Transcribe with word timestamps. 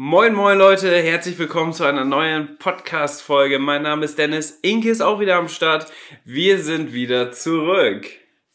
Moin, 0.00 0.32
moin 0.32 0.56
Leute, 0.56 0.96
herzlich 1.02 1.36
willkommen 1.40 1.72
zu 1.72 1.82
einer 1.82 2.04
neuen 2.04 2.56
Podcast-Folge. 2.58 3.58
Mein 3.58 3.82
Name 3.82 4.04
ist 4.04 4.16
Dennis, 4.16 4.60
Inke 4.62 4.90
ist 4.90 5.00
auch 5.00 5.18
wieder 5.18 5.34
am 5.34 5.48
Start. 5.48 5.90
Wir 6.24 6.62
sind 6.62 6.92
wieder 6.92 7.32
zurück. 7.32 8.06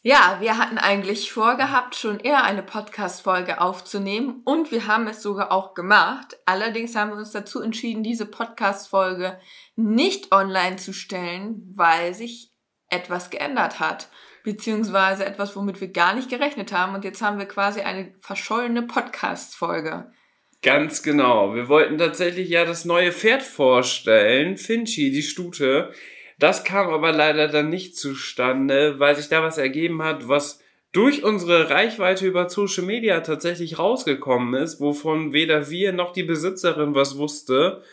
Ja, 0.04 0.38
wir 0.40 0.58
hatten 0.58 0.78
eigentlich 0.78 1.34
vorgehabt, 1.34 1.96
schon 1.96 2.22
eher 2.22 2.46
eine 2.46 2.64
Podcast-Folge 2.64 3.60
aufzunehmen 3.60 4.42
und 4.46 4.72
wir 4.72 4.88
haben 4.88 5.06
es 5.08 5.22
sogar 5.22 5.52
auch 5.52 5.74
gemacht. 5.74 6.38
Allerdings 6.46 6.96
haben 6.96 7.12
wir 7.12 7.18
uns 7.18 7.32
dazu 7.32 7.62
entschieden, 7.62 8.04
diese 8.04 8.26
Podcast-Folge 8.26 9.38
nicht 9.76 10.32
online 10.32 10.78
zu 10.78 10.94
stellen, 10.94 11.74
weil 11.76 12.14
sich 12.14 12.54
etwas 12.88 13.30
geändert 13.32 13.82
hat. 13.82 14.08
Beziehungsweise 14.46 15.26
etwas, 15.26 15.58
womit 15.58 15.82
wir 15.82 15.92
gar 15.92 16.14
nicht 16.14 16.30
gerechnet 16.30 16.72
haben. 16.72 16.96
Und 16.96 17.04
jetzt 17.04 17.22
haben 17.22 17.38
wir 17.38 17.48
quasi 17.48 17.82
eine 17.82 18.16
verschollene 18.22 18.84
Podcast-Folge. 18.84 20.10
Ganz 20.64 21.04
genau. 21.04 21.56
Wir 21.56 21.68
wollten 21.68 21.98
tatsächlich 21.98 22.48
ja 22.48 22.64
das 22.64 22.86
neue 22.86 23.12
Pferd 23.12 23.44
vorstellen, 23.44 24.56
Finchi, 24.56 25.12
die 25.12 25.22
Stute. 25.22 25.92
Das 26.40 26.64
kam 26.64 26.90
aber 26.90 27.12
leider 27.12 27.50
dann 27.50 27.70
nicht 27.70 27.98
zustande, 27.98 28.98
weil 28.98 29.16
sich 29.16 29.28
da 29.28 29.44
was 29.44 29.58
ergeben 29.58 30.02
hat, 30.04 30.30
was 30.30 30.62
durch 30.94 31.24
unsere 31.24 31.70
Reichweite 31.70 32.26
über 32.26 32.50
Social 32.50 32.86
Media 32.86 33.20
tatsächlich 33.20 33.78
rausgekommen 33.78 34.54
ist, 34.54 34.80
wovon 34.80 35.34
weder 35.34 35.70
wir 35.70 35.92
noch 35.92 36.14
die 36.14 36.24
Besitzerin 36.24 36.96
was 36.96 37.18
wusste. 37.18 37.84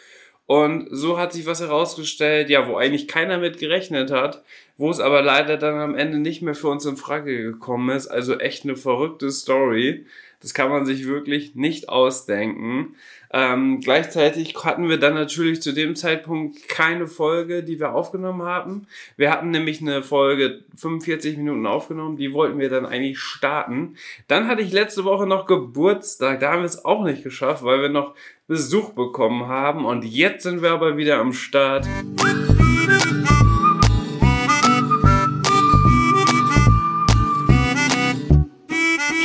Und 0.46 0.88
so 0.90 1.18
hat 1.18 1.32
sich 1.32 1.46
was 1.46 1.60
herausgestellt, 1.60 2.50
ja, 2.50 2.68
wo 2.68 2.76
eigentlich 2.76 3.08
keiner 3.08 3.38
mit 3.38 3.58
gerechnet 3.58 4.12
hat, 4.12 4.44
wo 4.76 4.90
es 4.90 5.00
aber 5.00 5.22
leider 5.22 5.56
dann 5.56 5.78
am 5.78 5.94
Ende 5.96 6.18
nicht 6.18 6.42
mehr 6.42 6.54
für 6.54 6.68
uns 6.68 6.84
in 6.84 6.96
Frage 6.96 7.42
gekommen 7.42 7.96
ist. 7.96 8.08
Also 8.08 8.38
echt 8.38 8.64
eine 8.64 8.76
verrückte 8.76 9.30
Story. 9.30 10.06
Das 10.40 10.54
kann 10.54 10.70
man 10.70 10.86
sich 10.86 11.06
wirklich 11.06 11.54
nicht 11.54 11.88
ausdenken. 11.88 12.94
Ähm, 13.32 13.80
gleichzeitig 13.80 14.56
hatten 14.64 14.88
wir 14.88 14.98
dann 14.98 15.14
natürlich 15.14 15.62
zu 15.62 15.72
dem 15.72 15.94
Zeitpunkt 15.94 16.68
keine 16.68 17.06
Folge, 17.06 17.62
die 17.62 17.78
wir 17.78 17.94
aufgenommen 17.94 18.42
haben. 18.42 18.86
Wir 19.16 19.30
hatten 19.30 19.50
nämlich 19.50 19.80
eine 19.80 20.02
Folge 20.02 20.64
45 20.76 21.36
Minuten 21.36 21.66
aufgenommen, 21.66 22.16
die 22.16 22.32
wollten 22.32 22.58
wir 22.58 22.70
dann 22.70 22.86
eigentlich 22.86 23.20
starten. 23.20 23.96
Dann 24.26 24.48
hatte 24.48 24.62
ich 24.62 24.72
letzte 24.72 25.04
Woche 25.04 25.26
noch 25.26 25.46
Geburtstag, 25.46 26.40
da 26.40 26.52
haben 26.52 26.62
wir 26.62 26.66
es 26.66 26.84
auch 26.84 27.04
nicht 27.04 27.22
geschafft, 27.22 27.62
weil 27.62 27.82
wir 27.82 27.88
noch 27.88 28.14
Besuch 28.48 28.90
bekommen 28.94 29.46
haben. 29.46 29.84
Und 29.84 30.04
jetzt 30.04 30.42
sind 30.42 30.60
wir 30.62 30.72
aber 30.72 30.96
wieder 30.96 31.18
am 31.18 31.32
Start. 31.32 31.86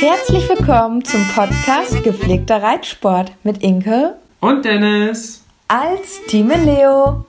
Herzlich 0.08 0.48
willkommen 0.48 1.04
zum 1.04 1.26
Podcast 1.34 2.04
Gepflegter 2.04 2.62
Reitsport 2.62 3.32
mit 3.42 3.60
Inke 3.64 4.16
und 4.38 4.64
Dennis 4.64 5.44
als 5.66 6.24
Team 6.28 6.48
Leo. 6.48 7.26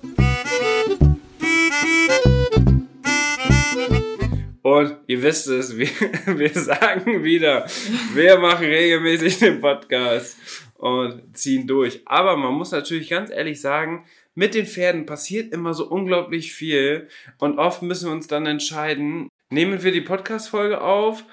Und 4.62 4.96
ihr 5.08 5.24
wisst 5.24 5.48
es, 5.48 5.76
wir, 5.76 5.88
wir 6.38 6.52
sagen 6.52 7.24
wieder, 7.24 7.66
wir 8.14 8.38
machen 8.38 8.68
regelmäßig 8.68 9.40
den 9.40 9.60
Podcast 9.60 10.38
und 10.76 11.36
ziehen 11.36 11.66
durch. 11.66 12.02
Aber 12.06 12.38
man 12.38 12.54
muss 12.54 12.70
natürlich 12.70 13.10
ganz 13.10 13.32
ehrlich 13.32 13.60
sagen, 13.60 14.06
mit 14.36 14.54
den 14.54 14.68
Pferden 14.68 15.08
passiert 15.08 15.52
immer 15.52 15.74
so 15.74 15.88
unglaublich 15.88 16.54
viel 16.54 17.08
und 17.40 17.58
oft 17.58 17.82
müssen 17.82 18.10
wir 18.10 18.14
uns 18.14 18.28
dann 18.28 18.46
entscheiden, 18.46 19.30
nehmen 19.50 19.82
wir 19.82 19.92
die 19.92 20.02
Podcast-Folge 20.02 20.80
auf 20.80 21.24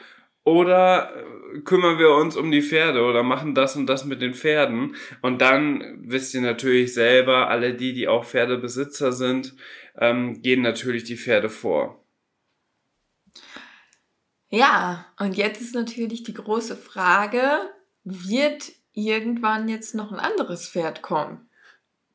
oder 0.44 1.10
äh, 1.16 1.60
kümmern 1.60 1.99
wir 1.99 2.10
uns 2.10 2.37
um 2.37 2.50
die 2.50 2.62
Pferde 2.62 3.03
oder 3.03 3.22
machen 3.22 3.55
das 3.55 3.77
und 3.77 3.87
das 3.87 4.05
mit 4.05 4.21
den 4.21 4.34
Pferden. 4.34 4.94
Und 5.22 5.41
dann 5.41 5.99
wisst 6.03 6.34
ihr 6.34 6.43
natürlich 6.43 6.94
selber, 6.94 7.49
alle 7.49 7.75
die, 7.75 7.93
die 7.93 8.09
auch 8.09 8.25
Pferdebesitzer 8.25 9.12
sind, 9.12 9.54
ähm, 9.99 10.43
gehen 10.43 10.62
natürlich 10.62 11.04
die 11.04 11.16
Pferde 11.16 11.49
vor. 11.49 12.04
Ja, 14.50 15.06
und 15.19 15.37
jetzt 15.37 15.60
ist 15.60 15.75
natürlich 15.75 16.22
die 16.22 16.34
große 16.34 16.77
Frage, 16.77 17.43
wird 18.04 18.71
irgendwann 18.93 19.69
jetzt 19.69 19.94
noch 19.94 20.12
ein 20.12 20.21
anderes 20.21 20.69
Pferd 20.69 21.03
kommen? 21.03 21.49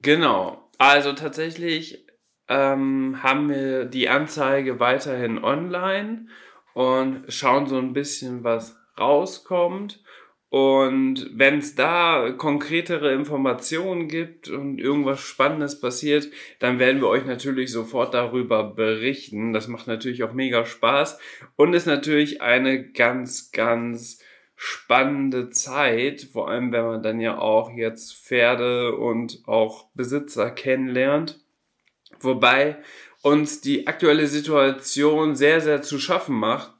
Genau. 0.01 0.69
Also 0.77 1.11
tatsächlich 1.11 2.05
ähm, 2.47 3.21
haben 3.21 3.49
wir 3.49 3.85
die 3.85 4.07
Anzeige 4.07 4.79
weiterhin 4.79 5.43
online 5.43 6.27
und 6.73 7.23
schauen 7.27 7.67
so 7.67 7.77
ein 7.77 7.93
bisschen, 7.93 8.43
was 8.43 8.77
rauskommt. 8.97 10.01
Und 10.49 11.29
wenn 11.33 11.59
es 11.59 11.75
da 11.75 12.31
konkretere 12.35 13.13
Informationen 13.13 14.07
gibt 14.07 14.49
und 14.49 14.79
irgendwas 14.79 15.21
Spannendes 15.21 15.79
passiert, 15.79 16.27
dann 16.57 16.79
werden 16.79 17.01
wir 17.01 17.07
euch 17.07 17.25
natürlich 17.25 17.71
sofort 17.71 18.15
darüber 18.15 18.63
berichten. 18.63 19.53
Das 19.53 19.67
macht 19.67 19.85
natürlich 19.85 20.23
auch 20.23 20.33
mega 20.33 20.65
Spaß 20.65 21.19
und 21.55 21.75
ist 21.75 21.85
natürlich 21.85 22.41
eine 22.41 22.91
ganz, 22.91 23.51
ganz 23.51 24.23
spannende 24.55 25.51
Zeit, 25.51 26.27
vor 26.33 26.49
allem 26.49 26.71
wenn 26.71 26.83
man 26.83 27.03
dann 27.03 27.19
ja 27.19 27.37
auch 27.37 27.71
jetzt 27.71 28.15
Pferde 28.15 28.95
und 28.95 29.43
auch 29.45 29.85
Besitzer 29.93 30.49
kennenlernt. 30.49 31.39
Wobei 32.19 32.77
uns 33.21 33.61
die 33.61 33.87
aktuelle 33.87 34.27
Situation 34.27 35.35
sehr, 35.35 35.61
sehr 35.61 35.81
zu 35.81 35.99
schaffen 35.99 36.35
macht, 36.35 36.71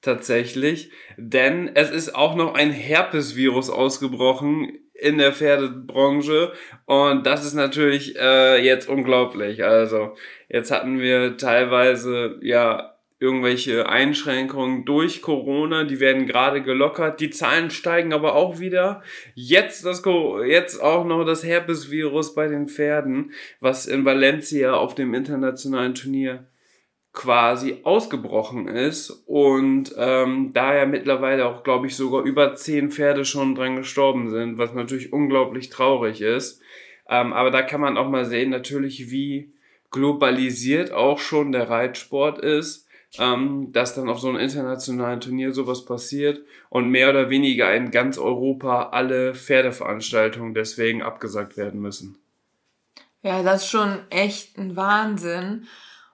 tatsächlich, 0.00 0.90
denn 1.16 1.70
es 1.74 1.90
ist 1.90 2.14
auch 2.14 2.34
noch 2.34 2.54
ein 2.54 2.70
Herpesvirus 2.70 3.70
ausgebrochen 3.70 4.78
in 4.94 5.18
der 5.18 5.32
Pferdebranche 5.32 6.52
und 6.86 7.26
das 7.26 7.44
ist 7.44 7.54
natürlich 7.54 8.16
äh, 8.18 8.64
jetzt 8.64 8.88
unglaublich. 8.88 9.64
Also 9.64 10.14
jetzt 10.48 10.70
hatten 10.70 10.98
wir 10.98 11.36
teilweise 11.36 12.38
ja 12.42 12.91
irgendwelche 13.22 13.88
Einschränkungen 13.88 14.84
durch 14.84 15.22
Corona, 15.22 15.84
die 15.84 16.00
werden 16.00 16.26
gerade 16.26 16.60
gelockert, 16.60 17.20
die 17.20 17.30
Zahlen 17.30 17.70
steigen 17.70 18.12
aber 18.12 18.34
auch 18.34 18.58
wieder. 18.58 19.02
Jetzt 19.34 19.86
das 19.86 20.02
jetzt 20.44 20.82
auch 20.82 21.06
noch 21.06 21.24
das 21.24 21.44
Herpesvirus 21.44 22.34
bei 22.34 22.48
den 22.48 22.66
Pferden, 22.66 23.30
was 23.60 23.86
in 23.86 24.04
Valencia 24.04 24.74
auf 24.74 24.96
dem 24.96 25.14
internationalen 25.14 25.94
Turnier 25.94 26.48
quasi 27.12 27.78
ausgebrochen 27.84 28.66
ist 28.66 29.10
und 29.26 29.94
ähm, 29.96 30.50
da 30.52 30.74
ja 30.74 30.86
mittlerweile 30.86 31.46
auch, 31.46 31.62
glaube 31.62 31.86
ich, 31.86 31.94
sogar 31.94 32.24
über 32.24 32.56
zehn 32.56 32.90
Pferde 32.90 33.24
schon 33.24 33.54
dran 33.54 33.76
gestorben 33.76 34.30
sind, 34.30 34.58
was 34.58 34.74
natürlich 34.74 35.12
unglaublich 35.12 35.68
traurig 35.68 36.22
ist. 36.22 36.60
Ähm, 37.08 37.32
aber 37.32 37.52
da 37.52 37.62
kann 37.62 37.82
man 37.82 37.98
auch 37.98 38.08
mal 38.08 38.24
sehen, 38.24 38.50
natürlich, 38.50 39.12
wie 39.12 39.52
globalisiert 39.92 40.90
auch 40.90 41.20
schon 41.20 41.52
der 41.52 41.70
Reitsport 41.70 42.40
ist 42.40 42.81
ähm, 43.18 43.72
dass 43.72 43.94
dann 43.94 44.08
auf 44.08 44.20
so 44.20 44.28
einem 44.28 44.38
internationalen 44.38 45.20
Turnier 45.20 45.52
sowas 45.52 45.84
passiert 45.84 46.40
und 46.70 46.88
mehr 46.88 47.10
oder 47.10 47.28
weniger 47.28 47.74
in 47.74 47.90
ganz 47.90 48.18
Europa 48.18 48.90
alle 48.90 49.34
Pferdeveranstaltungen 49.34 50.54
deswegen 50.54 51.02
abgesagt 51.02 51.56
werden 51.56 51.80
müssen. 51.80 52.18
Ja, 53.22 53.42
das 53.42 53.64
ist 53.64 53.70
schon 53.70 53.98
echt 54.10 54.58
ein 54.58 54.76
Wahnsinn. 54.76 55.66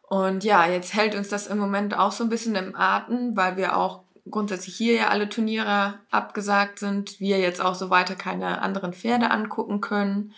Und 0.03 0.43
ja, 0.43 0.69
jetzt 0.69 0.95
hält 0.95 1.15
uns 1.15 1.29
das 1.29 1.47
im 1.47 1.59
Moment 1.59 1.97
auch 1.97 2.13
so 2.13 2.25
ein 2.25 2.31
bisschen 2.31 2.57
im 2.57 2.75
Atem, 2.75 3.37
weil 3.37 3.57
wir 3.57 3.77
auch 3.77 4.03
grundsätzlich 4.31 4.75
hier 4.75 4.95
ja 4.95 5.09
alle 5.09 5.29
Turniere 5.29 6.01
abgesagt 6.11 6.79
sind, 6.79 7.21
wir 7.21 7.39
jetzt 7.39 7.61
auch 7.61 7.75
so 7.75 7.91
weiter 7.91 8.15
keine 8.15 8.61
anderen 8.61 8.93
Pferde 8.93 9.31
angucken 9.31 9.81
können. 9.81 10.35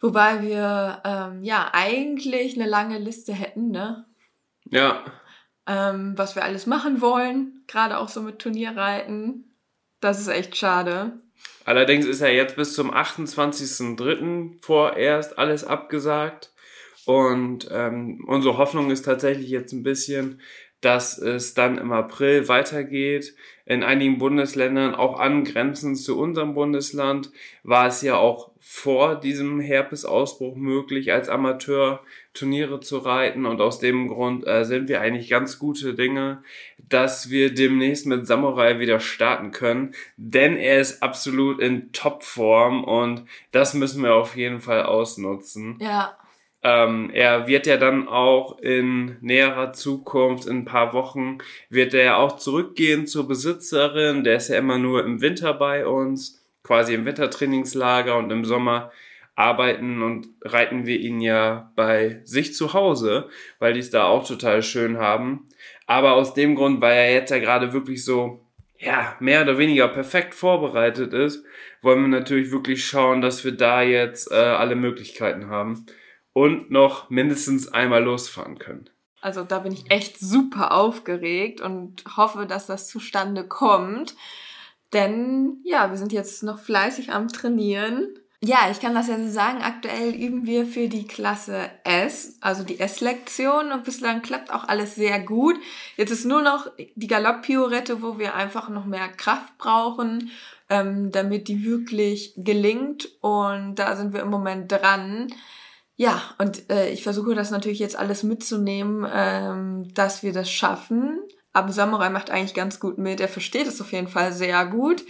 Wobei 0.00 0.42
wir 0.42 1.02
ähm, 1.04 1.42
ja 1.42 1.70
eigentlich 1.72 2.54
eine 2.56 2.68
lange 2.68 2.98
Liste 2.98 3.32
hätten, 3.32 3.70
ne? 3.70 4.04
Ja 4.70 5.02
ähm, 5.70 6.14
was 6.16 6.34
wir 6.34 6.42
alles 6.42 6.66
machen 6.66 7.00
wollen, 7.00 7.62
gerade 7.68 7.98
auch 7.98 8.08
so 8.08 8.22
mit 8.22 8.40
Turnierreiten. 8.40 9.54
Das 10.00 10.18
ist 10.18 10.26
echt 10.26 10.56
schade. 10.56 11.20
Allerdings 11.64 12.06
ist 12.06 12.20
ja 12.20 12.28
jetzt 12.28 12.56
bis 12.56 12.74
zum 12.74 12.92
28.03. 12.92 14.60
vorerst 14.60 15.38
alles 15.38 15.62
abgesagt. 15.62 16.52
Und 17.06 17.68
ähm, 17.70 18.24
unsere 18.26 18.58
Hoffnung 18.58 18.90
ist 18.90 19.02
tatsächlich 19.02 19.48
jetzt 19.48 19.72
ein 19.72 19.84
bisschen, 19.84 20.40
dass 20.80 21.18
es 21.18 21.54
dann 21.54 21.78
im 21.78 21.92
April 21.92 22.48
weitergeht. 22.48 23.36
In 23.64 23.84
einigen 23.84 24.18
Bundesländern, 24.18 24.96
auch 24.96 25.20
angrenzend 25.20 25.98
zu 25.98 26.18
unserem 26.18 26.54
Bundesland, 26.54 27.30
war 27.62 27.86
es 27.86 28.02
ja 28.02 28.16
auch 28.16 28.50
vor 28.58 29.20
diesem 29.20 29.60
Herpesausbruch 29.60 30.56
möglich, 30.56 31.12
als 31.12 31.28
Amateur 31.28 32.02
Turniere 32.32 32.80
zu 32.80 32.98
reiten. 32.98 33.46
Und 33.46 33.60
aus 33.60 33.78
dem 33.78 34.08
Grund 34.08 34.46
äh, 34.46 34.64
sind 34.64 34.88
wir 34.88 35.00
eigentlich 35.00 35.28
ganz 35.28 35.58
gute 35.58 35.94
Dinge, 35.94 36.42
dass 36.78 37.30
wir 37.30 37.54
demnächst 37.54 38.06
mit 38.06 38.26
Samurai 38.26 38.78
wieder 38.78 39.00
starten 39.00 39.50
können. 39.50 39.94
Denn 40.16 40.56
er 40.56 40.80
ist 40.80 41.02
absolut 41.02 41.60
in 41.60 41.92
Topform 41.92 42.84
und 42.84 43.24
das 43.52 43.74
müssen 43.74 44.02
wir 44.02 44.14
auf 44.14 44.36
jeden 44.36 44.60
Fall 44.60 44.84
ausnutzen. 44.84 45.78
Ja. 45.80 46.16
Ähm, 46.62 47.10
er 47.14 47.46
wird 47.46 47.66
ja 47.66 47.78
dann 47.78 48.06
auch 48.06 48.58
in 48.58 49.16
näherer 49.22 49.72
Zukunft, 49.72 50.46
in 50.46 50.58
ein 50.58 50.64
paar 50.66 50.92
Wochen, 50.92 51.38
wird 51.70 51.94
er 51.94 52.18
auch 52.18 52.36
zurückgehen 52.36 53.06
zur 53.06 53.26
Besitzerin. 53.26 54.24
Der 54.24 54.36
ist 54.36 54.48
ja 54.48 54.58
immer 54.58 54.76
nur 54.76 55.04
im 55.04 55.22
Winter 55.22 55.54
bei 55.54 55.86
uns, 55.86 56.44
quasi 56.62 56.94
im 56.94 57.06
Wintertrainingslager 57.06 58.16
und 58.18 58.30
im 58.30 58.44
Sommer 58.44 58.92
arbeiten 59.40 60.02
und 60.02 60.28
reiten 60.42 60.86
wir 60.86 60.98
ihn 61.00 61.20
ja 61.20 61.72
bei 61.74 62.20
sich 62.24 62.54
zu 62.54 62.72
Hause, 62.74 63.28
weil 63.58 63.72
die 63.72 63.80
es 63.80 63.90
da 63.90 64.04
auch 64.04 64.26
total 64.26 64.62
schön 64.62 64.98
haben. 64.98 65.46
Aber 65.86 66.12
aus 66.12 66.34
dem 66.34 66.54
Grund, 66.54 66.80
weil 66.80 66.96
er 66.96 67.12
jetzt 67.12 67.30
ja 67.30 67.38
gerade 67.38 67.72
wirklich 67.72 68.04
so, 68.04 68.44
ja, 68.78 69.16
mehr 69.18 69.42
oder 69.42 69.58
weniger 69.58 69.88
perfekt 69.88 70.34
vorbereitet 70.34 71.12
ist, 71.12 71.44
wollen 71.82 72.02
wir 72.02 72.08
natürlich 72.08 72.52
wirklich 72.52 72.84
schauen, 72.84 73.20
dass 73.20 73.44
wir 73.44 73.52
da 73.52 73.82
jetzt 73.82 74.30
äh, 74.30 74.34
alle 74.34 74.76
Möglichkeiten 74.76 75.48
haben 75.48 75.86
und 76.32 76.70
noch 76.70 77.10
mindestens 77.10 77.68
einmal 77.68 78.04
losfahren 78.04 78.58
können. 78.58 78.88
Also 79.20 79.42
da 79.44 79.58
bin 79.58 79.72
ich 79.72 79.90
echt 79.90 80.18
super 80.18 80.72
aufgeregt 80.72 81.60
und 81.60 82.04
hoffe, 82.16 82.46
dass 82.46 82.66
das 82.66 82.88
zustande 82.88 83.44
kommt. 83.46 84.14
Denn 84.92 85.58
ja, 85.64 85.90
wir 85.90 85.96
sind 85.96 86.12
jetzt 86.12 86.42
noch 86.42 86.58
fleißig 86.58 87.12
am 87.12 87.28
Trainieren. 87.28 88.08
Ja, 88.42 88.70
ich 88.70 88.80
kann 88.80 88.94
das 88.94 89.08
ja 89.08 89.18
so 89.18 89.30
sagen. 89.30 89.60
Aktuell 89.60 90.14
üben 90.14 90.46
wir 90.46 90.64
für 90.64 90.88
die 90.88 91.06
Klasse 91.06 91.70
S, 91.84 92.38
also 92.40 92.62
die 92.64 92.80
S-Lektion 92.80 93.70
und 93.70 93.84
bislang 93.84 94.22
klappt 94.22 94.50
auch 94.50 94.66
alles 94.66 94.94
sehr 94.94 95.20
gut. 95.20 95.56
Jetzt 95.98 96.10
ist 96.10 96.24
nur 96.24 96.40
noch 96.40 96.68
die 96.94 97.06
Galopp-Piorette, 97.06 98.00
wo 98.00 98.18
wir 98.18 98.34
einfach 98.34 98.70
noch 98.70 98.86
mehr 98.86 99.08
Kraft 99.08 99.58
brauchen, 99.58 100.30
ähm, 100.70 101.12
damit 101.12 101.48
die 101.48 101.64
wirklich 101.64 102.32
gelingt 102.36 103.10
und 103.20 103.74
da 103.74 103.94
sind 103.96 104.14
wir 104.14 104.20
im 104.22 104.30
Moment 104.30 104.72
dran. 104.72 105.34
Ja, 105.96 106.22
und 106.38 106.70
äh, 106.70 106.88
ich 106.90 107.02
versuche 107.02 107.34
das 107.34 107.50
natürlich 107.50 107.78
jetzt 107.78 107.96
alles 107.96 108.22
mitzunehmen, 108.22 109.06
ähm, 109.12 109.92
dass 109.92 110.22
wir 110.22 110.32
das 110.32 110.50
schaffen. 110.50 111.20
Aber 111.52 111.72
Samurai 111.72 112.08
macht 112.08 112.30
eigentlich 112.30 112.54
ganz 112.54 112.80
gut 112.80 112.96
mit. 112.96 113.20
Er 113.20 113.28
versteht 113.28 113.66
es 113.66 113.82
auf 113.82 113.92
jeden 113.92 114.08
Fall 114.08 114.32
sehr 114.32 114.64
gut, 114.64 115.04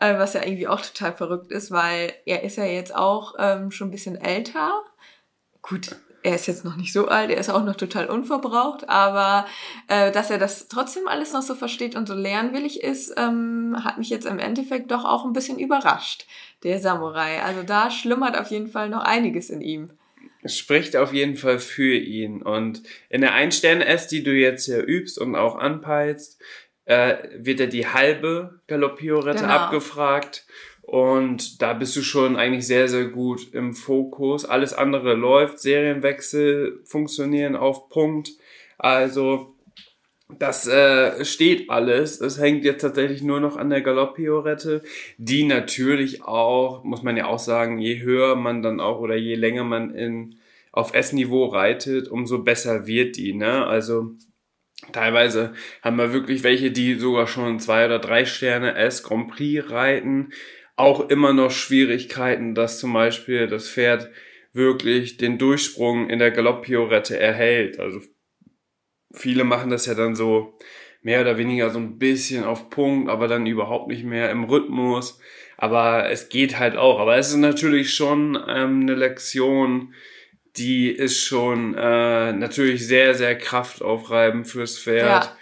äh, 0.00 0.18
was 0.18 0.34
ja 0.34 0.42
irgendwie 0.42 0.68
auch 0.68 0.80
total 0.80 1.12
verrückt 1.12 1.50
ist, 1.50 1.70
weil 1.70 2.12
er 2.24 2.42
ist 2.42 2.56
ja 2.56 2.64
jetzt 2.64 2.94
auch 2.94 3.34
ähm, 3.38 3.70
schon 3.70 3.88
ein 3.88 3.92
bisschen 3.92 4.16
älter. 4.16 4.82
Gut, 5.62 5.96
er 6.22 6.34
ist 6.34 6.46
jetzt 6.46 6.64
noch 6.64 6.76
nicht 6.76 6.92
so 6.92 7.06
alt, 7.08 7.30
er 7.30 7.38
ist 7.38 7.50
auch 7.50 7.64
noch 7.64 7.76
total 7.76 8.06
unverbraucht, 8.06 8.88
aber 8.88 9.46
äh, 9.88 10.10
dass 10.10 10.30
er 10.30 10.38
das 10.38 10.68
trotzdem 10.68 11.06
alles 11.06 11.32
noch 11.32 11.42
so 11.42 11.54
versteht 11.54 11.94
und 11.94 12.08
so 12.08 12.14
lernwillig 12.14 12.82
ist, 12.82 13.14
ähm, 13.16 13.76
hat 13.84 13.98
mich 13.98 14.10
jetzt 14.10 14.26
im 14.26 14.38
Endeffekt 14.38 14.90
doch 14.90 15.04
auch 15.04 15.24
ein 15.24 15.32
bisschen 15.32 15.58
überrascht, 15.58 16.26
der 16.64 16.80
Samurai. 16.80 17.42
Also 17.42 17.62
da 17.62 17.90
schlummert 17.90 18.36
auf 18.38 18.50
jeden 18.50 18.68
Fall 18.68 18.88
noch 18.88 19.02
einiges 19.02 19.50
in 19.50 19.60
ihm 19.60 19.92
spricht 20.48 20.96
auf 20.96 21.12
jeden 21.12 21.36
Fall 21.36 21.58
für 21.58 21.94
ihn. 21.94 22.42
Und 22.42 22.82
in 23.08 23.20
der 23.20 23.34
Ein-Sterne-S, 23.34 24.08
die 24.08 24.22
du 24.22 24.32
jetzt 24.32 24.66
hier 24.66 24.86
übst 24.86 25.18
und 25.18 25.34
auch 25.34 25.56
anpeilst, 25.56 26.40
äh, 26.86 27.16
wird 27.36 27.60
er 27.60 27.66
die 27.66 27.86
halbe 27.86 28.60
Galoppiorette 28.66 29.42
genau. 29.42 29.54
abgefragt. 29.54 30.46
Und 30.82 31.60
da 31.62 31.72
bist 31.72 31.96
du 31.96 32.02
schon 32.02 32.36
eigentlich 32.36 32.66
sehr, 32.66 32.88
sehr 32.88 33.06
gut 33.06 33.52
im 33.52 33.74
Fokus. 33.74 34.44
Alles 34.44 34.72
andere 34.72 35.14
läuft, 35.14 35.58
Serienwechsel 35.58 36.80
funktionieren 36.84 37.56
auf 37.56 37.88
Punkt. 37.88 38.30
Also 38.78 39.56
das 40.28 40.66
äh, 40.68 41.24
steht 41.24 41.70
alles. 41.70 42.20
Es 42.20 42.40
hängt 42.40 42.64
jetzt 42.64 42.82
tatsächlich 42.82 43.22
nur 43.22 43.40
noch 43.40 43.56
an 43.56 43.70
der 43.70 43.80
Galopp-Piorette, 43.80 44.82
die 45.18 45.44
natürlich 45.44 46.22
auch, 46.22 46.84
muss 46.84 47.02
man 47.02 47.16
ja 47.16 47.26
auch 47.26 47.38
sagen, 47.38 47.78
je 47.78 48.00
höher 48.00 48.36
man 48.36 48.62
dann 48.62 48.80
auch 48.80 49.00
oder 49.00 49.16
je 49.16 49.34
länger 49.34 49.64
man 49.64 49.94
in, 49.94 50.36
auf 50.72 50.94
S-Niveau 50.94 51.46
reitet, 51.46 52.08
umso 52.08 52.42
besser 52.42 52.86
wird 52.86 53.16
die. 53.16 53.34
Ne? 53.34 53.66
Also 53.66 54.12
teilweise 54.92 55.54
haben 55.82 55.96
wir 55.96 56.12
wirklich 56.12 56.42
welche, 56.42 56.70
die 56.70 56.94
sogar 56.94 57.26
schon 57.26 57.60
zwei 57.60 57.86
oder 57.86 57.98
drei 57.98 58.24
Sterne 58.24 58.74
S 58.74 59.02
Grand 59.02 59.28
Prix 59.28 59.70
reiten. 59.70 60.32
Auch 60.76 61.08
immer 61.08 61.32
noch 61.32 61.50
Schwierigkeiten, 61.50 62.54
dass 62.54 62.78
zum 62.78 62.92
Beispiel 62.92 63.46
das 63.46 63.68
Pferd 63.70 64.10
wirklich 64.52 65.16
den 65.16 65.38
Durchsprung 65.38 66.10
in 66.10 66.18
der 66.18 66.30
Galopp-Piorette 66.30 67.18
erhält. 67.18 67.78
Also 67.78 68.00
viele 69.12 69.44
machen 69.44 69.70
das 69.70 69.86
ja 69.86 69.94
dann 69.94 70.14
so 70.14 70.58
mehr 71.02 71.20
oder 71.20 71.38
weniger 71.38 71.70
so 71.70 71.78
ein 71.78 71.98
bisschen 71.98 72.44
auf 72.44 72.68
Punkt, 72.68 73.08
aber 73.08 73.28
dann 73.28 73.46
überhaupt 73.46 73.88
nicht 73.88 74.04
mehr 74.04 74.30
im 74.30 74.44
Rhythmus. 74.44 75.20
Aber 75.56 76.10
es 76.10 76.28
geht 76.28 76.58
halt 76.58 76.76
auch. 76.76 76.98
Aber 76.98 77.16
es 77.16 77.30
ist 77.30 77.36
natürlich 77.36 77.94
schon 77.94 78.36
ähm, 78.48 78.82
eine 78.82 78.94
Lektion, 78.94 79.94
die 80.58 80.90
ist 80.90 81.20
schon 81.20 81.74
äh, 81.74 82.32
natürlich 82.32 82.86
sehr, 82.86 83.14
sehr 83.14 83.36
kraftaufreibend 83.36 84.46
fürs 84.46 84.78
Pferd. 84.78 85.24
Ja. 85.24 85.36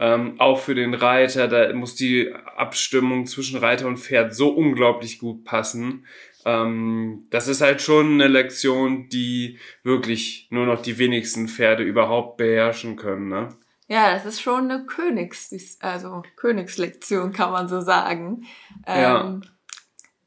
Ähm, 0.00 0.38
auch 0.38 0.60
für 0.60 0.76
den 0.76 0.94
Reiter, 0.94 1.48
da 1.48 1.72
muss 1.72 1.96
die 1.96 2.32
Abstimmung 2.32 3.26
zwischen 3.26 3.58
Reiter 3.58 3.88
und 3.88 3.98
Pferd 3.98 4.32
so 4.32 4.50
unglaublich 4.50 5.18
gut 5.18 5.44
passen. 5.44 6.06
Ähm, 6.44 7.26
das 7.30 7.48
ist 7.48 7.60
halt 7.60 7.82
schon 7.82 8.12
eine 8.12 8.28
Lektion, 8.28 9.08
die 9.08 9.58
wirklich 9.82 10.46
nur 10.50 10.66
noch 10.66 10.82
die 10.82 10.98
wenigsten 10.98 11.48
Pferde 11.48 11.82
überhaupt 11.82 12.36
beherrschen 12.36 12.96
können, 12.96 13.28
ne? 13.28 13.48
Ja, 13.88 14.12
das 14.12 14.26
ist 14.26 14.42
schon 14.42 14.70
eine 14.70 14.84
Königs, 14.84 15.78
also 15.80 16.22
Königslektion, 16.36 17.32
kann 17.32 17.50
man 17.50 17.68
so 17.68 17.80
sagen. 17.80 18.44
Ähm, 18.86 19.00
ja. 19.02 19.40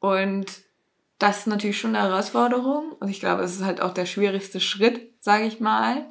Und 0.00 0.46
das 1.22 1.38
ist 1.38 1.46
natürlich 1.46 1.78
schon 1.78 1.94
eine 1.94 2.08
Herausforderung. 2.08 2.92
Und 2.98 3.08
ich 3.08 3.20
glaube, 3.20 3.42
es 3.42 3.54
ist 3.54 3.64
halt 3.64 3.80
auch 3.80 3.94
der 3.94 4.06
schwierigste 4.06 4.60
Schritt, 4.60 5.12
sage 5.20 5.44
ich 5.44 5.60
mal, 5.60 6.06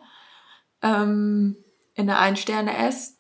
ähm, 0.82 1.58
in 1.96 2.08
der 2.08 2.20
Ein-Sterne-S. 2.20 3.18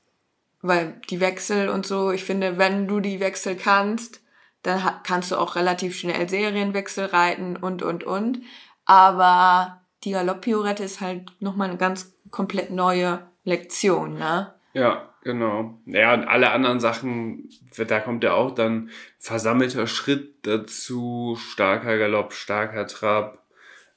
Weil 0.61 1.01
die 1.09 1.19
Wechsel 1.19 1.69
und 1.69 1.85
so, 1.85 2.11
ich 2.11 2.23
finde, 2.23 2.57
wenn 2.57 2.87
du 2.87 2.99
die 2.99 3.19
Wechsel 3.19 3.55
kannst, 3.55 4.21
dann 4.63 4.79
kannst 5.03 5.31
du 5.31 5.37
auch 5.37 5.55
relativ 5.55 5.97
schnell 5.97 6.29
Serienwechsel 6.29 7.05
reiten 7.05 7.57
und, 7.57 7.81
und, 7.81 8.03
und. 8.03 8.41
Aber 8.85 9.81
die 10.03 10.11
Galopp-Piorette 10.11 10.83
ist 10.83 11.01
halt 11.01 11.31
nochmal 11.41 11.69
eine 11.69 11.77
ganz 11.77 12.13
komplett 12.29 12.69
neue 12.69 13.27
Lektion, 13.43 14.13
ne? 14.13 14.53
Ja, 14.73 15.10
genau. 15.23 15.79
Ja, 15.85 16.13
und 16.13 16.25
alle 16.25 16.51
anderen 16.51 16.79
Sachen, 16.79 17.49
da 17.75 17.99
kommt 17.99 18.23
ja 18.23 18.33
auch 18.33 18.51
dann 18.51 18.89
versammelter 19.17 19.87
Schritt 19.87 20.45
dazu, 20.45 21.37
starker 21.39 21.97
Galopp, 21.97 22.33
starker 22.33 22.87
Trab, 22.87 23.45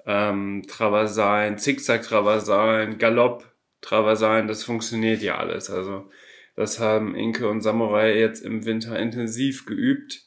ähm, 0.06 0.64
Traversalen, 0.68 1.58
Zickzack-Traversalen, 1.58 2.98
Galopp, 2.98 3.44
Traversalen, 3.80 4.48
das 4.48 4.64
funktioniert 4.64 5.22
ja 5.22 5.38
alles. 5.38 5.70
Also, 5.70 6.10
das 6.56 6.78
haben 6.80 7.14
Inke 7.14 7.48
und 7.48 7.62
Samurai 7.62 8.18
jetzt 8.18 8.44
im 8.44 8.64
Winter 8.64 8.98
intensiv 8.98 9.66
geübt. 9.66 10.24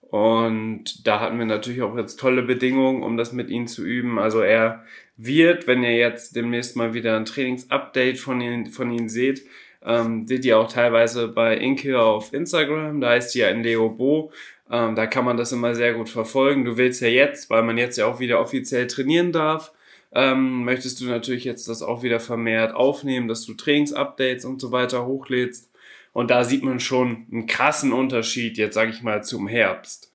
Und 0.00 1.06
da 1.06 1.20
hatten 1.20 1.38
wir 1.38 1.46
natürlich 1.46 1.82
auch 1.82 1.96
jetzt 1.96 2.18
tolle 2.18 2.42
Bedingungen, 2.42 3.02
um 3.02 3.16
das 3.16 3.32
mit 3.32 3.50
ihm 3.50 3.66
zu 3.66 3.84
üben. 3.84 4.18
Also 4.18 4.40
er 4.40 4.84
wird, 5.16 5.66
wenn 5.66 5.82
ihr 5.82 5.96
jetzt 5.96 6.36
demnächst 6.36 6.76
mal 6.76 6.94
wieder 6.94 7.16
ein 7.16 7.24
Trainingsupdate 7.24 8.18
von 8.18 8.40
ihm, 8.40 8.66
von 8.66 8.90
ihm 8.90 9.08
seht, 9.08 9.42
ähm, 9.86 10.26
seht 10.26 10.44
ihr 10.44 10.58
auch 10.58 10.70
teilweise 10.70 11.28
bei 11.28 11.56
Inke 11.56 12.00
auf 12.00 12.32
Instagram, 12.32 13.00
da 13.00 13.10
heißt 13.10 13.30
sie 13.30 13.38
ja 13.40 13.48
in 13.48 13.62
Leo 13.62 13.88
Bo. 13.88 14.32
Ähm, 14.70 14.96
da 14.96 15.06
kann 15.06 15.24
man 15.24 15.36
das 15.36 15.52
immer 15.52 15.74
sehr 15.76 15.94
gut 15.94 16.08
verfolgen. 16.08 16.64
Du 16.64 16.76
willst 16.76 17.00
ja 17.00 17.08
jetzt, 17.08 17.50
weil 17.50 17.62
man 17.62 17.78
jetzt 17.78 17.96
ja 17.96 18.06
auch 18.06 18.18
wieder 18.18 18.40
offiziell 18.40 18.88
trainieren 18.88 19.30
darf, 19.30 19.72
ähm, 20.12 20.64
möchtest 20.64 21.00
du 21.00 21.06
natürlich 21.06 21.44
jetzt 21.44 21.68
das 21.68 21.82
auch 21.82 22.02
wieder 22.02 22.20
vermehrt 22.20 22.74
aufnehmen, 22.74 23.28
dass 23.28 23.44
du 23.44 23.54
Trainingsupdates 23.54 24.44
und 24.44 24.60
so 24.60 24.72
weiter 24.72 25.06
hochlädst. 25.06 25.70
Und 26.12 26.30
da 26.30 26.44
sieht 26.44 26.64
man 26.64 26.80
schon 26.80 27.26
einen 27.30 27.46
krassen 27.46 27.92
Unterschied, 27.92 28.56
jetzt 28.56 28.74
sage 28.74 28.90
ich 28.90 29.02
mal, 29.02 29.22
zum 29.22 29.46
Herbst. 29.46 30.12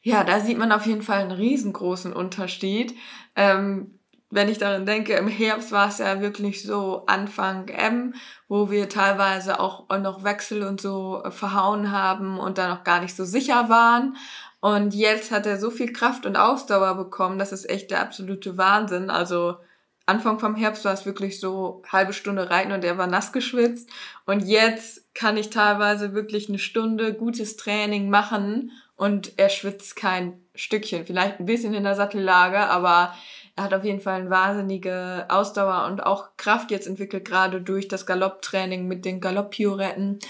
Ja, 0.00 0.24
da 0.24 0.40
sieht 0.40 0.56
man 0.56 0.72
auf 0.72 0.86
jeden 0.86 1.02
Fall 1.02 1.22
einen 1.22 1.32
riesengroßen 1.32 2.12
Unterschied. 2.12 2.94
Ähm, 3.34 3.97
wenn 4.30 4.48
ich 4.48 4.58
daran 4.58 4.84
denke, 4.84 5.14
im 5.14 5.28
Herbst 5.28 5.72
war 5.72 5.88
es 5.88 5.98
ja 5.98 6.20
wirklich 6.20 6.62
so 6.62 7.04
Anfang 7.06 7.68
M, 7.68 8.14
wo 8.46 8.70
wir 8.70 8.88
teilweise 8.88 9.58
auch 9.58 9.88
noch 9.88 10.22
Wechsel 10.22 10.64
und 10.64 10.80
so 10.80 11.22
verhauen 11.30 11.92
haben 11.92 12.38
und 12.38 12.58
da 12.58 12.68
noch 12.68 12.84
gar 12.84 13.00
nicht 13.00 13.16
so 13.16 13.24
sicher 13.24 13.68
waren. 13.68 14.16
Und 14.60 14.94
jetzt 14.94 15.30
hat 15.30 15.46
er 15.46 15.58
so 15.58 15.70
viel 15.70 15.92
Kraft 15.92 16.26
und 16.26 16.36
Ausdauer 16.36 16.94
bekommen, 16.96 17.38
das 17.38 17.52
ist 17.52 17.68
echt 17.70 17.90
der 17.90 18.00
absolute 18.00 18.58
Wahnsinn. 18.58 19.08
Also 19.08 19.56
Anfang 20.04 20.38
vom 20.38 20.56
Herbst 20.56 20.84
war 20.84 20.92
es 20.92 21.06
wirklich 21.06 21.38
so 21.38 21.82
halbe 21.90 22.12
Stunde 22.12 22.50
reiten 22.50 22.72
und 22.72 22.84
er 22.84 22.98
war 22.98 23.06
nass 23.06 23.32
geschwitzt. 23.32 23.88
Und 24.26 24.40
jetzt 24.40 25.14
kann 25.14 25.36
ich 25.36 25.50
teilweise 25.50 26.12
wirklich 26.12 26.48
eine 26.48 26.58
Stunde 26.58 27.14
gutes 27.14 27.56
Training 27.56 28.10
machen 28.10 28.72
und 28.96 29.38
er 29.38 29.48
schwitzt 29.48 29.96
kein 29.96 30.40
Stückchen. 30.54 31.06
Vielleicht 31.06 31.38
ein 31.38 31.46
bisschen 31.46 31.72
in 31.72 31.84
der 31.84 31.94
Sattellage, 31.94 32.58
aber 32.58 33.14
er 33.58 33.64
hat 33.64 33.74
auf 33.74 33.84
jeden 33.84 34.00
Fall 34.00 34.20
eine 34.20 34.30
wahnsinnige 34.30 35.26
Ausdauer 35.28 35.86
und 35.90 36.06
auch 36.06 36.36
Kraft 36.36 36.70
jetzt 36.70 36.86
entwickelt, 36.86 37.24
gerade 37.24 37.60
durch 37.60 37.88
das 37.88 38.06
Galopptraining 38.06 38.86
mit 38.86 39.04
den 39.04 39.20
Galopppioretten, 39.20 40.20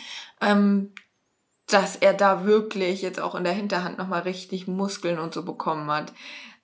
ähm, 0.41 0.93
dass 1.67 1.95
er 1.97 2.15
da 2.15 2.47
wirklich 2.47 3.03
jetzt 3.03 3.21
auch 3.21 3.35
in 3.35 3.45
der 3.45 3.53
Hinterhand 3.53 3.99
nochmal 3.99 4.23
richtig 4.23 4.67
Muskeln 4.67 5.19
und 5.19 5.35
so 5.35 5.45
bekommen 5.45 5.91
hat. 5.91 6.15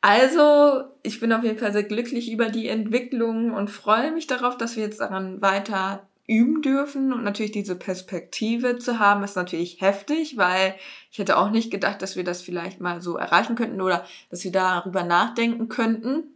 Also, 0.01 0.85
ich 1.03 1.21
bin 1.21 1.35
auf 1.35 1.45
jeden 1.45 1.59
Fall 1.59 1.75
sehr 1.75 1.83
glücklich 1.83 2.33
über 2.33 2.49
die 2.49 2.69
Entwicklung 2.69 3.53
und 3.53 3.69
freue 3.69 4.11
mich 4.11 4.27
darauf, 4.27 4.57
dass 4.57 4.77
wir 4.77 4.85
jetzt 4.85 5.01
daran 5.01 5.43
weiter 5.43 6.09
üben 6.27 6.63
dürfen 6.63 7.13
und 7.13 7.25
natürlich 7.25 7.53
diese 7.53 7.77
Perspektive 7.77 8.79
zu 8.79 8.99
haben, 8.99 9.23
ist 9.23 9.37
natürlich 9.37 9.83
heftig, 9.83 10.39
weil 10.39 10.77
ich 11.11 11.19
hätte 11.19 11.37
auch 11.37 11.51
nicht 11.51 11.71
gedacht, 11.71 12.01
dass 12.01 12.17
wir 12.17 12.25
das 12.25 12.41
vielleicht 12.41 12.81
mal 12.81 13.03
so 13.03 13.19
erreichen 13.19 13.57
könnten 13.57 13.83
oder 13.83 14.07
dass 14.31 14.45
wir 14.45 14.53
darüber 14.53 15.05
nachdenken 15.05 15.69
könnten. 15.69 16.34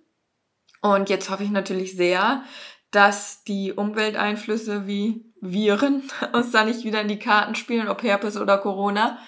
Und 0.80 1.10
jetzt 1.10 1.30
hoffe 1.30 1.44
ich 1.44 1.50
natürlich 1.50 1.96
sehr, 1.96 2.42
dass 2.90 3.44
die 3.44 3.72
Umwelteinflüsse 3.72 4.86
wie 4.86 5.24
Viren 5.40 6.02
uns 6.32 6.50
da 6.50 6.64
nicht 6.64 6.84
wieder 6.84 7.00
in 7.00 7.08
die 7.08 7.18
Karten 7.18 7.54
spielen, 7.54 7.88
ob 7.88 8.02
Herpes 8.02 8.36
oder 8.36 8.58
Corona. 8.58 9.18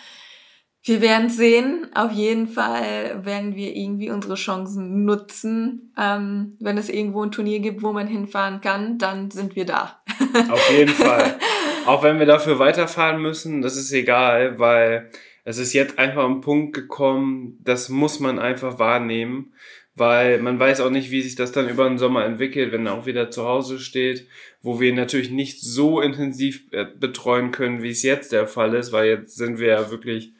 Wir 0.83 1.03
werden 1.03 1.29
sehen. 1.29 1.89
Auf 1.95 2.11
jeden 2.11 2.49
Fall 2.49 3.25
werden 3.25 3.55
wir 3.55 3.77
irgendwie 3.77 4.11
unsere 4.11 4.35
Chancen 4.35 5.05
nutzen. 5.05 5.93
Ähm, 5.99 6.57
wenn 6.59 6.79
es 6.79 6.89
irgendwo 6.89 7.23
ein 7.23 7.33
Turnier 7.33 7.61
gibt, 7.61 7.83
wo 7.83 7.93
man 7.93 8.07
hinfahren 8.07 8.63
kann, 8.63 8.97
dann 8.97 9.31
sind 9.31 9.57
wir 9.57 9.67
da. 9.67 10.03
Auf 10.51 10.71
jeden 10.71 10.95
Fall. 10.95 11.39
Auch 11.87 12.03
wenn 12.03 12.19
wir 12.19 12.27
dafür 12.27 12.59
weiterfahren 12.59 13.21
müssen, 13.21 13.61
das 13.61 13.77
ist 13.77 13.93
egal, 13.93 14.59
weil 14.59 15.11
es 15.45 15.59
ist 15.59 15.73
jetzt 15.75 15.99
einfach 15.99 16.25
ein 16.25 16.41
Punkt 16.41 16.75
gekommen, 16.75 17.59
das 17.63 17.89
muss 17.89 18.21
man 18.21 18.39
einfach 18.39 18.79
wahrnehmen 18.79 19.53
weil 20.01 20.41
man 20.41 20.59
weiß 20.59 20.81
auch 20.81 20.91
nicht, 20.91 21.11
wie 21.11 21.21
sich 21.21 21.37
das 21.37 21.53
dann 21.53 21.69
über 21.69 21.87
den 21.87 21.99
Sommer 21.99 22.25
entwickelt, 22.25 22.73
wenn 22.73 22.87
er 22.87 22.95
auch 22.95 23.07
wieder 23.07 23.31
zu 23.31 23.45
Hause 23.45 23.79
steht, 23.79 24.27
wo 24.63 24.81
wir 24.81 24.89
ihn 24.89 24.97
natürlich 24.97 25.31
nicht 25.31 25.61
so 25.61 26.01
intensiv 26.01 26.63
äh, 26.73 26.87
betreuen 26.99 27.51
können, 27.51 27.83
wie 27.83 27.91
es 27.91 28.03
jetzt 28.03 28.33
der 28.33 28.47
Fall 28.47 28.75
ist, 28.75 28.93
weil 28.93 29.09
jetzt 29.09 29.37
sind 29.37 29.61
wir 29.61 29.69
ja 29.69 29.91
wirklich 29.91 30.33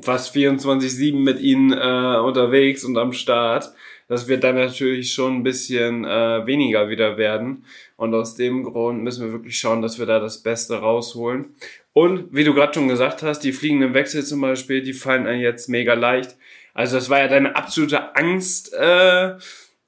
fast 0.00 0.34
24-7 0.34 1.14
mit 1.14 1.40
ihnen 1.40 1.72
äh, 1.72 2.18
unterwegs 2.20 2.84
und 2.84 2.96
am 2.96 3.12
Start. 3.12 3.72
Das 4.08 4.28
wird 4.28 4.44
dann 4.44 4.56
natürlich 4.56 5.12
schon 5.12 5.36
ein 5.36 5.42
bisschen 5.42 6.04
äh, 6.06 6.46
weniger 6.46 6.88
wieder 6.88 7.18
werden. 7.18 7.64
Und 7.96 8.14
aus 8.14 8.34
dem 8.34 8.64
Grund 8.64 9.02
müssen 9.02 9.26
wir 9.26 9.32
wirklich 9.32 9.58
schauen, 9.58 9.82
dass 9.82 9.98
wir 9.98 10.06
da 10.06 10.20
das 10.20 10.42
Beste 10.42 10.76
rausholen. 10.76 11.54
Und 11.92 12.28
wie 12.30 12.44
du 12.44 12.54
gerade 12.54 12.72
schon 12.72 12.88
gesagt 12.88 13.22
hast, 13.22 13.40
die 13.40 13.52
fliegenden 13.52 13.92
Wechsel 13.92 14.24
zum 14.24 14.40
Beispiel, 14.40 14.82
die 14.82 14.94
fallen 14.94 15.26
einem 15.26 15.42
jetzt 15.42 15.68
mega 15.68 15.92
leicht. 15.92 16.36
Also 16.74 16.96
das 16.96 17.10
war 17.10 17.18
ja 17.18 17.28
deine 17.28 17.56
absolute 17.56 18.16
Angst, 18.16 18.72
äh, 18.72 19.34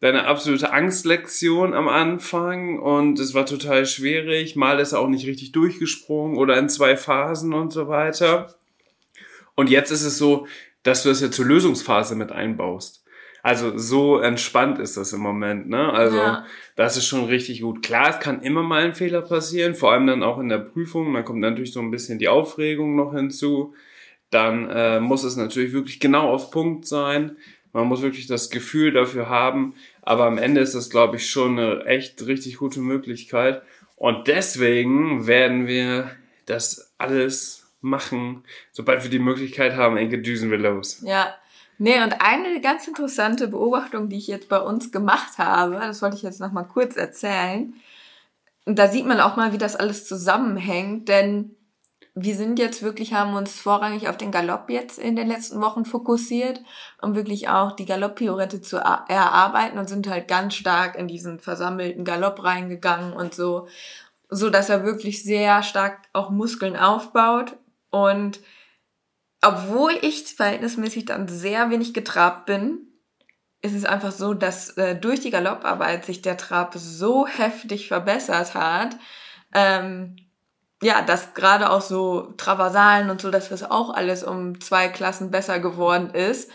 deine 0.00 0.26
absolute 0.26 0.72
Angstlektion 0.72 1.72
am 1.72 1.88
Anfang 1.88 2.78
und 2.78 3.18
es 3.18 3.32
war 3.32 3.46
total 3.46 3.86
schwierig. 3.86 4.54
Mal 4.54 4.78
ist 4.80 4.92
er 4.92 5.00
auch 5.00 5.08
nicht 5.08 5.26
richtig 5.26 5.52
durchgesprungen 5.52 6.36
oder 6.36 6.58
in 6.58 6.68
zwei 6.68 6.96
Phasen 6.96 7.54
und 7.54 7.72
so 7.72 7.88
weiter. 7.88 8.54
Und 9.54 9.70
jetzt 9.70 9.90
ist 9.90 10.04
es 10.04 10.18
so, 10.18 10.46
dass 10.82 11.02
du 11.02 11.08
das 11.08 11.20
ja 11.20 11.30
zur 11.30 11.46
Lösungsphase 11.46 12.16
mit 12.16 12.32
einbaust. 12.32 13.04
Also 13.42 13.76
so 13.76 14.18
entspannt 14.18 14.78
ist 14.78 14.96
das 14.96 15.12
im 15.12 15.20
Moment, 15.20 15.68
ne? 15.68 15.92
Also 15.92 16.16
ja. 16.16 16.46
das 16.76 16.96
ist 16.96 17.06
schon 17.06 17.26
richtig 17.26 17.60
gut. 17.60 17.82
Klar, 17.82 18.08
es 18.08 18.18
kann 18.18 18.40
immer 18.40 18.62
mal 18.62 18.84
ein 18.84 18.94
Fehler 18.94 19.20
passieren, 19.20 19.74
vor 19.74 19.92
allem 19.92 20.06
dann 20.06 20.22
auch 20.22 20.38
in 20.38 20.48
der 20.48 20.58
Prüfung. 20.58 21.12
Dann 21.12 21.26
kommt 21.26 21.40
natürlich 21.40 21.72
so 21.72 21.80
ein 21.80 21.90
bisschen 21.90 22.18
die 22.18 22.28
Aufregung 22.28 22.96
noch 22.96 23.12
hinzu 23.12 23.74
dann 24.34 24.68
äh, 24.68 25.00
muss 25.00 25.24
es 25.24 25.36
natürlich 25.36 25.72
wirklich 25.72 26.00
genau 26.00 26.30
auf 26.30 26.50
Punkt 26.50 26.86
sein. 26.86 27.36
Man 27.72 27.86
muss 27.86 28.02
wirklich 28.02 28.26
das 28.26 28.50
Gefühl 28.50 28.92
dafür 28.92 29.28
haben. 29.28 29.74
Aber 30.02 30.26
am 30.26 30.38
Ende 30.38 30.60
ist 30.60 30.74
das, 30.74 30.90
glaube 30.90 31.16
ich, 31.16 31.30
schon 31.30 31.58
eine 31.58 31.84
echt 31.86 32.26
richtig 32.26 32.58
gute 32.58 32.80
Möglichkeit. 32.80 33.62
Und 33.96 34.28
deswegen 34.28 35.26
werden 35.26 35.66
wir 35.66 36.10
das 36.46 36.92
alles 36.98 37.66
machen. 37.80 38.44
Sobald 38.72 39.02
wir 39.02 39.10
die 39.10 39.18
Möglichkeit 39.18 39.76
haben, 39.76 39.96
Enke, 39.96 40.18
düsen 40.20 40.50
wir 40.50 40.58
los. 40.58 41.00
Ja. 41.02 41.34
Nee, 41.78 42.02
und 42.02 42.20
eine 42.20 42.60
ganz 42.60 42.86
interessante 42.86 43.48
Beobachtung, 43.48 44.08
die 44.08 44.18
ich 44.18 44.28
jetzt 44.28 44.48
bei 44.48 44.60
uns 44.60 44.92
gemacht 44.92 45.38
habe, 45.38 45.74
das 45.74 46.02
wollte 46.02 46.16
ich 46.16 46.22
jetzt 46.22 46.40
nochmal 46.40 46.66
kurz 46.66 46.96
erzählen. 46.96 47.74
Da 48.64 48.88
sieht 48.88 49.06
man 49.06 49.20
auch 49.20 49.36
mal, 49.36 49.52
wie 49.52 49.58
das 49.58 49.74
alles 49.74 50.06
zusammenhängt, 50.06 51.08
denn 51.08 51.56
wir 52.16 52.36
sind 52.36 52.60
jetzt 52.60 52.82
wirklich, 52.82 53.12
haben 53.12 53.34
uns 53.34 53.60
vorrangig 53.60 54.08
auf 54.08 54.16
den 54.16 54.30
Galopp 54.30 54.70
jetzt 54.70 54.98
in 55.00 55.16
den 55.16 55.26
letzten 55.26 55.60
Wochen 55.60 55.84
fokussiert, 55.84 56.60
um 57.02 57.16
wirklich 57.16 57.48
auch 57.48 57.72
die 57.72 57.86
Galopp-Piorette 57.86 58.60
zu 58.60 58.76
erarbeiten 58.76 59.78
und 59.78 59.88
sind 59.88 60.08
halt 60.08 60.28
ganz 60.28 60.54
stark 60.54 60.94
in 60.96 61.08
diesen 61.08 61.40
versammelten 61.40 62.04
Galopp 62.04 62.44
reingegangen 62.44 63.14
und 63.14 63.34
so, 63.34 63.66
so 64.28 64.48
dass 64.48 64.70
er 64.70 64.84
wirklich 64.84 65.24
sehr 65.24 65.64
stark 65.64 66.02
auch 66.12 66.30
Muskeln 66.30 66.76
aufbaut. 66.76 67.56
Und 67.90 68.38
obwohl 69.42 69.92
ich 70.00 70.24
verhältnismäßig 70.36 71.06
dann 71.06 71.26
sehr 71.26 71.70
wenig 71.70 71.94
getrabt 71.94 72.46
bin, 72.46 72.78
ist 73.60 73.74
es 73.74 73.84
einfach 73.84 74.12
so, 74.12 74.34
dass 74.34 74.70
äh, 74.76 74.94
durch 74.94 75.20
die 75.20 75.30
Galopparbeit 75.30 76.04
sich 76.04 76.22
der 76.22 76.36
Trab 76.36 76.74
so 76.76 77.26
heftig 77.26 77.88
verbessert 77.88 78.54
hat, 78.54 78.96
ähm, 79.52 80.16
ja, 80.84 81.00
dass 81.00 81.32
gerade 81.32 81.70
auch 81.70 81.80
so 81.80 82.34
Traversalen 82.36 83.08
und 83.08 83.20
so, 83.20 83.30
dass 83.30 83.48
das 83.48 83.68
auch 83.68 83.88
alles 83.94 84.22
um 84.22 84.60
zwei 84.60 84.88
Klassen 84.88 85.30
besser 85.30 85.58
geworden 85.58 86.10
ist. 86.10 86.50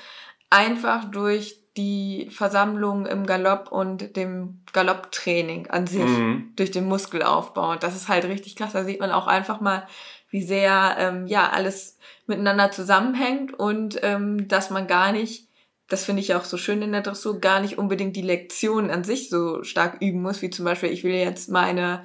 Einfach 0.51 1.05
durch 1.05 1.59
die 1.75 2.29
Versammlung 2.29 3.07
im 3.07 3.25
Galopp 3.25 3.71
und 3.71 4.15
dem 4.15 4.61
Galopptraining 4.71 5.67
an 5.67 5.87
sich, 5.87 6.05
mhm. 6.05 6.53
durch 6.55 6.69
den 6.69 6.85
Muskelaufbau. 6.85 7.71
Und 7.71 7.81
das 7.81 7.95
ist 7.95 8.07
halt 8.07 8.25
richtig 8.25 8.55
krass. 8.55 8.73
Da 8.73 8.83
sieht 8.83 8.99
man 8.99 9.11
auch 9.11 9.25
einfach 9.25 9.61
mal, 9.61 9.87
wie 10.29 10.43
sehr 10.43 10.95
ähm, 10.99 11.25
ja 11.25 11.49
alles 11.49 11.97
miteinander 12.27 12.69
zusammenhängt 12.69 13.57
und 13.57 13.99
ähm, 14.03 14.47
dass 14.47 14.69
man 14.69 14.85
gar 14.85 15.11
nicht, 15.11 15.47
das 15.87 16.05
finde 16.05 16.21
ich 16.21 16.35
auch 16.35 16.43
so 16.43 16.57
schön 16.57 16.83
in 16.83 16.91
der 16.91 17.01
Dressur, 17.01 17.39
gar 17.39 17.61
nicht 17.61 17.79
unbedingt 17.79 18.15
die 18.15 18.21
Lektionen 18.21 18.91
an 18.91 19.03
sich 19.03 19.29
so 19.29 19.63
stark 19.63 20.01
üben 20.01 20.21
muss, 20.21 20.43
wie 20.43 20.51
zum 20.51 20.65
Beispiel, 20.65 20.91
ich 20.91 21.03
will 21.03 21.15
jetzt 21.15 21.49
meine 21.49 22.03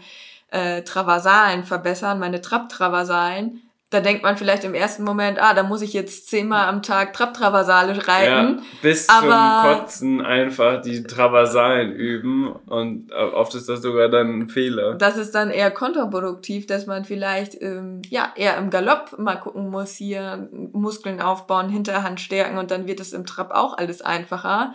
äh, 0.54 0.82
Traversalen 0.82 1.64
verbessern, 1.64 2.18
meine 2.18 2.40
Trapp-Traversalen, 2.40 3.60
da 3.94 4.00
denkt 4.00 4.24
man 4.24 4.36
vielleicht 4.36 4.64
im 4.64 4.74
ersten 4.74 5.04
Moment, 5.04 5.40
ah, 5.40 5.54
da 5.54 5.62
muss 5.62 5.80
ich 5.80 5.92
jetzt 5.92 6.28
zehnmal 6.28 6.68
am 6.68 6.82
Tag 6.82 7.12
Trapp-Traversale 7.12 8.08
reiten. 8.08 8.58
Ja, 8.58 8.62
bis 8.82 9.08
aber 9.08 9.62
zum 9.62 9.78
Kotzen 9.78 10.20
einfach 10.20 10.82
die 10.82 11.04
Traversalen 11.04 11.92
üben 11.92 12.48
und 12.66 13.12
oft 13.12 13.54
ist 13.54 13.68
das 13.68 13.82
sogar 13.82 14.08
dann 14.08 14.40
ein 14.40 14.48
Fehler. 14.48 14.94
Das 14.94 15.16
ist 15.16 15.34
dann 15.36 15.50
eher 15.50 15.70
kontraproduktiv, 15.70 16.66
dass 16.66 16.86
man 16.86 17.04
vielleicht 17.04 17.60
ähm, 17.62 18.02
ja 18.08 18.32
eher 18.34 18.56
im 18.56 18.70
Galopp 18.70 19.16
mal 19.16 19.36
gucken 19.36 19.70
muss, 19.70 19.92
hier 19.92 20.48
Muskeln 20.72 21.20
aufbauen, 21.20 21.68
Hinterhand 21.68 22.20
stärken 22.20 22.58
und 22.58 22.72
dann 22.72 22.88
wird 22.88 22.98
es 22.98 23.12
im 23.12 23.26
Trab 23.26 23.52
auch 23.52 23.78
alles 23.78 24.02
einfacher. 24.02 24.74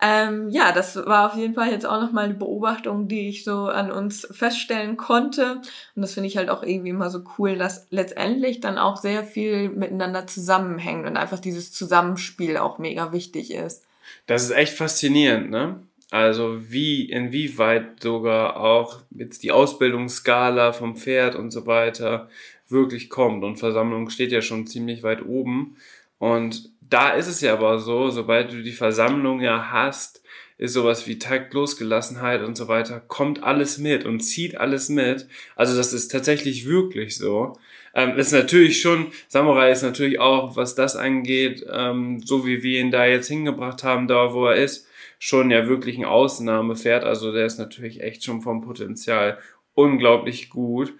Ähm, 0.00 0.48
ja, 0.50 0.70
das 0.70 0.94
war 0.96 1.26
auf 1.26 1.36
jeden 1.36 1.54
Fall 1.54 1.70
jetzt 1.70 1.84
auch 1.84 2.00
nochmal 2.00 2.26
eine 2.26 2.34
Beobachtung, 2.34 3.08
die 3.08 3.28
ich 3.28 3.42
so 3.42 3.64
an 3.64 3.90
uns 3.90 4.28
feststellen 4.30 4.96
konnte. 4.96 5.60
Und 5.96 6.02
das 6.02 6.14
finde 6.14 6.28
ich 6.28 6.36
halt 6.36 6.50
auch 6.50 6.62
irgendwie 6.62 6.90
immer 6.90 7.10
so 7.10 7.22
cool, 7.36 7.56
dass 7.56 7.86
letztendlich 7.90 8.60
dann 8.60 8.78
auch 8.78 8.96
sehr 8.96 9.24
viel 9.24 9.70
miteinander 9.70 10.26
zusammenhängt 10.26 11.06
und 11.06 11.16
einfach 11.16 11.40
dieses 11.40 11.72
Zusammenspiel 11.72 12.58
auch 12.58 12.78
mega 12.78 13.12
wichtig 13.12 13.52
ist. 13.52 13.84
Das 14.26 14.44
ist 14.44 14.52
echt 14.52 14.74
faszinierend, 14.74 15.50
ne? 15.50 15.80
Also 16.10 16.70
wie, 16.70 17.10
inwieweit 17.10 18.00
sogar 18.02 18.56
auch 18.56 19.00
jetzt 19.10 19.42
die 19.42 19.52
Ausbildungsskala 19.52 20.72
vom 20.72 20.96
Pferd 20.96 21.34
und 21.34 21.50
so 21.50 21.66
weiter 21.66 22.30
wirklich 22.68 23.10
kommt. 23.10 23.44
Und 23.44 23.56
Versammlung 23.56 24.08
steht 24.08 24.32
ja 24.32 24.40
schon 24.40 24.66
ziemlich 24.66 25.02
weit 25.02 25.24
oben. 25.24 25.76
Und 26.18 26.70
da 26.90 27.10
ist 27.10 27.28
es 27.28 27.40
ja 27.40 27.52
aber 27.52 27.78
so, 27.78 28.10
sobald 28.10 28.52
du 28.52 28.62
die 28.62 28.72
Versammlung 28.72 29.40
ja 29.40 29.70
hast, 29.70 30.22
ist 30.58 30.72
sowas 30.72 31.06
wie 31.06 31.18
Taktlosgelassenheit 31.18 32.42
und 32.42 32.56
so 32.56 32.66
weiter, 32.66 33.00
kommt 33.00 33.42
alles 33.44 33.78
mit 33.78 34.04
und 34.04 34.20
zieht 34.20 34.56
alles 34.56 34.88
mit. 34.88 35.28
Also 35.54 35.76
das 35.76 35.92
ist 35.92 36.08
tatsächlich 36.08 36.66
wirklich 36.66 37.16
so. 37.16 37.56
Ähm, 37.94 38.16
ist 38.18 38.32
natürlich 38.32 38.80
schon, 38.80 39.06
Samurai 39.28 39.70
ist 39.70 39.82
natürlich 39.82 40.18
auch, 40.18 40.56
was 40.56 40.74
das 40.74 40.96
angeht, 40.96 41.64
ähm, 41.70 42.20
so 42.24 42.44
wie 42.44 42.62
wir 42.62 42.80
ihn 42.80 42.90
da 42.90 43.06
jetzt 43.06 43.28
hingebracht 43.28 43.84
haben, 43.84 44.08
da 44.08 44.34
wo 44.34 44.46
er 44.46 44.56
ist, 44.56 44.88
schon 45.20 45.50
ja 45.50 45.68
wirklich 45.68 45.96
ein 45.98 46.04
Ausnahmepferd. 46.04 47.04
Also 47.04 47.32
der 47.32 47.46
ist 47.46 47.58
natürlich 47.58 48.02
echt 48.02 48.24
schon 48.24 48.42
vom 48.42 48.60
Potenzial 48.60 49.38
unglaublich 49.74 50.50
gut. 50.50 50.92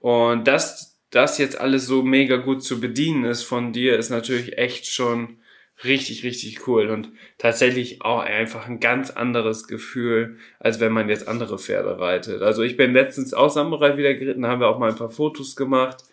Und 0.00 0.46
das 0.48 0.93
das 1.14 1.38
jetzt 1.38 1.60
alles 1.60 1.86
so 1.86 2.02
mega 2.02 2.36
gut 2.36 2.62
zu 2.62 2.80
bedienen 2.80 3.24
ist 3.24 3.42
von 3.42 3.72
dir, 3.72 3.98
ist 3.98 4.10
natürlich 4.10 4.58
echt 4.58 4.86
schon 4.86 5.38
richtig, 5.82 6.22
richtig 6.22 6.66
cool 6.68 6.88
und 6.88 7.10
tatsächlich 7.38 8.02
auch 8.02 8.20
einfach 8.20 8.68
ein 8.68 8.80
ganz 8.80 9.10
anderes 9.10 9.66
Gefühl, 9.66 10.38
als 10.60 10.80
wenn 10.80 10.92
man 10.92 11.08
jetzt 11.08 11.26
andere 11.26 11.58
Pferde 11.58 11.98
reitet. 11.98 12.42
Also 12.42 12.62
ich 12.62 12.76
bin 12.76 12.92
letztens 12.92 13.34
auch 13.34 13.50
Samurai 13.50 13.96
wieder 13.96 14.14
geritten, 14.14 14.46
haben 14.46 14.60
wir 14.60 14.68
auch 14.68 14.78
mal 14.78 14.90
ein 14.90 14.96
paar 14.96 15.10
Fotos 15.10 15.56
gemacht. 15.56 16.04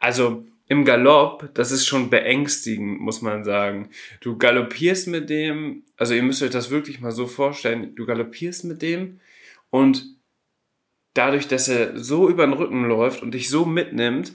Also 0.00 0.46
im 0.66 0.84
Galopp, 0.84 1.50
das 1.54 1.70
ist 1.70 1.86
schon 1.86 2.08
beängstigend, 2.08 3.00
muss 3.00 3.20
man 3.20 3.44
sagen. 3.44 3.90
Du 4.20 4.38
galoppierst 4.38 5.08
mit 5.08 5.28
dem, 5.28 5.84
also 5.96 6.14
ihr 6.14 6.22
müsst 6.22 6.42
euch 6.42 6.50
das 6.50 6.70
wirklich 6.70 7.00
mal 7.00 7.12
so 7.12 7.26
vorstellen, 7.26 7.94
du 7.94 8.06
galoppierst 8.06 8.64
mit 8.64 8.80
dem 8.80 9.20
und 9.70 10.16
dadurch, 11.14 11.48
dass 11.48 11.68
er 11.68 11.98
so 11.98 12.28
über 12.28 12.46
den 12.46 12.54
Rücken 12.54 12.84
läuft 12.84 13.22
und 13.22 13.32
dich 13.32 13.50
so 13.50 13.66
mitnimmt, 13.66 14.32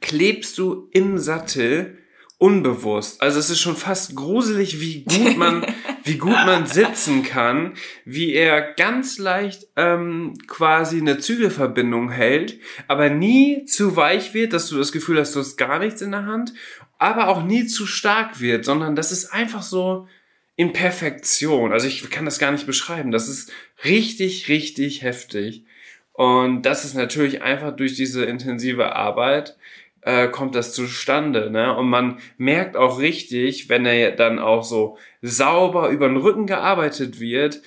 klebst 0.00 0.58
du 0.58 0.88
im 0.92 1.18
Sattel 1.18 1.98
unbewusst. 2.38 3.22
Also 3.22 3.38
es 3.38 3.48
ist 3.48 3.60
schon 3.60 3.76
fast 3.76 4.14
gruselig, 4.14 4.80
wie 4.80 5.04
gut 5.04 5.38
man, 5.38 5.64
wie 6.04 6.18
gut 6.18 6.32
man 6.44 6.66
sitzen 6.66 7.22
kann, 7.22 7.74
wie 8.04 8.34
er 8.34 8.74
ganz 8.74 9.18
leicht 9.18 9.68
ähm, 9.76 10.34
quasi 10.46 11.00
eine 11.00 11.18
Zügelverbindung 11.18 12.10
hält, 12.10 12.58
aber 12.88 13.08
nie 13.08 13.64
zu 13.64 13.96
weich 13.96 14.34
wird, 14.34 14.52
dass 14.52 14.68
du 14.68 14.76
das 14.76 14.92
Gefühl 14.92 15.18
hast, 15.18 15.34
du 15.34 15.40
hast 15.40 15.56
gar 15.56 15.78
nichts 15.78 16.02
in 16.02 16.10
der 16.10 16.26
Hand, 16.26 16.52
aber 16.98 17.28
auch 17.28 17.42
nie 17.42 17.66
zu 17.66 17.86
stark 17.86 18.40
wird, 18.40 18.64
sondern 18.64 18.96
das 18.96 19.12
ist 19.12 19.32
einfach 19.32 19.62
so 19.62 20.06
in 20.56 20.72
Perfektion. 20.72 21.72
Also 21.72 21.86
ich 21.86 22.08
kann 22.10 22.24
das 22.24 22.38
gar 22.38 22.50
nicht 22.50 22.66
beschreiben. 22.66 23.12
Das 23.12 23.28
ist 23.28 23.52
richtig, 23.84 24.48
richtig 24.48 25.02
heftig. 25.02 25.64
Und 26.12 26.62
das 26.62 26.86
ist 26.86 26.94
natürlich 26.94 27.42
einfach 27.42 27.76
durch 27.76 27.94
diese 27.94 28.24
intensive 28.24 28.96
Arbeit 28.96 29.56
äh, 30.06 30.28
kommt 30.28 30.54
das 30.54 30.72
zustande, 30.72 31.50
ne? 31.50 31.76
Und 31.76 31.88
man 31.88 32.18
merkt 32.38 32.76
auch 32.76 33.00
richtig, 33.00 33.68
wenn 33.68 33.84
er 33.84 34.12
dann 34.12 34.38
auch 34.38 34.62
so 34.62 34.98
sauber 35.20 35.88
über 35.88 36.06
den 36.08 36.16
Rücken 36.16 36.46
gearbeitet 36.46 37.18
wird, 37.18 37.60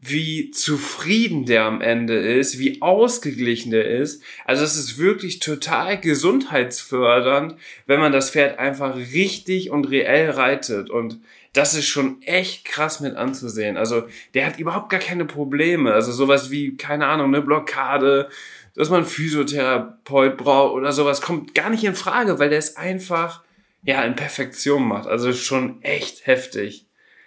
wie 0.00 0.50
zufrieden 0.50 1.46
der 1.46 1.64
am 1.64 1.80
Ende 1.80 2.16
ist, 2.16 2.58
wie 2.58 2.82
ausgeglichen 2.82 3.70
der 3.70 3.86
ist. 3.86 4.22
Also 4.44 4.64
es 4.64 4.76
ist 4.76 4.98
wirklich 4.98 5.38
total 5.38 5.98
gesundheitsfördernd, 5.98 7.54
wenn 7.86 8.00
man 8.00 8.12
das 8.12 8.30
Pferd 8.30 8.58
einfach 8.58 8.96
richtig 8.96 9.70
und 9.70 9.88
reell 9.88 10.30
reitet. 10.30 10.90
Und 10.90 11.20
das 11.52 11.74
ist 11.74 11.86
schon 11.86 12.20
echt 12.22 12.64
krass 12.64 12.98
mit 12.98 13.14
anzusehen. 13.14 13.76
Also 13.76 14.02
der 14.34 14.46
hat 14.46 14.58
überhaupt 14.58 14.90
gar 14.90 15.00
keine 15.00 15.24
Probleme. 15.26 15.94
Also 15.94 16.10
sowas 16.10 16.50
wie, 16.50 16.76
keine 16.76 17.06
Ahnung, 17.06 17.28
eine 17.28 17.42
Blockade, 17.42 18.28
dass 18.74 18.90
man 18.90 19.04
Physiotherapeut 19.04 20.36
braucht 20.36 20.74
oder 20.74 20.92
sowas, 20.92 21.20
kommt 21.20 21.54
gar 21.54 21.70
nicht 21.70 21.84
in 21.84 21.94
Frage, 21.94 22.38
weil 22.38 22.50
der 22.50 22.58
es 22.58 22.76
einfach, 22.76 23.42
ja, 23.82 24.02
in 24.02 24.16
Perfektion 24.16 24.86
macht. 24.86 25.06
Also 25.06 25.32
schon 25.32 25.82
echt 25.82 26.26
heftig. 26.26 26.86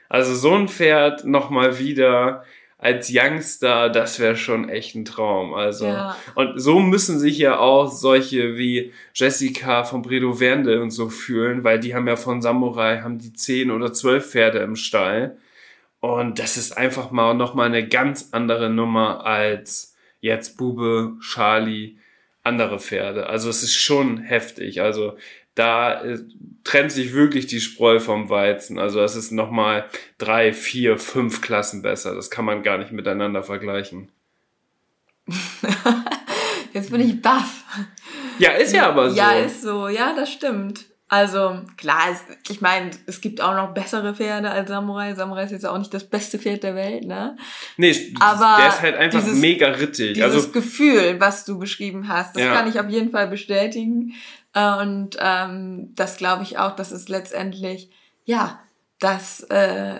Also 0.10 0.36
so 0.36 0.54
ein 0.54 0.68
Pferd 0.68 1.25
nochmal 1.25 1.80
wieder 1.80 2.44
als 2.80 3.10
Youngster, 3.12 3.89
das 3.89 4.20
wäre 4.20 4.36
schon 4.36 4.70
echt 4.70 4.96
ein 4.96 5.06
Traum. 5.06 5.54
Also 5.54 5.86
ja. 5.88 6.16
und 6.36 6.60
so 6.60 6.80
müssen 6.80 7.18
sich 7.18 7.38
ja 7.39 7.58
auch 7.58 7.92
solche 7.92 8.56
wie 8.56 8.94
Jessica 9.16 9.84
von 9.84 10.04
Bredo 10.04 10.34
Vernde 10.34 10.82
und 10.82 10.92
so 10.92 11.10
fühlen, 11.10 11.63
weil 11.63 11.80
die 11.80 11.96
haben 11.96 12.08
ja 12.08 12.16
von 12.16 12.42
Samurai 12.42 13.01
haben 13.01 13.18
die 13.18 13.34
zehn 13.34 13.72
oder 13.72 13.94
zwölf 13.94 14.30
Pferde 14.30 14.60
im 14.60 14.75
Stall 14.75 15.38
und 16.00 16.38
das 16.38 16.58
ist 16.58 16.77
einfach 16.77 17.10
mal 17.10 17.34
nochmal 17.34 17.68
eine 17.68 17.88
ganz 17.88 18.30
andere 18.32 18.70
Nummer 18.70 19.25
als 19.25 19.97
jetzt 20.19 20.57
Bube, 20.57 21.17
Charlie, 21.21 21.97
andere 22.43 22.79
Pferde. 22.79 23.27
Also 23.27 23.50
es 23.50 23.63
ist 23.63 23.75
schon 23.75 24.17
heftig. 24.19 24.81
Also 24.81 25.17
da 25.55 26.03
äh, 26.03 26.19
trennt 26.63 26.91
sich 26.91 27.13
wirklich 27.13 27.47
die 27.47 27.59
Spreu 27.59 28.00
vom 28.00 28.29
Weizen. 28.29 28.79
Also 28.79 29.01
es 29.01 29.15
ist 29.15 29.31
nochmal 29.31 29.89
drei, 30.17 30.53
vier, 30.53 30.97
fünf 30.97 31.41
Klassen 31.41 31.81
besser. 31.81 32.15
Das 32.15 32.29
kann 32.29 32.45
man 32.45 32.63
gar 32.63 32.77
nicht 32.77 32.91
miteinander 32.91 33.43
vergleichen. 33.43 34.12
Jetzt 36.74 36.91
bin 36.91 37.01
ich 37.01 37.21
baff. 37.21 37.63
Ja, 38.39 38.51
ist 38.51 38.74
ja 38.74 38.88
aber 38.89 39.09
so. 39.09 39.17
Ja, 39.17 39.31
ist 39.31 39.62
so. 39.62 39.88
Ja, 39.88 40.13
das 40.15 40.31
stimmt. 40.31 40.86
Also 41.09 41.61
klar, 41.77 42.09
es, 42.11 42.51
ich 42.51 42.59
meine, 42.59 42.91
es 43.05 43.21
gibt 43.21 43.39
auch 43.39 43.55
noch 43.55 43.73
bessere 43.73 44.13
Pferde 44.13 44.49
als 44.49 44.67
Samurai. 44.67 45.15
Samurai 45.15 45.45
ist 45.45 45.51
jetzt 45.51 45.65
auch 45.65 45.77
nicht 45.77 45.93
das 45.93 46.03
beste 46.03 46.37
Pferd 46.37 46.63
der 46.63 46.75
Welt, 46.75 47.05
ne? 47.05 47.37
Nee, 47.77 48.13
aber 48.19 48.57
der 48.57 48.67
ist 48.67 48.81
halt 48.81 48.95
einfach 48.97 49.21
dieses, 49.21 49.39
mega 49.39 49.69
rittig. 49.69 50.13
Dieses 50.15 50.35
also, 50.35 50.51
Gefühl, 50.51 51.15
was 51.20 51.46
du 51.46 51.59
beschrieben 51.59 52.09
hast, 52.09 52.35
das 52.35 52.43
ja. 52.43 52.53
kann 52.53 52.67
ich 52.67 52.77
auf 52.79 52.89
jeden 52.89 53.11
Fall 53.11 53.27
bestätigen. 53.27 54.13
Und 54.53 55.17
ähm, 55.20 55.93
das 55.96 56.17
glaube 56.17 56.43
ich 56.43 56.57
auch, 56.57 56.75
das 56.75 56.91
ist 56.91 57.07
letztendlich, 57.07 57.89
ja, 58.25 58.59
das 59.00 59.41
äh, 59.43 60.00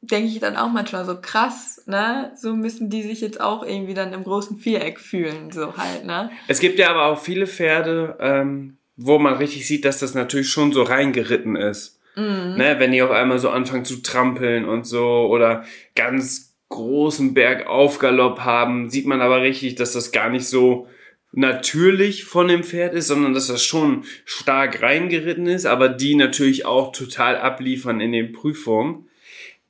denke 0.00 0.28
ich 0.28 0.40
dann 0.40 0.56
auch 0.56 0.70
manchmal 0.70 1.04
so 1.04 1.20
krass, 1.20 1.82
ne? 1.86 2.32
So 2.34 2.56
müssen 2.56 2.90
die 2.90 3.02
sich 3.02 3.20
jetzt 3.20 3.40
auch 3.40 3.62
irgendwie 3.62 3.94
dann 3.94 4.12
im 4.12 4.24
großen 4.24 4.58
Viereck 4.58 4.98
fühlen, 4.98 5.52
so 5.52 5.76
halt, 5.76 6.04
ne? 6.04 6.30
Es 6.48 6.58
gibt 6.58 6.78
ja 6.78 6.90
aber 6.90 7.06
auch 7.06 7.20
viele 7.20 7.46
Pferde, 7.46 8.16
ähm, 8.20 8.77
wo 8.98 9.18
man 9.18 9.34
richtig 9.34 9.66
sieht, 9.66 9.84
dass 9.84 10.00
das 10.00 10.14
natürlich 10.14 10.50
schon 10.50 10.72
so 10.72 10.82
reingeritten 10.82 11.56
ist. 11.56 12.00
Mhm. 12.16 12.56
Ne, 12.56 12.76
wenn 12.78 12.92
die 12.92 13.00
auf 13.00 13.12
einmal 13.12 13.38
so 13.38 13.48
anfangen 13.48 13.84
zu 13.84 14.02
trampeln 14.02 14.64
und 14.64 14.84
so 14.86 15.28
oder 15.30 15.64
ganz 15.94 16.56
großen 16.68 17.32
Bergaufgalopp 17.32 18.40
haben, 18.40 18.90
sieht 18.90 19.06
man 19.06 19.20
aber 19.20 19.40
richtig, 19.40 19.76
dass 19.76 19.92
das 19.92 20.10
gar 20.10 20.28
nicht 20.28 20.46
so 20.46 20.88
natürlich 21.32 22.24
von 22.24 22.48
dem 22.48 22.64
Pferd 22.64 22.94
ist, 22.94 23.06
sondern 23.06 23.34
dass 23.34 23.46
das 23.46 23.62
schon 23.62 24.04
stark 24.24 24.82
reingeritten 24.82 25.46
ist, 25.46 25.64
aber 25.64 25.88
die 25.88 26.16
natürlich 26.16 26.66
auch 26.66 26.90
total 26.92 27.36
abliefern 27.36 28.00
in 28.00 28.12
den 28.12 28.32
Prüfungen. 28.32 29.08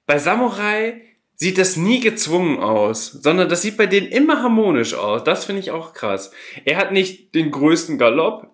Bei 0.06 0.18
Samurai 0.18 1.02
sieht 1.34 1.58
das 1.58 1.76
nie 1.76 2.00
gezwungen 2.00 2.58
aus, 2.58 3.12
sondern 3.12 3.48
das 3.48 3.60
sieht 3.60 3.76
bei 3.76 3.86
denen 3.86 4.08
immer 4.08 4.42
harmonisch 4.42 4.94
aus. 4.94 5.22
Das 5.22 5.44
finde 5.44 5.60
ich 5.60 5.70
auch 5.70 5.92
krass. 5.92 6.32
Er 6.64 6.78
hat 6.78 6.92
nicht 6.92 7.34
den 7.34 7.50
größten 7.50 7.98
Galopp, 7.98 8.50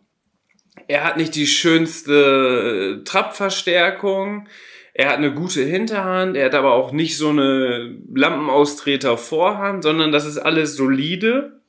er 0.88 1.04
hat 1.04 1.16
nicht 1.16 1.34
die 1.34 1.46
schönste 1.46 3.00
äh, 3.00 3.04
Trappverstärkung. 3.04 4.48
Er 4.92 5.08
hat 5.08 5.16
eine 5.16 5.32
gute 5.32 5.64
Hinterhand. 5.64 6.36
Er 6.36 6.46
hat 6.46 6.54
aber 6.54 6.72
auch 6.72 6.92
nicht 6.92 7.16
so 7.16 7.30
eine 7.30 7.96
Lampenaustreter 8.14 9.16
Vorhand, 9.16 9.82
sondern 9.82 10.12
das 10.12 10.26
ist 10.26 10.38
alles 10.38 10.76
solide. 10.76 11.60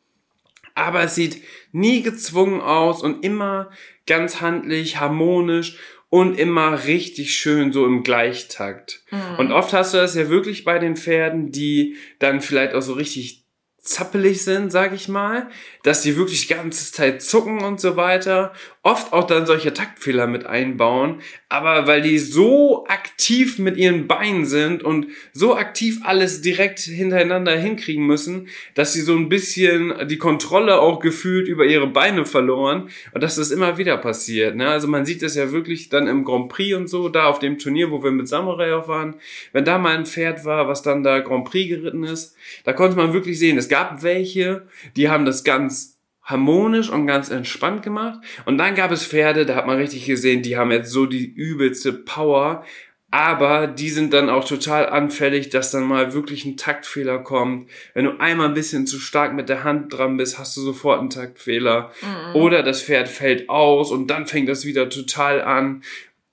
Aber 0.75 1.03
es 1.03 1.15
sieht 1.15 1.41
nie 1.71 2.01
gezwungen 2.01 2.61
aus 2.61 3.01
und 3.01 3.23
immer 3.23 3.71
ganz 4.05 4.41
handlich, 4.41 4.99
harmonisch 4.99 5.77
und 6.09 6.37
immer 6.37 6.85
richtig 6.85 7.35
schön 7.35 7.71
so 7.71 7.85
im 7.85 8.03
Gleichtakt. 8.03 9.03
Mhm. 9.09 9.39
Und 9.39 9.51
oft 9.51 9.73
hast 9.73 9.93
du 9.93 9.97
das 9.97 10.15
ja 10.15 10.29
wirklich 10.29 10.63
bei 10.63 10.77
den 10.77 10.95
Pferden, 10.95 11.51
die 11.51 11.95
dann 12.19 12.41
vielleicht 12.41 12.73
auch 12.73 12.81
so 12.81 12.93
richtig 12.93 13.44
zappelig 13.85 14.43
sind, 14.43 14.71
sag 14.71 14.93
ich 14.93 15.07
mal, 15.07 15.47
dass 15.83 16.01
die 16.01 16.17
wirklich 16.17 16.47
die 16.47 16.53
ganze 16.53 16.91
Zeit 16.91 17.21
zucken 17.21 17.63
und 17.63 17.79
so 17.79 17.95
weiter, 17.95 18.51
oft 18.81 19.13
auch 19.13 19.25
dann 19.25 19.45
solche 19.45 19.73
Taktfehler 19.73 20.25
mit 20.25 20.45
einbauen, 20.45 21.21
aber 21.49 21.85
weil 21.85 22.01
die 22.01 22.17
so 22.17 22.85
aktiv 22.87 23.59
mit 23.59 23.77
ihren 23.77 24.07
Beinen 24.07 24.45
sind 24.45 24.83
und 24.83 25.07
so 25.33 25.55
aktiv 25.55 26.01
alles 26.03 26.41
direkt 26.41 26.79
hintereinander 26.79 27.55
hinkriegen 27.55 28.05
müssen, 28.05 28.47
dass 28.73 28.93
sie 28.93 29.01
so 29.01 29.15
ein 29.15 29.29
bisschen 29.29 30.07
die 30.07 30.17
Kontrolle 30.17 30.79
auch 30.79 30.99
gefühlt 30.99 31.47
über 31.47 31.65
ihre 31.65 31.87
Beine 31.87 32.25
verloren 32.25 32.89
und 33.13 33.23
dass 33.23 33.35
das 33.35 33.51
immer 33.51 33.77
wieder 33.77 33.97
passiert. 33.97 34.55
Ne? 34.55 34.67
Also 34.67 34.87
man 34.87 35.05
sieht 35.05 35.21
das 35.21 35.35
ja 35.35 35.51
wirklich 35.51 35.89
dann 35.89 36.07
im 36.07 36.23
Grand 36.23 36.49
Prix 36.49 36.75
und 36.75 36.87
so, 36.87 37.09
da 37.09 37.25
auf 37.25 37.37
dem 37.37 37.59
Turnier, 37.59 37.91
wo 37.91 38.03
wir 38.03 38.11
mit 38.11 38.27
Samurai 38.27 38.73
auch 38.73 38.87
waren, 38.87 39.15
wenn 39.51 39.65
da 39.65 39.77
mal 39.77 39.95
ein 39.95 40.07
Pferd 40.07 40.43
war, 40.45 40.67
was 40.67 40.81
dann 40.81 41.03
da 41.03 41.19
Grand 41.19 41.45
Prix 41.45 41.69
geritten 41.69 42.03
ist, 42.03 42.35
da 42.63 42.73
konnte 42.73 42.97
man 42.97 43.13
wirklich 43.13 43.37
sehen, 43.37 43.57
es 43.57 43.69
gab 43.75 44.03
welche, 44.03 44.67
die 44.95 45.09
haben 45.09 45.25
das 45.25 45.43
ganz 45.43 45.99
harmonisch 46.23 46.89
und 46.89 47.07
ganz 47.07 47.29
entspannt 47.29 47.83
gemacht. 47.83 48.19
Und 48.45 48.57
dann 48.57 48.73
gab 48.73 48.89
es 48.91 49.05
Pferde, 49.05 49.45
da 49.45 49.55
hat 49.55 49.67
man 49.67 49.77
richtig 49.77 50.05
gesehen, 50.05 50.43
die 50.43 50.55
haben 50.55 50.71
jetzt 50.71 50.91
so 50.91 51.05
die 51.05 51.25
übelste 51.25 51.91
Power, 51.91 52.63
aber 53.11 53.67
die 53.67 53.89
sind 53.89 54.13
dann 54.13 54.29
auch 54.29 54.45
total 54.45 54.87
anfällig, 54.87 55.49
dass 55.49 55.71
dann 55.71 55.83
mal 55.83 56.13
wirklich 56.13 56.45
ein 56.45 56.55
Taktfehler 56.55 57.19
kommt. 57.19 57.69
Wenn 57.93 58.05
du 58.05 58.17
einmal 58.17 58.47
ein 58.47 58.53
bisschen 58.53 58.87
zu 58.87 58.97
stark 58.97 59.33
mit 59.33 59.49
der 59.49 59.65
Hand 59.65 59.91
dran 59.91 60.15
bist, 60.15 60.39
hast 60.39 60.55
du 60.55 60.61
sofort 60.61 61.01
einen 61.01 61.09
Taktfehler. 61.09 61.91
Mhm. 62.01 62.35
Oder 62.35 62.63
das 62.63 62.81
Pferd 62.81 63.09
fällt 63.09 63.49
aus 63.49 63.91
und 63.91 64.07
dann 64.07 64.25
fängt 64.25 64.47
das 64.47 64.63
wieder 64.63 64.87
total 64.87 65.41
an. 65.41 65.83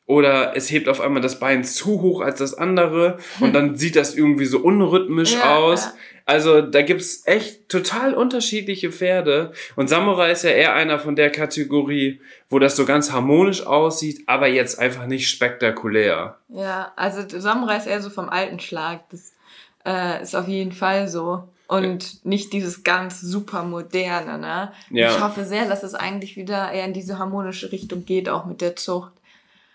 Oder 0.06 0.56
es 0.56 0.70
hebt 0.70 0.88
auf 0.88 1.00
einmal 1.00 1.22
das 1.22 1.40
Bein 1.40 1.64
zu 1.64 2.02
hoch 2.02 2.20
als 2.20 2.38
das 2.38 2.54
andere 2.54 3.18
und 3.40 3.52
dann 3.54 3.76
sieht 3.76 3.96
das 3.96 4.14
irgendwie 4.14 4.44
so 4.44 4.60
unrhythmisch 4.60 5.34
ja, 5.34 5.56
aus. 5.56 5.90
Also 6.24 6.62
da 6.62 6.82
gibt's 6.82 7.26
echt 7.26 7.68
total 7.68 8.14
unterschiedliche 8.14 8.92
Pferde. 8.92 9.52
Und 9.76 9.88
Samurai 9.88 10.30
ist 10.30 10.44
ja 10.44 10.50
eher 10.50 10.74
einer 10.74 10.98
von 10.98 11.16
der 11.16 11.30
Kategorie, 11.30 12.20
wo 12.48 12.58
das 12.58 12.76
so 12.76 12.84
ganz 12.84 13.12
harmonisch 13.12 13.66
aussieht, 13.66 14.22
aber 14.26 14.46
jetzt 14.46 14.78
einfach 14.78 15.06
nicht 15.06 15.28
spektakulär. 15.28 16.38
Ja, 16.48 16.92
also 16.96 17.22
Samurai 17.40 17.76
ist 17.76 17.86
eher 17.86 18.00
so 18.00 18.10
vom 18.10 18.28
alten 18.28 18.60
Schlag. 18.60 19.08
Das 19.10 19.32
äh, 19.84 20.22
ist 20.22 20.34
auf 20.34 20.48
jeden 20.48 20.72
Fall 20.72 21.08
so. 21.08 21.48
Und 21.66 22.12
ja. 22.12 22.18
nicht 22.24 22.52
dieses 22.52 22.84
ganz 22.84 23.20
super 23.20 23.64
moderne, 23.64 24.38
ne? 24.38 24.72
Ja. 24.90 25.10
Ich 25.10 25.20
hoffe 25.20 25.44
sehr, 25.44 25.66
dass 25.66 25.82
es 25.82 25.94
eigentlich 25.94 26.36
wieder 26.36 26.70
eher 26.70 26.84
in 26.84 26.92
diese 26.92 27.18
harmonische 27.18 27.72
Richtung 27.72 28.04
geht, 28.04 28.28
auch 28.28 28.44
mit 28.44 28.60
der 28.60 28.76
Zucht. 28.76 29.12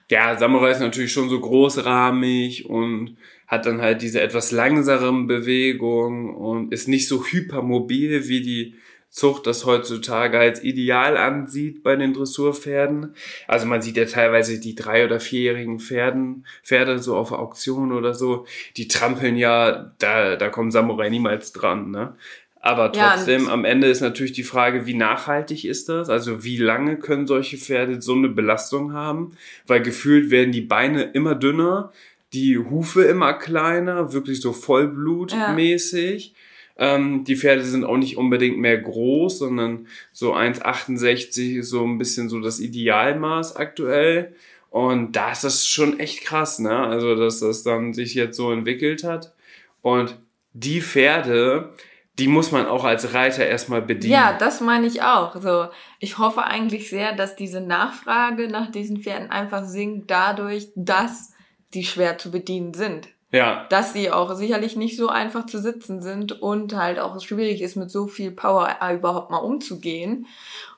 Ja, 0.10 0.38
Samurai 0.38 0.72
ist 0.72 0.80
natürlich 0.80 1.12
schon 1.12 1.30
so 1.30 1.40
großrahmig 1.40 2.70
und 2.70 3.18
hat 3.48 3.66
dann 3.66 3.82
halt 3.82 4.02
diese 4.02 4.22
etwas 4.22 4.52
langsameren 4.52 5.26
Bewegungen 5.26 6.36
und 6.36 6.74
ist 6.74 6.88
nicht 6.88 7.08
so 7.08 7.26
hypermobil 7.26 8.28
wie 8.28 8.42
die 8.42 8.76
Zucht 9.10 9.48
das 9.48 9.66
heutzutage 9.66 10.38
als 10.38 10.64
ideal 10.64 11.16
ansieht 11.16 11.82
bei 11.82 11.96
den 11.96 12.14
Dressurpferden. 12.14 13.16
Also 13.48 13.66
man 13.66 13.82
sieht 13.82 13.98
ja 13.98 14.06
teilweise 14.06 14.60
die 14.60 14.76
drei- 14.76 15.06
oder 15.06 15.20
vierjährigen 15.20 15.80
Pferden, 15.80 16.46
Pferde 16.62 17.00
so 17.00 17.16
auf 17.16 17.32
Auktionen 17.32 17.94
oder 17.94 18.14
so, 18.14 18.46
die 18.76 18.88
trampeln 18.88 19.38
ja, 19.38 19.94
da, 19.98 20.36
da 20.36 20.50
kommen 20.50 20.72
Samurai 20.72 21.10
niemals 21.10 21.54
dran, 21.54 21.90
ne? 21.90 22.16
Aber 22.60 22.92
trotzdem, 22.92 23.46
ja, 23.46 23.54
am 23.54 23.64
Ende 23.64 23.88
ist 23.88 24.02
natürlich 24.02 24.34
die 24.34 24.44
Frage, 24.44 24.86
wie 24.86 24.94
nachhaltig 24.94 25.64
ist 25.64 25.88
das? 25.88 26.10
Also 26.10 26.44
wie 26.44 26.58
lange 26.58 26.98
können 26.98 27.26
solche 27.26 27.56
Pferde 27.56 28.02
so 28.02 28.14
eine 28.14 28.28
Belastung 28.28 28.92
haben? 28.92 29.38
Weil 29.68 29.82
gefühlt 29.82 30.32
werden 30.32 30.52
die 30.52 30.62
Beine 30.62 31.04
immer 31.04 31.34
dünner, 31.34 31.94
die 32.34 32.58
Hufe 32.58 33.04
immer 33.04 33.34
kleiner, 33.34 34.14
wirklich 34.14 34.42
so 34.42 34.54
vollblutmäßig. 34.54 36.34
Ja. 36.78 36.96
Ähm, 36.96 37.24
die 37.24 37.36
Pferde 37.36 37.64
sind 37.64 37.86
auch 37.86 37.98
nicht 37.98 38.18
unbedingt 38.18 38.60
mehr 38.60 38.78
groß, 38.78 39.40
sondern 39.40 39.88
so 40.12 40.36
1,68 40.36 41.60
ist 41.60 41.70
so 41.70 41.84
ein 41.84 41.98
bisschen 41.98 42.30
so 42.30 42.40
das 42.40 42.60
Idealmaß 42.60 43.56
aktuell. 43.56 44.36
Und 44.70 45.16
da 45.16 45.32
ist 45.32 45.44
das 45.44 45.66
schon 45.66 46.00
echt 46.00 46.22
krass, 46.22 46.60
ne? 46.60 46.78
Also, 46.78 47.16
dass 47.16 47.40
das 47.40 47.64
dann 47.64 47.94
sich 47.94 48.14
jetzt 48.14 48.38
so 48.38 48.52
entwickelt 48.52 49.04
hat. 49.04 49.34
Und 49.82 50.18
die 50.54 50.82
Pferde, 50.82 51.74
die 52.20 52.28
muss 52.28 52.52
man 52.52 52.66
auch 52.66 52.84
als 52.84 53.14
Reiter 53.14 53.46
erstmal 53.46 53.82
bedienen. 53.82 54.14
Ja, 54.14 54.34
das 54.38 54.60
meine 54.60 54.86
ich 54.86 55.02
auch. 55.02 55.40
So, 55.42 55.68
ich 56.00 56.18
hoffe 56.18 56.44
eigentlich 56.44 56.90
sehr, 56.90 57.16
dass 57.16 57.36
diese 57.36 57.62
Nachfrage 57.62 58.50
nach 58.50 58.72
diesen 58.72 58.98
Pferden 58.98 59.32
einfach 59.32 59.66
sinkt 59.66 60.12
dadurch, 60.12 60.68
dass 60.76 61.34
die 61.74 61.84
schwer 61.84 62.18
zu 62.18 62.32
bedienen 62.32 62.74
sind. 62.74 63.10
Ja. 63.32 63.66
Dass 63.70 63.94
sie 63.94 64.10
auch 64.12 64.34
sicherlich 64.36 64.76
nicht 64.76 64.98
so 64.98 65.10
einfach 65.10 65.46
zu 65.46 65.60
sitzen 65.60 66.02
sind 66.02 66.42
und 66.42 66.76
halt 66.76 67.00
auch 67.00 67.20
schwierig 67.22 67.62
ist, 67.62 67.76
mit 67.76 67.92
so 67.92 68.08
viel 68.08 68.32
Power 68.32 68.78
überhaupt 68.94 69.32
mal 69.32 69.38
umzugehen. 69.38 70.28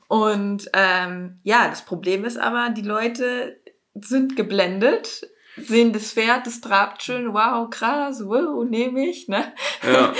Und 0.08 0.70
ähm, 0.74 1.40
ja, 1.44 1.70
das 1.70 1.86
Problem 1.86 2.26
ist 2.26 2.38
aber, 2.38 2.72
die 2.72 2.82
Leute 2.82 3.58
sind 3.94 4.36
geblendet 4.36 5.29
sehen 5.66 5.94
das 5.94 6.14
Pferd, 6.14 6.48
das 6.48 6.62
trabt 6.62 7.04
schön, 7.04 7.34
wow, 7.34 7.70
krass, 7.70 8.26
wow, 8.26 8.64
nehme 8.64 9.08
ich, 9.08 9.28
ne? 9.28 9.54
Ja. 9.84 10.14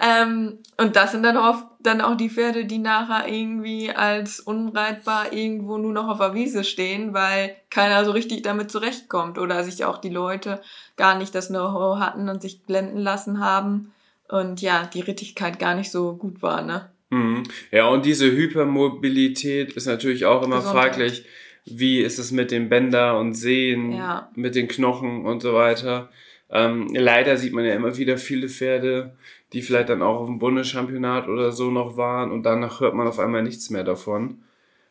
ähm, 0.22 0.58
und 0.76 0.96
das 0.96 1.12
sind 1.12 1.22
dann 1.22 1.36
oft 1.36 1.64
dann 1.80 2.00
auch 2.00 2.16
die 2.16 2.30
Pferde, 2.30 2.64
die 2.64 2.78
nachher 2.78 3.28
irgendwie 3.32 3.90
als 3.90 4.40
unreitbar 4.40 5.32
irgendwo 5.32 5.78
nur 5.78 5.92
noch 5.92 6.08
auf 6.08 6.18
der 6.18 6.34
Wiese 6.34 6.64
stehen, 6.64 7.14
weil 7.14 7.56
keiner 7.70 8.04
so 8.04 8.10
richtig 8.10 8.42
damit 8.42 8.70
zurechtkommt 8.70 9.38
oder 9.38 9.62
sich 9.62 9.84
auch 9.84 9.98
die 9.98 10.10
Leute 10.10 10.60
gar 10.96 11.16
nicht 11.16 11.34
das 11.34 11.48
Know-how 11.48 11.98
hatten 11.98 12.28
und 12.28 12.42
sich 12.42 12.62
blenden 12.62 12.98
lassen 12.98 13.40
haben 13.40 13.92
und 14.28 14.60
ja, 14.60 14.88
die 14.92 15.00
Rittigkeit 15.00 15.58
gar 15.58 15.74
nicht 15.74 15.90
so 15.90 16.14
gut 16.14 16.42
war, 16.42 16.62
ne? 16.62 16.90
Mhm. 17.10 17.44
Ja, 17.70 17.86
und 17.86 18.04
diese 18.04 18.30
Hypermobilität 18.30 19.74
ist 19.74 19.86
natürlich 19.86 20.26
auch 20.26 20.42
immer 20.42 20.56
Gesundheit. 20.56 20.94
fraglich 20.94 21.24
wie 21.66 22.00
ist 22.00 22.18
es 22.18 22.30
mit 22.30 22.50
den 22.50 22.68
Bänder 22.68 23.18
und 23.18 23.34
Sehen, 23.34 23.92
ja. 23.92 24.30
mit 24.34 24.54
den 24.54 24.68
Knochen 24.68 25.26
und 25.26 25.42
so 25.42 25.52
weiter. 25.54 26.08
Ähm, 26.48 26.88
leider 26.94 27.36
sieht 27.36 27.52
man 27.52 27.64
ja 27.64 27.74
immer 27.74 27.96
wieder 27.96 28.18
viele 28.18 28.48
Pferde, 28.48 29.16
die 29.52 29.62
vielleicht 29.62 29.88
dann 29.88 30.02
auch 30.02 30.20
auf 30.20 30.26
dem 30.26 30.38
Bundeschampionat 30.38 31.28
oder 31.28 31.50
so 31.52 31.70
noch 31.70 31.96
waren 31.96 32.30
und 32.30 32.44
danach 32.44 32.80
hört 32.80 32.94
man 32.94 33.08
auf 33.08 33.18
einmal 33.18 33.42
nichts 33.42 33.70
mehr 33.70 33.84
davon. 33.84 34.42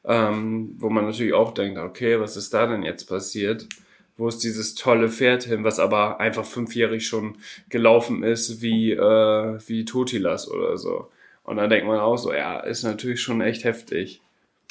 Ähm, 0.04 0.76
wo 0.78 0.90
man 0.90 1.06
natürlich 1.06 1.34
auch 1.34 1.54
denkt, 1.54 1.80
okay, 1.80 2.20
was 2.20 2.38
ist 2.38 2.54
da 2.54 2.68
denn 2.68 2.84
jetzt 2.84 3.06
passiert? 3.06 3.68
Wo 4.18 4.28
ist 4.28 4.44
dieses 4.44 4.76
tolle 4.76 5.10
Pferd 5.10 5.44
hin, 5.44 5.64
was 5.64 5.80
aber 5.80 6.20
einfach 6.20 6.46
fünfjährig 6.46 7.08
schon 7.08 7.38
gelaufen 7.70 8.22
ist 8.24 8.62
wie, 8.62 8.92
äh, 8.92 9.60
wie 9.68 9.84
Totilas 9.84 10.50
oder 10.50 10.78
so. 10.78 11.10
Und 11.44 11.58
dann 11.58 11.70
denkt 11.70 11.88
man 11.88 12.00
auch 12.00 12.18
so, 12.18 12.34
ja, 12.34 12.60
ist 12.60 12.84
natürlich 12.84 13.22
schon 13.22 13.42
echt 13.42 13.64
heftig. 13.64 14.22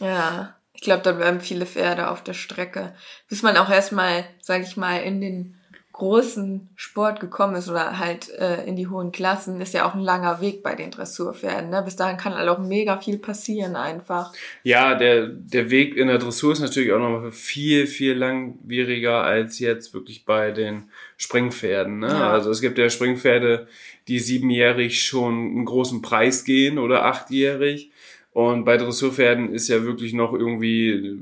Ja. 0.00 0.54
Ich 0.84 0.86
glaube, 0.86 1.02
da 1.02 1.12
bleiben 1.12 1.40
viele 1.40 1.64
Pferde 1.64 2.10
auf 2.10 2.22
der 2.22 2.34
Strecke. 2.34 2.92
Bis 3.30 3.42
man 3.42 3.56
auch 3.56 3.70
erstmal, 3.70 4.26
sage 4.42 4.64
ich 4.64 4.76
mal, 4.76 4.98
in 4.98 5.22
den 5.22 5.58
großen 5.92 6.68
Sport 6.76 7.20
gekommen 7.20 7.54
ist 7.54 7.70
oder 7.70 7.98
halt 7.98 8.28
äh, 8.38 8.66
in 8.66 8.76
die 8.76 8.88
hohen 8.88 9.10
Klassen, 9.10 9.62
ist 9.62 9.72
ja 9.72 9.88
auch 9.88 9.94
ein 9.94 10.02
langer 10.02 10.42
Weg 10.42 10.62
bei 10.62 10.74
den 10.74 10.90
Dressurpferden. 10.90 11.70
Ne? 11.70 11.80
Bis 11.82 11.96
dahin 11.96 12.18
kann 12.18 12.34
halt 12.34 12.50
auch 12.50 12.58
mega 12.58 12.98
viel 12.98 13.16
passieren 13.16 13.76
einfach. 13.76 14.34
Ja, 14.62 14.94
der, 14.94 15.28
der 15.28 15.70
Weg 15.70 15.96
in 15.96 16.08
der 16.08 16.18
Dressur 16.18 16.52
ist 16.52 16.60
natürlich 16.60 16.92
auch 16.92 16.98
noch 16.98 17.32
viel, 17.32 17.86
viel 17.86 18.12
langwieriger 18.12 19.22
als 19.22 19.60
jetzt 19.60 19.94
wirklich 19.94 20.26
bei 20.26 20.50
den 20.50 20.90
Springpferden. 21.16 22.00
Ne? 22.00 22.08
Ja. 22.08 22.30
Also 22.30 22.50
es 22.50 22.60
gibt 22.60 22.76
ja 22.76 22.90
Springpferde, 22.90 23.68
die 24.06 24.18
siebenjährig 24.18 25.02
schon 25.02 25.32
einen 25.32 25.64
großen 25.64 26.02
Preis 26.02 26.44
gehen 26.44 26.78
oder 26.78 27.06
achtjährig. 27.06 27.90
Und 28.34 28.64
bei 28.64 28.76
Dressurpferden 28.76 29.54
ist 29.54 29.68
ja 29.68 29.84
wirklich 29.84 30.12
noch 30.12 30.34
irgendwie 30.34 31.20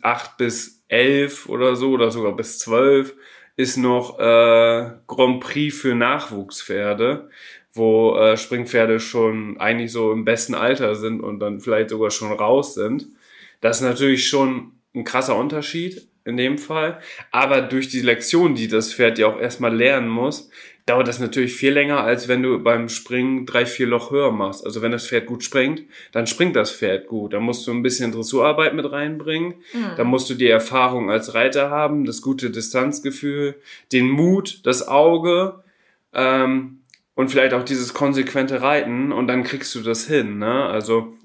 acht 0.00 0.38
bis 0.38 0.82
elf 0.88 1.46
oder 1.46 1.76
so 1.76 1.90
oder 1.90 2.10
sogar 2.10 2.34
bis 2.34 2.58
zwölf 2.58 3.14
ist 3.56 3.76
noch 3.76 4.18
äh, 4.18 4.90
Grand 5.06 5.40
Prix 5.40 5.76
für 5.76 5.94
Nachwuchspferde, 5.94 7.28
wo 7.72 8.16
äh, 8.16 8.36
Springpferde 8.36 8.98
schon 8.98 9.60
eigentlich 9.60 9.92
so 9.92 10.10
im 10.10 10.24
besten 10.24 10.54
Alter 10.54 10.94
sind 10.94 11.20
und 11.20 11.40
dann 11.40 11.60
vielleicht 11.60 11.90
sogar 11.90 12.10
schon 12.10 12.32
raus 12.32 12.74
sind. 12.74 13.08
Das 13.60 13.78
ist 13.78 13.82
natürlich 13.82 14.26
schon 14.26 14.72
ein 14.94 15.04
krasser 15.04 15.36
Unterschied 15.36 16.08
in 16.24 16.38
dem 16.38 16.56
Fall. 16.56 17.00
Aber 17.30 17.60
durch 17.60 17.88
die 17.88 18.00
Lektion, 18.00 18.54
die 18.54 18.68
das 18.68 18.94
Pferd 18.94 19.18
ja 19.18 19.26
auch 19.26 19.38
erstmal 19.38 19.76
lernen 19.76 20.08
muss, 20.08 20.50
dauert 20.88 21.06
das 21.06 21.18
natürlich 21.18 21.54
viel 21.54 21.72
länger, 21.72 22.02
als 22.02 22.28
wenn 22.28 22.42
du 22.42 22.58
beim 22.60 22.88
Springen 22.88 23.44
drei, 23.44 23.66
vier 23.66 23.86
Loch 23.86 24.10
höher 24.10 24.32
machst. 24.32 24.64
Also 24.64 24.80
wenn 24.80 24.90
das 24.90 25.06
Pferd 25.06 25.26
gut 25.26 25.44
springt, 25.44 25.82
dann 26.12 26.26
springt 26.26 26.56
das 26.56 26.70
Pferd 26.70 27.08
gut. 27.08 27.34
Da 27.34 27.40
musst 27.40 27.66
du 27.66 27.72
ein 27.72 27.82
bisschen 27.82 28.10
Dressurarbeit 28.10 28.74
mit 28.74 28.90
reinbringen. 28.90 29.54
Mhm. 29.74 29.96
Da 29.96 30.04
musst 30.04 30.30
du 30.30 30.34
die 30.34 30.48
Erfahrung 30.48 31.10
als 31.10 31.34
Reiter 31.34 31.68
haben, 31.68 32.06
das 32.06 32.22
gute 32.22 32.50
Distanzgefühl, 32.50 33.56
den 33.92 34.08
Mut, 34.08 34.64
das 34.64 34.88
Auge 34.88 35.62
ähm, 36.14 36.80
und 37.14 37.30
vielleicht 37.30 37.52
auch 37.52 37.64
dieses 37.64 37.92
konsequente 37.92 38.62
Reiten 38.62 39.12
und 39.12 39.26
dann 39.26 39.44
kriegst 39.44 39.74
du 39.74 39.80
das 39.80 40.06
hin. 40.06 40.38
Ne? 40.38 40.64
Also 40.64 41.18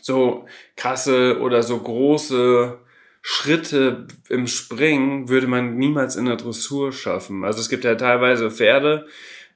so 0.00 0.44
krasse 0.76 1.40
oder 1.40 1.62
so 1.62 1.78
große 1.78 2.78
Schritte 3.22 4.08
im 4.28 4.46
Springen 4.46 5.28
würde 5.28 5.46
man 5.46 5.76
niemals 5.76 6.16
in 6.16 6.26
der 6.26 6.36
Dressur 6.36 6.92
schaffen. 6.92 7.44
Also 7.44 7.60
es 7.60 7.68
gibt 7.68 7.84
ja 7.84 7.94
teilweise 7.94 8.50
Pferde, 8.50 9.06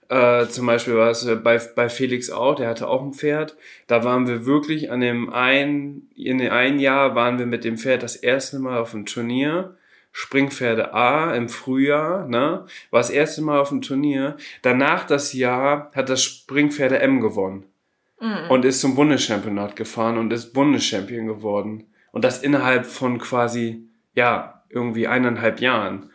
äh, 0.08 0.46
zum 0.46 0.66
Beispiel 0.66 0.94
war 0.94 1.10
es 1.10 1.26
bei, 1.42 1.58
bei 1.74 1.88
Felix 1.88 2.30
auch, 2.30 2.54
der 2.54 2.68
hatte 2.68 2.88
auch 2.88 3.02
ein 3.02 3.12
Pferd. 3.12 3.56
Da 3.86 4.04
waren 4.04 4.28
wir 4.28 4.46
wirklich 4.46 4.90
an 4.90 5.00
dem 5.00 5.32
einen, 5.32 6.08
in 6.14 6.38
dem 6.38 6.52
einen 6.52 6.78
Jahr 6.78 7.14
waren 7.14 7.38
wir 7.38 7.46
mit 7.46 7.64
dem 7.64 7.76
Pferd 7.76 8.02
das 8.02 8.16
erste 8.16 8.58
Mal 8.58 8.78
auf 8.78 8.92
dem 8.92 9.06
Turnier. 9.06 9.76
Springpferde 10.12 10.94
A 10.94 11.34
im 11.34 11.50
Frühjahr, 11.50 12.26
ne, 12.26 12.64
war 12.90 13.00
das 13.00 13.10
erste 13.10 13.42
Mal 13.42 13.60
auf 13.60 13.68
dem 13.68 13.82
Turnier. 13.82 14.38
Danach 14.62 15.04
das 15.04 15.34
Jahr 15.34 15.90
hat 15.94 16.08
das 16.08 16.22
Springpferde 16.22 17.00
M 17.00 17.20
gewonnen. 17.20 17.66
Mhm. 18.18 18.48
Und 18.48 18.64
ist 18.64 18.80
zum 18.80 18.94
Bundeschampionat 18.94 19.76
gefahren 19.76 20.16
und 20.16 20.32
ist 20.32 20.54
Bundeschampion 20.54 21.26
geworden. 21.26 21.84
Und 22.16 22.24
das 22.24 22.42
innerhalb 22.42 22.86
von 22.86 23.18
quasi, 23.18 23.90
ja, 24.14 24.62
irgendwie 24.70 25.06
eineinhalb 25.06 25.60
Jahren. 25.60 26.08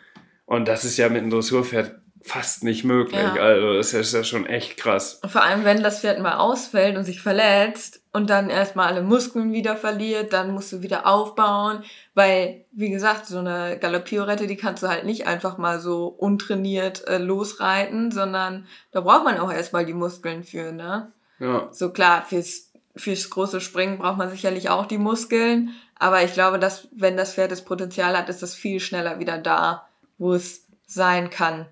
Und 0.47 0.67
das 0.67 0.83
ist 0.83 0.97
ja 0.97 1.09
mit 1.09 1.21
einem 1.21 1.29
Dressurpferd 1.29 2.01
fast 2.23 2.63
nicht 2.63 2.83
möglich. 2.83 3.21
Ja. 3.21 3.35
Also 3.35 3.73
das 3.73 3.93
ist 3.93 4.11
ja 4.11 4.23
schon 4.23 4.47
echt 4.47 4.77
krass. 4.77 5.19
Und 5.21 5.29
vor 5.29 5.43
allem, 5.43 5.63
wenn 5.63 5.83
das 5.83 5.99
Pferd 5.99 6.19
mal 6.19 6.37
ausfällt 6.37 6.97
und 6.97 7.03
sich 7.03 7.21
verletzt 7.21 8.01
und 8.13 8.31
dann 8.31 8.49
erstmal 8.49 8.87
alle 8.87 9.03
Muskeln 9.03 9.53
wieder 9.53 9.75
verliert, 9.75 10.33
dann 10.33 10.55
musst 10.55 10.73
du 10.73 10.81
wieder 10.81 11.05
aufbauen, 11.05 11.83
weil, 12.15 12.65
wie 12.71 12.89
gesagt, 12.89 13.27
so 13.27 13.37
eine 13.37 13.77
Galoppierrette, 13.79 14.47
die 14.47 14.57
kannst 14.57 14.81
du 14.81 14.87
halt 14.87 15.05
nicht 15.05 15.27
einfach 15.27 15.59
mal 15.59 15.79
so 15.79 16.07
untrainiert 16.07 17.07
äh, 17.07 17.19
losreiten, 17.19 18.09
sondern 18.09 18.65
da 18.91 19.01
braucht 19.01 19.25
man 19.25 19.37
auch 19.37 19.53
erstmal 19.53 19.85
die 19.85 19.93
Muskeln 19.93 20.41
für, 20.43 20.71
ne? 20.71 21.11
Ja. 21.37 21.69
So 21.71 21.91
klar, 21.91 22.25
fürs, 22.27 22.70
fürs 22.95 23.29
große 23.29 23.61
Springen 23.61 23.97
braucht 23.97 24.17
man 24.17 24.29
sicherlich 24.29 24.69
auch 24.69 24.85
die 24.85 24.97
Muskeln, 24.97 25.71
aber 25.95 26.23
ich 26.23 26.33
glaube, 26.33 26.59
dass 26.59 26.87
wenn 26.91 27.17
das 27.17 27.35
Pferd 27.35 27.51
das 27.51 27.63
Potenzial 27.63 28.17
hat, 28.17 28.29
ist 28.29 28.41
das 28.41 28.55
viel 28.55 28.79
schneller 28.79 29.19
wieder 29.19 29.37
da, 29.37 29.87
wo 30.17 30.33
es 30.33 30.65
sein 30.85 31.29
kann. 31.29 31.67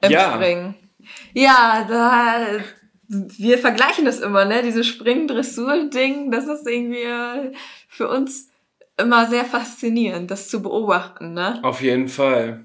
Im 0.00 0.10
ja. 0.10 0.34
Springen. 0.34 0.74
Ja, 1.32 1.86
da, 1.88 2.62
wir 3.08 3.58
vergleichen 3.58 4.04
das 4.04 4.20
immer, 4.20 4.44
ne? 4.44 4.62
Diese 4.62 4.84
Spring-Dressur-Ding, 4.84 6.30
das 6.30 6.46
ist 6.46 6.66
irgendwie 6.66 7.02
äh, 7.02 7.52
für 7.88 8.08
uns 8.08 8.50
immer 8.98 9.28
sehr 9.28 9.44
faszinierend, 9.44 10.30
das 10.30 10.48
zu 10.48 10.62
beobachten, 10.62 11.32
ne? 11.32 11.60
Auf 11.62 11.80
jeden 11.80 12.08
Fall. 12.08 12.64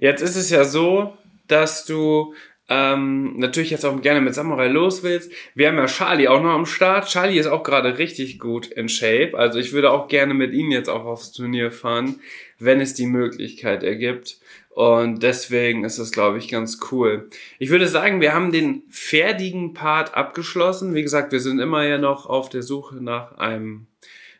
Jetzt 0.00 0.22
ist 0.22 0.36
es 0.36 0.50
ja 0.50 0.64
so, 0.64 1.16
dass 1.48 1.84
du 1.84 2.34
ähm, 2.68 3.36
natürlich 3.36 3.70
jetzt 3.70 3.84
auch 3.84 4.00
gerne 4.00 4.22
mit 4.22 4.34
Samurai 4.34 4.68
los 4.68 5.02
willst. 5.02 5.30
Wir 5.54 5.68
haben 5.68 5.76
ja 5.76 5.86
Charlie 5.86 6.28
auch 6.28 6.42
noch 6.42 6.50
am 6.50 6.66
Start. 6.66 7.08
Charlie 7.08 7.38
ist 7.38 7.46
auch 7.46 7.62
gerade 7.62 7.98
richtig 7.98 8.38
gut 8.38 8.66
in 8.66 8.88
Shape. 8.88 9.32
Also 9.34 9.58
ich 9.58 9.72
würde 9.72 9.90
auch 9.90 10.08
gerne 10.08 10.32
mit 10.32 10.54
ihm 10.54 10.70
jetzt 10.70 10.88
auch 10.88 11.04
aufs 11.04 11.32
Turnier 11.32 11.70
fahren, 11.72 12.20
wenn 12.58 12.80
es 12.80 12.94
die 12.94 13.06
Möglichkeit 13.06 13.82
ergibt. 13.82 14.38
Und 14.70 15.22
deswegen 15.22 15.84
ist 15.84 15.98
das, 15.98 16.10
glaube 16.10 16.38
ich, 16.38 16.48
ganz 16.48 16.80
cool. 16.90 17.28
Ich 17.58 17.70
würde 17.70 17.86
sagen, 17.86 18.20
wir 18.20 18.34
haben 18.34 18.50
den 18.50 18.82
fertigen 18.88 19.74
Part 19.74 20.14
abgeschlossen. 20.16 20.94
Wie 20.94 21.02
gesagt, 21.02 21.32
wir 21.32 21.40
sind 21.40 21.60
immer 21.60 21.84
ja 21.84 21.98
noch 21.98 22.26
auf 22.26 22.48
der 22.48 22.62
Suche 22.62 22.96
nach 22.96 23.36
einem 23.36 23.86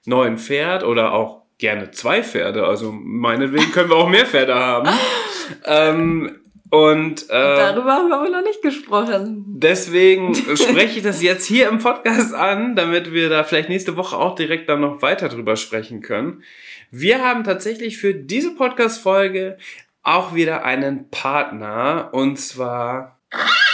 neuen 0.06 0.38
Pferd 0.38 0.82
oder 0.82 1.12
auch 1.12 1.42
gerne 1.58 1.90
zwei 1.92 2.22
Pferde. 2.22 2.66
Also 2.66 2.90
meinetwegen 2.90 3.70
können 3.70 3.90
wir 3.90 3.96
auch 3.96 4.08
mehr 4.08 4.26
Pferde 4.26 4.54
haben. 4.54 4.88
ähm, 5.66 6.40
und 6.74 7.30
äh, 7.30 7.56
darüber 7.56 7.92
haben 7.92 8.08
wir 8.08 8.16
aber 8.16 8.30
noch 8.30 8.42
nicht 8.42 8.60
gesprochen. 8.60 9.44
Deswegen 9.46 10.34
spreche 10.56 10.98
ich 10.98 11.02
das 11.04 11.22
jetzt 11.22 11.46
hier 11.46 11.68
im 11.68 11.78
Podcast 11.78 12.34
an, 12.34 12.74
damit 12.74 13.12
wir 13.12 13.28
da 13.28 13.44
vielleicht 13.44 13.68
nächste 13.68 13.96
Woche 13.96 14.16
auch 14.16 14.34
direkt 14.34 14.68
dann 14.68 14.80
noch 14.80 15.00
weiter 15.00 15.28
drüber 15.28 15.54
sprechen 15.54 16.00
können. 16.00 16.42
Wir 16.90 17.22
haben 17.22 17.44
tatsächlich 17.44 17.98
für 17.98 18.12
diese 18.12 18.56
Podcast-Folge 18.56 19.56
auch 20.02 20.34
wieder 20.34 20.64
einen 20.64 21.10
Partner 21.10 22.08
und 22.10 22.40
zwar 22.40 23.20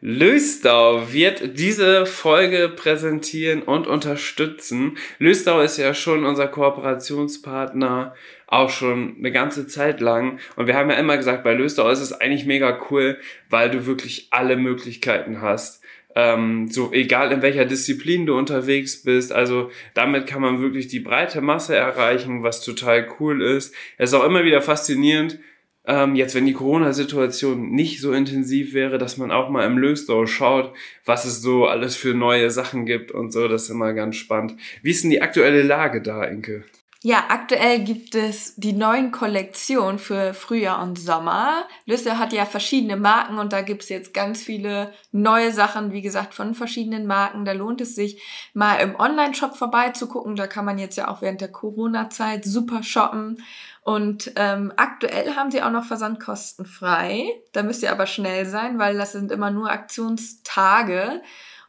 Löstau 0.00 1.12
wird 1.12 1.58
diese 1.58 2.06
Folge 2.06 2.68
präsentieren 2.68 3.62
und 3.62 3.86
unterstützen. 3.86 4.96
Löstau 5.18 5.60
ist 5.60 5.76
ja 5.76 5.92
schon 5.92 6.24
unser 6.24 6.46
Kooperationspartner 6.46 8.14
auch 8.46 8.70
schon 8.70 9.16
eine 9.18 9.32
ganze 9.32 9.66
Zeit 9.66 10.00
lang. 10.00 10.38
Und 10.56 10.66
wir 10.68 10.74
haben 10.74 10.90
ja 10.90 10.96
immer 10.96 11.16
gesagt, 11.16 11.42
bei 11.42 11.52
Löstau 11.52 11.90
ist 11.90 12.00
es 12.00 12.12
eigentlich 12.12 12.46
mega 12.46 12.78
cool, 12.90 13.18
weil 13.50 13.70
du 13.70 13.86
wirklich 13.86 14.28
alle 14.30 14.56
Möglichkeiten 14.56 15.40
hast 15.40 15.82
ähm, 16.18 16.68
so 16.68 16.92
egal 16.92 17.30
in 17.30 17.42
welcher 17.42 17.64
Disziplin 17.64 18.26
du 18.26 18.36
unterwegs 18.36 19.02
bist. 19.02 19.32
Also 19.32 19.70
damit 19.94 20.26
kann 20.26 20.42
man 20.42 20.60
wirklich 20.60 20.88
die 20.88 20.98
breite 20.98 21.40
Masse 21.40 21.76
erreichen, 21.76 22.42
was 22.42 22.64
total 22.64 23.06
cool 23.20 23.40
ist. 23.40 23.72
Es 23.98 24.10
ist 24.10 24.14
auch 24.14 24.24
immer 24.24 24.42
wieder 24.42 24.60
faszinierend, 24.60 25.38
ähm, 25.88 26.14
jetzt 26.14 26.34
wenn 26.34 26.46
die 26.46 26.52
Corona-Situation 26.52 27.70
nicht 27.70 28.00
so 28.00 28.12
intensiv 28.12 28.74
wäre, 28.74 28.98
dass 28.98 29.16
man 29.16 29.32
auch 29.32 29.48
mal 29.48 29.66
im 29.66 29.78
Lösdau 29.78 30.26
schaut, 30.26 30.74
was 31.06 31.24
es 31.24 31.40
so 31.40 31.66
alles 31.66 31.96
für 31.96 32.12
neue 32.14 32.50
Sachen 32.50 32.84
gibt 32.84 33.10
und 33.10 33.32
so. 33.32 33.48
Das 33.48 33.64
ist 33.64 33.70
immer 33.70 33.94
ganz 33.94 34.16
spannend. 34.16 34.54
Wie 34.82 34.90
ist 34.90 35.02
denn 35.02 35.10
die 35.10 35.22
aktuelle 35.22 35.62
Lage 35.62 36.02
da, 36.02 36.24
Inke? 36.24 36.64
Ja, 37.04 37.26
aktuell 37.28 37.84
gibt 37.84 38.16
es 38.16 38.56
die 38.56 38.72
neuen 38.72 39.12
Kollektionen 39.12 40.00
für 40.00 40.34
Frühjahr 40.34 40.82
und 40.82 40.98
Sommer. 40.98 41.68
Lüsse 41.86 42.18
hat 42.18 42.32
ja 42.32 42.44
verschiedene 42.44 42.96
Marken 42.96 43.38
und 43.38 43.52
da 43.52 43.62
gibt 43.62 43.84
es 43.84 43.88
jetzt 43.88 44.12
ganz 44.12 44.42
viele 44.42 44.92
neue 45.12 45.52
Sachen, 45.52 45.92
wie 45.92 46.02
gesagt, 46.02 46.34
von 46.34 46.54
verschiedenen 46.54 47.06
Marken. 47.06 47.44
Da 47.44 47.52
lohnt 47.52 47.80
es 47.80 47.94
sich 47.94 48.20
mal 48.52 48.78
im 48.78 48.96
Online-Shop 48.96 49.56
vorbeizugucken. 49.56 50.34
Da 50.34 50.48
kann 50.48 50.64
man 50.64 50.76
jetzt 50.76 50.96
ja 50.96 51.06
auch 51.06 51.22
während 51.22 51.40
der 51.40 51.52
Corona-Zeit 51.52 52.44
super 52.44 52.82
shoppen. 52.82 53.44
Und 53.88 54.32
ähm, 54.36 54.70
aktuell 54.76 55.34
haben 55.34 55.50
sie 55.50 55.62
auch 55.62 55.70
noch 55.70 55.86
Versandkosten 55.86 56.66
frei. 56.66 57.24
Da 57.54 57.62
müsst 57.62 57.82
ihr 57.82 57.90
aber 57.90 58.04
schnell 58.04 58.44
sein, 58.44 58.78
weil 58.78 58.98
das 58.98 59.12
sind 59.12 59.32
immer 59.32 59.50
nur 59.50 59.70
Aktionstage. 59.70 61.22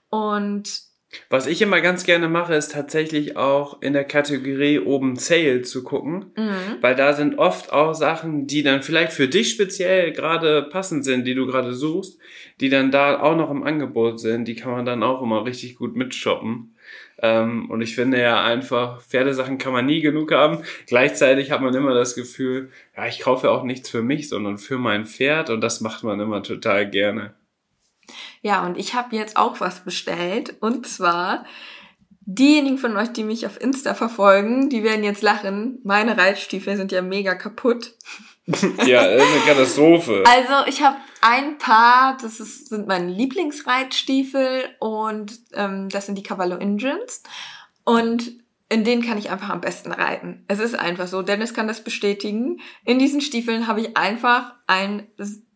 Und 0.10 0.82
was 1.30 1.48
ich 1.48 1.62
immer 1.62 1.80
ganz 1.80 2.04
gerne 2.04 2.28
mache, 2.28 2.56
ist 2.56 2.74
tatsächlich 2.74 3.38
auch 3.38 3.82
in 3.82 3.94
der 3.94 4.04
Kategorie 4.04 4.80
oben 4.80 5.16
Sale 5.16 5.62
zu 5.62 5.82
gucken, 5.82 6.34
mhm. 6.36 6.82
weil 6.82 6.94
da 6.94 7.14
sind 7.14 7.40
oft 7.40 7.72
auch 7.72 7.94
Sachen, 7.94 8.48
die 8.48 8.64
dann 8.64 8.84
vielleicht 8.84 9.14
für 9.14 9.30
dich 9.30 9.52
speziell 9.52 10.12
gerade 10.12 10.64
passend 10.64 11.06
sind, 11.06 11.24
die 11.24 11.36
du 11.36 11.48
gerade 11.48 11.74
suchst, 11.74 12.20
die 12.60 12.68
dann 12.68 12.92
da 12.92 13.22
auch 13.22 13.38
noch 13.38 13.50
im 13.50 13.64
Angebot 13.64 14.20
sind, 14.20 14.46
die 14.46 14.56
kann 14.56 14.74
man 14.74 14.86
dann 14.86 15.04
auch 15.04 15.22
immer 15.22 15.46
richtig 15.46 15.78
gut 15.78 15.96
mitshoppen. 15.96 16.76
Ähm, 17.22 17.70
und 17.70 17.82
ich 17.82 17.96
finde 17.96 18.20
ja 18.20 18.44
einfach, 18.44 19.02
Pferdesachen 19.02 19.58
kann 19.58 19.74
man 19.74 19.86
nie 19.86 20.02
genug 20.02 20.32
haben. 20.32 20.64
Gleichzeitig 20.88 21.52
hat 21.52 21.62
man 21.62 21.74
immer 21.74 21.94
das 21.94 22.16
Gefühl, 22.16 22.72
ja, 22.96 23.08
ich 23.08 23.20
kaufe 23.20 23.52
auch 23.52 23.64
nichts 23.64 23.90
für 23.90 24.02
mich, 24.02 24.30
sondern 24.30 24.58
für 24.58 24.78
mein 24.78 25.06
Pferd 25.06 25.50
und 25.50 25.62
das 25.62 25.82
macht 25.82 26.04
man 26.04 26.20
immer 26.20 26.44
total 26.44 26.90
gerne. 26.90 27.34
Ja, 28.42 28.66
und 28.66 28.78
ich 28.78 28.94
habe 28.94 29.16
jetzt 29.16 29.38
auch 29.38 29.60
was 29.60 29.84
bestellt. 29.84 30.56
Und 30.62 30.88
zwar, 30.88 31.46
diejenigen 32.22 32.78
von 32.78 32.96
euch, 32.96 33.10
die 33.10 33.24
mich 33.24 33.46
auf 33.46 33.60
Insta 33.60 33.94
verfolgen, 33.94 34.70
die 34.70 34.84
werden 34.84 35.04
jetzt 35.04 35.22
lachen. 35.22 35.80
Meine 35.84 36.18
Reitstiefel 36.18 36.78
sind 36.78 36.92
ja 36.92 37.02
mega 37.02 37.36
kaputt. 37.36 37.96
Ja, 38.86 39.08
das 39.08 39.24
ist 39.24 39.32
eine 39.32 39.42
Katastrophe. 39.46 40.24
Also 40.30 40.68
ich 40.68 40.82
habe 40.82 40.98
ein 41.22 41.58
paar, 41.58 42.18
das 42.22 42.40
ist, 42.40 42.70
sind 42.70 42.88
meine 42.88 43.12
Lieblingsreitstiefel 43.12 44.70
und 44.80 45.40
ähm, 45.54 45.90
das 45.90 46.06
sind 46.06 46.18
die 46.18 46.24
Cavallo 46.24 46.56
Engines. 46.58 47.24
Und 47.84 48.32
in 48.70 48.84
denen 48.84 49.02
kann 49.02 49.18
ich 49.18 49.30
einfach 49.30 49.50
am 49.50 49.62
besten 49.62 49.92
reiten. 49.92 50.46
Es 50.48 50.60
ist 50.60 50.78
einfach 50.78 51.08
so. 51.08 51.22
Dennis 51.22 51.54
kann 51.54 51.68
das 51.68 51.84
bestätigen. 51.84 52.62
In 52.86 53.00
diesen 53.00 53.22
Stiefeln 53.22 53.68
habe 53.68 53.82
ich 53.82 53.98
einfach 53.98 54.54
ein 54.68 55.08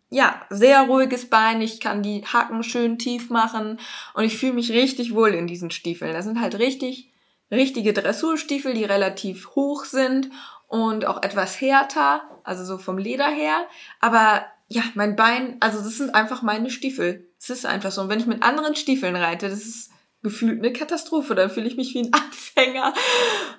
ja, 0.09 0.39
sehr 0.49 0.83
ruhiges 0.83 1.29
Bein, 1.29 1.61
ich 1.61 1.79
kann 1.79 2.03
die 2.03 2.23
Hacken 2.23 2.63
schön 2.63 2.99
tief 2.99 3.31
machen 3.31 3.79
und 4.13 4.23
ich 4.23 4.37
fühle 4.37 4.53
mich 4.53 4.71
richtig 4.71 5.15
wohl 5.15 5.33
in 5.33 5.47
diesen 5.47 5.71
Stiefeln. 5.71 6.13
Das 6.13 6.25
sind 6.25 6.39
halt 6.39 6.59
richtig, 6.59 7.11
richtige 7.51 7.93
Dressurstiefel, 7.93 8.75
die 8.75 8.83
relativ 8.83 9.55
hoch 9.55 9.85
sind 9.85 10.29
und 10.73 11.05
auch 11.05 11.21
etwas 11.21 11.61
härter, 11.61 12.23
also 12.43 12.65
so 12.65 12.79
vom 12.79 12.97
Leder 12.97 13.27
her. 13.27 13.67
Aber 13.99 14.43
ja, 14.67 14.81
mein 14.95 15.15
Bein, 15.15 15.57
also 15.59 15.77
das 15.77 15.99
sind 15.99 16.15
einfach 16.15 16.41
meine 16.41 16.71
Stiefel. 16.71 17.29
Es 17.39 17.51
ist 17.51 17.67
einfach 17.67 17.91
so. 17.91 18.01
Und 18.01 18.09
wenn 18.09 18.19
ich 18.19 18.25
mit 18.25 18.41
anderen 18.41 18.75
Stiefeln 18.75 19.15
reite, 19.15 19.49
das 19.49 19.59
ist 19.59 19.91
gefühlt 20.23 20.57
eine 20.57 20.73
Katastrophe. 20.73 21.35
Dann 21.35 21.51
fühle 21.51 21.67
ich 21.67 21.77
mich 21.77 21.93
wie 21.93 21.99
ein 21.99 22.11
Anfänger. 22.11 22.91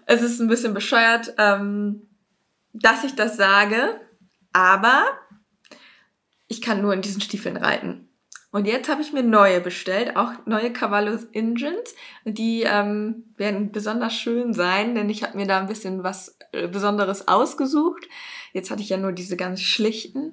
Es 0.07 0.23
ist 0.23 0.41
ein 0.41 0.49
bisschen 0.49 0.75
bescheuert, 0.75 1.35
ähm, 1.39 2.09
dass 2.73 3.05
ich 3.05 3.15
das 3.15 3.37
sage. 3.37 4.01
Aber 4.53 5.05
ich 6.49 6.61
kann 6.61 6.83
nur 6.83 6.95
in 6.95 7.03
diesen 7.03 7.21
Stiefeln 7.21 7.57
reiten. 7.57 8.09
Und 8.51 8.67
jetzt 8.67 8.89
habe 8.89 9.03
ich 9.03 9.13
mir 9.13 9.25
neue 9.25 9.61
bestellt, 9.61 10.17
auch 10.17 10.33
neue 10.47 10.73
Cavallos 10.73 11.25
Engines. 11.33 11.95
Die 12.25 12.63
ähm, 12.63 13.33
werden 13.37 13.71
besonders 13.71 14.15
schön 14.15 14.53
sein, 14.53 14.97
denn 14.97 15.11
ich 15.11 15.23
habe 15.23 15.37
mir 15.37 15.47
da 15.47 15.59
ein 15.59 15.67
bisschen 15.67 16.05
was 16.05 16.39
Besonderes 16.69 17.29
ausgesucht. 17.29 18.09
Jetzt 18.53 18.71
hatte 18.71 18.83
ich 18.83 18.89
ja 18.89 18.97
nur 18.97 19.13
diese 19.13 19.37
ganz 19.37 19.61
schlichten. 19.61 20.33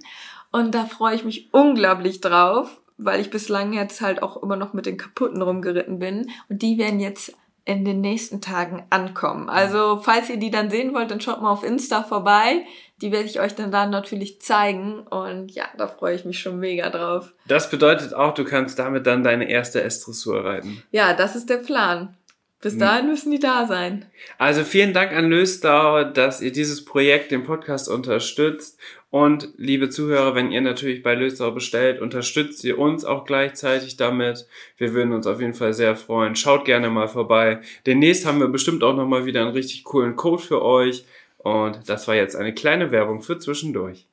Und 0.52 0.76
da 0.76 0.86
freue 0.86 1.16
ich 1.16 1.24
mich 1.24 1.54
unglaublich 1.54 2.22
drauf, 2.22 2.82
weil 2.98 3.22
ich 3.22 3.30
bislang 3.30 3.74
jetzt 3.74 4.02
halt 4.02 4.22
auch 4.22 4.42
immer 4.42 4.58
noch 4.58 4.74
mit 4.74 4.86
den 4.86 4.98
kaputten 4.98 5.42
rumgeritten 5.42 6.00
bin. 6.00 6.30
Und 6.50 6.62
die 6.62 6.78
werden 6.78 7.00
jetzt 7.00 7.34
in 7.64 7.86
den 7.86 8.02
nächsten 8.02 8.42
Tagen 8.42 8.84
ankommen. 8.90 9.50
Also 9.50 10.00
falls 10.04 10.30
ihr 10.30 10.38
die 10.38 10.50
dann 10.50 10.72
sehen 10.72 10.94
wollt, 10.94 11.12
dann 11.12 11.22
schaut 11.22 11.42
mal 11.42 11.52
auf 11.52 11.64
Insta 11.64 12.04
vorbei. 12.04 12.66
Die 13.02 13.12
werde 13.12 13.26
ich 13.26 13.40
euch 13.40 13.56
dann 13.56 13.72
da 13.72 13.86
natürlich 13.86 14.42
zeigen 14.42 15.00
und 15.00 15.52
ja, 15.52 15.66
da 15.78 15.88
freue 15.88 16.16
ich 16.16 16.26
mich 16.26 16.40
schon 16.40 16.60
mega 16.60 16.90
drauf. 16.90 17.34
Das 17.48 17.70
bedeutet 17.70 18.14
auch, 18.14 18.34
du 18.34 18.44
kannst 18.44 18.78
damit 18.78 19.08
dann 19.08 19.24
deine 19.24 19.50
erste 19.50 19.82
S-Dressur 19.82 20.44
reiten. 20.44 20.84
Ja, 20.92 21.14
das 21.14 21.36
ist 21.36 21.50
der 21.50 21.58
Plan. 21.58 22.16
Bis 22.62 22.74
hm. 22.74 22.80
dahin 22.80 23.08
müssen 23.08 23.32
die 23.32 23.40
da 23.40 23.66
sein. 23.66 24.06
Also 24.38 24.64
vielen 24.64 24.94
Dank 24.94 25.12
an 25.14 25.30
Löstau, 25.30 26.04
dass 26.04 26.42
ihr 26.42 26.52
dieses 26.52 26.86
Projekt, 26.86 27.32
den 27.32 27.44
Podcast 27.44 27.90
unterstützt. 27.90 28.80
Und 29.10 29.50
liebe 29.58 29.90
Zuhörer, 29.90 30.36
wenn 30.36 30.52
ihr 30.52 30.62
natürlich 30.62 31.04
bei 31.04 31.16
Löstau 31.16 31.52
bestellt, 31.52 32.00
unterstützt 32.00 32.64
ihr 32.64 32.80
uns 32.80 33.04
auch 33.04 33.26
gleichzeitig 33.26 33.98
damit. 33.98 34.48
Wir 34.78 34.94
würden 34.94 35.12
uns 35.12 35.28
auf 35.28 35.42
jeden 35.42 35.54
Fall 35.54 35.74
sehr 35.74 35.98
freuen. 35.98 36.36
Schaut 36.36 36.64
gerne 36.64 36.90
mal 36.90 37.10
vorbei. 37.10 37.60
Demnächst 37.86 38.26
haben 38.26 38.40
wir 38.40 38.48
bestimmt 38.48 38.84
auch 38.84 38.96
nochmal 38.96 39.26
wieder 39.26 39.42
einen 39.42 39.52
richtig 39.52 39.84
coolen 39.84 40.16
Code 40.16 40.42
für 40.42 40.62
euch. 40.62 41.04
Und 41.40 41.90
das 41.90 42.08
war 42.08 42.16
jetzt 42.16 42.36
eine 42.36 42.54
kleine 42.54 42.92
Werbung 42.92 43.22
für 43.22 43.38
zwischendurch. 43.38 44.08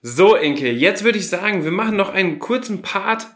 So, 0.00 0.36
Inke, 0.36 0.70
jetzt 0.70 1.02
würde 1.02 1.18
ich 1.18 1.28
sagen, 1.28 1.64
wir 1.64 1.72
machen 1.72 1.96
noch 1.96 2.10
einen 2.10 2.38
kurzen 2.38 2.82
Part 2.82 3.26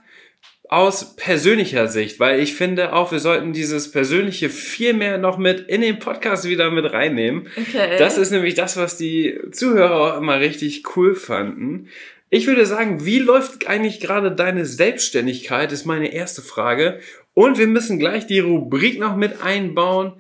aus 0.73 1.17
persönlicher 1.17 1.87
Sicht, 1.87 2.19
weil 2.19 2.41
ich 2.41 2.55
finde 2.55 2.95
auch, 2.95 3.13
wir 3.13 3.19
sollten 3.19 3.53
dieses 3.53 3.91
Persönliche 3.91 4.49
viel 4.49 4.95
mehr 4.95 5.19
noch 5.19 5.37
mit 5.37 5.61
in 5.69 5.83
den 5.83 5.99
Podcast 5.99 6.49
wieder 6.49 6.71
mit 6.71 6.91
reinnehmen. 6.91 7.49
Okay. 7.57 7.99
Das 7.99 8.17
ist 8.17 8.31
nämlich 8.31 8.55
das, 8.55 8.79
was 8.79 8.97
die 8.97 9.39
Zuhörer 9.51 10.15
auch 10.15 10.19
immer 10.19 10.41
richtig 10.41 10.97
cool 10.97 11.15
fanden. 11.15 11.89
Ich 12.31 12.47
würde 12.47 12.65
sagen, 12.65 13.05
wie 13.05 13.19
läuft 13.19 13.67
eigentlich 13.67 14.01
gerade 14.01 14.33
deine 14.35 14.65
Selbstständigkeit, 14.65 15.71
ist 15.73 15.85
meine 15.85 16.15
erste 16.15 16.41
Frage. 16.41 17.01
Und 17.35 17.59
wir 17.59 17.67
müssen 17.67 17.99
gleich 17.99 18.27
die 18.27 18.41
Rubrik 18.41 18.99
noch 18.99 19.15
mit 19.15 19.43
einbauen. 19.43 20.15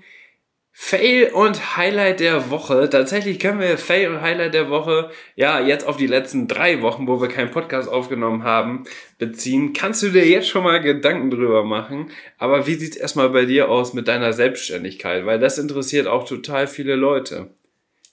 Fail 0.74 1.30
und 1.34 1.76
Highlight 1.76 2.20
der 2.20 2.50
Woche. 2.50 2.88
Tatsächlich 2.88 3.38
können 3.38 3.60
wir 3.60 3.76
Fail 3.76 4.10
und 4.10 4.22
Highlight 4.22 4.54
der 4.54 4.70
Woche 4.70 5.10
ja 5.36 5.60
jetzt 5.60 5.86
auf 5.86 5.98
die 5.98 6.06
letzten 6.06 6.48
drei 6.48 6.80
Wochen, 6.80 7.06
wo 7.06 7.20
wir 7.20 7.28
keinen 7.28 7.50
Podcast 7.50 7.90
aufgenommen 7.90 8.42
haben, 8.42 8.84
beziehen. 9.18 9.74
Kannst 9.74 10.02
du 10.02 10.08
dir 10.08 10.26
jetzt 10.26 10.48
schon 10.48 10.64
mal 10.64 10.80
Gedanken 10.80 11.30
drüber 11.30 11.62
machen? 11.62 12.10
Aber 12.38 12.66
wie 12.66 12.74
sieht's 12.74 12.96
erstmal 12.96 13.28
bei 13.28 13.44
dir 13.44 13.68
aus 13.68 13.92
mit 13.92 14.08
deiner 14.08 14.32
Selbstständigkeit? 14.32 15.26
Weil 15.26 15.38
das 15.38 15.58
interessiert 15.58 16.06
auch 16.06 16.24
total 16.26 16.66
viele 16.66 16.96
Leute. 16.96 17.50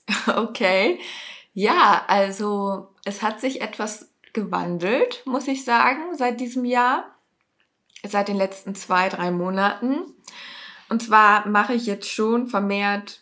Okay. 0.28 1.00
Ja, 1.54 2.04
also 2.08 2.90
es 3.06 3.22
hat 3.22 3.42
sich 3.42 3.62
etwas 3.62 4.12
gewandelt, 4.34 5.24
muss 5.26 5.48
ich 5.48 5.66
sagen, 5.66 6.16
seit 6.16 6.40
diesem 6.40 6.66
Jahr, 6.66 7.16
seit 8.04 8.28
den 8.28 8.38
letzten 8.38 8.76
zwei, 8.76 9.10
drei 9.10 9.32
Monaten. 9.32 10.14
Und 10.90 11.02
zwar 11.04 11.48
mache 11.48 11.74
ich 11.74 11.86
jetzt 11.86 12.10
schon 12.10 12.48
vermehrt, 12.48 13.22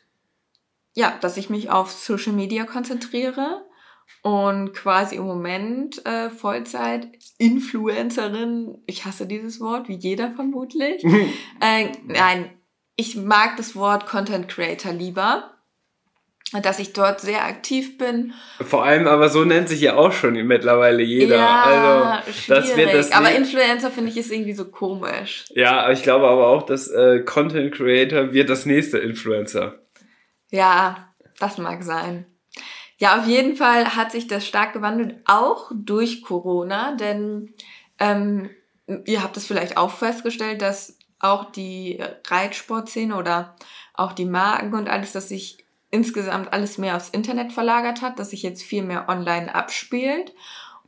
ja, 0.95 1.15
dass 1.21 1.37
ich 1.37 1.49
mich 1.49 1.69
auf 1.69 1.91
Social 1.91 2.33
Media 2.33 2.63
konzentriere 2.63 3.65
und 4.23 4.73
quasi 4.73 5.15
im 5.15 5.25
Moment 5.25 6.05
äh, 6.05 6.29
Vollzeit 6.29 7.09
Influencerin. 7.37 8.81
Ich 8.85 9.05
hasse 9.05 9.27
dieses 9.27 9.59
Wort, 9.59 9.89
wie 9.89 9.95
jeder 9.95 10.31
vermutlich. 10.31 11.03
äh, 11.61 11.91
nein, 12.05 12.49
ich 12.95 13.15
mag 13.15 13.57
das 13.57 13.75
Wort 13.75 14.07
Content 14.07 14.47
Creator 14.47 14.91
lieber 14.91 15.56
dass 16.53 16.79
ich 16.79 16.93
dort 16.93 17.19
sehr 17.19 17.43
aktiv 17.43 17.97
bin. 17.97 18.33
Vor 18.61 18.83
allem, 18.85 19.07
aber 19.07 19.29
so 19.29 19.43
nennt 19.43 19.67
sich 19.67 19.81
ja 19.81 19.95
auch 19.95 20.13
schon 20.13 20.33
mittlerweile 20.47 21.03
jeder. 21.03 21.37
Ja, 21.37 21.63
also, 21.63 22.31
schwierig. 22.31 22.47
Das 22.47 22.77
wird 22.77 22.93
das 22.93 23.11
aber 23.11 23.31
Influencer 23.31 23.91
finde 23.91 24.11
ich 24.11 24.17
ist 24.17 24.31
irgendwie 24.31 24.53
so 24.53 24.65
komisch. 24.65 25.45
Ja, 25.49 25.91
ich 25.91 26.03
glaube 26.03 26.27
aber 26.27 26.47
auch, 26.47 26.63
dass 26.63 26.87
äh, 26.87 27.19
Content 27.19 27.73
Creator 27.73 28.31
wird 28.31 28.49
das 28.49 28.65
nächste 28.65 28.97
Influencer. 28.97 29.79
Ja, 30.49 31.09
das 31.39 31.57
mag 31.57 31.83
sein. 31.83 32.25
Ja, 32.97 33.19
auf 33.19 33.27
jeden 33.27 33.55
Fall 33.55 33.95
hat 33.95 34.11
sich 34.11 34.27
das 34.27 34.47
stark 34.47 34.73
gewandelt, 34.73 35.17
auch 35.25 35.69
durch 35.75 36.23
Corona, 36.23 36.95
denn 36.95 37.53
ähm, 37.99 38.49
ihr 39.05 39.21
habt 39.21 39.37
es 39.37 39.45
vielleicht 39.45 39.77
auch 39.77 39.91
festgestellt, 39.91 40.61
dass 40.61 40.97
auch 41.19 41.51
die 41.51 42.01
Reitsportszene 42.27 43.15
oder 43.15 43.55
auch 43.93 44.13
die 44.13 44.25
Marken 44.25 44.73
und 44.73 44.89
alles, 44.89 45.11
dass 45.11 45.29
sich 45.29 45.66
insgesamt 45.89 46.53
alles 46.53 46.77
mehr 46.77 46.95
aufs 46.95 47.09
Internet 47.09 47.53
verlagert 47.53 48.01
hat, 48.01 48.19
dass 48.19 48.31
sich 48.31 48.43
jetzt 48.43 48.63
viel 48.63 48.83
mehr 48.83 49.07
online 49.09 49.53
abspielt 49.53 50.33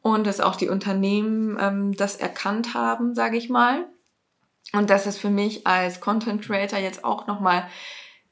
und 0.02 0.26
dass 0.28 0.40
auch 0.42 0.56
die 0.56 0.70
Unternehmen 0.70 1.58
ähm, 1.60 1.96
das 1.96 2.16
erkannt 2.16 2.74
haben, 2.74 3.16
sage 3.16 3.38
ich 3.38 3.50
mal. 3.50 3.88
Und 4.74 4.90
dass 4.90 5.06
es 5.06 5.18
für 5.18 5.30
mich 5.30 5.66
als 5.66 6.00
Content 6.00 6.42
Creator 6.42 6.80
jetzt 6.80 7.04
auch 7.04 7.28
nochmal 7.28 7.68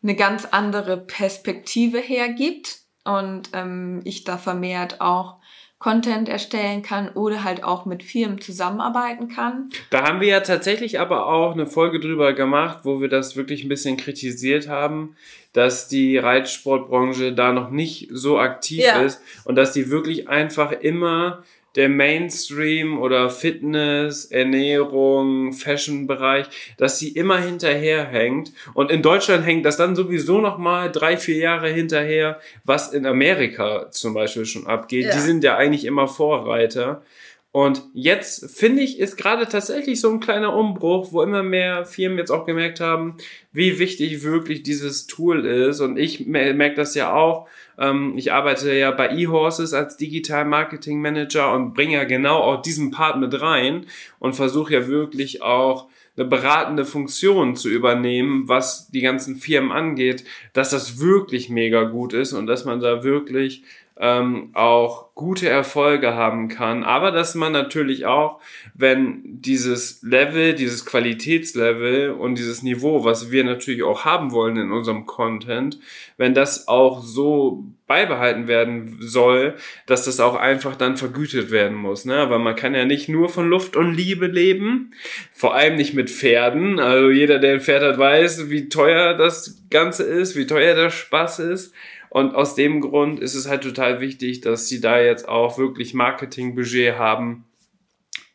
eine 0.03 0.15
ganz 0.15 0.45
andere 0.45 0.97
Perspektive 0.97 1.99
hergibt 1.99 2.81
und 3.03 3.49
ähm, 3.53 4.01
ich 4.03 4.23
da 4.23 4.37
vermehrt 4.37 5.01
auch 5.01 5.37
Content 5.79 6.27
erstellen 6.27 6.81
kann 6.81 7.09
oder 7.09 7.43
halt 7.43 7.63
auch 7.63 7.85
mit 7.85 8.01
Firmen 8.01 8.41
zusammenarbeiten 8.41 9.29
kann. 9.29 9.69
Da 9.91 10.07
haben 10.07 10.21
wir 10.21 10.27
ja 10.27 10.39
tatsächlich 10.39 10.99
aber 10.99 11.27
auch 11.27 11.53
eine 11.53 11.67
Folge 11.67 11.99
drüber 11.99 12.33
gemacht, 12.33 12.79
wo 12.83 12.99
wir 12.99 13.09
das 13.09 13.35
wirklich 13.35 13.63
ein 13.63 13.69
bisschen 13.69 13.95
kritisiert 13.95 14.67
haben, 14.67 15.15
dass 15.53 15.87
die 15.87 16.17
Reitsportbranche 16.17 17.33
da 17.33 17.53
noch 17.53 17.69
nicht 17.69 18.09
so 18.11 18.39
aktiv 18.39 18.83
ja. 18.83 19.01
ist 19.01 19.21
und 19.45 19.55
dass 19.55 19.71
die 19.71 19.91
wirklich 19.91 20.27
einfach 20.29 20.71
immer 20.71 21.43
der 21.77 21.89
Mainstream 21.89 22.99
oder 22.99 23.29
Fitness, 23.29 24.25
Ernährung, 24.25 25.53
Fashion-Bereich, 25.53 26.47
dass 26.77 26.99
sie 26.99 27.09
immer 27.09 27.39
hinterherhängt. 27.39 28.51
Und 28.73 28.91
in 28.91 29.01
Deutschland 29.01 29.45
hängt 29.45 29.65
das 29.65 29.77
dann 29.77 29.95
sowieso 29.95 30.41
noch 30.41 30.57
mal 30.57 30.91
drei, 30.91 31.17
vier 31.17 31.37
Jahre 31.37 31.69
hinterher, 31.69 32.39
was 32.65 32.91
in 32.91 33.05
Amerika 33.05 33.89
zum 33.91 34.13
Beispiel 34.13 34.45
schon 34.45 34.67
abgeht. 34.67 35.05
Ja. 35.05 35.13
Die 35.13 35.19
sind 35.19 35.43
ja 35.43 35.55
eigentlich 35.55 35.85
immer 35.85 36.07
Vorreiter. 36.07 37.03
Und 37.51 37.83
jetzt 37.93 38.55
finde 38.55 38.83
ich, 38.83 38.99
ist 38.99 39.17
gerade 39.17 39.47
tatsächlich 39.47 39.99
so 39.99 40.11
ein 40.11 40.19
kleiner 40.19 40.55
Umbruch, 40.55 41.11
wo 41.11 41.23
immer 41.23 41.41
mehr 41.41 41.85
Firmen 41.85 42.17
jetzt 42.17 42.29
auch 42.29 42.45
gemerkt 42.45 42.79
haben, 42.79 43.17
wie 43.51 43.79
wichtig 43.79 44.21
wirklich 44.23 44.63
dieses 44.63 45.07
Tool 45.07 45.45
ist. 45.45 45.79
Und 45.79 45.97
ich 45.97 46.27
merke 46.27 46.75
das 46.75 46.93
ja 46.93 47.13
auch. 47.13 47.47
Ähm, 47.77 48.13
ich 48.17 48.33
arbeite 48.33 48.73
ja 48.73 48.91
bei 48.91 49.09
eHorses 49.09 49.73
als 49.73 49.97
Digital 49.97 50.45
Marketing 50.45 51.01
Manager 51.01 51.53
und 51.53 51.73
bringe 51.73 51.93
ja 51.93 52.03
genau 52.03 52.37
auch 52.37 52.61
diesen 52.61 52.91
Part 52.91 53.19
mit 53.19 53.39
rein 53.41 53.85
und 54.19 54.35
versuche 54.35 54.73
ja 54.73 54.87
wirklich 54.87 55.41
auch 55.41 55.87
eine 56.17 56.25
beratende 56.25 56.83
Funktion 56.83 57.55
zu 57.55 57.69
übernehmen, 57.69 58.47
was 58.47 58.89
die 58.89 59.01
ganzen 59.01 59.35
Firmen 59.35 59.71
angeht, 59.71 60.23
dass 60.53 60.71
das 60.71 60.99
wirklich 60.99 61.49
mega 61.49 61.83
gut 61.83 62.13
ist 62.13 62.33
und 62.33 62.47
dass 62.47 62.65
man 62.65 62.79
da 62.79 63.03
wirklich 63.03 63.63
ähm, 63.99 64.51
auch 64.53 65.13
gute 65.15 65.49
Erfolge 65.49 66.13
haben 66.13 66.47
kann. 66.47 66.83
Aber 66.83 67.11
dass 67.11 67.33
man 67.33 67.51
natürlich 67.51 68.05
auch, 68.05 68.39
wenn 68.75 69.21
dieses 69.23 70.03
Level, 70.03 70.53
dieses 70.53 70.85
Qualitätslevel 70.85 72.11
und 72.11 72.37
dieses 72.37 72.61
Niveau, 72.61 73.03
was 73.03 73.31
wir 73.31 73.43
natürlich 73.43 73.81
auch 73.81 74.05
haben 74.05 74.31
wollen 74.31 74.57
in 74.57 74.71
unserem 74.71 75.07
Content, 75.07 75.79
wenn 76.17 76.35
das 76.35 76.67
auch 76.67 77.01
so 77.01 77.65
beibehalten 77.87 78.47
werden 78.47 78.97
soll, 78.99 79.55
dass 79.87 80.05
das 80.05 80.19
auch 80.19 80.35
einfach 80.35 80.75
dann 80.75 80.97
vergütet 80.97 81.49
werden 81.49 81.77
muss. 81.77 82.05
Ne? 82.05 82.17
Aber 82.17 82.37
man 82.37 82.55
kann 82.55 82.75
ja 82.75 82.85
nicht 82.85 83.09
nur 83.09 83.29
von 83.29 83.49
Luft 83.49 83.75
und 83.75 83.95
Liebe 83.95 84.27
leben, 84.27 84.91
vor 85.31 85.55
allem 85.55 85.77
nicht 85.77 85.93
mit 85.93 86.09
Pferden. 86.09 86.79
Also 86.79 87.09
jeder, 87.09 87.39
der 87.39 87.53
ein 87.53 87.61
Pferd 87.61 87.83
hat, 87.83 87.97
weiß, 87.97 88.49
wie 88.49 88.69
teuer 88.69 89.15
das 89.15 89.63
Ganze 89.71 90.03
ist, 90.03 90.35
wie 90.35 90.45
teuer 90.45 90.75
der 90.75 90.89
Spaß 90.89 91.39
ist. 91.39 91.73
Und 92.17 92.33
aus 92.33 92.55
dem 92.55 92.81
Grund 92.81 93.19
ist 93.19 93.35
es 93.35 93.47
halt 93.47 93.61
total 93.61 94.01
wichtig, 94.01 94.41
dass 94.41 94.67
sie 94.67 94.81
da 94.81 94.99
jetzt 94.99 95.29
auch 95.29 95.59
wirklich 95.59 95.93
Marketingbudget 95.93 96.97
haben, 96.97 97.45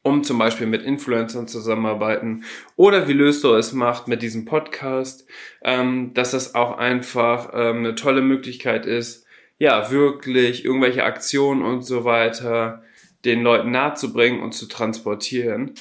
um 0.03 0.23
zum 0.23 0.39
Beispiel 0.39 0.69
mit 0.69 0.85
Influencern 0.85 1.49
zusammenarbeiten 1.49 2.45
oder 2.77 3.09
wie 3.09 3.13
Löster 3.13 3.57
es 3.57 3.73
macht 3.73 4.07
mit 4.07 4.23
diesem 4.23 4.45
Podcast, 4.45 5.27
ähm, 5.65 6.15
dass 6.15 6.31
das 6.31 6.55
auch 6.55 6.79
einfach 6.79 7.51
ähm, 7.55 7.79
eine 7.79 7.97
tolle 7.97 8.23
Möglichkeit 8.23 8.87
ist, 8.87 9.27
ja, 9.59 9.91
wirklich 9.91 10.65
irgendwelche 10.65 11.03
Aktionen 11.03 11.63
und 11.63 11.83
so 11.83 12.05
weiter 12.05 12.85
den 13.25 13.43
Leuten 13.43 13.73
nahezubringen 13.73 14.43
und 14.43 14.53
zu 14.53 14.69
transportieren. 14.69 15.75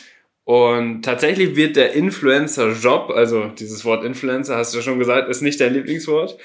Und 0.43 1.03
tatsächlich 1.03 1.55
wird 1.55 1.75
der 1.75 1.93
Influencer-Job, 1.93 3.11
also 3.11 3.49
dieses 3.49 3.85
Wort 3.85 4.03
Influencer, 4.03 4.57
hast 4.57 4.73
du 4.73 4.79
ja 4.79 4.83
schon 4.83 4.97
gesagt, 4.97 5.29
ist 5.29 5.41
nicht 5.41 5.61
dein 5.61 5.75
Lieblingswort, 5.75 6.37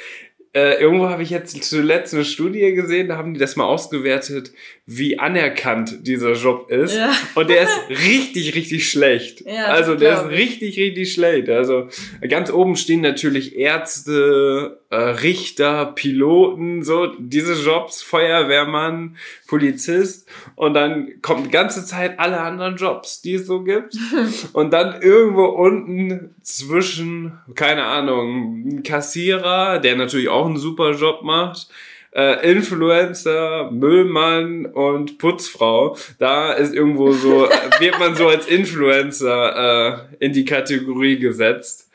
äh, 0.54 0.80
irgendwo 0.80 1.08
habe 1.08 1.22
ich 1.22 1.30
jetzt 1.30 1.62
zuletzt 1.64 2.14
eine 2.14 2.24
Studie 2.24 2.72
gesehen, 2.74 3.08
da 3.08 3.16
haben 3.16 3.34
die 3.34 3.40
das 3.40 3.56
mal 3.56 3.64
ausgewertet, 3.64 4.52
wie 4.88 5.18
anerkannt 5.18 6.06
dieser 6.06 6.34
Job 6.34 6.70
ist. 6.70 6.94
Ja. 6.94 7.10
Und 7.34 7.50
der 7.50 7.62
ist 7.62 7.76
richtig, 7.88 8.54
richtig 8.54 8.88
schlecht. 8.88 9.40
Ja, 9.44 9.64
also 9.64 9.96
der 9.96 10.14
ist 10.14 10.30
richtig, 10.30 10.78
richtig 10.78 11.12
schlecht. 11.12 11.48
Also 11.48 11.88
ganz 12.28 12.52
oben 12.52 12.76
stehen 12.76 13.00
natürlich 13.00 13.56
Ärzte, 13.56 14.78
äh, 14.90 14.96
Richter, 14.96 15.86
Piloten, 15.86 16.84
so 16.84 17.08
diese 17.18 17.54
Jobs, 17.54 18.00
Feuerwehrmann, 18.02 19.16
Polizist. 19.48 20.28
Und 20.54 20.74
dann 20.74 21.20
kommt 21.20 21.46
die 21.46 21.50
ganze 21.50 21.84
Zeit 21.84 22.20
alle 22.20 22.38
anderen 22.40 22.76
Jobs, 22.76 23.20
die 23.22 23.34
es 23.34 23.46
so 23.48 23.64
gibt. 23.64 23.96
Und 24.52 24.72
dann 24.72 25.02
irgendwo 25.02 25.46
unten 25.46 26.36
zwischen, 26.42 27.32
keine 27.56 27.82
Ahnung, 27.86 28.64
ein 28.64 28.82
Kassierer, 28.84 29.80
der 29.80 29.96
natürlich 29.96 30.28
auch 30.28 30.46
einen 30.46 30.58
super 30.58 30.92
Job 30.92 31.24
macht, 31.24 31.66
äh, 32.16 32.50
Influencer, 32.50 33.70
Müllmann 33.70 34.64
und 34.66 35.18
Putzfrau. 35.18 35.96
Da 36.18 36.52
ist 36.52 36.74
irgendwo 36.74 37.12
so, 37.12 37.48
wird 37.78 37.98
man 37.98 38.14
so 38.16 38.28
als 38.28 38.46
Influencer 38.46 40.08
äh, 40.18 40.24
in 40.24 40.32
die 40.32 40.46
Kategorie 40.46 41.18
gesetzt. 41.18 41.90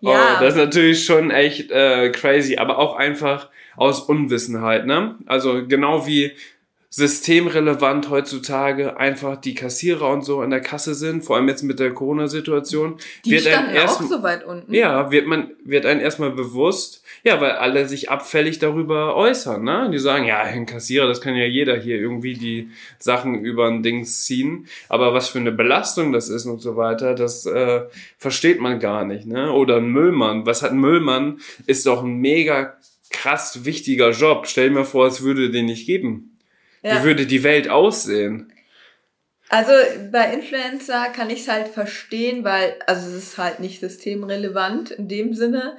Ja. 0.00 0.36
Oh, 0.36 0.40
das 0.40 0.54
ist 0.54 0.60
natürlich 0.60 1.04
schon 1.04 1.30
echt 1.30 1.70
äh, 1.70 2.10
crazy, 2.10 2.56
aber 2.56 2.78
auch 2.78 2.96
einfach 2.96 3.48
aus 3.76 4.00
Unwissenheit, 4.00 4.86
ne? 4.86 5.16
Also 5.26 5.66
genau 5.66 6.06
wie 6.06 6.32
systemrelevant 6.96 8.08
heutzutage 8.08 8.96
einfach 8.98 9.34
die 9.34 9.54
Kassierer 9.54 10.08
und 10.10 10.24
so 10.24 10.44
in 10.44 10.50
der 10.50 10.60
Kasse 10.60 10.94
sind, 10.94 11.24
vor 11.24 11.34
allem 11.34 11.48
jetzt 11.48 11.64
mit 11.64 11.80
der 11.80 11.92
Corona-Situation. 11.92 12.98
Die 13.24 13.32
wird 13.32 13.42
standen 13.42 13.74
erst, 13.74 14.00
auch 14.00 14.06
so 14.06 14.22
weit 14.22 14.44
unten. 14.44 14.72
Ja, 14.72 15.10
wird 15.10 15.26
man, 15.26 15.50
wird 15.64 15.86
einem 15.86 16.00
erstmal 16.00 16.30
bewusst, 16.30 17.02
ja, 17.24 17.40
weil 17.40 17.50
alle 17.50 17.88
sich 17.88 18.10
abfällig 18.10 18.60
darüber 18.60 19.16
äußern, 19.16 19.64
ne? 19.64 19.90
Die 19.92 19.98
sagen, 19.98 20.24
ja, 20.24 20.40
ein 20.42 20.66
Kassierer, 20.66 21.08
das 21.08 21.20
kann 21.20 21.34
ja 21.34 21.46
jeder 21.46 21.76
hier 21.76 21.96
irgendwie 21.96 22.34
die 22.34 22.70
Sachen 23.00 23.44
über 23.44 23.66
ein 23.66 23.82
Ding 23.82 24.04
ziehen. 24.04 24.68
Aber 24.88 25.12
was 25.12 25.28
für 25.28 25.40
eine 25.40 25.50
Belastung 25.50 26.12
das 26.12 26.28
ist 26.28 26.46
und 26.46 26.60
so 26.60 26.76
weiter, 26.76 27.16
das 27.16 27.44
äh, 27.44 27.86
versteht 28.18 28.60
man 28.60 28.78
gar 28.78 29.04
nicht, 29.04 29.26
ne? 29.26 29.50
Oder 29.50 29.78
ein 29.78 29.88
Müllmann. 29.88 30.46
Was 30.46 30.62
hat 30.62 30.70
ein 30.70 30.78
Müllmann? 30.78 31.40
Ist 31.66 31.86
doch 31.86 32.04
ein 32.04 32.18
mega 32.18 32.76
krass 33.10 33.64
wichtiger 33.64 34.10
Job. 34.10 34.46
Stell 34.46 34.68
dir 34.68 34.76
mal 34.76 34.84
vor, 34.84 35.08
es 35.08 35.22
würde 35.22 35.50
den 35.50 35.66
nicht 35.66 35.86
geben. 35.86 36.33
Ja. 36.84 37.00
Wie 37.00 37.04
würde 37.04 37.26
die 37.26 37.42
Welt 37.42 37.68
aussehen? 37.68 38.52
Also 39.48 39.72
bei 40.12 40.32
Influencer 40.32 41.06
kann 41.06 41.30
ich 41.30 41.40
es 41.40 41.48
halt 41.48 41.68
verstehen, 41.68 42.44
weil, 42.44 42.76
also 42.86 43.08
es 43.08 43.14
ist 43.14 43.38
halt 43.38 43.58
nicht 43.58 43.80
systemrelevant 43.80 44.90
in 44.90 45.08
dem 45.08 45.32
Sinne. 45.34 45.76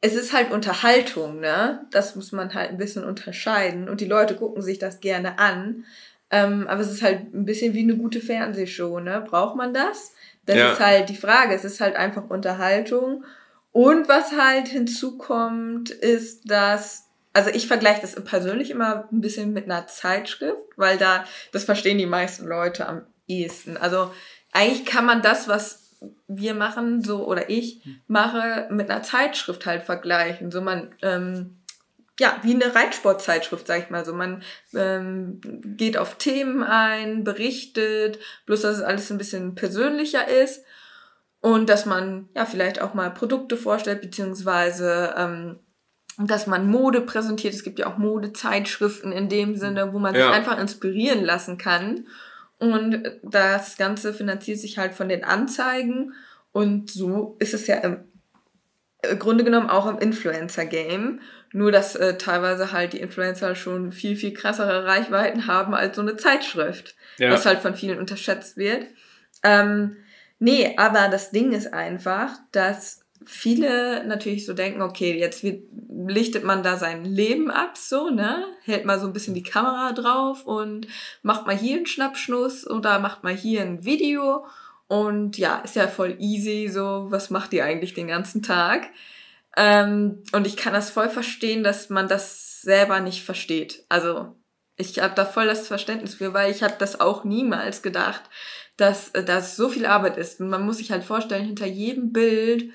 Es 0.00 0.14
ist 0.14 0.32
halt 0.32 0.50
Unterhaltung, 0.50 1.38
ne? 1.38 1.86
Das 1.92 2.16
muss 2.16 2.32
man 2.32 2.52
halt 2.54 2.70
ein 2.70 2.78
bisschen 2.78 3.04
unterscheiden. 3.04 3.88
Und 3.88 4.00
die 4.00 4.06
Leute 4.06 4.34
gucken 4.34 4.62
sich 4.62 4.78
das 4.78 5.00
gerne 5.00 5.38
an. 5.38 5.84
Ähm, 6.30 6.66
aber 6.66 6.80
es 6.80 6.90
ist 6.90 7.02
halt 7.02 7.32
ein 7.32 7.44
bisschen 7.44 7.74
wie 7.74 7.82
eine 7.82 7.96
gute 7.96 8.20
Fernsehshow, 8.20 8.98
ne? 8.98 9.24
Braucht 9.28 9.56
man 9.56 9.72
das? 9.72 10.14
Das 10.46 10.56
ja. 10.56 10.72
ist 10.72 10.80
halt 10.80 11.08
die 11.10 11.16
Frage. 11.16 11.54
Es 11.54 11.64
ist 11.64 11.80
halt 11.80 11.94
einfach 11.94 12.28
Unterhaltung. 12.28 13.24
Und 13.70 14.08
was 14.08 14.32
halt 14.32 14.68
hinzukommt, 14.68 15.90
ist, 15.90 16.50
dass 16.50 17.09
also 17.32 17.50
ich 17.50 17.66
vergleiche 17.68 18.00
das 18.00 18.16
persönlich 18.24 18.70
immer 18.70 19.08
ein 19.12 19.20
bisschen 19.20 19.52
mit 19.52 19.64
einer 19.64 19.86
Zeitschrift, 19.86 20.58
weil 20.76 20.98
da, 20.98 21.24
das 21.52 21.64
verstehen 21.64 21.98
die 21.98 22.06
meisten 22.06 22.46
Leute 22.46 22.88
am 22.88 23.06
ehesten. 23.28 23.76
Also 23.76 24.12
eigentlich 24.52 24.84
kann 24.84 25.06
man 25.06 25.22
das, 25.22 25.46
was 25.46 25.96
wir 26.26 26.54
machen, 26.54 27.02
so 27.02 27.26
oder 27.26 27.50
ich 27.50 27.82
mache, 28.06 28.68
mit 28.70 28.90
einer 28.90 29.02
Zeitschrift 29.02 29.66
halt 29.66 29.84
vergleichen. 29.84 30.50
So 30.50 30.60
man, 30.60 30.94
ähm, 31.02 31.58
ja, 32.18 32.38
wie 32.42 32.54
eine 32.54 32.74
Reitsportzeitschrift, 32.74 33.66
sag 33.66 33.84
ich 33.84 33.90
mal 33.90 34.04
so. 34.04 34.12
Man 34.12 34.42
ähm, 34.74 35.40
geht 35.76 35.96
auf 35.96 36.16
Themen 36.16 36.62
ein, 36.62 37.22
berichtet, 37.22 38.18
bloß 38.46 38.62
dass 38.62 38.78
es 38.78 38.82
alles 38.82 39.10
ein 39.10 39.18
bisschen 39.18 39.54
persönlicher 39.54 40.26
ist 40.26 40.64
und 41.40 41.68
dass 41.68 41.86
man 41.86 42.28
ja 42.34 42.44
vielleicht 42.44 42.82
auch 42.82 42.94
mal 42.94 43.10
Produkte 43.10 43.56
vorstellt, 43.56 44.00
beziehungsweise 44.00 45.14
ähm, 45.16 45.60
dass 46.26 46.46
man 46.46 46.66
Mode 46.66 47.00
präsentiert. 47.00 47.54
Es 47.54 47.62
gibt 47.62 47.78
ja 47.78 47.86
auch 47.86 47.98
Modezeitschriften 47.98 49.12
in 49.12 49.28
dem 49.28 49.56
Sinne, 49.56 49.92
wo 49.92 49.98
man 49.98 50.14
ja. 50.14 50.26
sich 50.26 50.34
einfach 50.34 50.58
inspirieren 50.58 51.24
lassen 51.24 51.58
kann. 51.58 52.06
Und 52.58 53.02
das 53.22 53.76
Ganze 53.78 54.12
finanziert 54.12 54.58
sich 54.58 54.78
halt 54.78 54.94
von 54.94 55.08
den 55.08 55.24
Anzeigen. 55.24 56.12
Und 56.52 56.90
so 56.90 57.36
ist 57.38 57.54
es 57.54 57.66
ja 57.66 57.76
im 57.76 58.04
Grunde 59.18 59.44
genommen 59.44 59.70
auch 59.70 59.86
im 59.86 59.98
Influencer-Game. 59.98 61.20
Nur, 61.52 61.72
dass 61.72 61.96
äh, 61.96 62.16
teilweise 62.16 62.70
halt 62.70 62.92
die 62.92 63.00
Influencer 63.00 63.54
schon 63.54 63.92
viel, 63.92 64.14
viel 64.14 64.34
krassere 64.34 64.84
Reichweiten 64.84 65.46
haben 65.46 65.74
als 65.74 65.96
so 65.96 66.02
eine 66.02 66.16
Zeitschrift. 66.16 66.94
Ja. 67.18 67.32
Was 67.32 67.46
halt 67.46 67.60
von 67.60 67.74
vielen 67.74 67.98
unterschätzt 67.98 68.56
wird. 68.56 68.86
Ähm, 69.42 69.96
nee, 70.38 70.74
aber 70.76 71.08
das 71.08 71.30
Ding 71.30 71.52
ist 71.52 71.72
einfach, 71.72 72.30
dass 72.52 73.00
viele 73.24 74.04
natürlich 74.06 74.46
so 74.46 74.54
denken, 74.54 74.82
okay, 74.82 75.18
jetzt 75.18 75.44
lichtet 75.88 76.44
man 76.44 76.62
da 76.62 76.76
sein 76.76 77.04
Leben 77.04 77.50
ab, 77.50 77.76
so, 77.76 78.10
ne? 78.10 78.46
Hält 78.64 78.84
mal 78.84 78.98
so 78.98 79.06
ein 79.06 79.12
bisschen 79.12 79.34
die 79.34 79.42
Kamera 79.42 79.92
drauf 79.92 80.46
und 80.46 80.86
macht 81.22 81.46
mal 81.46 81.56
hier 81.56 81.76
einen 81.76 81.86
Schnappschnuss 81.86 82.68
oder 82.68 82.98
macht 82.98 83.22
mal 83.22 83.34
hier 83.34 83.62
ein 83.62 83.84
Video. 83.84 84.46
Und 84.88 85.38
ja, 85.38 85.58
ist 85.58 85.76
ja 85.76 85.86
voll 85.86 86.16
easy, 86.18 86.68
so, 86.68 87.06
was 87.10 87.30
macht 87.30 87.52
ihr 87.52 87.64
eigentlich 87.64 87.94
den 87.94 88.08
ganzen 88.08 88.42
Tag? 88.42 88.88
Ähm, 89.56 90.22
und 90.32 90.46
ich 90.46 90.56
kann 90.56 90.72
das 90.72 90.90
voll 90.90 91.08
verstehen, 91.08 91.62
dass 91.62 91.90
man 91.90 92.08
das 92.08 92.62
selber 92.62 93.00
nicht 93.00 93.22
versteht. 93.22 93.84
Also, 93.88 94.34
ich 94.76 94.98
habe 94.98 95.14
da 95.14 95.24
voll 95.24 95.46
das 95.46 95.68
Verständnis 95.68 96.14
für, 96.14 96.34
weil 96.34 96.50
ich 96.50 96.62
habe 96.62 96.74
das 96.78 97.00
auch 97.00 97.24
niemals 97.24 97.82
gedacht, 97.82 98.22
dass 98.76 99.10
äh, 99.10 99.22
das 99.22 99.56
so 99.56 99.68
viel 99.68 99.86
Arbeit 99.86 100.16
ist. 100.16 100.40
Und 100.40 100.48
man 100.48 100.64
muss 100.64 100.78
sich 100.78 100.90
halt 100.90 101.04
vorstellen, 101.04 101.44
hinter 101.44 101.66
jedem 101.66 102.12
Bild 102.12 102.72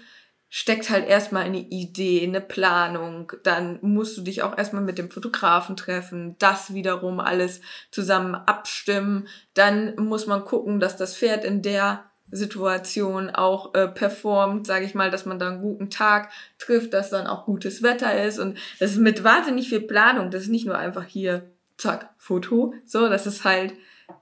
steckt 0.57 0.89
halt 0.89 1.05
erstmal 1.05 1.43
eine 1.43 1.59
Idee, 1.59 2.23
eine 2.23 2.39
Planung, 2.39 3.33
dann 3.43 3.77
musst 3.81 4.17
du 4.17 4.21
dich 4.21 4.41
auch 4.41 4.57
erstmal 4.57 4.83
mit 4.83 4.97
dem 4.97 5.11
Fotografen 5.11 5.75
treffen, 5.75 6.37
das 6.39 6.73
wiederum 6.73 7.19
alles 7.19 7.59
zusammen 7.91 8.35
abstimmen, 8.35 9.27
dann 9.53 9.97
muss 9.97 10.27
man 10.27 10.45
gucken, 10.45 10.79
dass 10.79 10.95
das 10.95 11.17
Pferd 11.17 11.43
in 11.43 11.61
der 11.61 12.05
Situation 12.31 13.31
auch 13.31 13.73
äh, 13.73 13.89
performt, 13.89 14.65
sage 14.65 14.85
ich 14.85 14.95
mal, 14.95 15.11
dass 15.11 15.25
man 15.25 15.39
da 15.39 15.49
einen 15.49 15.61
guten 15.61 15.89
Tag 15.89 16.31
trifft, 16.57 16.93
dass 16.93 17.09
dann 17.09 17.27
auch 17.27 17.43
gutes 17.43 17.83
Wetter 17.83 18.23
ist. 18.23 18.39
Und 18.39 18.57
das 18.79 18.91
ist 18.91 18.99
mit 18.99 19.25
wahnsinnig 19.25 19.67
viel 19.67 19.81
Planung, 19.81 20.31
das 20.31 20.43
ist 20.43 20.49
nicht 20.49 20.65
nur 20.65 20.77
einfach 20.77 21.03
hier, 21.03 21.51
zack, 21.75 22.11
Foto, 22.17 22.73
so, 22.85 23.09
das 23.09 23.27
ist 23.27 23.43
halt 23.43 23.73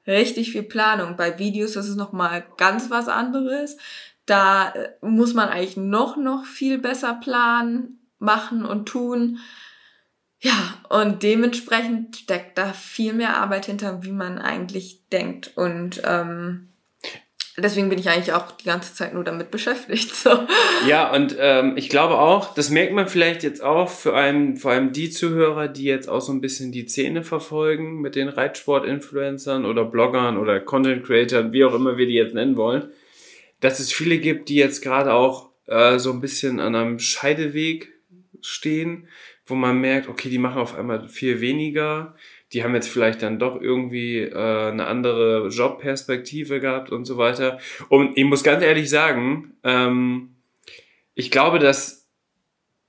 richtig 0.07 0.51
viel 0.51 0.63
Planung. 0.63 1.15
Bei 1.15 1.37
Videos 1.37 1.73
das 1.73 1.87
ist 1.87 1.95
noch 1.95 2.11
mal 2.11 2.43
ganz 2.57 2.89
was 2.89 3.07
anderes. 3.07 3.77
Da 4.25 4.69
äh, 4.69 4.89
muss 5.01 5.33
man 5.33 5.49
eigentlich 5.49 5.77
noch, 5.77 6.17
noch 6.17 6.45
viel 6.45 6.77
besser 6.77 7.13
planen, 7.15 7.99
machen 8.19 8.65
und 8.65 8.87
tun. 8.87 9.39
Ja, 10.39 10.73
und 10.89 11.23
dementsprechend 11.23 12.17
steckt 12.17 12.57
da 12.57 12.73
viel 12.73 13.13
mehr 13.13 13.37
Arbeit 13.37 13.65
hinter, 13.65 14.03
wie 14.03 14.11
man 14.11 14.39
eigentlich 14.39 15.07
denkt. 15.09 15.51
Und 15.55 16.01
ähm, 16.05 16.67
deswegen 17.57 17.87
bin 17.87 17.97
ich 17.97 18.09
eigentlich 18.09 18.33
auch 18.33 18.51
die 18.51 18.65
ganze 18.65 18.93
Zeit 18.93 19.13
nur 19.13 19.23
damit 19.23 19.51
beschäftigt. 19.51 20.13
So. 20.13 20.31
Ja, 20.87 21.13
und 21.13 21.37
ähm, 21.39 21.77
ich 21.77 21.87
glaube 21.87 22.19
auch, 22.19 22.53
das 22.55 22.69
merkt 22.69 22.91
man 22.91 23.07
vielleicht 23.07 23.41
jetzt 23.41 23.63
auch 23.63 23.89
für 23.89 24.15
einen, 24.15 24.57
vor 24.57 24.71
allem 24.71 24.91
die 24.91 25.09
Zuhörer, 25.09 25.69
die 25.69 25.85
jetzt 25.85 26.09
auch 26.09 26.19
so 26.19 26.33
ein 26.33 26.41
bisschen 26.41 26.73
die 26.73 26.89
Szene 26.89 27.23
verfolgen 27.23 28.01
mit 28.01 28.15
den 28.15 28.27
Reitsport-Influencern 28.27 29.63
oder 29.63 29.85
Bloggern 29.85 30.37
oder 30.37 30.59
Content-Creatern, 30.59 31.53
wie 31.53 31.63
auch 31.63 31.73
immer 31.73 31.95
wir 31.95 32.05
die 32.05 32.15
jetzt 32.15 32.33
nennen 32.33 32.57
wollen 32.57 32.91
dass 33.63 33.79
es 33.79 33.93
viele 33.93 34.17
gibt, 34.17 34.49
die 34.49 34.55
jetzt 34.55 34.81
gerade 34.81 35.13
auch 35.13 35.49
äh, 35.67 35.97
so 35.97 36.11
ein 36.11 36.19
bisschen 36.19 36.59
an 36.59 36.75
einem 36.75 36.99
Scheideweg 36.99 37.93
stehen, 38.41 39.07
wo 39.45 39.55
man 39.55 39.79
merkt, 39.79 40.09
okay, 40.09 40.29
die 40.29 40.37
machen 40.37 40.57
auf 40.57 40.75
einmal 40.75 41.07
viel 41.07 41.39
weniger, 41.39 42.13
die 42.51 42.63
haben 42.63 42.75
jetzt 42.75 42.89
vielleicht 42.89 43.21
dann 43.21 43.39
doch 43.39 43.59
irgendwie 43.61 44.19
äh, 44.19 44.69
eine 44.69 44.85
andere 44.85 45.47
Jobperspektive 45.47 46.59
gehabt 46.59 46.91
und 46.91 47.05
so 47.05 47.17
weiter. 47.17 47.57
Und 47.87 48.17
ich 48.17 48.25
muss 48.25 48.43
ganz 48.43 48.61
ehrlich 48.61 48.89
sagen, 48.89 49.53
ähm, 49.63 50.35
ich 51.15 51.31
glaube, 51.31 51.59
dass 51.59 52.09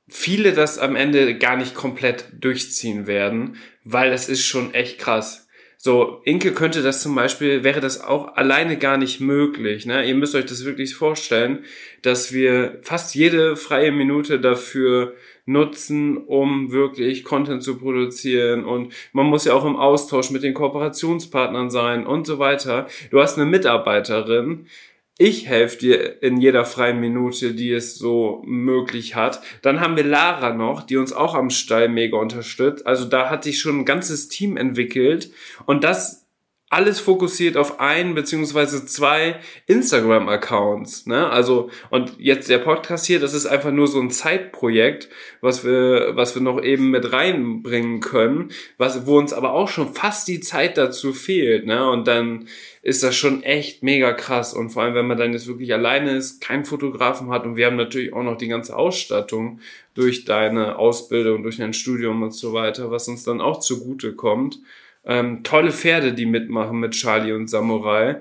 viele 0.09 0.55
das 0.55 0.79
am 0.79 0.97
Ende 0.97 1.39
gar 1.39 1.57
nicht 1.57 1.77
komplett 1.77 2.27
durchziehen 2.33 3.07
werden, 3.07 3.59
weil 3.85 4.11
das 4.11 4.29
ist 4.29 4.45
schon 4.45 4.75
echt 4.75 4.99
krass. 4.99 5.44
So, 5.87 6.23
Inke 6.25 6.53
könnte 6.53 6.83
das 6.83 7.03
zum 7.03 7.15
Beispiel, 7.15 7.63
wäre 7.63 7.81
das 7.81 8.03
auch 8.03 8.37
alleine 8.37 8.79
gar 8.79 8.97
nicht 8.97 9.21
möglich. 9.21 9.85
Ne? 9.85 10.09
Ihr 10.09 10.15
müsst 10.15 10.35
euch 10.35 10.47
das 10.47 10.65
wirklich 10.65 10.95
vorstellen, 10.95 11.67
dass 12.01 12.33
wir 12.33 12.79
fast 12.81 13.15
jede 13.15 13.55
freie 13.55 13.93
Minute 13.93 14.41
dafür 14.41 15.13
nutzen, 15.45 16.17
um 16.17 16.73
wirklich 16.73 17.23
Content 17.23 17.63
zu 17.63 17.77
produzieren. 17.77 18.65
Und 18.65 18.95
man 19.13 19.27
muss 19.27 19.45
ja 19.45 19.53
auch 19.53 19.67
im 19.67 19.77
Austausch 19.77 20.31
mit 20.31 20.43
den 20.43 20.55
Kooperationspartnern 20.55 21.69
sein 21.69 22.07
und 22.07 22.27
so 22.27 22.39
weiter. 22.39 22.87
Du 23.11 23.21
hast 23.21 23.37
eine 23.37 23.45
Mitarbeiterin, 23.45 24.69
ich 25.17 25.47
helfe 25.47 25.79
dir 25.79 26.23
in 26.23 26.41
jeder 26.41 26.65
freien 26.65 26.99
Minute, 26.99 27.55
die 27.55 27.71
es 27.71 27.97
so 27.97 28.43
möglich 28.45 29.15
hat. 29.15 29.41
Dann 29.63 29.81
haben 29.81 29.97
wir 29.97 30.03
Lara 30.05 30.53
noch, 30.53 30.83
die 30.83 30.97
uns 30.97 31.13
auch 31.13 31.35
am 31.35 31.51
Stall 31.51 31.89
mega 31.89 32.17
unterstützt. 32.17 32.85
Also 32.87 33.05
da 33.05 33.31
hat 33.31 33.45
sich 33.45 33.61
schon 33.61 33.81
ein 33.81 33.85
ganzes 33.85 34.29
Team 34.29 34.57
entwickelt 34.57 35.31
und 35.67 35.85
das 35.85 36.24
alles 36.71 36.99
fokussiert 36.99 37.57
auf 37.57 37.79
ein 37.79 38.15
beziehungsweise 38.15 38.85
zwei 38.85 39.37
Instagram-Accounts. 39.67 41.07
Ne? 41.07 41.31
Also, 41.31 41.71
und 41.91 42.15
jetzt 42.19 42.49
der 42.49 42.59
Podcast 42.59 43.07
hier, 43.07 43.21
das 43.21 43.33
ist 43.33 43.47
einfach 43.47 43.71
nur 43.71 43.87
so 43.87 44.01
ein 44.01 44.11
Zeitprojekt, 44.11 45.09
was 45.41 45.65
wir, 45.65 46.17
was 46.17 46.35
wir 46.35 46.43
noch 46.43 46.61
eben 46.61 46.91
mit 46.91 47.13
reinbringen 47.13 48.01
können, 48.01 48.51
was, 48.77 49.07
wo 49.07 49.19
uns 49.19 49.33
aber 49.33 49.53
auch 49.53 49.69
schon 49.69 49.95
fast 49.95 50.27
die 50.27 50.41
Zeit 50.41 50.77
dazu 50.77 51.13
fehlt. 51.13 51.65
Ne? 51.65 51.89
Und 51.89 52.09
dann 52.09 52.49
ist 52.83 53.03
das 53.03 53.15
schon 53.15 53.45
echt 53.45 53.83
mega 53.83 54.13
krass. 54.13 54.53
Und 54.53 54.71
vor 54.71 54.83
allem, 54.83 54.95
wenn 54.95 55.07
man 55.07 55.19
dann 55.19 55.33
jetzt 55.33 55.47
wirklich 55.47 55.73
alleine 55.73 56.17
ist, 56.17 56.41
keinen 56.41 56.65
Fotografen 56.65 57.31
hat 57.31 57.45
und 57.45 57.57
wir 57.57 57.67
haben 57.67 57.77
natürlich 57.77 58.13
auch 58.13 58.25
noch 58.25 58.37
die 58.37 58.49
ganze 58.49 58.75
Ausstattung 58.75 59.61
durch 59.95 60.25
deine 60.25 60.77
Ausbildung, 60.77 61.45
durch 61.45 61.59
dein 61.59 61.73
Studium 61.73 62.23
und 62.23 62.33
so 62.33 62.53
weiter, 62.53 62.91
was 62.91 63.07
uns 63.07 63.23
dann 63.23 63.41
auch 63.41 63.61
zugute 63.61 64.15
kommt. 64.15 64.59
Ähm, 65.07 65.43
tolle 65.43 65.73
Pferde, 65.73 66.13
die 66.13 66.27
mitmachen 66.27 66.81
mit 66.81 66.93
Charlie 66.93 67.33
und 67.33 67.49
Samurai. 67.49 68.17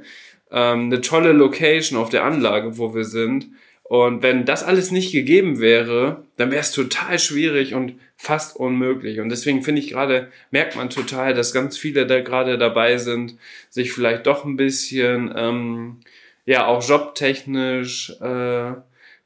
Ähm, 0.52 0.86
eine 0.86 1.02
tolle 1.02 1.32
Location 1.32 1.98
auf 1.98 2.10
der 2.10 2.24
Anlage, 2.24 2.78
wo 2.78 2.94
wir 2.94 3.06
sind. 3.06 3.48
Und 3.84 4.24
wenn 4.24 4.46
das 4.46 4.64
alles 4.64 4.92
nicht 4.92 5.12
gegeben 5.12 5.60
wäre, 5.60 6.26
dann 6.38 6.52
wäre 6.52 6.62
es 6.62 6.72
total 6.72 7.20
schwierig 7.20 7.74
und 7.74 7.96
fast 8.16 8.56
unmöglich. 8.56 9.20
Und 9.20 9.30
deswegen 9.30 9.62
finde 9.62 9.82
ich 9.82 9.90
gerade, 9.90 10.32
merkt 10.52 10.76
man 10.76 10.90
total, 10.90 11.34
dass 11.34 11.54
ganz 11.54 11.78
viele 11.78 12.08
da 12.08 12.22
gerade 12.22 12.58
dabei 12.58 12.98
sind, 12.98 13.38
sich 13.70 13.92
vielleicht 13.92 14.26
doch 14.26 14.46
ein 14.46 14.56
bisschen, 14.56 15.34
ähm, 15.36 16.00
ja, 16.46 16.66
auch 16.66 16.88
jobtechnisch 16.88 18.14
äh, 18.22 18.74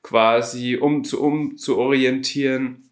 quasi 0.04 0.78
um 0.78 1.04
zu, 1.04 1.22
um 1.22 1.58
zu 1.58 1.78
orientieren 1.78 2.87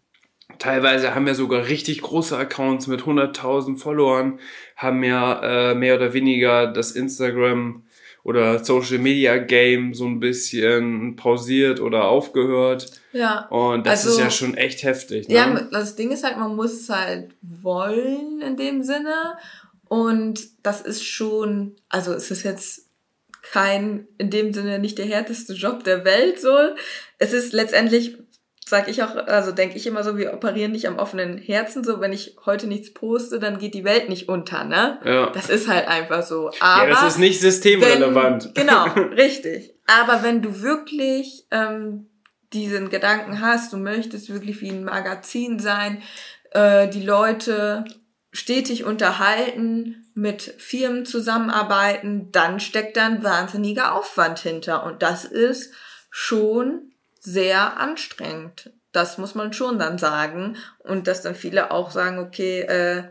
Teilweise 0.58 1.14
haben 1.14 1.26
wir 1.26 1.34
sogar 1.34 1.66
richtig 1.66 2.02
große 2.02 2.36
Accounts 2.36 2.86
mit 2.86 3.02
100.000 3.02 3.78
Followern, 3.78 4.38
haben 4.76 5.02
ja 5.02 5.70
äh, 5.70 5.74
mehr 5.74 5.96
oder 5.96 6.12
weniger 6.12 6.66
das 6.66 6.92
Instagram 6.92 7.82
oder 8.26 8.64
Social 8.64 8.98
Media 8.98 9.36
Game 9.36 9.94
so 9.94 10.04
ein 10.04 10.18
bisschen 10.18 11.14
pausiert 11.14 11.78
oder 11.78 12.06
aufgehört. 12.06 12.90
Ja. 13.12 13.46
Und 13.50 13.86
das 13.86 14.04
also, 14.04 14.18
ist 14.18 14.24
ja 14.24 14.30
schon 14.30 14.56
echt 14.56 14.82
heftig. 14.82 15.28
Ne? 15.28 15.34
Ja, 15.36 15.60
das 15.70 15.94
Ding 15.94 16.10
ist 16.10 16.24
halt, 16.24 16.36
man 16.36 16.56
muss 16.56 16.72
es 16.72 16.88
halt 16.88 17.30
wollen 17.40 18.42
in 18.42 18.56
dem 18.56 18.82
Sinne. 18.82 19.38
Und 19.88 20.40
das 20.64 20.80
ist 20.80 21.04
schon, 21.04 21.76
also 21.88 22.12
es 22.12 22.32
ist 22.32 22.42
jetzt 22.42 22.86
kein, 23.52 24.08
in 24.18 24.30
dem 24.30 24.52
Sinne 24.52 24.80
nicht 24.80 24.98
der 24.98 25.06
härteste 25.06 25.52
Job 25.52 25.84
der 25.84 26.04
Welt 26.04 26.40
so. 26.40 26.56
Es 27.18 27.32
ist 27.32 27.52
letztendlich 27.52 28.18
sag 28.68 28.88
ich 28.88 29.02
auch, 29.04 29.14
also 29.14 29.52
denke 29.52 29.76
ich 29.76 29.86
immer 29.86 30.02
so, 30.02 30.18
wir 30.18 30.34
operieren 30.34 30.72
nicht 30.72 30.88
am 30.88 30.98
offenen 30.98 31.38
Herzen, 31.38 31.84
so 31.84 32.00
wenn 32.00 32.12
ich 32.12 32.36
heute 32.46 32.66
nichts 32.66 32.92
poste, 32.92 33.38
dann 33.38 33.58
geht 33.58 33.74
die 33.74 33.84
Welt 33.84 34.08
nicht 34.08 34.28
unter, 34.28 34.64
ne? 34.64 34.98
Ja. 35.04 35.30
Das 35.30 35.48
ist 35.48 35.68
halt 35.68 35.86
einfach 35.86 36.24
so. 36.24 36.50
Aber 36.58 36.88
ja, 36.88 36.90
das 36.90 37.12
ist 37.14 37.18
nicht 37.18 37.40
systemrelevant. 37.40 38.50
Wenn, 38.54 38.66
genau, 38.66 38.84
richtig. 39.16 39.72
Aber 39.86 40.24
wenn 40.24 40.42
du 40.42 40.62
wirklich 40.62 41.46
ähm, 41.52 42.08
diesen 42.52 42.90
Gedanken 42.90 43.40
hast, 43.40 43.72
du 43.72 43.76
möchtest 43.76 44.32
wirklich 44.32 44.60
wie 44.60 44.70
ein 44.70 44.84
Magazin 44.84 45.60
sein, 45.60 46.02
äh, 46.50 46.88
die 46.88 47.02
Leute 47.02 47.84
stetig 48.32 48.84
unterhalten, 48.84 50.02
mit 50.14 50.42
Firmen 50.58 51.04
zusammenarbeiten, 51.06 52.32
dann 52.32 52.58
steckt 52.58 52.96
da 52.96 53.06
ein 53.06 53.22
wahnsinniger 53.22 53.94
Aufwand 53.94 54.40
hinter. 54.40 54.84
Und 54.84 55.02
das 55.02 55.24
ist 55.24 55.72
schon 56.10 56.92
sehr 57.26 57.78
anstrengend. 57.78 58.70
Das 58.92 59.18
muss 59.18 59.34
man 59.34 59.52
schon 59.52 59.80
dann 59.80 59.98
sagen. 59.98 60.56
Und 60.78 61.08
dass 61.08 61.22
dann 61.22 61.34
viele 61.34 61.72
auch 61.72 61.90
sagen, 61.90 62.20
okay, 62.20 62.60
äh, 62.60 63.02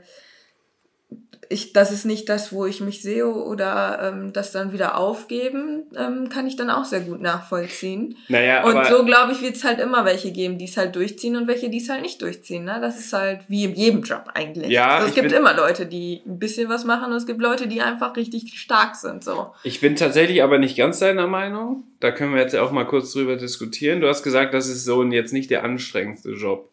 ich, 1.56 1.74
das 1.74 1.92
ist 1.92 2.06
nicht 2.06 2.30
das, 2.30 2.54
wo 2.54 2.66
ich 2.66 2.82
mich 2.82 3.02
sehe 3.02 3.26
oder 3.26 4.00
ähm, 4.14 4.34
das 4.34 4.52
dann 4.52 4.72
wieder 4.74 4.98
aufgeben, 4.98 5.84
ähm, 5.98 6.30
kann 6.30 6.46
ich 6.46 6.56
dann 6.56 6.70
auch 6.70 6.86
sehr 6.86 7.00
gut 7.00 7.22
nachvollziehen. 7.22 8.18
Naja, 8.28 8.64
und 8.64 8.86
so, 8.86 9.04
glaube 9.04 9.32
ich, 9.32 9.42
wird 9.42 9.56
es 9.56 9.64
halt 9.64 9.80
immer 9.80 10.06
welche 10.06 10.32
geben, 10.32 10.58
die 10.58 10.66
es 10.66 10.78
halt 10.78 10.96
durchziehen 10.96 11.36
und 11.36 11.48
welche, 11.48 11.70
die 11.70 11.80
es 11.80 11.90
halt 11.90 12.04
nicht 12.04 12.22
durchziehen. 12.22 12.66
Ne? 12.66 12.78
Das 12.80 13.00
ist 13.00 13.12
halt 13.14 13.40
wie 13.48 13.64
in 13.64 13.74
jedem 13.74 14.04
Job 14.04 14.26
eigentlich. 14.36 14.70
Ja, 14.70 14.98
also, 14.98 15.08
es 15.08 15.16
gibt 15.16 15.30
bin- 15.30 15.38
immer 15.38 15.56
Leute, 15.56 15.86
die 15.88 16.22
ein 16.28 16.38
bisschen 16.38 16.70
was 16.70 16.84
machen 16.86 17.12
und 17.12 17.18
es 17.18 17.26
gibt 17.26 17.42
Leute, 17.42 17.68
die 17.68 17.82
einfach 17.82 18.16
richtig 18.16 18.60
stark 18.60 18.96
sind. 18.96 19.24
So. 19.24 19.54
ich 19.64 19.80
bin 19.82 19.96
tatsächlich 19.96 20.44
aber 20.44 20.60
nicht 20.60 20.78
ganz 20.78 21.00
deiner 21.00 21.28
Meinung. 21.28 21.84
Da 22.00 22.12
können 22.12 22.34
wir 22.36 22.42
jetzt 22.42 22.56
auch 22.56 22.72
mal 22.72 22.86
kurz 22.86 23.14
drüber 23.14 23.38
diskutieren. 23.38 24.02
Du 24.02 24.08
hast 24.08 24.22
gesagt, 24.22 24.54
das 24.54 24.68
ist 24.68 24.86
so 24.86 25.04
jetzt 25.04 25.34
nicht 25.34 25.50
der 25.50 25.64
anstrengendste 25.64 26.32
Job. 26.32 26.70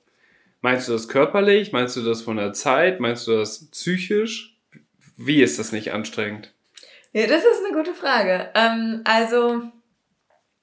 Meinst 0.60 0.88
du 0.88 0.92
das 0.92 1.08
körperlich? 1.08 1.72
Meinst 1.72 1.96
du 1.96 2.02
das 2.02 2.22
von 2.22 2.36
der 2.36 2.52
Zeit? 2.52 3.00
Meinst 3.00 3.26
du 3.26 3.32
das 3.32 3.68
psychisch? 3.70 4.51
Wie 5.26 5.42
ist 5.42 5.58
das 5.58 5.72
nicht 5.72 5.92
anstrengend? 5.92 6.52
Ja, 7.12 7.26
das 7.26 7.44
ist 7.44 7.64
eine 7.64 7.76
gute 7.76 7.94
Frage. 7.94 8.50
Ähm, 8.54 9.02
also, 9.04 9.62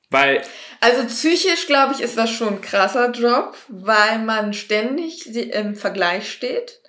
Weil, 0.10 0.42
also 0.82 1.06
psychisch, 1.06 1.68
glaube 1.68 1.94
ich, 1.94 2.02
ist 2.02 2.18
das 2.18 2.32
schon 2.32 2.56
ein 2.56 2.62
krasser 2.62 3.12
Job, 3.12 3.56
weil 3.68 4.20
man 4.20 4.54
ständig 4.54 5.28
im 5.36 5.76
Vergleich 5.76 6.32
steht 6.32 6.82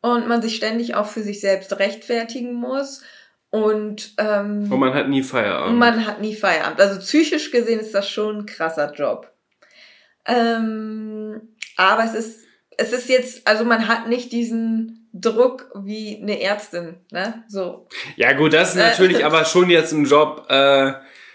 und 0.00 0.26
man 0.26 0.42
sich 0.42 0.56
ständig 0.56 0.94
auch 0.94 1.06
für 1.06 1.22
sich 1.22 1.40
selbst 1.40 1.72
rechtfertigen 1.78 2.52
muss. 2.52 3.02
Und 3.50 4.14
ähm, 4.18 4.70
und 4.70 4.78
man 4.80 4.92
hat 4.92 5.08
nie 5.08 5.22
Feierabend. 5.22 5.78
Man 5.78 6.04
hat 6.04 6.20
nie 6.20 6.34
Feierabend. 6.34 6.80
Also 6.80 6.98
psychisch 7.00 7.52
gesehen 7.52 7.80
ist 7.80 7.94
das 7.94 8.08
schon 8.08 8.38
ein 8.38 8.46
krasser 8.46 8.92
Job. 8.92 9.32
Ähm, 10.26 11.54
aber 11.76 12.04
es 12.04 12.14
ist, 12.14 12.45
es 12.78 12.92
ist 12.92 13.08
jetzt, 13.08 13.46
also 13.46 13.64
man 13.64 13.88
hat 13.88 14.08
nicht 14.08 14.32
diesen 14.32 15.08
Druck 15.12 15.70
wie 15.82 16.18
eine 16.20 16.40
Ärztin, 16.42 16.96
ne? 17.10 17.42
So. 17.48 17.88
Ja 18.16 18.32
gut, 18.34 18.52
das 18.52 18.70
ist 18.74 18.80
Äh. 18.80 18.88
natürlich 18.90 19.24
aber 19.24 19.44
schon 19.44 19.70
jetzt 19.70 19.92
ein 19.92 20.04
Job, 20.04 20.46
äh, 20.50 20.92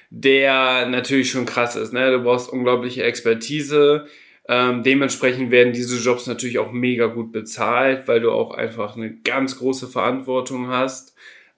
der 0.09 0.85
natürlich 0.87 1.31
schon 1.31 1.45
krass 1.45 1.75
ist. 1.75 1.93
Ne? 1.93 2.11
Du 2.11 2.19
brauchst 2.23 2.49
unglaubliche 2.51 3.03
Expertise. 3.03 4.07
Ähm, 4.47 4.83
dementsprechend 4.83 5.51
werden 5.51 5.71
diese 5.71 5.97
Jobs 5.97 6.27
natürlich 6.27 6.59
auch 6.59 6.71
mega 6.71 7.05
gut 7.05 7.31
bezahlt, 7.31 8.07
weil 8.07 8.19
du 8.19 8.31
auch 8.31 8.53
einfach 8.53 8.95
eine 8.97 9.13
ganz 9.15 9.57
große 9.57 9.87
Verantwortung 9.87 10.67
hast. 10.67 11.13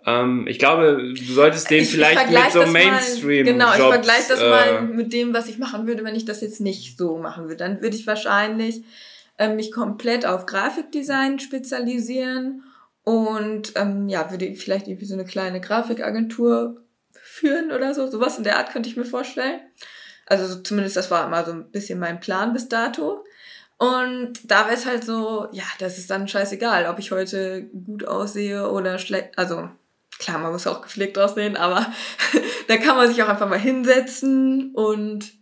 Ähm, 0.06 0.46
ich 0.48 0.60
glaube, 0.60 1.14
du 1.18 1.34
solltest 1.34 1.72
den 1.72 1.84
vielleicht 1.86 2.16
mit 2.16 2.24
vergleich 2.26 2.54
so 2.54 2.60
das 2.60 2.72
mal- 2.72 2.86
Mainstream 2.86 3.46
Genau, 3.46 3.72
ich 3.72 3.80
Jobs, 3.80 3.90
vergleiche 3.96 4.24
das 4.30 4.42
äh, 4.42 4.50
mal 4.50 4.82
mit 4.84 5.14
dem, 5.14 5.34
was 5.34 5.48
ich 5.48 5.58
machen 5.58 5.88
würde, 5.88 6.04
wenn 6.04 6.16
ich 6.16 6.26
das 6.26 6.42
jetzt 6.42 6.60
nicht 6.62 6.98
so 6.98 7.18
machen 7.18 7.46
würde. 7.46 7.58
Dann 7.58 7.82
würde 7.82 7.96
ich 7.96 8.06
wahrscheinlich 8.06 8.84
ähm, 9.38 9.56
mich 9.56 9.72
komplett 9.72 10.26
auf 10.26 10.46
Grafikdesign 10.46 11.40
spezialisieren 11.40 12.64
und 13.04 13.74
ähm, 13.76 14.08
ja, 14.08 14.32
würde 14.32 14.54
vielleicht 14.56 14.88
irgendwie 14.88 15.06
so 15.06 15.14
eine 15.14 15.26
kleine 15.26 15.60
Grafikagentur 15.60 16.82
führen 17.12 17.72
oder 17.72 17.94
so. 17.94 18.08
Sowas 18.08 18.38
in 18.38 18.44
der 18.44 18.58
Art 18.58 18.72
könnte 18.72 18.90
ich 18.90 18.98
mir 18.98 19.06
vorstellen. 19.06 19.60
Also 20.26 20.48
so, 20.48 20.62
zumindest 20.62 20.96
das 20.96 21.12
war 21.12 21.28
immer 21.28 21.44
so 21.44 21.52
ein 21.52 21.72
bisschen 21.72 22.00
mein 22.00 22.20
Plan 22.20 22.54
bis 22.54 22.70
dato. 22.70 23.26
Und 23.78 24.40
da 24.50 24.66
wäre 24.66 24.76
es 24.76 24.86
halt 24.86 25.04
so, 25.04 25.48
ja, 25.52 25.66
das 25.80 25.98
ist 25.98 26.10
dann 26.10 26.28
scheißegal, 26.28 26.86
ob 26.86 27.00
ich 27.00 27.12
heute 27.12 27.64
gut 27.64 28.06
aussehe 28.08 28.70
oder 28.70 28.98
schlecht. 29.00 29.38
Also 29.38 29.70
klar, 30.20 30.38
man 30.38 30.54
muss 30.54 30.68
auch 30.68 30.82
gepflegt 30.82 31.18
aussehen, 31.18 31.58
aber 31.58 31.86
da 32.68 32.78
kann 32.78 32.96
man 32.96 33.10
sich 33.10 33.22
auch 33.22 33.28
einfach 33.28 33.50
mal 33.50 33.60
hinsetzen 33.60 34.74
und 34.74 35.34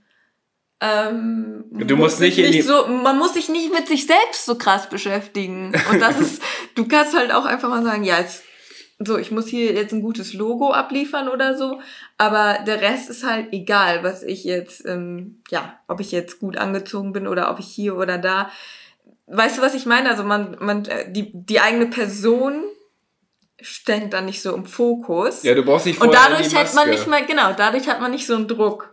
ähm, 0.81 1.65
Du 1.71 1.95
muss 1.95 2.11
musst 2.13 2.21
nicht 2.21 2.37
in 2.39 2.51
die- 2.51 2.61
so, 2.61 2.87
man 2.87 3.17
muss 3.17 3.33
sich 3.35 3.49
nicht 3.49 3.71
mit 3.73 3.87
sich 3.87 4.07
selbst 4.07 4.45
so 4.45 4.55
krass 4.55 4.89
beschäftigen. 4.89 5.73
Und 5.91 5.99
das 6.01 6.19
ist, 6.19 6.41
du 6.75 6.87
kannst 6.87 7.15
halt 7.15 7.31
auch 7.31 7.45
einfach 7.45 7.69
mal 7.69 7.83
sagen, 7.83 8.03
ja, 8.03 8.19
jetzt, 8.19 8.43
so, 8.99 9.17
ich 9.17 9.31
muss 9.31 9.47
hier 9.47 9.73
jetzt 9.73 9.93
ein 9.93 10.01
gutes 10.01 10.33
Logo 10.33 10.71
abliefern 10.71 11.27
oder 11.29 11.57
so, 11.57 11.79
aber 12.17 12.59
der 12.67 12.81
Rest 12.81 13.09
ist 13.09 13.23
halt 13.25 13.51
egal, 13.53 14.03
was 14.03 14.21
ich 14.23 14.43
jetzt, 14.43 14.85
ähm, 14.85 15.41
ja, 15.49 15.79
ob 15.87 15.99
ich 15.99 16.11
jetzt 16.11 16.39
gut 16.39 16.57
angezogen 16.57 17.13
bin 17.13 17.27
oder 17.27 17.49
ob 17.51 17.59
ich 17.59 17.67
hier 17.67 17.95
oder 17.95 18.17
da. 18.17 18.51
Weißt 19.27 19.57
du, 19.57 19.61
was 19.61 19.73
ich 19.75 19.85
meine? 19.85 20.09
Also 20.09 20.23
man, 20.23 20.57
man, 20.59 20.85
äh, 20.85 21.11
die, 21.11 21.31
die 21.33 21.59
eigene 21.61 21.87
Person 21.87 22.63
steckt 23.61 24.13
dann 24.13 24.25
nicht 24.25 24.41
so 24.41 24.53
im 24.55 24.65
Fokus. 24.65 25.43
Ja, 25.43 25.53
du 25.53 25.63
brauchst 25.63 25.85
nicht 25.85 26.01
Und 26.01 26.13
dadurch 26.13 26.53
hat 26.55 26.73
man 26.73 26.89
nicht 26.89 27.07
mal, 27.07 27.25
genau, 27.25 27.53
dadurch 27.53 27.87
hat 27.87 28.01
man 28.01 28.11
nicht 28.11 28.25
so 28.25 28.35
einen 28.35 28.47
Druck. 28.47 28.89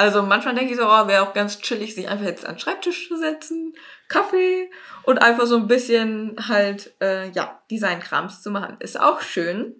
Also 0.00 0.22
manchmal 0.22 0.54
denke 0.54 0.72
ich 0.72 0.78
so, 0.78 0.86
oh, 0.86 1.08
wäre 1.08 1.22
auch 1.22 1.34
ganz 1.34 1.60
chillig, 1.60 1.94
sich 1.94 2.08
einfach 2.08 2.24
jetzt 2.24 2.46
an 2.46 2.54
den 2.54 2.58
Schreibtisch 2.58 3.08
zu 3.08 3.18
setzen, 3.18 3.74
Kaffee 4.08 4.70
und 5.02 5.18
einfach 5.18 5.44
so 5.44 5.56
ein 5.56 5.66
bisschen 5.66 6.36
halt, 6.48 6.94
äh, 7.02 7.28
ja, 7.32 7.60
Designkrams 7.70 8.40
zu 8.40 8.50
machen. 8.50 8.78
Ist 8.80 8.98
auch 8.98 9.20
schön. 9.20 9.74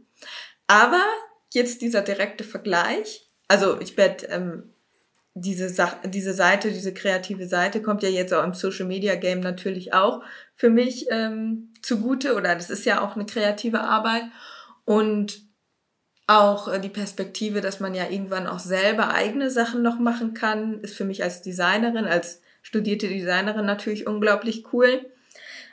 Aber 0.66 1.02
jetzt 1.54 1.80
dieser 1.80 2.02
direkte 2.02 2.44
Vergleich, 2.44 3.30
also 3.48 3.80
ich 3.80 3.96
werde 3.96 4.26
ähm, 4.26 4.74
diese, 5.32 5.74
diese 6.04 6.34
Seite, 6.34 6.70
diese 6.70 6.92
kreative 6.92 7.48
Seite 7.48 7.80
kommt 7.80 8.02
ja 8.02 8.10
jetzt 8.10 8.34
auch 8.34 8.44
im 8.44 8.52
Social 8.52 8.84
Media 8.84 9.14
Game 9.14 9.40
natürlich 9.40 9.94
auch 9.94 10.22
für 10.54 10.68
mich 10.68 11.06
ähm, 11.10 11.72
zugute 11.80 12.34
oder 12.34 12.54
das 12.56 12.68
ist 12.68 12.84
ja 12.84 13.00
auch 13.00 13.16
eine 13.16 13.24
kreative 13.24 13.80
Arbeit 13.80 14.24
und 14.84 15.49
auch 16.30 16.68
äh, 16.68 16.78
die 16.78 16.88
Perspektive, 16.88 17.60
dass 17.60 17.80
man 17.80 17.94
ja 17.94 18.08
irgendwann 18.08 18.46
auch 18.46 18.60
selber 18.60 19.12
eigene 19.12 19.50
Sachen 19.50 19.82
noch 19.82 19.98
machen 19.98 20.32
kann, 20.32 20.80
ist 20.80 20.94
für 20.94 21.04
mich 21.04 21.22
als 21.24 21.42
Designerin, 21.42 22.04
als 22.04 22.40
studierte 22.62 23.08
Designerin 23.08 23.66
natürlich 23.66 24.06
unglaublich 24.06 24.72
cool. 24.72 25.06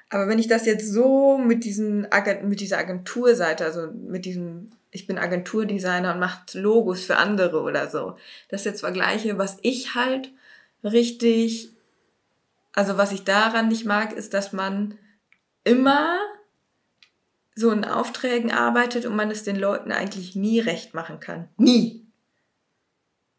Aber 0.10 0.28
wenn 0.28 0.39
ich 0.39 0.47
das 0.47 0.66
jetzt 0.66 0.91
so 0.91 1.38
mit 1.38 1.64
diesen 1.64 2.08
mit 2.43 2.60
dieser 2.60 2.80
Agenturseite, 2.80 3.66
also 3.66 3.88
mit 3.91 4.26
diesem, 4.26 4.72
ich 4.89 5.05
bin 5.05 5.18
Agenturdesigner 5.18 6.14
und 6.14 6.20
mache 6.20 6.58
Logos 6.58 7.03
für 7.03 7.18
andere 7.18 7.62
oder 7.62 7.88
so, 7.89 8.16
das 8.49 8.64
jetzt 8.64 8.80
vergleiche, 8.80 9.38
was 9.38 9.58
ich 9.62 9.93
halt 9.93 10.32
richtig, 10.84 11.70
also 12.74 12.97
was 12.97 13.12
ich 13.12 13.26
daran 13.26 13.68
nicht 13.68 13.86
mag, 13.86 14.14
ist, 14.14 14.34
dass 14.34 14.53
man 14.53 14.97
immer 15.66 16.18
so 17.58 17.72
in 17.72 17.84
Aufträgen 17.86 18.51
arbeitet 18.51 19.05
und 19.08 19.16
man 19.16 19.32
es 19.32 19.43
den 19.43 19.55
Leuten 19.55 19.91
eigentlich 19.91 20.36
nie 20.36 20.60
recht 20.60 20.93
machen 20.93 21.20
kann. 21.20 21.49
Nie. 21.58 22.05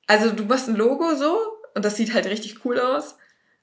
Also 0.06 0.30
du 0.30 0.44
machst 0.44 0.68
ein 0.68 0.76
Logo 0.76 1.14
so 1.14 1.38
und 1.74 1.84
das 1.84 1.96
sieht 1.96 2.14
halt 2.14 2.26
richtig 2.26 2.64
cool 2.64 2.80
aus, 2.80 3.16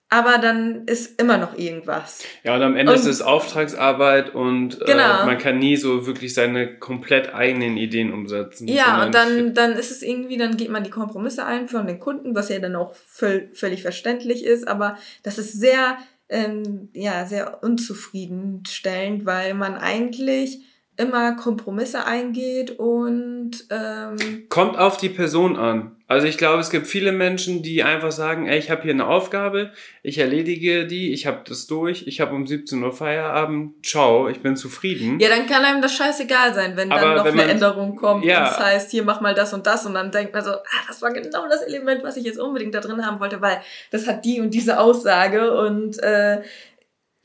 aber 0.09 0.37
dann 0.37 0.85
ist 0.85 1.19
immer 1.19 1.37
noch 1.37 1.57
irgendwas. 1.57 2.23
Ja, 2.43 2.55
und 2.55 2.61
am 2.61 2.75
Ende 2.77 2.93
Und- 2.93 2.99
ist 2.99 3.05
es 3.07 3.21
Auftragsarbeit 3.21 4.33
und 4.33 4.79
Genau. 4.85 5.23
äh, 5.23 5.25
man 5.25 5.37
kann 5.39 5.57
nie 5.57 5.75
so 5.75 6.05
wirklich 6.05 6.33
seine 6.33 6.77
komplett 6.79 7.33
eigenen 7.33 7.75
Ideen 7.77 8.13
umsetzen. 8.13 8.67
Ja, 8.67 9.03
und 9.03 9.15
dann, 9.15 9.53
dann 9.55 9.73
ist 9.73 9.91
es 9.91 10.03
irgendwie, 10.03 10.37
dann 10.37 10.55
geht 10.55 10.69
man 10.69 10.83
die 10.83 10.89
Kompromisse 10.91 11.45
ein 11.45 11.67
von 11.67 11.87
den 11.87 11.99
Kunden, 11.99 12.33
was 12.35 12.49
ja 12.49 12.59
dann 12.59 12.75
auch 12.75 12.95
völ 12.95 13.49
völlig 13.53 13.81
verständlich 13.81 14.45
ist, 14.45 14.67
aber 14.67 14.97
das 15.23 15.37
ist 15.39 15.53
sehr, 15.59 15.97
ähm, 16.29 16.89
ja, 16.93 17.25
sehr 17.25 17.63
unzufriedenstellend, 17.63 19.25
weil 19.25 19.53
man 19.53 19.75
eigentlich 19.75 20.63
immer 20.97 21.35
Kompromisse 21.35 22.05
eingeht 22.05 22.71
und 22.79 23.51
ähm, 23.69 24.45
Kommt 24.49 24.77
auf 24.77 24.97
die 24.97 25.09
Person 25.09 25.57
an. 25.57 25.91
Also 26.07 26.27
ich 26.27 26.37
glaube, 26.37 26.59
es 26.61 26.69
gibt 26.69 26.85
viele 26.87 27.11
Menschen, 27.11 27.63
die 27.63 27.83
einfach 27.83 28.11
sagen, 28.11 28.47
ey, 28.47 28.59
ich 28.59 28.69
habe 28.69 28.83
hier 28.83 28.91
eine 28.93 29.07
Aufgabe, 29.07 29.71
ich 30.03 30.19
erledige 30.19 30.85
die, 30.85 31.11
ich 31.13 31.25
habe 31.25 31.41
das 31.47 31.65
durch, 31.67 32.05
ich 32.07 32.21
habe 32.21 32.35
um 32.35 32.45
17 32.45 32.81
Uhr 32.83 32.93
Feierabend, 32.93 33.83
ciao, 33.85 34.29
ich 34.29 34.39
bin 34.41 34.55
zufrieden. 34.55 35.19
ja, 35.19 35.29
dann 35.29 35.47
kann 35.47 35.65
einem 35.65 35.81
das 35.81 35.93
scheißegal 35.95 36.53
sein, 36.53 36.77
wenn 36.77 36.89
dann 36.91 36.99
Aber 36.99 37.15
noch 37.15 37.25
wenn 37.25 37.33
eine 37.33 37.41
man- 37.41 37.49
Änderung 37.49 37.95
kommt 37.95 38.23
Ja. 38.23 38.37
und 38.37 38.43
das 38.51 38.59
heißt, 38.59 38.91
hier 38.91 39.03
mach 39.03 39.19
mal 39.19 39.33
das 39.33 39.53
und 39.53 39.65
das 39.65 39.85
und 39.85 39.95
dann 39.95 40.11
denkt 40.11 40.33
man 40.33 40.43
so, 40.43 40.51
ah, 40.51 40.61
das 40.87 41.01
war 41.01 41.11
genau 41.11 41.47
das 41.49 41.61
Element, 41.63 42.03
was 42.03 42.17
ich 42.17 42.23
jetzt 42.23 42.39
unbedingt 42.39 42.75
da 42.75 42.81
drin 42.81 43.05
haben 43.05 43.19
wollte, 43.19 43.41
weil 43.41 43.59
das 43.91 44.07
hat 44.07 44.23
die 44.25 44.39
und 44.41 44.51
diese 44.53 44.79
Aussage 44.79 45.57
und 45.59 45.97
äh, 46.03 46.41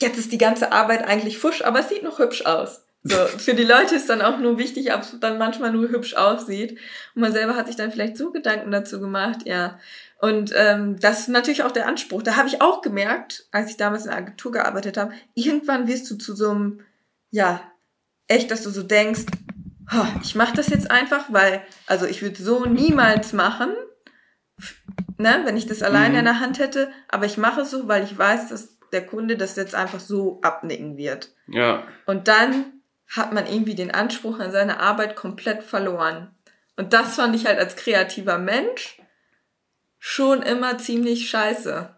jetzt 0.01 0.19
ist 0.19 0.33
die 0.33 0.39
ganze 0.39 0.73
Arbeit 0.73 1.07
eigentlich 1.07 1.37
fusch, 1.39 1.63
aber 1.63 1.81
es 1.81 1.89
sieht 1.91 2.03
noch 2.03 2.19
hübsch 2.19 2.47
aus. 2.47 2.83
So, 3.03 3.17
für 3.17 3.55
die 3.55 3.65
Leute 3.65 3.95
ist 3.95 4.11
dann 4.11 4.21
auch 4.21 4.39
nur 4.39 4.59
wichtig, 4.59 4.93
ob 4.93 5.01
es 5.01 5.19
dann 5.21 5.39
manchmal 5.39 5.73
nur 5.73 5.89
hübsch 5.89 6.15
aussieht. 6.15 6.79
Und 7.15 7.23
man 7.23 7.33
selber 7.33 7.57
hat 7.57 7.67
sich 7.67 7.77
dann 7.77 7.91
vielleicht 7.91 8.17
so 8.19 8.31
Gedanken 8.31 8.71
dazu 8.71 9.01
gemacht, 9.01 9.41
ja. 9.47 9.79
Und 10.21 10.53
ähm, 10.55 11.01
das 11.01 11.21
ist 11.21 11.29
natürlich 11.29 11.63
auch 11.63 11.71
der 11.71 11.87
Anspruch. 11.89 12.23
Da 12.23 12.37
habe 12.37 12.49
ich 12.49 12.61
auch 12.61 12.83
gemerkt, 12.83 13.47
als 13.53 13.71
ich 13.71 13.79
damals 13.79 14.05
in 14.05 14.11
der 14.11 14.19
Agentur 14.19 14.53
gearbeitet 14.53 14.99
habe, 14.99 15.15
irgendwann 15.35 15.89
wirst 15.89 16.11
du 16.11 16.17
zu 16.17 16.35
so 16.37 16.51
einem, 16.51 16.81
ja, 17.31 17.63
echt, 18.29 18.51
dass 18.51 18.63
du 18.63 18.71
so 18.71 18.83
denkst, 18.83 19.23
"Ha, 19.91 20.07
ich 20.23 20.35
mache 20.35 20.55
das 20.55 20.69
jetzt 20.69 20.91
einfach, 20.91 21.25
weil, 21.33 21.63
also 21.87 22.05
ich 22.05 22.21
würde 22.21 22.43
so 22.43 22.67
niemals 22.67 23.33
machen, 23.33 23.71
ne, 25.17 25.41
wenn 25.45 25.57
ich 25.57 25.67
das 25.67 25.83
alleine 25.83 26.11
Mhm. 26.15 26.19
in 26.19 26.25
der 26.27 26.41
Hand 26.41 26.59
hätte, 26.59 26.91
aber 27.09 27.27
ich 27.27 27.39
mache 27.39 27.63
es 27.63 27.71
so, 27.71 27.89
weil 27.89 28.05
ich 28.05 28.17
weiß, 28.17 28.49
dass 28.51 28.79
der 28.93 29.07
Kunde 29.07 29.37
das 29.37 29.57
jetzt 29.57 29.75
einfach 29.75 30.01
so 30.01 30.39
abnicken 30.43 30.97
wird. 30.97 31.31
Ja. 31.49 31.85
Und 32.07 32.29
dann 32.29 32.80
hat 33.11 33.33
man 33.33 33.47
irgendwie 33.47 33.75
den 33.75 33.91
Anspruch 33.91 34.39
an 34.39 34.53
seine 34.53 34.81
Arbeit 34.81 35.17
komplett 35.17 35.63
verloren. 35.63 36.35
Und 36.77 36.93
das 36.93 37.17
fand 37.17 37.37
ich 37.37 37.47
halt 37.47 37.59
als 37.59 37.77
kreativer 37.77 38.39
Mensch 38.39 38.99
schon 39.99 40.43
immer 40.43 40.79
ziemlich 40.79 41.29
scheiße. 41.29 41.95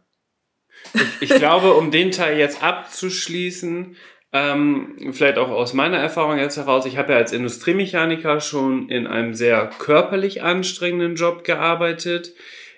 Ich, 0.94 1.30
ich 1.30 1.34
glaube, 1.36 1.74
um 1.74 1.90
den 1.90 2.10
Teil 2.10 2.38
jetzt 2.38 2.62
abzuschließen, 2.62 3.96
ähm, 4.32 5.12
vielleicht 5.12 5.36
auch 5.36 5.50
aus 5.50 5.74
meiner 5.74 5.98
Erfahrung 5.98 6.38
jetzt 6.38 6.56
heraus, 6.56 6.86
ich 6.86 6.96
habe 6.96 7.12
ja 7.12 7.18
als 7.18 7.32
Industriemechaniker 7.32 8.40
schon 8.40 8.88
in 8.88 9.06
einem 9.06 9.34
sehr 9.34 9.70
körperlich 9.78 10.42
anstrengenden 10.42 11.16
Job 11.16 11.44
gearbeitet. 11.44 12.34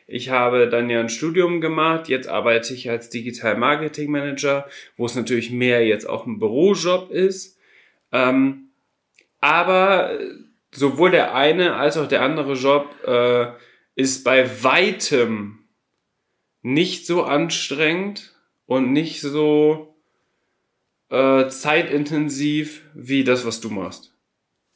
Ich 0.06 0.30
habe 0.30 0.68
dann 0.68 0.90
ja 0.90 1.00
ein 1.00 1.08
Studium 1.08 1.60
gemacht, 1.60 2.08
jetzt 2.08 2.28
arbeite 2.28 2.74
ich 2.74 2.90
als 2.90 3.08
Digital 3.08 3.56
Marketing 3.56 4.10
Manager, 4.10 4.68
wo 4.96 5.06
es 5.06 5.14
natürlich 5.14 5.50
mehr 5.50 5.86
jetzt 5.86 6.08
auch 6.08 6.26
ein 6.26 6.38
Bürojob 6.40 7.10
ist. 7.10 7.53
Ähm, 8.14 8.70
aber 9.40 10.18
sowohl 10.72 11.10
der 11.10 11.34
eine 11.34 11.74
als 11.74 11.98
auch 11.98 12.06
der 12.06 12.22
andere 12.22 12.54
Job 12.54 12.94
äh, 13.04 13.48
ist 13.96 14.24
bei 14.24 14.62
weitem 14.62 15.66
nicht 16.62 17.06
so 17.06 17.24
anstrengend 17.24 18.32
und 18.66 18.92
nicht 18.92 19.20
so 19.20 19.96
äh, 21.10 21.48
zeitintensiv 21.48 22.82
wie 22.94 23.24
das, 23.24 23.44
was 23.44 23.60
du 23.60 23.68
machst. 23.68 24.14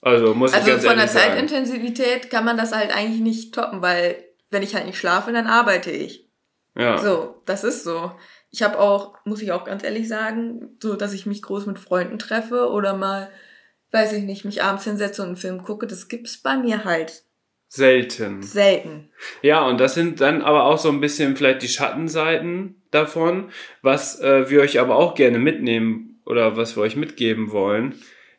Also 0.01 0.35
muss 0.35 0.53
also 0.53 0.67
ich 0.67 0.73
ganz 0.75 0.87
von 0.87 0.97
der 0.97 1.09
sagen. 1.09 1.33
Zeitintensivität 1.33 2.31
kann 2.31 2.45
man 2.45 2.57
das 2.57 2.73
halt 2.73 2.91
eigentlich 2.91 3.21
nicht 3.21 3.55
toppen, 3.55 3.83
weil 3.83 4.25
wenn 4.51 4.63
ich 4.63 4.75
halt 4.75 4.87
nicht 4.87 4.99
schlafe, 4.99 5.33
dann 5.33 5.47
arbeite 5.47 5.91
ich. 5.91 6.29
Ja. 6.77 6.99
So, 6.99 7.41
das 7.47 7.65
ist 7.65 7.85
so. 7.85 8.13
Ich 8.51 8.63
habe 8.63 8.79
auch, 8.79 9.19
muss 9.25 9.43
ich 9.43 9.53
auch 9.53 9.65
ganz 9.65 9.85
ehrlich 9.85 10.09
sagen, 10.09 10.77
so, 10.83 10.97
dass 10.97 11.13
ich 11.13 11.27
mich 11.27 11.43
groß 11.43 11.67
mit 11.67 11.79
Freunden 11.79 12.19
treffe 12.19 12.71
oder 12.71 12.97
mal, 12.97 13.29
weiß 13.93 14.13
ich 14.15 14.25
nicht, 14.25 14.45
mich 14.45 14.63
abends 14.63 14.85
hinsetze 14.85 15.23
und 15.23 15.29
einen 15.29 15.37
Film 15.37 15.63
gucke, 15.63 15.87
das 15.87 16.09
gibt's 16.09 16.39
bei 16.39 16.57
mir 16.57 16.85
halt 16.85 17.25
Selten. 17.71 18.43
selten. 18.43 19.11
Ja, 19.43 19.67
und 19.67 19.79
das 19.79 19.93
sind 19.93 20.23
dann 20.23 20.41
aber 20.41 20.65
auch 20.65 20.79
so 20.79 20.89
ein 20.89 21.01
bisschen 21.01 21.37
vielleicht 21.37 21.63
die 21.63 21.69
Schattenseiten 21.69 22.83
davon, 22.91 23.51
was 23.83 24.19
äh, 24.21 24.49
wir 24.49 24.63
euch 24.63 24.81
aber 24.81 24.97
auch 24.97 25.15
gerne 25.15 25.39
mitnehmen 25.39 26.23
oder 26.25 26.57
was 26.57 26.77
wir 26.77 26.83
euch 26.83 26.97
mitgeben 26.97 27.51
wollen, 27.51 27.95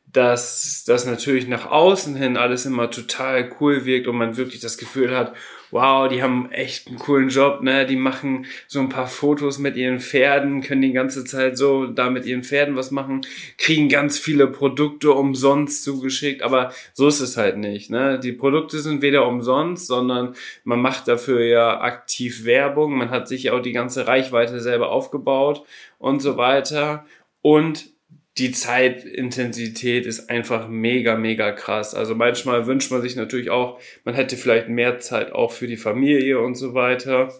dass 0.08 0.84
das 0.86 1.06
natürlich 1.06 1.48
nach 1.48 1.70
außen 1.70 2.16
hin 2.16 2.38
alles 2.38 2.66
immer 2.66 2.90
total 2.90 3.52
cool 3.60 3.86
wirkt 3.86 4.08
und 4.08 4.16
man 4.16 4.38
wirklich 4.38 4.62
das 4.62 4.80
Gefühl 4.80 5.16
hat, 5.16 5.36
wow, 5.72 6.08
die 6.08 6.24
haben 6.24 6.52
echt 6.52 6.88
einen 6.88 7.00
coolen 7.00 7.30
Job, 7.30 7.62
ne? 7.62 7.86
Die 7.86 7.96
machen 7.96 8.46
so 8.68 8.80
ein 8.80 8.90
paar 8.90 9.08
Fotos 9.08 9.60
mit 9.60 9.76
ihren 9.76 10.00
Pferden, 10.00 10.62
können 10.62 10.82
die 10.82 10.94
ganze 10.94 11.24
Zeit 11.26 11.58
so 11.58 11.88
da 11.88 12.10
mit 12.10 12.26
ihren 12.26 12.44
Pferden 12.44 12.76
was 12.76 12.92
machen, 12.92 13.22
kriegen 13.58 13.90
ganz 13.90 14.18
viele 14.18 14.48
Produkte 14.48 15.12
umsonst 15.12 15.84
zugeschickt, 15.84 16.42
aber 16.42 16.72
so 16.94 17.08
ist 17.08 17.20
es 17.20 17.38
halt 17.38 17.58
nicht, 17.58 17.90
ne? 17.90 18.20
Die 18.20 18.34
Produkte 18.34 18.80
sind 18.80 19.02
weder 19.02 19.28
umsonst, 19.28 19.88
sondern 19.88 20.36
man 20.64 20.82
macht 20.82 21.08
dafür 21.08 21.42
ja 21.42 21.82
aktiv 21.82 22.46
Werbung, 22.46 22.98
man 22.98 23.10
hat 23.10 23.28
sich 23.28 23.44
ja 23.44 23.54
auch 23.54 23.62
die 23.62 23.74
ganze 23.74 24.08
Reichweite 24.08 24.60
selber 24.62 24.90
aufgebaut 24.90 25.64
und 25.98 26.22
so 26.22 26.38
weiter 26.38 27.06
und 27.42 27.92
die 28.40 28.52
Zeitintensität 28.52 30.06
ist 30.06 30.30
einfach 30.30 30.70
mega, 30.70 31.16
mega 31.16 31.52
krass. 31.52 31.94
Also 31.94 32.16
manchmal 32.16 32.66
wünscht 32.68 32.90
man 32.92 33.02
sich 33.02 33.16
natürlich 33.16 33.50
auch, 33.50 33.80
man 34.06 34.16
hätte 34.16 34.38
vielleicht 34.38 34.70
mehr 34.70 35.00
Zeit 35.00 35.34
auch 35.34 35.52
für 35.52 35.68
die 35.68 35.78
Familie 35.78 36.40
und 36.40 36.56
so 36.56 36.74
weiter. 36.74 37.34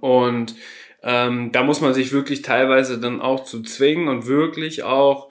Und 0.00 0.54
ähm, 1.02 1.50
da 1.52 1.64
muss 1.64 1.80
man 1.80 1.94
sich 1.94 2.12
wirklich 2.12 2.42
teilweise 2.42 3.00
dann 3.00 3.20
auch 3.20 3.44
zu 3.44 3.62
zwingen 3.62 4.08
und 4.08 4.26
wirklich 4.26 4.84
auch 4.84 5.30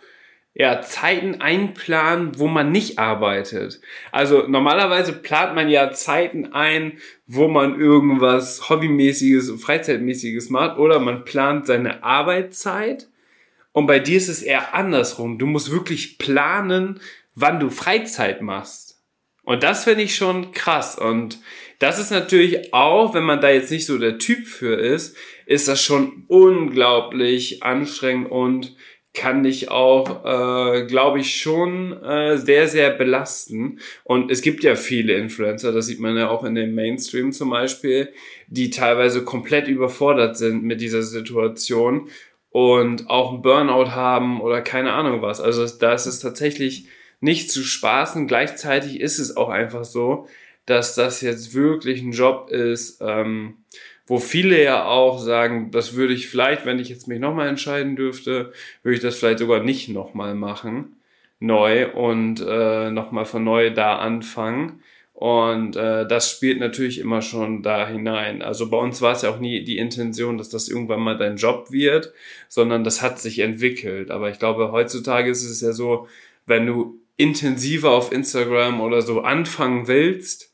ja, 0.56 0.82
Zeiten 0.82 1.42
einplanen, 1.42 2.38
wo 2.38 2.48
man 2.48 2.72
nicht 2.72 3.00
arbeitet. 3.00 3.82
Also 4.12 4.48
normalerweise 4.48 5.14
plant 5.14 5.56
man 5.56 5.68
ja 5.70 5.92
Zeiten 5.92 6.54
ein, 6.54 7.00
wo 7.26 7.48
man 7.48 7.80
irgendwas 7.80 8.70
Hobbymäßiges, 8.70 9.52
Freizeitmäßiges 9.60 10.52
macht 10.52 10.78
oder 10.78 11.00
man 11.00 11.24
plant 11.24 11.66
seine 11.66 12.04
Arbeitszeit 12.04 13.08
und 13.74 13.88
bei 13.88 14.00
dir 14.00 14.18
ist 14.18 14.30
es 14.30 14.42
eher 14.42 14.74
andersrum. 14.74 15.38
Du 15.38 15.46
musst 15.46 15.72
wirklich 15.72 16.18
planen, 16.18 17.02
wann 17.36 17.60
du 17.60 17.70
Freizeit 17.70 18.42
machst. 18.42 19.02
Und 19.44 19.64
das 19.64 19.84
finde 19.84 20.04
ich 20.04 20.16
schon 20.16 20.52
krass. 20.52 20.98
Und 20.98 21.40
das 21.80 22.00
ist 22.00 22.12
natürlich 22.12 22.74
auch, 22.74 23.14
wenn 23.14 23.24
man 23.24 23.42
da 23.42 23.50
jetzt 23.50 23.72
nicht 23.72 23.86
so 23.86 23.98
der 23.98 24.20
Typ 24.20 24.48
für 24.48 24.76
ist, 24.76 25.18
ist 25.46 25.68
das 25.68 25.84
schon 25.84 26.24
unglaublich 26.28 27.64
anstrengend 27.64 28.32
und 28.32 28.78
kann 29.14 29.44
dich 29.44 29.70
auch, 29.70 30.26
äh, 30.26 30.86
glaube 30.86 31.20
ich, 31.20 31.36
schon 31.40 31.92
äh, 32.02 32.38
sehr, 32.38 32.68
sehr 32.68 32.90
belasten. 32.90 33.80
Und 34.04 34.32
es 34.32 34.42
gibt 34.42 34.64
ja 34.64 34.76
viele 34.76 35.14
Influencer, 35.14 35.72
das 35.72 35.86
sieht 35.86 36.00
man 36.00 36.18
ja 36.18 36.30
auch 36.30 36.44
in 36.44 36.56
dem 36.56 36.74
Mainstream 36.74 37.32
zum 37.32 37.52
Beispiel, 37.52 38.12
die 38.48 38.72
teilweise 38.72 39.24
komplett 39.24 39.68
überfordert 39.68 40.38
sind 40.38 40.64
mit 40.64 40.82
dieser 40.82 41.04
Situation 41.04 42.10
und 42.54 43.10
auch 43.10 43.34
einen 43.34 43.42
Burnout 43.42 43.92
haben 43.92 44.40
oder 44.40 44.62
keine 44.62 44.94
Ahnung 44.94 45.24
was. 45.24 45.42
Also 45.42 45.66
da 45.80 45.94
ist 45.94 46.06
es 46.06 46.20
tatsächlich 46.20 46.88
nicht 47.20 47.52
zu 47.52 47.64
spaßen. 47.64 48.28
Gleichzeitig 48.28 49.02
ist 49.02 49.18
es 49.18 49.36
auch 49.36 49.50
einfach 49.50 49.84
so, 49.84 50.28
dass 50.68 50.94
das 50.94 51.22
jetzt 51.22 51.56
wirklich 51.56 52.04
ein 52.04 52.12
Job 52.12 52.52
ist, 52.52 53.02
ähm, 53.02 53.56
wo 54.06 54.20
viele 54.20 54.64
ja 54.64 54.86
auch 54.86 55.18
sagen, 55.18 55.72
das 55.72 55.96
würde 55.96 56.14
ich 56.14 56.28
vielleicht, 56.28 56.64
wenn 56.66 56.78
ich 56.78 56.90
jetzt 56.90 57.08
mich 57.08 57.20
nochmal 57.20 57.48
entscheiden 57.48 57.96
dürfte, 57.96 58.54
würde 58.84 58.96
ich 58.96 59.02
das 59.02 59.16
vielleicht 59.16 59.40
sogar 59.40 59.64
nicht 59.64 59.90
nochmal 59.90 60.36
machen, 60.36 60.98
neu 61.40 61.92
und 61.92 62.40
äh, 62.48 62.92
nochmal 62.92 63.26
von 63.26 63.44
neu 63.44 63.72
da 63.72 63.98
anfangen. 63.98 64.84
Und 65.14 65.76
äh, 65.76 66.08
das 66.08 66.32
spielt 66.32 66.60
natürlich 66.60 67.00
immer 67.00 67.22
schon 67.22 67.62
da 67.62 67.88
hinein. 67.88 68.42
Also 68.42 68.70
bei 68.70 68.78
uns 68.78 69.02
war 69.02 69.14
es 69.14 69.22
ja 69.22 69.30
auch 69.30 69.40
nie 69.40 69.64
die 69.64 69.78
Intention, 69.78 70.38
dass 70.38 70.50
das 70.50 70.68
irgendwann 70.68 71.02
mal 71.02 71.18
dein 71.18 71.38
Job 71.38 71.72
wird, 71.72 72.14
sondern 72.50 72.84
das 72.84 73.02
hat 73.02 73.20
sich 73.20 73.40
entwickelt. 73.40 74.10
Aber 74.12 74.30
ich 74.30 74.40
glaube, 74.40 74.72
heutzutage 74.72 75.30
ist 75.30 75.44
es 75.44 75.62
ja 75.62 75.72
so, 75.72 76.08
wenn 76.46 76.66
du 76.66 77.00
intensiver 77.16 77.92
auf 77.92 78.12
Instagram 78.12 78.82
oder 78.82 79.02
so 79.02 79.22
anfangen 79.22 79.88
willst, 79.88 80.54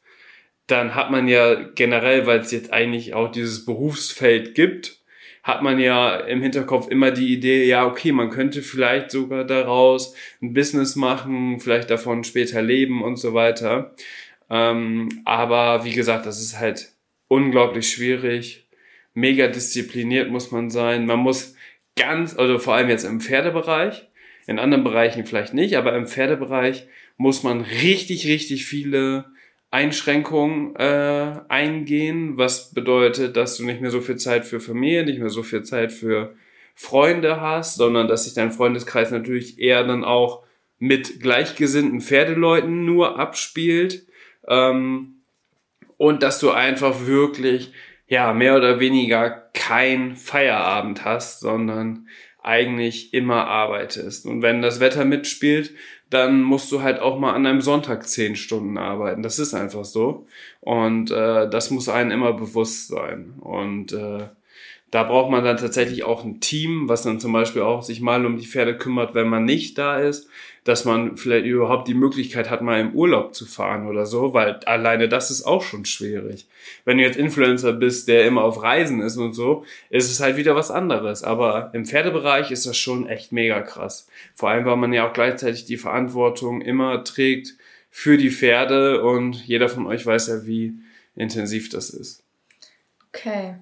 dann 0.68 0.94
hat 0.94 1.10
man 1.10 1.28
ja 1.28 1.56
generell, 1.56 2.28
weil 2.28 2.40
es 2.42 2.52
jetzt 2.52 2.72
eigentlich 2.72 3.14
auch 3.14 3.32
dieses 3.32 3.66
Berufsfeld 3.66 4.56
gibt, 4.56 5.00
hat 5.42 5.64
man 5.64 5.80
ja 5.80 6.16
im 6.16 6.42
Hinterkopf 6.42 6.90
immer 6.90 7.12
die 7.12 7.34
Idee, 7.34 7.66
ja, 7.66 7.88
okay, 7.88 8.12
man 8.12 8.30
könnte 8.30 8.62
vielleicht 8.62 9.10
sogar 9.10 9.46
daraus 9.46 10.14
ein 10.42 10.54
Business 10.54 10.96
machen, 10.96 11.60
vielleicht 11.60 11.90
davon 11.90 12.24
später 12.24 12.62
leben 12.62 13.04
und 13.04 13.16
so 13.16 13.34
weiter. 13.34 13.96
Ähm, 14.50 15.10
aber 15.26 15.86
wie 15.86 15.94
gesagt, 15.94 16.26
das 16.26 16.42
ist 16.42 16.60
halt 16.60 16.94
unglaublich 17.28 17.90
schwierig. 17.90 18.68
Mega 19.14 19.48
diszipliniert 19.48 20.30
muss 20.30 20.52
man 20.52 20.70
sein. 20.70 21.06
Man 21.06 21.20
muss 21.20 21.56
ganz, 21.96 22.38
also 22.38 22.58
vor 22.60 22.76
allem 22.76 22.90
jetzt 22.90 23.04
im 23.04 23.22
Pferdebereich, 23.22 24.08
in 24.48 24.60
anderen 24.60 24.84
Bereichen 24.84 25.26
vielleicht 25.26 25.54
nicht, 25.54 25.76
aber 25.78 25.96
im 25.96 26.08
Pferdebereich 26.08 26.88
muss 27.18 27.44
man 27.44 27.62
richtig, 27.62 28.26
richtig 28.26 28.66
viele 28.66 29.26
Einschränkungen 29.72 30.76
äh, 30.78 31.42
eingehen, 31.48 32.38
was 32.38 32.74
bedeutet, 32.74 33.38
dass 33.38 33.58
du 33.58 33.66
nicht 33.66 33.82
mehr 33.82 33.92
so 33.92 34.02
viel 34.02 34.16
Zeit 34.16 34.46
für 34.46 34.60
Familie, 34.60 35.06
nicht 35.06 35.20
mehr 35.20 35.30
so 35.30 35.44
viel 35.44 35.64
Zeit 35.64 35.92
für 35.92 36.34
Freunde 36.74 37.40
hast, 37.40 37.76
sondern 37.76 38.08
dass 38.08 38.24
sich 38.24 38.34
dein 38.34 38.52
Freundeskreis 38.52 39.12
natürlich 39.12 39.60
eher 39.60 39.84
dann 39.84 40.04
auch 40.04 40.44
mit 40.80 41.20
gleichgesinnten 41.20 42.02
Pferdeleuten 42.02 42.86
nur 42.86 43.20
abspielt 43.20 44.08
ähm, 44.50 45.22
und 45.98 46.24
dass 46.24 46.40
du 46.40 46.52
einfach 46.52 47.06
wirklich, 47.06 47.72
ja, 48.08 48.34
mehr 48.34 48.56
oder 48.56 48.80
weniger 48.80 49.30
kein 49.54 50.16
Feierabend 50.16 51.06
hast, 51.06 51.42
sondern 51.42 52.08
eigentlich 52.42 53.14
immer 53.14 53.46
arbeitest. 53.48 54.26
Und 54.26 54.42
wenn 54.42 54.62
das 54.62 54.80
Wetter 54.80 55.06
mitspielt, 55.06 55.72
dann 56.10 56.42
musst 56.42 56.72
du 56.72 56.82
halt 56.82 57.00
auch 57.00 57.20
mal 57.20 57.34
an 57.34 57.46
einem 57.46 57.62
Sonntag 57.62 58.08
zehn 58.08 58.36
Stunden 58.36 58.78
arbeiten. 58.78 59.22
Das 59.22 59.38
ist 59.38 59.54
einfach 59.54 59.86
so. 59.86 60.26
Und 60.62 61.12
äh, 61.12 61.50
das 61.50 61.70
muss 61.70 61.90
einem 61.90 62.12
immer 62.12 62.34
bewusst 62.34 62.88
sein. 62.88 63.36
Und 63.42 63.94
äh, 63.94 64.30
da 64.92 65.04
braucht 65.04 65.30
man 65.30 65.44
dann 65.44 65.58
tatsächlich 65.58 66.04
auch 66.04 66.24
ein 66.24 66.40
Team, 66.40 66.90
was 66.90 67.04
dann 67.04 67.20
zum 67.20 67.32
Beispiel 67.32 67.62
auch 67.62 67.84
sich 67.84 68.02
mal 68.02 68.26
um 68.26 68.38
die 68.38 68.48
Pferde 68.48 68.76
kümmert, 68.78 69.14
wenn 69.14 69.30
man 69.30 69.46
nicht 69.46 69.78
da 69.78 70.00
ist, 70.00 70.30
dass 70.70 70.86
man 70.86 71.18
vielleicht 71.18 71.48
überhaupt 71.48 71.88
die 71.88 71.96
Möglichkeit 71.96 72.52
hat, 72.52 72.62
mal 72.62 72.80
im 72.80 72.94
Urlaub 72.94 73.34
zu 73.34 73.48
fahren 73.48 73.88
oder 73.88 74.06
so, 74.06 74.36
weil 74.36 74.60
alleine 74.66 75.10
das 75.10 75.32
ist 75.32 75.42
auch 75.42 75.64
schon 75.64 75.84
schwierig. 75.84 76.48
Wenn 76.86 76.98
du 76.98 77.04
jetzt 77.04 77.18
Influencer 77.18 77.74
bist, 77.74 78.08
der 78.08 78.28
immer 78.28 78.44
auf 78.44 78.62
Reisen 78.62 79.02
ist 79.02 79.18
und 79.18 79.34
so, 79.34 79.66
ist 79.90 80.12
es 80.12 80.20
halt 80.20 80.38
wieder 80.38 80.56
was 80.56 80.70
anderes. 80.70 81.24
Aber 81.24 81.72
im 81.74 81.86
Pferdebereich 81.86 82.52
ist 82.52 82.68
das 82.68 82.78
schon 82.78 83.08
echt 83.08 83.32
mega 83.32 83.62
krass. 83.62 84.08
Vor 84.36 84.50
allem, 84.50 84.66
weil 84.66 84.78
man 84.78 84.94
ja 84.94 85.10
auch 85.10 85.14
gleichzeitig 85.14 85.66
die 85.66 85.78
Verantwortung 85.78 86.62
immer 86.62 87.04
trägt 87.04 87.56
für 87.90 88.18
die 88.18 88.30
Pferde 88.30 89.02
und 89.02 89.44
jeder 89.48 89.70
von 89.70 89.88
euch 89.88 90.06
weiß 90.06 90.28
ja, 90.28 90.46
wie 90.46 90.76
intensiv 91.16 91.70
das 91.70 91.90
ist. 91.90 92.22
Okay. 93.08 93.56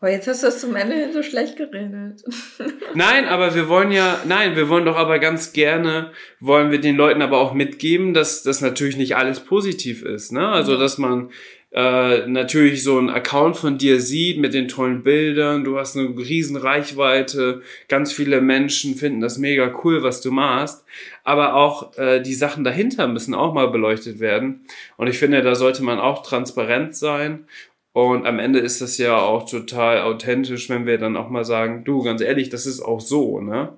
Aber 0.00 0.12
jetzt 0.12 0.28
hast 0.28 0.42
du 0.42 0.46
das 0.46 0.60
zum 0.60 0.76
Ende 0.76 0.94
hin 0.94 1.12
so 1.12 1.24
schlecht 1.24 1.56
geredet. 1.56 2.22
Nein, 2.94 3.24
aber 3.26 3.54
wir 3.56 3.68
wollen 3.68 3.90
ja, 3.90 4.20
nein, 4.26 4.54
wir 4.54 4.68
wollen 4.68 4.84
doch 4.84 4.96
aber 4.96 5.18
ganz 5.18 5.52
gerne, 5.52 6.12
wollen 6.38 6.70
wir 6.70 6.80
den 6.80 6.96
Leuten 6.96 7.20
aber 7.20 7.38
auch 7.38 7.52
mitgeben, 7.52 8.14
dass 8.14 8.44
das 8.44 8.60
natürlich 8.60 8.96
nicht 8.96 9.16
alles 9.16 9.40
positiv 9.40 10.02
ist, 10.02 10.32
ne? 10.32 10.48
Also, 10.48 10.78
dass 10.78 10.98
man 10.98 11.30
äh, 11.72 12.26
natürlich 12.26 12.82
so 12.82 12.96
einen 12.96 13.10
Account 13.10 13.56
von 13.56 13.76
dir 13.76 14.00
sieht 14.00 14.38
mit 14.38 14.54
den 14.54 14.68
tollen 14.68 15.02
Bildern, 15.02 15.64
du 15.64 15.78
hast 15.78 15.96
eine 15.96 16.16
riesen 16.16 16.56
Reichweite, 16.56 17.62
ganz 17.88 18.12
viele 18.12 18.40
Menschen 18.40 18.94
finden 18.94 19.20
das 19.20 19.36
mega 19.36 19.74
cool, 19.84 20.02
was 20.02 20.20
du 20.20 20.30
machst, 20.30 20.84
aber 21.24 21.54
auch 21.54 21.98
äh, 21.98 22.22
die 22.22 22.34
Sachen 22.34 22.64
dahinter 22.64 23.06
müssen 23.06 23.34
auch 23.34 23.52
mal 23.52 23.68
beleuchtet 23.68 24.18
werden 24.18 24.62
und 24.96 25.08
ich 25.08 25.18
finde, 25.18 25.42
da 25.42 25.54
sollte 25.56 25.82
man 25.82 25.98
auch 25.98 26.22
transparent 26.22 26.96
sein 26.96 27.44
und 27.92 28.26
am 28.26 28.38
Ende 28.38 28.58
ist 28.60 28.80
das 28.80 28.98
ja 28.98 29.18
auch 29.18 29.48
total 29.48 30.02
authentisch, 30.02 30.68
wenn 30.68 30.86
wir 30.86 30.98
dann 30.98 31.16
auch 31.16 31.30
mal 31.30 31.44
sagen, 31.44 31.84
du, 31.84 32.02
ganz 32.02 32.20
ehrlich, 32.20 32.48
das 32.48 32.66
ist 32.66 32.80
auch 32.80 33.00
so, 33.00 33.40
ne? 33.40 33.76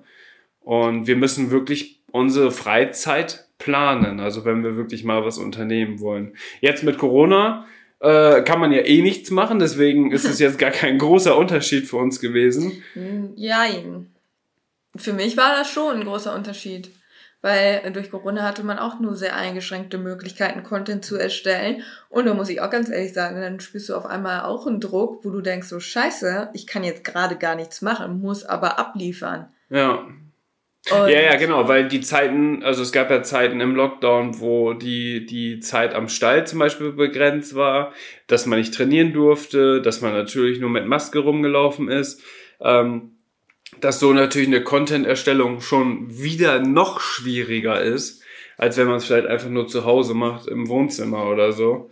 Und 0.59 1.07
wir 1.07 1.15
müssen 1.15 1.49
wirklich 1.49 2.01
unsere 2.11 2.51
Freizeit 2.51 3.47
planen, 3.57 4.19
also 4.19 4.45
wenn 4.45 4.63
wir 4.63 4.75
wirklich 4.75 5.03
mal 5.03 5.25
was 5.25 5.37
unternehmen 5.37 5.99
wollen. 5.99 6.35
Jetzt 6.59 6.83
mit 6.83 6.97
Corona 6.97 7.65
äh, 7.99 8.41
kann 8.41 8.59
man 8.59 8.71
ja 8.71 8.81
eh 8.81 9.01
nichts 9.01 9.31
machen, 9.31 9.59
deswegen 9.59 10.11
ist 10.11 10.25
es 10.25 10.39
jetzt 10.39 10.59
gar 10.59 10.71
kein 10.71 10.97
großer 10.97 11.37
Unterschied 11.37 11.87
für 11.87 11.97
uns 11.97 12.19
gewesen. 12.19 12.83
Ja, 13.35 13.65
für 14.95 15.13
mich 15.13 15.37
war 15.37 15.55
das 15.55 15.71
schon 15.71 15.97
ein 15.97 16.03
großer 16.03 16.35
Unterschied 16.35 16.91
weil 17.41 17.91
durch 17.91 18.11
Corona 18.11 18.43
hatte 18.43 18.63
man 18.63 18.77
auch 18.77 18.99
nur 18.99 19.15
sehr 19.15 19.35
eingeschränkte 19.35 19.97
Möglichkeiten, 19.97 20.63
Content 20.63 21.03
zu 21.03 21.17
erstellen. 21.17 21.81
Und 22.09 22.25
da 22.25 22.33
muss 22.33 22.49
ich 22.49 22.61
auch 22.61 22.69
ganz 22.69 22.89
ehrlich 22.89 23.13
sagen, 23.13 23.41
dann 23.41 23.59
spürst 23.59 23.89
du 23.89 23.95
auf 23.95 24.05
einmal 24.05 24.41
auch 24.41 24.67
einen 24.67 24.79
Druck, 24.79 25.25
wo 25.25 25.29
du 25.31 25.41
denkst, 25.41 25.67
so 25.67 25.79
scheiße, 25.79 26.49
ich 26.53 26.67
kann 26.67 26.83
jetzt 26.83 27.03
gerade 27.03 27.35
gar 27.35 27.55
nichts 27.55 27.81
machen, 27.81 28.21
muss 28.21 28.45
aber 28.45 28.77
abliefern. 28.79 29.47
Ja. 29.69 30.05
Und 30.89 31.09
ja, 31.09 31.21
ja, 31.21 31.35
genau, 31.35 31.67
weil 31.67 31.87
die 31.87 32.01
Zeiten, 32.01 32.63
also 32.63 32.81
es 32.81 32.91
gab 32.91 33.11
ja 33.11 33.21
Zeiten 33.21 33.61
im 33.61 33.75
Lockdown, 33.75 34.39
wo 34.39 34.73
die, 34.73 35.27
die 35.27 35.59
Zeit 35.59 35.93
am 35.93 36.09
Stall 36.09 36.47
zum 36.47 36.57
Beispiel 36.57 36.91
begrenzt 36.91 37.53
war, 37.53 37.93
dass 38.25 38.47
man 38.47 38.57
nicht 38.57 38.73
trainieren 38.73 39.13
durfte, 39.13 39.79
dass 39.81 40.01
man 40.01 40.13
natürlich 40.13 40.59
nur 40.59 40.71
mit 40.71 40.87
Maske 40.87 41.19
rumgelaufen 41.19 41.87
ist. 41.87 42.23
Ähm, 42.59 43.11
dass 43.81 43.99
so 43.99 44.13
natürlich 44.13 44.47
eine 44.47 44.63
Content-Erstellung 44.63 45.61
schon 45.61 46.07
wieder 46.09 46.59
noch 46.59 46.99
schwieriger 46.99 47.81
ist, 47.81 48.21
als 48.57 48.77
wenn 48.77 48.87
man 48.87 48.97
es 48.97 49.05
vielleicht 49.05 49.27
einfach 49.27 49.49
nur 49.49 49.67
zu 49.67 49.85
Hause 49.85 50.13
macht, 50.13 50.47
im 50.47 50.67
Wohnzimmer 50.69 51.27
oder 51.27 51.51
so. 51.51 51.89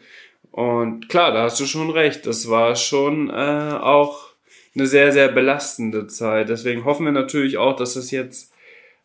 Und 0.51 1.09
klar, 1.09 1.31
da 1.31 1.43
hast 1.43 1.59
du 1.59 1.65
schon 1.65 1.89
recht. 1.89 2.25
Das 2.25 2.49
war 2.49 2.75
schon 2.75 3.29
äh, 3.29 3.33
auch 3.33 4.29
eine 4.75 4.87
sehr, 4.87 5.11
sehr 5.11 5.29
belastende 5.29 6.07
Zeit. 6.07 6.49
Deswegen 6.49 6.85
hoffen 6.85 7.05
wir 7.05 7.11
natürlich 7.11 7.57
auch, 7.57 7.75
dass 7.75 7.95
es 7.95 8.11
jetzt 8.11 8.53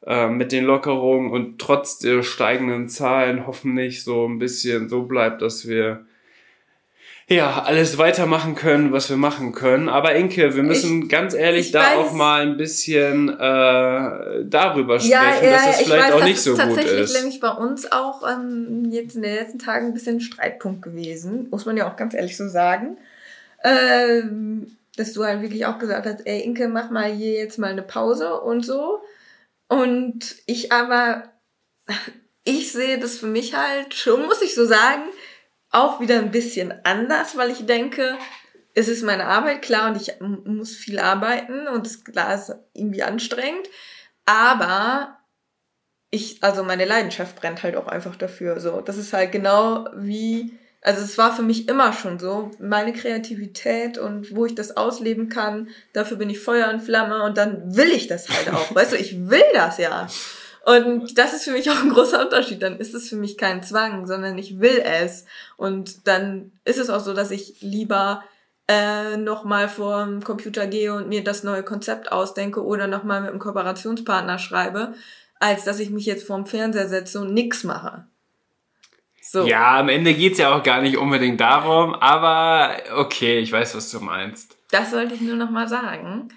äh, 0.06 0.28
mit 0.28 0.52
den 0.52 0.64
Lockerungen 0.64 1.30
und 1.30 1.58
trotz 1.58 1.98
der 1.98 2.22
steigenden 2.22 2.88
Zahlen 2.88 3.46
hoffentlich 3.46 4.04
so 4.04 4.26
ein 4.26 4.38
bisschen 4.38 4.88
so 4.88 5.02
bleibt, 5.02 5.42
dass 5.42 5.66
wir 5.66 6.06
ja, 7.28 7.62
alles 7.62 7.96
weitermachen 7.96 8.54
können, 8.54 8.92
was 8.92 9.08
wir 9.08 9.16
machen 9.16 9.52
können. 9.52 9.88
Aber 9.88 10.14
Inke, 10.14 10.54
wir 10.54 10.62
müssen 10.62 11.04
ich, 11.04 11.08
ganz 11.08 11.32
ehrlich 11.32 11.70
da 11.72 11.80
weiß, 11.80 11.96
auch 11.96 12.12
mal 12.12 12.42
ein 12.42 12.58
bisschen 12.58 13.30
äh, 13.30 14.44
darüber 14.44 15.00
sprechen, 15.00 15.12
ja, 15.12 15.42
ja, 15.42 15.50
dass 15.52 15.80
es 15.80 15.86
vielleicht 15.86 16.08
weiß, 16.08 16.12
auch 16.12 16.24
nicht 16.24 16.40
so 16.40 16.50
gut 16.52 16.60
ist. 16.60 16.76
Tatsächlich 16.76 17.12
nämlich 17.14 17.40
bei 17.40 17.50
uns 17.50 17.90
auch 17.90 18.28
ähm, 18.28 18.90
jetzt 18.90 19.16
in 19.16 19.22
den 19.22 19.34
letzten 19.34 19.58
Tagen 19.58 19.86
ein 19.86 19.94
bisschen 19.94 20.20
Streitpunkt 20.20 20.82
gewesen, 20.82 21.48
muss 21.50 21.64
man 21.64 21.78
ja 21.78 21.90
auch 21.90 21.96
ganz 21.96 22.12
ehrlich 22.12 22.36
so 22.36 22.46
sagen. 22.46 22.98
Ähm, 23.62 24.76
dass 24.96 25.14
du 25.14 25.24
halt 25.24 25.40
wirklich 25.40 25.64
auch 25.66 25.78
gesagt 25.78 26.06
hast, 26.06 26.26
ey 26.26 26.40
Inke, 26.42 26.68
mach 26.68 26.90
mal 26.90 27.10
hier 27.10 27.32
jetzt 27.32 27.58
mal 27.58 27.70
eine 27.70 27.82
Pause 27.82 28.40
und 28.40 28.64
so. 28.66 29.00
Und 29.68 30.36
ich 30.46 30.72
aber, 30.72 31.24
ich 32.44 32.70
sehe 32.72 32.98
das 32.98 33.16
für 33.16 33.26
mich 33.26 33.54
halt 33.56 33.94
schon, 33.94 34.26
muss 34.26 34.42
ich 34.42 34.54
so 34.54 34.66
sagen, 34.66 35.04
auch 35.74 36.00
wieder 36.00 36.18
ein 36.18 36.30
bisschen 36.30 36.72
anders, 36.84 37.36
weil 37.36 37.50
ich 37.50 37.66
denke, 37.66 38.16
es 38.74 38.88
ist 38.88 39.02
meine 39.02 39.26
Arbeit, 39.26 39.62
klar, 39.62 39.90
und 39.90 40.00
ich 40.00 40.12
muss 40.20 40.74
viel 40.74 40.98
arbeiten 40.98 41.68
und 41.68 41.86
das 41.86 42.04
klar 42.04 42.34
ist 42.34 42.54
irgendwie 42.72 43.02
anstrengend, 43.02 43.68
aber 44.24 45.18
ich, 46.10 46.42
also 46.42 46.62
meine 46.62 46.84
Leidenschaft 46.84 47.36
brennt 47.36 47.62
halt 47.62 47.76
auch 47.76 47.88
einfach 47.88 48.16
dafür, 48.16 48.60
so. 48.60 48.80
Das 48.80 48.96
ist 48.96 49.12
halt 49.12 49.32
genau 49.32 49.88
wie, 49.96 50.56
also 50.80 51.02
es 51.02 51.18
war 51.18 51.34
für 51.34 51.42
mich 51.42 51.68
immer 51.68 51.92
schon 51.92 52.20
so, 52.20 52.52
meine 52.60 52.92
Kreativität 52.92 53.98
und 53.98 54.34
wo 54.34 54.46
ich 54.46 54.54
das 54.54 54.76
ausleben 54.76 55.28
kann, 55.28 55.68
dafür 55.92 56.16
bin 56.16 56.30
ich 56.30 56.38
Feuer 56.38 56.68
und 56.70 56.80
Flamme 56.80 57.24
und 57.24 57.36
dann 57.36 57.76
will 57.76 57.90
ich 57.90 58.06
das 58.06 58.28
halt 58.28 58.50
auch, 58.54 58.74
weißt 58.74 58.92
du, 58.92 58.96
ich 58.96 59.28
will 59.28 59.44
das 59.54 59.78
ja. 59.78 60.06
Und 60.66 61.18
das 61.18 61.34
ist 61.34 61.44
für 61.44 61.52
mich 61.52 61.70
auch 61.70 61.82
ein 61.82 61.90
großer 61.90 62.22
Unterschied. 62.22 62.62
Dann 62.62 62.78
ist 62.78 62.94
es 62.94 63.08
für 63.08 63.16
mich 63.16 63.36
kein 63.36 63.62
Zwang, 63.62 64.06
sondern 64.06 64.38
ich 64.38 64.60
will 64.60 64.82
es. 64.82 65.26
Und 65.56 66.06
dann 66.06 66.52
ist 66.64 66.78
es 66.78 66.90
auch 66.90 67.00
so, 67.00 67.12
dass 67.12 67.30
ich 67.30 67.60
lieber 67.60 68.24
äh, 68.66 69.16
nochmal 69.18 69.68
vor 69.68 70.04
dem 70.04 70.24
Computer 70.24 70.66
gehe 70.66 70.94
und 70.94 71.08
mir 71.08 71.22
das 71.22 71.44
neue 71.44 71.62
Konzept 71.62 72.12
ausdenke 72.12 72.64
oder 72.64 72.86
nochmal 72.86 73.20
mit 73.20 73.30
einem 73.30 73.40
Kooperationspartner 73.40 74.38
schreibe, 74.38 74.94
als 75.38 75.64
dass 75.64 75.80
ich 75.80 75.90
mich 75.90 76.06
jetzt 76.06 76.26
vorm 76.26 76.46
Fernseher 76.46 76.88
setze 76.88 77.20
und 77.20 77.34
nix 77.34 77.64
mache. 77.64 78.06
So. 79.20 79.46
Ja, 79.46 79.78
am 79.78 79.88
Ende 79.88 80.14
geht's 80.14 80.38
ja 80.38 80.54
auch 80.54 80.62
gar 80.62 80.80
nicht 80.80 80.96
unbedingt 80.96 81.40
darum, 81.40 81.94
aber 81.94 82.76
okay, 82.96 83.38
ich 83.38 83.52
weiß, 83.52 83.74
was 83.74 83.90
du 83.90 84.00
meinst. 84.00 84.56
Das 84.70 84.92
wollte 84.92 85.14
ich 85.14 85.20
nur 85.20 85.36
nochmal 85.36 85.68
sagen. 85.68 86.28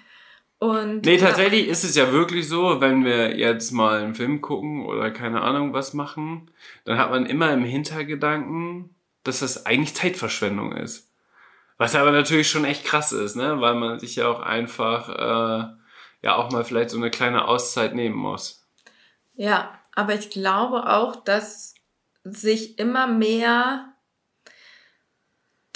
Und, 0.58 1.04
nee, 1.04 1.18
tatsächlich 1.18 1.66
ja. 1.66 1.72
ist 1.72 1.84
es 1.84 1.94
ja 1.94 2.12
wirklich 2.12 2.48
so, 2.48 2.80
wenn 2.80 3.04
wir 3.04 3.36
jetzt 3.36 3.70
mal 3.70 4.00
einen 4.00 4.14
Film 4.14 4.40
gucken 4.40 4.86
oder 4.86 5.10
keine 5.12 5.42
Ahnung 5.42 5.72
was 5.72 5.94
machen, 5.94 6.50
dann 6.84 6.98
hat 6.98 7.10
man 7.10 7.26
immer 7.26 7.52
im 7.52 7.62
Hintergedanken, 7.62 8.94
dass 9.22 9.40
das 9.40 9.66
eigentlich 9.66 9.94
Zeitverschwendung 9.94 10.72
ist. 10.72 11.12
Was 11.76 11.94
aber 11.94 12.10
natürlich 12.10 12.50
schon 12.50 12.64
echt 12.64 12.84
krass 12.84 13.12
ist, 13.12 13.36
ne? 13.36 13.60
Weil 13.60 13.76
man 13.76 14.00
sich 14.00 14.16
ja 14.16 14.26
auch 14.26 14.40
einfach 14.40 15.08
äh, 15.08 15.68
ja 16.22 16.34
auch 16.34 16.50
mal 16.50 16.64
vielleicht 16.64 16.90
so 16.90 16.96
eine 16.96 17.10
kleine 17.10 17.46
Auszeit 17.46 17.94
nehmen 17.94 18.16
muss. 18.16 18.66
Ja, 19.34 19.78
aber 19.94 20.14
ich 20.14 20.30
glaube 20.30 20.90
auch, 20.90 21.14
dass 21.14 21.74
sich 22.24 22.80
immer 22.80 23.06
mehr 23.06 23.92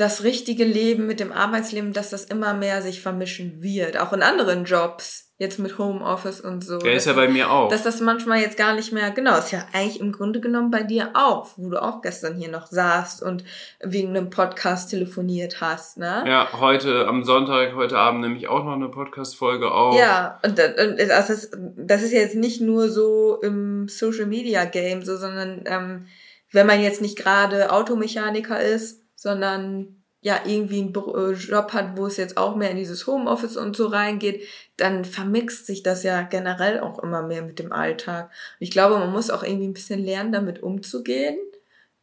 das 0.03 0.25
richtige 0.25 0.65
Leben 0.65 1.07
mit 1.07 1.21
dem 1.21 1.31
Arbeitsleben, 1.31 1.93
dass 1.93 2.11
das 2.11 2.25
immer 2.25 2.55
mehr 2.55 2.83
sich 2.83 3.01
vermischen 3.01 3.63
wird. 3.63 3.97
Auch 3.97 4.13
in 4.13 4.23
anderen 4.23 4.65
Jobs, 4.65 5.33
jetzt 5.39 5.61
mit 5.61 5.79
Homeoffice 5.79 6.41
und 6.41 6.65
so. 6.65 6.79
Der 6.79 6.95
ist 6.95 7.07
ja 7.07 7.13
bei 7.13 7.29
mir 7.29 7.53
auch. 7.53 7.69
Dass 7.69 7.85
das 7.85 8.01
manchmal 8.01 8.41
jetzt 8.41 8.57
gar 8.57 8.75
nicht 8.75 8.93
mehr, 8.93 9.13
genau, 9.13 9.39
ist 9.39 9.53
ja 9.53 9.65
eigentlich 9.73 10.01
im 10.01 10.11
Grunde 10.11 10.41
genommen 10.41 10.73
bei 10.73 10.83
dir 10.83 11.11
auch, 11.15 11.51
wo 11.57 11.71
du 11.71 11.81
auch 11.81 12.03
gestern 12.03 12.35
hier 12.35 12.51
noch 12.51 12.67
saßt 12.67 13.23
und 13.23 13.45
wegen 13.81 14.09
einem 14.09 14.29
Podcast 14.29 14.91
telefoniert 14.91 15.61
hast, 15.61 15.99
ne? 15.99 16.25
Ja, 16.27 16.49
heute 16.59 17.07
am 17.07 17.23
Sonntag, 17.23 17.77
heute 17.77 17.97
Abend 17.97 18.23
nehme 18.23 18.37
ich 18.37 18.49
auch 18.49 18.65
noch 18.65 18.75
eine 18.75 18.89
Podcast-Folge 18.89 19.71
auf. 19.71 19.97
Ja, 19.97 20.41
und 20.45 20.59
das 20.59 21.31
ist, 21.31 21.57
das 21.77 22.03
ist 22.03 22.13
jetzt 22.13 22.35
nicht 22.35 22.61
nur 22.61 22.89
so 22.89 23.39
im 23.41 23.87
Social 23.87 24.27
Media 24.27 24.65
Game, 24.65 25.03
so, 25.03 25.17
sondern 25.17 25.63
ähm, 25.67 26.07
wenn 26.51 26.67
man 26.67 26.83
jetzt 26.83 27.01
nicht 27.01 27.17
gerade 27.17 27.73
Automechaniker 27.73 28.61
ist, 28.61 29.02
sondern 29.23 30.03
ja 30.21 30.41
irgendwie 30.45 30.81
einen 30.81 30.95
äh, 30.95 31.33
Job 31.33 31.73
hat, 31.73 31.97
wo 31.97 32.07
es 32.07 32.17
jetzt 32.17 32.37
auch 32.37 32.57
mehr 32.57 32.71
in 32.71 32.77
dieses 32.77 33.07
Homeoffice 33.07 33.57
und 33.57 33.77
so 33.77 33.87
reingeht, 33.87 34.47
dann 34.77 35.05
vermixt 35.05 35.67
sich 35.67 35.83
das 35.83 36.03
ja 36.03 36.23
generell 36.23 36.81
auch 36.81 37.01
immer 37.03 37.23
mehr 37.23 37.43
mit 37.43 37.59
dem 37.59 37.73
Alltag. 37.73 38.27
Und 38.27 38.65
ich 38.65 38.71
glaube, 38.71 38.99
man 38.99 39.13
muss 39.13 39.31
auch 39.31 39.43
irgendwie 39.43 39.69
ein 39.69 39.75
bisschen 39.75 40.05
lernen, 40.05 40.33
damit 40.33 40.63
umzugehen. 40.63 41.39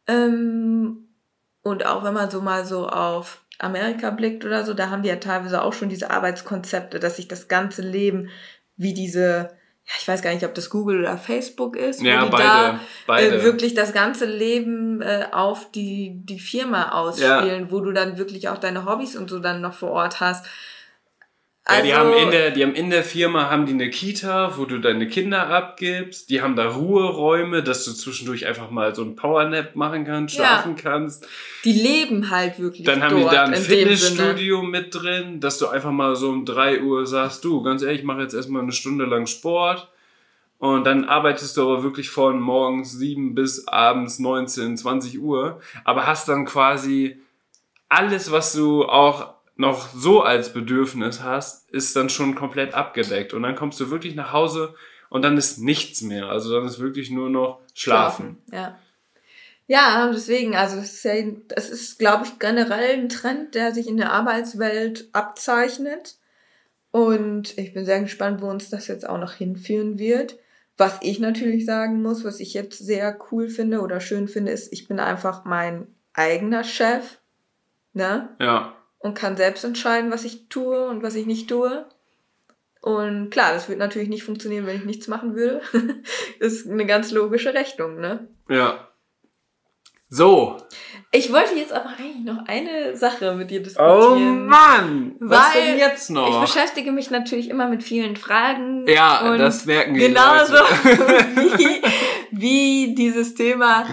Ähm, 0.08 1.10
und 1.62 1.86
auch 1.86 2.04
wenn 2.04 2.14
man 2.14 2.30
so 2.30 2.42
mal 2.42 2.66
so 2.66 2.88
auf 2.88 3.44
Amerika 3.58 4.10
blickt 4.12 4.46
oder 4.46 4.66
so, 4.66 4.74
da 4.74 4.90
haben 4.90 5.04
die 5.04 5.10
ja 5.10 5.18
teilweise 5.18 5.62
auch 5.62 5.74
schon 5.74 5.90
diese 5.90 6.10
Arbeitskonzepte, 6.10 7.00
dass 7.00 7.18
sich 7.18 7.28
das 7.28 7.50
ganze 7.50 7.82
Leben 7.82 8.30
wie 8.78 8.94
diese 8.94 9.59
ich 9.98 10.08
weiß 10.08 10.22
gar 10.22 10.34
nicht, 10.34 10.46
ob 10.46 10.54
das 10.54 10.70
Google 10.70 11.00
oder 11.00 11.18
Facebook 11.18 11.76
ist, 11.76 12.02
ja, 12.02 12.22
wo 12.22 12.26
die 12.26 12.32
beide, 12.32 12.44
da 12.44 12.70
äh, 12.70 12.78
beide. 13.08 13.40
Äh, 13.40 13.44
wirklich 13.44 13.74
das 13.74 13.92
ganze 13.92 14.26
Leben 14.26 15.02
äh, 15.02 15.26
auf 15.32 15.72
die, 15.72 16.22
die 16.26 16.40
Firma 16.40 16.92
ausspielen, 16.92 17.66
ja. 17.66 17.72
wo 17.72 17.80
du 17.80 17.92
dann 17.92 18.18
wirklich 18.18 18.50
auch 18.50 18.58
deine 18.58 18.86
Hobbys 18.86 19.16
und 19.16 19.30
so 19.30 19.40
dann 19.40 19.62
noch 19.62 19.74
vor 19.74 19.92
Ort 19.92 20.20
hast. 20.20 20.46
Also, 21.70 21.88
ja, 21.88 22.04
die 22.04 22.10
haben, 22.10 22.14
in 22.18 22.32
der, 22.32 22.50
die 22.50 22.64
haben 22.64 22.74
in 22.74 22.90
der 22.90 23.04
Firma 23.04 23.52
haben 23.52 23.68
die 23.68 23.74
eine 23.74 23.92
Kita, 23.92 24.58
wo 24.58 24.66
du 24.66 24.80
deine 24.80 25.08
Kinder 25.08 25.50
abgibst. 25.50 26.32
Die 26.32 26.42
haben 26.42 26.56
da 26.56 26.68
Ruheräume, 26.68 27.62
dass 27.62 27.86
du 27.86 27.92
zwischendurch 27.92 28.48
einfach 28.48 28.72
mal 28.72 28.96
so 28.96 29.04
ein 29.04 29.16
Powernap 29.16 29.76
machen 29.76 30.04
kannst, 30.04 30.34
schlafen 30.34 30.76
ja. 30.76 30.82
kannst. 30.82 31.28
Die 31.64 31.74
leben 31.74 32.32
halt 32.32 32.58
wirklich. 32.58 32.88
Dann 32.88 33.04
haben 33.04 33.18
die 33.18 33.24
da 33.24 33.44
ein 33.44 33.54
Fitnessstudio 33.54 34.64
mit 34.64 34.96
drin, 34.96 35.40
dass 35.42 35.60
du 35.60 35.68
einfach 35.68 35.92
mal 35.92 36.16
so 36.16 36.30
um 36.30 36.44
drei 36.44 36.82
Uhr 36.82 37.06
sagst, 37.06 37.46
du, 37.46 37.62
ganz 37.62 37.84
ehrlich, 37.84 38.00
ich 38.00 38.06
mache 38.06 38.22
jetzt 38.22 38.34
erstmal 38.34 38.64
eine 38.64 38.72
Stunde 38.72 39.06
lang 39.06 39.28
Sport. 39.28 39.90
Und 40.58 40.86
dann 40.86 41.06
arbeitest 41.06 41.56
du 41.56 41.62
aber 41.62 41.84
wirklich 41.84 42.10
von 42.10 42.40
morgens 42.40 42.94
sieben 42.94 43.36
bis 43.36 43.68
abends 43.68 44.18
19, 44.18 44.76
20 44.76 45.22
Uhr. 45.22 45.62
Aber 45.84 46.08
hast 46.08 46.28
dann 46.28 46.46
quasi 46.46 47.22
alles, 47.90 48.32
was 48.32 48.54
du 48.54 48.86
auch 48.86 49.36
noch 49.60 49.90
so 49.94 50.22
als 50.22 50.54
Bedürfnis 50.54 51.22
hast, 51.22 51.70
ist 51.70 51.94
dann 51.96 52.10
schon 52.10 52.34
komplett 52.34 52.74
abgedeckt. 52.74 53.34
Und 53.34 53.44
dann 53.44 53.56
kommst 53.56 53.80
du 53.82 53.92
wirklich 53.92 54.16
nach 54.16 54.32
Hause 54.32 54.74
und 55.10 55.22
dann 55.22 55.38
ist 55.38 55.58
nichts 55.58 56.02
mehr. 56.02 56.30
Also 56.30 56.54
dann 56.54 56.66
ist 56.66 56.80
wirklich 56.80 57.12
nur 57.12 57.30
noch 57.30 57.60
Schlafen. 57.74 58.38
Schlafen, 58.48 58.54
ja. 58.54 58.80
Ja, 59.68 60.10
deswegen, 60.12 60.56
also 60.56 60.78
das 60.78 60.94
ist, 60.94 61.04
ja, 61.04 61.14
das 61.50 61.70
ist, 61.70 62.00
glaube 62.00 62.26
ich, 62.26 62.40
generell 62.40 62.98
ein 62.98 63.10
Trend, 63.10 63.54
der 63.54 63.74
sich 63.74 63.88
in 63.88 63.98
der 63.98 64.14
Arbeitswelt 64.14 65.10
abzeichnet. 65.12 66.16
Und 66.92 67.56
ich 67.58 67.74
bin 67.74 67.86
sehr 67.86 68.02
gespannt, 68.02 68.42
wo 68.42 68.50
uns 68.50 68.70
das 68.70 68.88
jetzt 68.88 69.08
auch 69.08 69.20
noch 69.20 69.34
hinführen 69.34 70.00
wird. 70.00 70.40
Was 70.78 70.98
ich 71.02 71.20
natürlich 71.20 71.66
sagen 71.66 72.02
muss, 72.02 72.24
was 72.24 72.40
ich 72.40 72.54
jetzt 72.54 72.80
sehr 72.80 73.20
cool 73.30 73.50
finde 73.50 73.82
oder 73.82 74.00
schön 74.00 74.30
finde, 74.30 74.54
ist, 74.54 74.72
ich 74.72 74.88
bin 74.88 75.00
einfach 75.00 75.44
mein 75.44 75.86
eigener 76.14 76.64
Chef. 76.64 77.20
Ne? 77.94 78.30
Ja. 78.40 78.74
Und 79.00 79.14
kann 79.14 79.38
selbst 79.38 79.64
entscheiden, 79.64 80.12
was 80.12 80.26
ich 80.26 80.50
tue 80.50 80.88
und 80.88 81.04
was 81.04 81.16
ich 81.16 81.26
nicht 81.26 81.48
tue. 81.48 81.86
Und 82.82 83.30
klar, 83.30 83.54
das 83.54 83.68
würde 83.68 83.80
natürlich 83.80 84.10
nicht 84.10 84.24
funktionieren, 84.24 84.66
wenn 84.66 84.78
ich 84.78 84.86
nichts 84.86 85.08
machen 85.08 85.36
würde. 85.36 85.62
ist 86.40 86.70
eine 86.70 86.86
ganz 86.86 87.12
logische 87.12 87.54
Rechnung, 87.54 88.00
ne? 88.00 88.28
Ja. 88.50 88.90
So. 90.12 90.58
Ich 91.12 91.32
wollte 91.32 91.54
jetzt 91.54 91.72
aber 91.72 91.90
eigentlich 91.90 92.26
noch 92.26 92.48
eine 92.48 92.98
Sache 92.98 93.34
mit 93.36 93.52
dir 93.52 93.60
Oh 93.60 93.64
diskutieren. 93.64 94.48
Mann! 94.48 95.16
Was 95.20 95.54
Weil 95.54 95.64
denn 95.64 95.78
jetzt 95.78 96.10
noch? 96.10 96.30
Ich 96.30 96.52
beschäftige 96.52 96.92
mich 96.92 97.12
natürlich 97.12 97.50
immer 97.50 97.68
mit 97.68 97.84
vielen 97.84 98.16
Fragen. 98.16 98.88
Ja, 98.88 99.22
und 99.22 99.38
das 99.38 99.66
merken 99.66 99.94
die 99.94 100.00
Genauso 100.00 100.54
wie, 101.36 101.82
wie 102.32 102.96
dieses 102.96 103.36
Thema. 103.36 103.86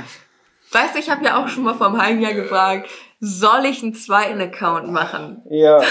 Weißt 0.72 0.94
du, 0.94 0.98
ich 0.98 1.10
habe 1.10 1.24
ja 1.24 1.42
auch 1.42 1.48
schon 1.48 1.64
mal 1.64 1.74
vor 1.74 1.88
einem 1.88 2.00
halben 2.00 2.20
Jahr 2.22 2.34
gefragt, 2.34 2.88
soll 3.20 3.64
ich 3.66 3.82
einen 3.82 3.94
zweiten 3.94 4.40
Account 4.40 4.90
machen? 4.90 5.42
ja. 5.50 5.82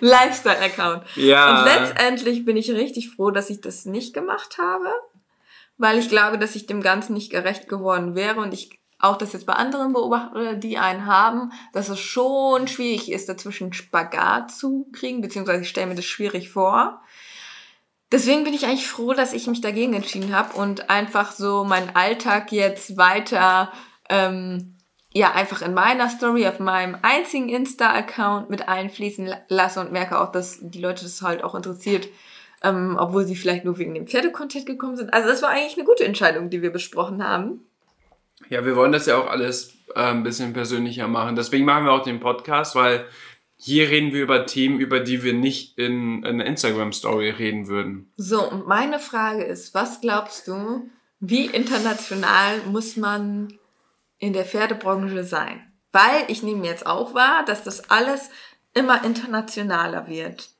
Lifestyle-Account. 0.00 1.04
Ja. 1.16 1.58
Und 1.58 1.64
letztendlich 1.64 2.44
bin 2.44 2.56
ich 2.56 2.70
richtig 2.70 3.10
froh, 3.10 3.30
dass 3.30 3.50
ich 3.50 3.60
das 3.60 3.84
nicht 3.86 4.14
gemacht 4.14 4.58
habe, 4.58 4.88
weil 5.78 5.98
ich 5.98 6.08
glaube, 6.08 6.38
dass 6.38 6.54
ich 6.54 6.66
dem 6.66 6.82
Ganzen 6.82 7.14
nicht 7.14 7.30
gerecht 7.30 7.68
geworden 7.68 8.14
wäre 8.14 8.40
und 8.40 8.52
ich 8.54 8.78
auch 8.98 9.18
das 9.18 9.34
jetzt 9.34 9.46
bei 9.46 9.52
anderen 9.52 9.92
beobachte, 9.92 10.56
die 10.56 10.78
einen 10.78 11.04
haben, 11.04 11.52
dass 11.74 11.90
es 11.90 12.00
schon 12.00 12.66
schwierig 12.66 13.12
ist, 13.12 13.28
dazwischen 13.28 13.74
Spagat 13.74 14.50
zu 14.50 14.88
kriegen, 14.92 15.20
beziehungsweise 15.20 15.62
ich 15.62 15.68
stelle 15.68 15.88
mir 15.88 15.94
das 15.96 16.06
schwierig 16.06 16.50
vor. 16.50 17.02
Deswegen 18.10 18.44
bin 18.44 18.54
ich 18.54 18.64
eigentlich 18.64 18.86
froh, 18.86 19.12
dass 19.12 19.34
ich 19.34 19.48
mich 19.48 19.60
dagegen 19.60 19.92
entschieden 19.92 20.34
habe 20.34 20.56
und 20.56 20.88
einfach 20.88 21.32
so 21.32 21.64
meinen 21.64 21.94
Alltag 21.94 22.52
jetzt 22.52 22.96
weiter 22.96 23.70
ähm, 24.08 24.75
ja 25.16 25.32
einfach 25.32 25.62
in 25.62 25.72
meiner 25.72 26.10
Story 26.10 26.46
auf 26.46 26.58
meinem 26.60 26.96
einzigen 27.02 27.48
Insta-Account 27.48 28.50
mit 28.50 28.68
einfließen 28.68 29.26
la- 29.26 29.40
lasse 29.48 29.80
und 29.80 29.90
merke 29.92 30.20
auch, 30.20 30.30
dass 30.30 30.58
die 30.60 30.80
Leute 30.80 31.04
das 31.04 31.22
halt 31.22 31.42
auch 31.42 31.54
interessiert, 31.54 32.08
ähm, 32.62 32.96
obwohl 32.98 33.24
sie 33.24 33.36
vielleicht 33.36 33.64
nur 33.64 33.78
wegen 33.78 33.94
dem 33.94 34.06
Pferdecontent 34.06 34.66
gekommen 34.66 34.96
sind. 34.96 35.14
Also 35.14 35.28
das 35.28 35.42
war 35.42 35.50
eigentlich 35.50 35.76
eine 35.76 35.86
gute 35.86 36.04
Entscheidung, 36.04 36.50
die 36.50 36.60
wir 36.60 36.70
besprochen 36.70 37.26
haben. 37.26 37.60
Ja, 38.50 38.64
wir 38.66 38.76
wollen 38.76 38.92
das 38.92 39.06
ja 39.06 39.16
auch 39.16 39.28
alles 39.28 39.74
äh, 39.94 40.00
ein 40.00 40.22
bisschen 40.22 40.52
persönlicher 40.52 41.08
machen. 41.08 41.34
Deswegen 41.36 41.64
machen 41.64 41.86
wir 41.86 41.92
auch 41.92 42.02
den 42.02 42.20
Podcast, 42.20 42.74
weil 42.74 43.06
hier 43.56 43.88
reden 43.88 44.12
wir 44.12 44.22
über 44.22 44.44
Themen, 44.44 44.78
über 44.78 45.00
die 45.00 45.22
wir 45.22 45.32
nicht 45.32 45.78
in, 45.78 46.18
in 46.18 46.26
einer 46.26 46.44
Instagram-Story 46.44 47.30
reden 47.30 47.68
würden. 47.68 48.12
So, 48.18 48.46
und 48.50 48.66
meine 48.66 48.98
Frage 48.98 49.44
ist, 49.44 49.72
was 49.72 50.02
glaubst 50.02 50.46
du, 50.46 50.90
wie 51.20 51.46
international 51.46 52.58
muss 52.70 52.98
man 52.98 53.54
in 54.18 54.32
der 54.32 54.44
Pferdebranche 54.44 55.24
sein? 55.24 55.72
Weil 55.92 56.24
ich 56.28 56.42
nehme 56.42 56.66
jetzt 56.66 56.86
auch 56.86 57.14
wahr, 57.14 57.44
dass 57.44 57.62
das 57.62 57.90
alles 57.90 58.30
immer 58.74 59.04
internationaler 59.04 60.08
wird. 60.08 60.50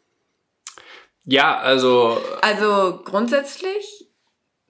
Ja, 1.24 1.58
also 1.58 2.18
Also 2.40 3.00
grundsätzlich 3.04 4.08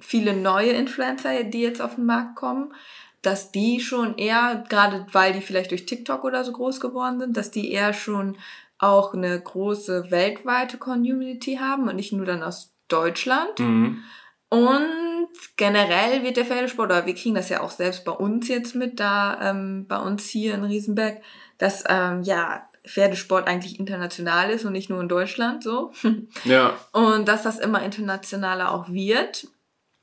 viele 0.01 0.35
neue 0.35 0.71
Influencer, 0.71 1.45
die 1.45 1.63
jetzt 1.63 1.81
auf 1.81 1.97
den 1.97 2.07
Markt 2.07 2.37
kommen, 2.37 2.75
dass 3.23 3.53
die 3.53 3.81
schon 3.81 4.17
eher, 4.19 4.65
gerade 4.69 5.07
weil 5.13 5.33
die 5.33 5.41
vielleicht 5.41 5.71
durch 5.71 5.87
TikTok 5.87 6.25
oder 6.25 6.45
so 6.45 6.53
groß 6.53 6.81
geworden 6.81 7.21
sind, 7.21 7.37
dass 7.37 7.51
die 7.51 7.73
eher 7.73 7.93
schon 7.93 8.39
auch 8.79 9.15
eine 9.15 9.41
große 9.41 10.11
weltweite 10.11 10.79
Community 10.79 11.57
haben 11.57 11.89
und 11.89 11.97
nicht 11.97 12.13
nur 12.13 12.27
dann 12.27 12.43
aus 12.43 12.75
Deutschland. 12.89 13.59
mhm. 13.59 14.05
Und 14.49 15.29
generell 15.57 16.23
wird 16.23 16.37
der 16.37 16.45
Pferdesport, 16.45 16.91
oder 16.91 17.07
wir 17.07 17.15
kriegen 17.15 17.35
das 17.35 17.49
ja 17.49 17.61
auch 17.61 17.71
selbst 17.71 18.05
bei 18.05 18.13
uns 18.13 18.49
jetzt 18.49 18.75
mit, 18.75 19.01
da 19.01 19.51
ähm, 19.51 19.87
bei 19.89 19.99
uns 19.99 20.29
hier 20.29 20.55
in 20.55 20.65
Riesenberg, 20.65 21.21
dass 21.59 21.85
ähm, 21.89 22.23
ja 22.23 22.69
Pferdesport 22.87 23.49
eigentlich 23.49 23.81
international 23.81 24.51
ist 24.51 24.65
und 24.65 24.73
nicht 24.73 24.89
nur 24.91 25.01
in 25.01 25.09
Deutschland 25.09 25.65
so. 25.65 25.93
ja, 26.45 26.75
Und 26.93 27.27
dass 27.27 27.43
das 27.43 27.59
immer 27.59 27.83
internationaler 27.83 28.73
auch 28.73 28.89
wird 28.89 29.49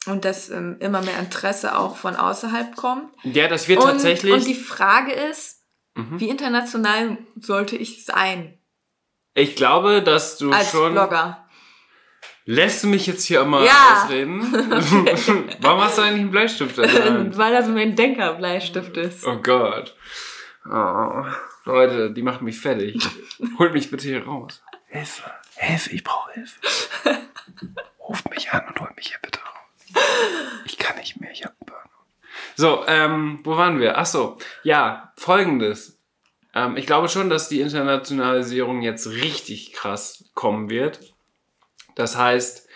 und 0.06 0.26
dass 0.26 0.50
ähm, 0.50 0.76
immer 0.80 1.02
mehr 1.02 1.18
Interesse 1.20 1.78
auch 1.78 1.96
von 1.96 2.18
außerhalb 2.18 2.76
kommt. 2.76 3.14
ja, 3.24 3.48
das 3.48 3.70
wird 3.70 3.80
und, 3.80 3.92
tatsächlich. 3.92 4.34
und 4.34 4.46
die 4.48 4.56
Frage 4.56 5.12
ist, 5.14 5.60
Mhm. 5.96 6.20
wie 6.20 6.30
international 6.30 7.20
sollte 7.40 7.76
ich 7.76 8.04
sein 8.04 8.58
ich 9.36 9.56
glaube, 9.56 10.04
dass 10.04 10.38
du 10.38 10.52
als 10.52 10.70
schon. 10.70 10.94
Blogger? 10.94 11.43
Lässt 12.46 12.84
du 12.84 12.88
mich 12.88 13.08
jetzt 13.08 13.26
hier 13.26 13.44
mal 13.46 13.66
Ja. 13.66 14.04
ausreden? 14.04 14.42
Warum 15.62 15.82
hast 15.82 15.98
du 15.98 16.02
eigentlich 16.02 16.22
einen 16.22 16.32
Bleistift 16.32 16.78
in 16.78 16.84
der 16.92 17.06
Hand? 17.06 17.38
Weil 17.38 17.54
das 17.54 17.68
mein 17.68 17.96
Denkerbleistift 17.96 18.98
ist. 18.98 19.26
Oh 19.26 19.38
Gott. 19.38 19.96
Oh, 20.70 21.24
Leute, 21.66 22.12
die 22.12 22.22
machen 22.22 22.44
mich 22.46 22.60
fertig. 22.60 23.02
Holt 23.60 23.74
mich 23.74 23.90
bitte 23.90 24.08
hier 24.08 24.26
raus. 24.26 24.62
Hilfe. 24.88 25.32
Hilfe, 25.56 25.92
ich 25.92 26.04
brauche 26.04 26.34
Hilfe. 26.34 26.60
Ruft 28.08 28.30
mich 28.30 28.52
an 28.52 28.64
und 28.68 28.80
holt 28.82 28.96
mich 28.98 29.08
hier 29.08 29.18
bitte 29.22 29.40
raus. 29.40 30.04
Ich 30.66 30.78
kann 30.78 30.98
nicht 30.98 31.20
mehr, 31.22 31.32
ich 31.32 31.44
hab 31.46 31.52
einen 31.52 31.66
Burnout. 31.66 31.90
So, 32.56 32.84
ähm, 32.88 33.40
wo 33.44 33.56
waren 33.56 33.80
wir? 33.80 33.98
Ach 33.98 34.06
so, 34.06 34.38
ja, 34.64 35.14
folgendes. 35.16 35.98
Ähm, 36.54 36.76
ich 36.76 36.86
glaube 36.86 37.08
schon, 37.08 37.30
dass 37.30 37.48
die 37.48 37.62
Internationalisierung 37.62 38.82
jetzt 38.82 39.08
richtig 39.08 39.72
krass 39.74 40.26
kommen 40.34 40.70
wird. 40.70 41.00
Das 41.96 42.18
heißt, 42.18 42.68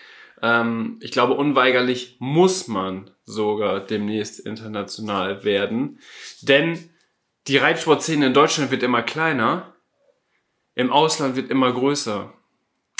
ähm, 0.42 0.98
ich 1.00 1.12
glaube, 1.12 1.34
unweigerlich 1.34 2.16
muss 2.18 2.68
man 2.68 3.10
sogar 3.24 3.80
demnächst 3.80 4.40
international 4.40 5.44
werden. 5.44 6.00
Denn 6.42 6.90
die 7.46 7.56
Reitsportszene 7.56 8.26
in 8.26 8.34
Deutschland 8.34 8.70
wird 8.70 8.82
immer 8.82 9.02
kleiner, 9.02 9.74
im 10.74 10.92
Ausland 10.92 11.36
wird 11.36 11.50
immer 11.50 11.72
größer. 11.72 12.32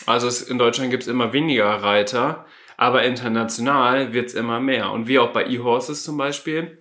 Also 0.07 0.27
es, 0.27 0.43
in 0.43 0.59
Deutschland 0.59 0.91
gibt 0.91 1.03
es 1.05 1.09
immer 1.09 1.33
weniger 1.33 1.67
Reiter, 1.67 2.47
aber 2.77 3.03
international 3.05 4.13
wird 4.13 4.29
es 4.29 4.35
immer 4.35 4.61
mehr. 4.61 4.91
Und 4.91 5.09
wie 5.09 5.19
auch 5.19 5.33
bei 5.33 5.45
eHorses 5.45 6.05
zum 6.05 6.17
Beispiel, 6.17 6.79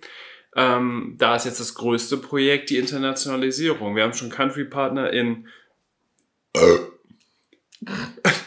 ähm, 0.56 1.14
da 1.18 1.36
ist 1.36 1.44
jetzt 1.44 1.60
das 1.60 1.74
größte 1.74 2.16
Projekt 2.16 2.70
die 2.70 2.78
Internationalisierung. 2.78 3.96
Wir 3.96 4.04
haben 4.04 4.14
schon 4.14 4.30
Country-Partner 4.30 5.12
in 5.12 5.48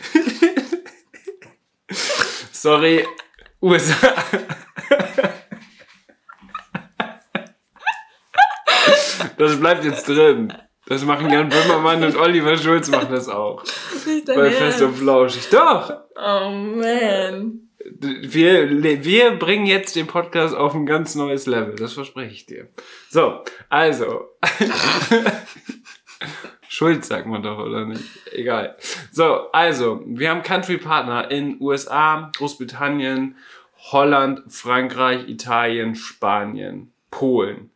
Sorry, 2.61 3.03
USA. 3.59 4.13
Das 9.35 9.59
bleibt 9.59 9.83
jetzt 9.83 10.07
drin. 10.07 10.53
Das 10.85 11.03
machen 11.03 11.31
Jan 11.31 11.49
Böhmermann 11.49 12.03
und 12.03 12.15
Oliver 12.15 12.55
Schulz 12.57 12.89
machen 12.89 13.09
das 13.09 13.29
auch. 13.29 13.63
Nicht 14.05 14.27
Bei 14.27 14.51
Fest 14.51 14.79
und 14.81 14.89
Ernst. 14.89 15.01
Flauschig. 15.01 15.49
Doch! 15.49 15.91
Oh 16.15 16.51
man. 16.51 17.67
Wir, 17.99 19.03
wir 19.03 19.31
bringen 19.39 19.65
jetzt 19.65 19.95
den 19.95 20.05
Podcast 20.05 20.53
auf 20.53 20.75
ein 20.75 20.85
ganz 20.85 21.15
neues 21.15 21.47
Level. 21.47 21.73
Das 21.73 21.93
verspreche 21.93 22.31
ich 22.31 22.45
dir. 22.45 22.67
So, 23.09 23.43
also. 23.69 24.35
Schulz 26.69 27.07
sagt 27.07 27.25
man 27.25 27.41
doch, 27.41 27.57
oder 27.57 27.85
nicht? 27.85 28.03
Egal. 28.31 28.77
So, 29.13 29.51
also, 29.51 30.01
wir 30.05 30.29
haben 30.29 30.41
Country-Partner 30.41 31.29
in 31.29 31.59
USA, 31.59 32.31
Großbritannien, 32.33 33.35
Holland, 33.91 34.41
Frankreich, 34.47 35.27
Italien, 35.27 35.95
Spanien, 35.95 36.93
Polen. 37.11 37.71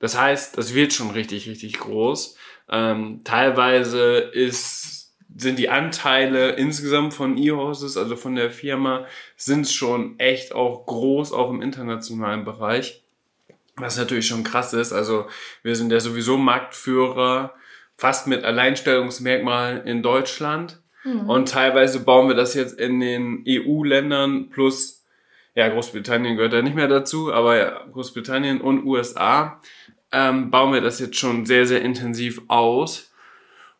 Das 0.00 0.18
heißt, 0.18 0.58
das 0.58 0.74
wird 0.74 0.92
schon 0.92 1.10
richtig, 1.10 1.48
richtig 1.48 1.78
groß. 1.78 2.36
Ähm, 2.68 3.22
teilweise 3.24 4.18
ist, 4.18 5.14
sind 5.34 5.58
die 5.58 5.70
Anteile 5.70 6.50
insgesamt 6.50 7.14
von 7.14 7.38
E-Horses, 7.38 7.96
also 7.96 8.16
von 8.16 8.34
der 8.34 8.50
Firma, 8.50 9.06
sind 9.36 9.66
schon 9.66 10.18
echt 10.18 10.54
auch 10.54 10.84
groß, 10.84 11.32
auch 11.32 11.48
im 11.48 11.62
internationalen 11.62 12.44
Bereich. 12.44 13.02
Was 13.76 13.96
natürlich 13.96 14.26
schon 14.26 14.44
krass 14.44 14.74
ist. 14.74 14.92
Also 14.92 15.26
wir 15.62 15.74
sind 15.74 15.90
ja 15.90 16.00
sowieso 16.00 16.36
Marktführer, 16.36 17.54
fast 18.00 18.26
mit 18.26 18.44
Alleinstellungsmerkmal 18.44 19.82
in 19.84 20.02
Deutschland. 20.02 20.80
Und 21.26 21.50
teilweise 21.50 22.00
bauen 22.00 22.28
wir 22.28 22.34
das 22.34 22.54
jetzt 22.54 22.80
in 22.80 22.98
den 22.98 23.44
EU-Ländern 23.46 24.48
plus, 24.48 25.04
ja, 25.54 25.68
Großbritannien 25.68 26.36
gehört 26.36 26.54
da 26.54 26.62
nicht 26.62 26.74
mehr 26.74 26.88
dazu, 26.88 27.30
aber 27.30 27.58
ja, 27.58 27.84
Großbritannien 27.92 28.62
und 28.62 28.86
USA 28.86 29.60
ähm, 30.12 30.50
bauen 30.50 30.72
wir 30.72 30.80
das 30.80 30.98
jetzt 30.98 31.18
schon 31.18 31.44
sehr, 31.44 31.66
sehr 31.66 31.82
intensiv 31.82 32.40
aus. 32.48 33.12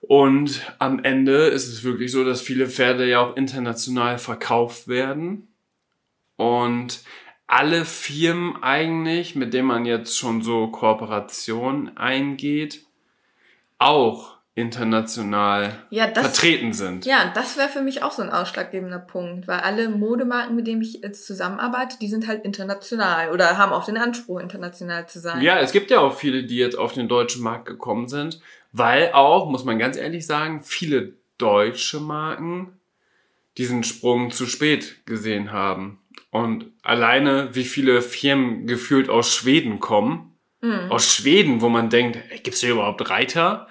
Und 0.00 0.70
am 0.78 1.02
Ende 1.02 1.46
ist 1.46 1.68
es 1.68 1.82
wirklich 1.82 2.12
so, 2.12 2.22
dass 2.22 2.42
viele 2.42 2.66
Pferde 2.66 3.08
ja 3.08 3.20
auch 3.20 3.36
international 3.36 4.18
verkauft 4.18 4.86
werden. 4.86 5.48
Und 6.36 7.00
alle 7.46 7.86
Firmen 7.86 8.62
eigentlich, 8.62 9.34
mit 9.34 9.54
denen 9.54 9.68
man 9.68 9.86
jetzt 9.86 10.18
schon 10.18 10.42
so 10.42 10.68
Kooperation 10.68 11.96
eingeht, 11.96 12.84
auch 13.80 14.36
international 14.54 15.72
Ja, 15.90 16.06
das- 16.06 16.24
vertreten 16.38 16.72
sind. 16.72 17.06
Ja, 17.06 17.32
das 17.34 17.56
wäre 17.56 17.68
für 17.68 17.80
mich 17.82 18.02
auch 18.02 18.12
so 18.12 18.22
ein 18.22 18.30
ausschlaggebender 18.30 18.98
Punkt, 18.98 19.48
weil 19.48 19.60
alle 19.60 19.88
Modemarken, 19.88 20.54
mit 20.54 20.66
denen 20.66 20.82
ich 20.82 21.00
jetzt 21.02 21.26
zusammenarbeite, 21.26 21.96
die 21.98 22.08
sind 22.08 22.26
halt 22.28 22.44
international 22.44 23.30
oder 23.32 23.56
haben 23.58 23.72
auch 23.72 23.84
den 23.86 23.96
Anspruch, 23.96 24.38
international 24.40 25.08
zu 25.08 25.18
sein. 25.20 25.40
Ja, 25.40 25.58
es 25.58 25.72
gibt 25.72 25.90
ja 25.90 26.00
auch 26.00 26.14
viele, 26.14 26.44
die 26.44 26.56
jetzt 26.56 26.76
auf 26.78 26.92
den 26.92 27.08
deutschen 27.08 27.42
Markt 27.42 27.66
gekommen 27.66 28.08
sind, 28.08 28.40
weil 28.72 29.12
auch, 29.12 29.48
muss 29.48 29.64
man 29.64 29.78
ganz 29.78 29.96
ehrlich 29.96 30.26
sagen, 30.26 30.62
viele 30.62 31.14
deutsche 31.38 32.00
Marken 32.00 32.78
diesen 33.56 33.82
Sprung 33.82 34.30
zu 34.30 34.46
spät 34.46 35.06
gesehen 35.06 35.52
haben. 35.52 35.98
Und 36.30 36.66
alleine, 36.82 37.48
wie 37.54 37.64
viele 37.64 38.02
Firmen 38.02 38.66
gefühlt 38.66 39.08
aus 39.08 39.34
Schweden 39.34 39.80
kommen, 39.80 40.29
Mhm. 40.62 40.90
aus 40.90 41.14
Schweden, 41.14 41.60
wo 41.60 41.68
man 41.68 41.88
denkt, 41.88 42.18
gibt 42.42 42.54
es 42.54 42.60
hier 42.60 42.72
überhaupt 42.72 43.08
Reiter? 43.08 43.68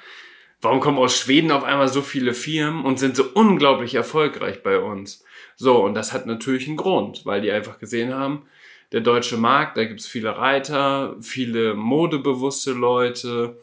Warum 0.61 0.79
kommen 0.79 0.97
aus 0.97 1.17
Schweden 1.17 1.51
auf 1.51 1.63
einmal 1.63 1.87
so 1.87 2.01
viele 2.01 2.33
Firmen 2.33 2.83
und 2.83 2.99
sind 2.99 3.15
so 3.15 3.25
unglaublich 3.33 3.95
erfolgreich 3.95 4.61
bei 4.63 4.79
uns? 4.79 5.23
So, 5.55 5.83
und 5.83 5.93
das 5.93 6.13
hat 6.13 6.25
natürlich 6.25 6.67
einen 6.67 6.77
Grund, 6.77 7.25
weil 7.25 7.41
die 7.41 7.51
einfach 7.51 7.79
gesehen 7.79 8.13
haben, 8.13 8.43
der 8.91 9.01
deutsche 9.01 9.37
Markt, 9.37 9.77
da 9.77 9.85
gibt's 9.85 10.07
viele 10.07 10.37
Reiter, 10.37 11.15
viele 11.21 11.75
modebewusste 11.75 12.71
Leute. 12.71 13.59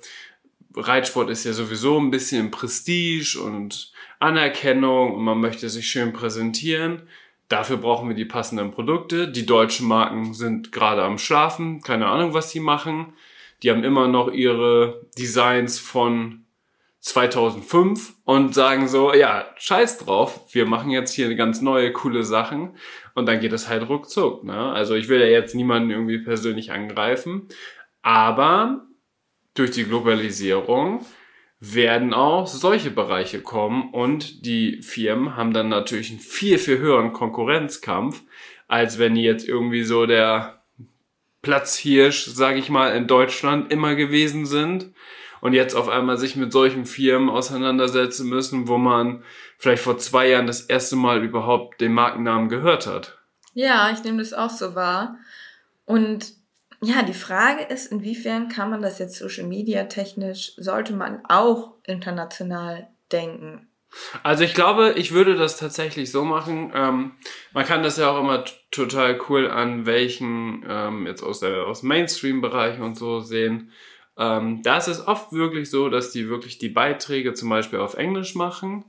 Reitsport 0.74 1.31
ist 1.31 1.45
ja 1.45 1.53
sowieso 1.53 1.99
ein 1.99 2.11
bisschen 2.11 2.51
Prestige 2.51 3.41
und 3.43 3.93
Anerkennung 4.20 5.14
und 5.14 5.24
man 5.24 5.41
möchte 5.41 5.68
sich 5.68 5.89
schön 5.89 6.12
präsentieren. 6.12 7.03
Dafür 7.49 7.76
brauchen 7.76 8.09
wir 8.09 8.16
die 8.16 8.24
passenden 8.24 8.72
Produkte. 8.72 9.28
Die 9.28 9.47
deutschen 9.47 9.86
Marken 9.86 10.34
sind 10.34 10.72
gerade 10.72 11.03
am 11.03 11.18
Schlafen, 11.18 11.80
keine 11.80 12.07
Ahnung, 12.07 12.34
was 12.34 12.51
die 12.51 12.61
machen. 12.61 13.12
Die 13.62 13.70
haben 13.70 13.84
immer 13.84 14.09
noch 14.09 14.32
ihre 14.32 15.07
Designs 15.16 15.78
von 15.78 16.47
2005 17.07 18.14
und 18.24 18.53
sagen 18.53 18.88
so, 18.88 19.14
ja, 19.14 19.47
scheiß 19.57 19.99
drauf, 19.99 20.40
wir 20.53 20.66
machen 20.66 20.90
jetzt 20.90 21.12
hier 21.12 21.32
ganz 21.36 21.61
neue, 21.62 21.92
coole 21.92 22.24
Sachen 22.24 22.76
und 23.14 23.26
dann 23.26 23.38
geht 23.38 23.53
es 23.53 23.68
halt 23.68 23.88
ruckzuck. 23.88 24.42
Ne? 24.42 24.72
Also 24.72 24.97
ich 24.97 25.09
will 25.09 25.20
ja 25.20 25.26
jetzt 25.26 25.55
niemanden 25.55 25.90
irgendwie 25.90 26.18
persönlich 26.18 26.72
angreifen, 26.72 27.47
aber 28.03 28.86
durch 29.55 29.70
die 29.70 29.84
Globalisierung 29.84 31.07
werden 31.74 32.14
auch 32.14 32.46
solche 32.46 32.90
Bereiche 32.90 33.40
kommen 33.40 33.90
und 33.92 34.44
die 34.44 34.82
Firmen 34.82 35.36
haben 35.36 35.52
dann 35.52 35.68
natürlich 35.68 36.10
einen 36.10 36.20
viel, 36.20 36.58
viel 36.58 36.78
höheren 36.78 37.12
Konkurrenzkampf, 37.12 38.22
als 38.68 38.98
wenn 38.98 39.14
die 39.14 39.22
jetzt 39.22 39.48
irgendwie 39.48 39.84
so 39.84 40.06
der 40.06 40.62
Platzhirsch, 41.42 42.26
sage 42.26 42.58
ich 42.58 42.68
mal, 42.68 42.94
in 42.96 43.06
Deutschland 43.06 43.72
immer 43.72 43.94
gewesen 43.94 44.46
sind 44.46 44.92
und 45.40 45.52
jetzt 45.52 45.74
auf 45.74 45.88
einmal 45.88 46.18
sich 46.18 46.36
mit 46.36 46.52
solchen 46.52 46.86
Firmen 46.86 47.28
auseinandersetzen 47.28 48.28
müssen, 48.28 48.68
wo 48.68 48.78
man 48.78 49.22
vielleicht 49.58 49.82
vor 49.82 49.98
zwei 49.98 50.28
Jahren 50.28 50.46
das 50.46 50.62
erste 50.62 50.96
Mal 50.96 51.22
überhaupt 51.22 51.80
den 51.80 51.92
Markennamen 51.92 52.48
gehört 52.48 52.86
hat. 52.86 53.18
Ja, 53.54 53.90
ich 53.90 54.02
nehme 54.04 54.18
das 54.18 54.32
auch 54.32 54.50
so 54.50 54.74
wahr. 54.74 55.16
Und 55.84 56.32
ja, 56.83 57.03
die 57.03 57.14
Frage 57.14 57.64
ist, 57.64 57.91
inwiefern 57.91 58.49
kann 58.49 58.70
man 58.70 58.83
das 58.83 58.99
jetzt 58.99 59.18
Social 59.18 59.47
Media 59.47 59.85
technisch, 59.85 60.53
sollte 60.57 60.93
man 60.93 61.24
auch 61.29 61.74
international 61.85 62.89
denken? 63.12 63.68
Also 64.22 64.45
ich 64.45 64.55
glaube, 64.55 64.95
ich 64.97 65.12
würde 65.12 65.37
das 65.37 65.57
tatsächlich 65.57 66.11
so 66.11 66.24
machen. 66.24 66.72
Ähm, 66.74 67.12
man 67.53 67.64
kann 67.64 67.83
das 67.83 67.97
ja 67.97 68.11
auch 68.11 68.20
immer 68.20 68.45
total 68.70 69.18
cool 69.29 69.51
an 69.51 69.87
welchen 69.87 70.64
ähm, 70.68 71.07
jetzt 71.07 71.22
aus 71.22 71.43
aus 71.43 71.83
Mainstream-Bereichen 71.83 72.83
und 72.83 72.97
so 72.97 73.20
sehen. 73.20 73.72
Ähm, 74.18 74.62
da 74.62 74.79
ist 74.79 74.89
es 74.89 75.07
oft 75.07 75.33
wirklich 75.33 75.70
so, 75.70 75.89
dass 75.89 76.11
die 76.11 76.29
wirklich 76.29 76.59
die 76.59 76.68
Beiträge 76.68 77.35
zum 77.35 77.49
Beispiel 77.49 77.79
auf 77.79 77.95
Englisch 77.95 78.35
machen, 78.35 78.85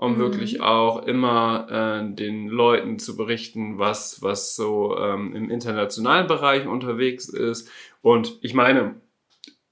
um 0.00 0.14
Mhm. 0.14 0.18
wirklich 0.18 0.60
auch 0.62 1.02
immer 1.06 1.66
äh, 1.70 2.14
den 2.14 2.48
Leuten 2.48 2.98
zu 2.98 3.16
berichten, 3.18 3.78
was 3.78 4.22
was 4.22 4.56
so 4.56 4.96
ähm, 4.98 5.36
im 5.36 5.50
internationalen 5.50 6.26
Bereich 6.26 6.66
unterwegs 6.66 7.28
ist. 7.28 7.70
Und 8.00 8.38
ich 8.40 8.54
meine, 8.54 9.00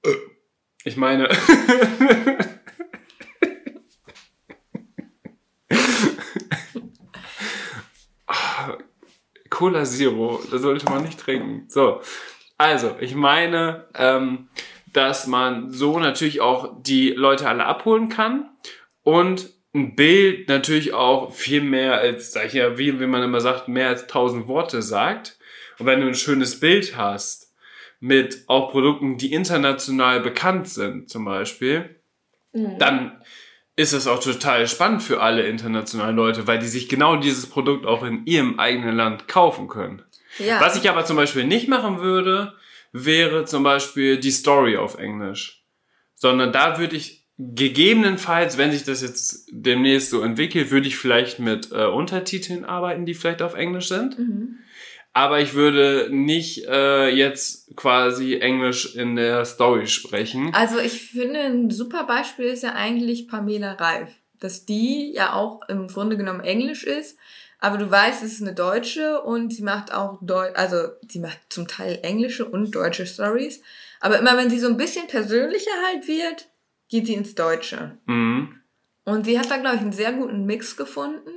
äh, 0.03 0.13
ich 0.83 0.97
meine, 0.97 1.29
Cola 9.49 9.83
Zero, 9.83 10.39
das 10.51 10.61
sollte 10.61 10.85
man 10.85 11.03
nicht 11.03 11.19
trinken. 11.19 11.65
So, 11.69 12.01
also 12.57 12.95
ich 12.99 13.15
meine, 13.15 13.87
ähm, 13.95 14.47
dass 14.93 15.27
man 15.27 15.71
so 15.71 15.99
natürlich 15.99 16.39
auch 16.41 16.81
die 16.81 17.09
Leute 17.09 17.47
alle 17.49 17.65
abholen 17.65 18.09
kann 18.09 18.49
und 19.03 19.49
ein 19.73 19.95
Bild 19.95 20.47
natürlich 20.47 20.93
auch 20.93 21.31
viel 21.31 21.61
mehr 21.61 21.99
als, 21.99 22.31
sag 22.31 22.47
ich 22.47 22.53
ja, 22.53 22.77
wie, 22.77 22.99
wie 22.99 23.07
man 23.07 23.23
immer 23.23 23.41
sagt, 23.41 23.67
mehr 23.67 23.89
als 23.89 24.07
tausend 24.07 24.47
Worte 24.47 24.81
sagt. 24.81 25.37
Und 25.77 25.85
wenn 25.85 26.01
du 26.01 26.07
ein 26.07 26.15
schönes 26.15 26.59
Bild 26.59 26.97
hast 26.97 27.53
mit 27.99 28.43
auch 28.47 28.71
Produkten, 28.71 29.17
die 29.17 29.33
international 29.33 30.21
bekannt 30.21 30.67
sind, 30.69 31.09
zum 31.09 31.25
Beispiel, 31.25 31.95
dann 32.53 33.21
ist 33.75 33.93
es 33.93 34.07
auch 34.07 34.19
total 34.21 34.67
spannend 34.67 35.03
für 35.03 35.21
alle 35.21 35.43
internationalen 35.43 36.15
Leute, 36.15 36.47
weil 36.47 36.59
die 36.59 36.67
sich 36.67 36.89
genau 36.89 37.15
dieses 37.15 37.45
Produkt 37.47 37.85
auch 37.85 38.03
in 38.03 38.25
ihrem 38.25 38.59
eigenen 38.59 38.95
Land 38.95 39.27
kaufen 39.27 39.67
können. 39.67 40.01
Ja. 40.37 40.59
Was 40.59 40.75
ich 40.75 40.89
aber 40.89 41.05
zum 41.05 41.15
Beispiel 41.15 41.45
nicht 41.45 41.67
machen 41.67 41.99
würde, 41.99 42.53
wäre 42.91 43.45
zum 43.45 43.63
Beispiel 43.63 44.19
die 44.19 44.31
Story 44.31 44.77
auf 44.77 44.97
Englisch. 44.97 45.63
Sondern 46.15 46.51
da 46.51 46.79
würde 46.79 46.95
ich 46.97 47.18
gegebenenfalls, 47.39 48.57
wenn 48.57 48.71
sich 48.71 48.83
das 48.83 49.01
jetzt 49.01 49.47
demnächst 49.49 50.09
so 50.09 50.21
entwickelt, 50.21 50.71
würde 50.71 50.87
ich 50.87 50.97
vielleicht 50.97 51.39
mit 51.39 51.71
äh, 51.71 51.85
Untertiteln 51.85 52.65
arbeiten, 52.65 53.05
die 53.05 53.13
vielleicht 53.13 53.41
auf 53.41 53.55
Englisch 53.55 53.87
sind. 53.87 54.17
Aber 55.13 55.39
ich 55.39 55.53
würde 55.53 56.09
nicht 56.11 56.67
äh, 56.67 57.09
jetzt 57.09 57.75
quasi 57.75 58.35
Englisch 58.35 58.95
in 58.95 59.15
der 59.15 59.45
Story 59.45 59.87
sprechen. 59.87 60.53
Also 60.53 60.79
ich 60.79 61.09
finde, 61.09 61.39
ein 61.39 61.71
super 61.71 62.03
Beispiel 62.03 62.45
ist 62.45 62.63
ja 62.63 62.73
eigentlich 62.73 63.27
Pamela 63.27 63.73
Reif. 63.73 64.09
Dass 64.39 64.65
die 64.65 65.11
ja 65.13 65.33
auch 65.33 65.61
im 65.67 65.87
Grunde 65.87 66.15
genommen 66.15 66.41
Englisch 66.41 66.83
ist, 66.83 67.17
aber 67.59 67.77
du 67.77 67.89
weißt, 67.91 68.23
es 68.23 68.33
ist 68.33 68.41
eine 68.41 68.53
Deutsche 68.53 69.21
und 69.21 69.53
sie 69.53 69.63
macht 69.63 69.93
auch 69.93 70.17
Deu 70.21 70.53
also 70.53 70.89
sie 71.09 71.19
macht 71.19 71.39
zum 71.49 71.67
Teil 71.67 71.99
englische 72.03 72.45
und 72.45 72.73
deutsche 72.73 73.05
Stories. 73.05 73.61
Aber 73.99 74.19
immer 74.19 74.37
wenn 74.37 74.49
sie 74.49 74.59
so 74.59 74.67
ein 74.67 74.77
bisschen 74.77 75.07
persönlicher 75.07 75.71
halt 75.87 76.07
wird, 76.07 76.47
geht 76.89 77.05
sie 77.07 77.13
ins 77.13 77.35
Deutsche. 77.35 77.97
Mhm. 78.05 78.55
Und 79.05 79.25
sie 79.25 79.39
hat 79.39 79.49
da, 79.49 79.57
glaube 79.57 79.77
ich, 79.77 79.81
einen 79.81 79.91
sehr 79.93 80.11
guten 80.13 80.45
Mix 80.45 80.75
gefunden 80.77 81.31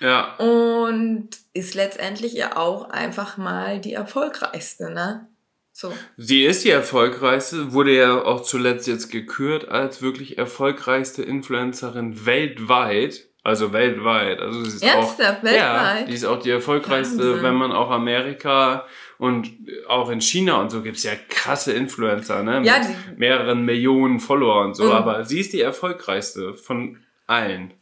Ja. 0.00 0.34
und 0.36 1.30
ist 1.54 1.74
letztendlich 1.74 2.32
ja 2.34 2.56
auch 2.56 2.90
einfach 2.90 3.36
mal 3.38 3.80
die 3.80 3.94
erfolgreichste, 3.94 4.90
ne? 4.90 5.26
So. 5.74 5.92
Sie 6.18 6.44
ist 6.44 6.64
die 6.64 6.70
erfolgreichste, 6.70 7.72
wurde 7.72 7.96
ja 7.96 8.22
auch 8.22 8.42
zuletzt 8.42 8.86
jetzt 8.86 9.10
gekürt 9.10 9.68
als 9.68 10.02
wirklich 10.02 10.36
erfolgreichste 10.36 11.22
Influencerin 11.22 12.26
weltweit. 12.26 13.28
Also 13.44 13.72
weltweit. 13.72 14.38
Also 14.38 14.62
sie 14.64 14.76
ist 14.76 14.82
Ernsthaft? 14.84 15.40
auch, 15.40 15.42
Ja, 15.50 15.84
Weltweit? 15.94 16.08
die 16.08 16.12
ist 16.12 16.24
auch 16.26 16.38
die 16.40 16.50
erfolgreichste, 16.50 17.18
Wahnsinn. 17.30 17.42
wenn 17.42 17.54
man 17.54 17.72
auch 17.72 17.90
Amerika 17.90 18.86
und 19.22 19.52
auch 19.86 20.10
in 20.10 20.20
China 20.20 20.60
und 20.60 20.70
so 20.70 20.82
gibt's 20.82 21.04
ja 21.04 21.12
krasse 21.28 21.72
Influencer, 21.72 22.42
ne? 22.42 22.60
Ja, 22.64 22.78
Mit 22.80 22.88
die- 22.88 23.20
mehreren 23.20 23.64
Millionen 23.64 24.18
Follower 24.18 24.64
und 24.64 24.74
so. 24.74 24.86
Mhm. 24.86 24.90
Aber 24.90 25.24
sie 25.24 25.38
ist 25.38 25.52
die 25.52 25.60
erfolgreichste 25.60 26.54
von 26.54 26.98
allen. 27.28 27.72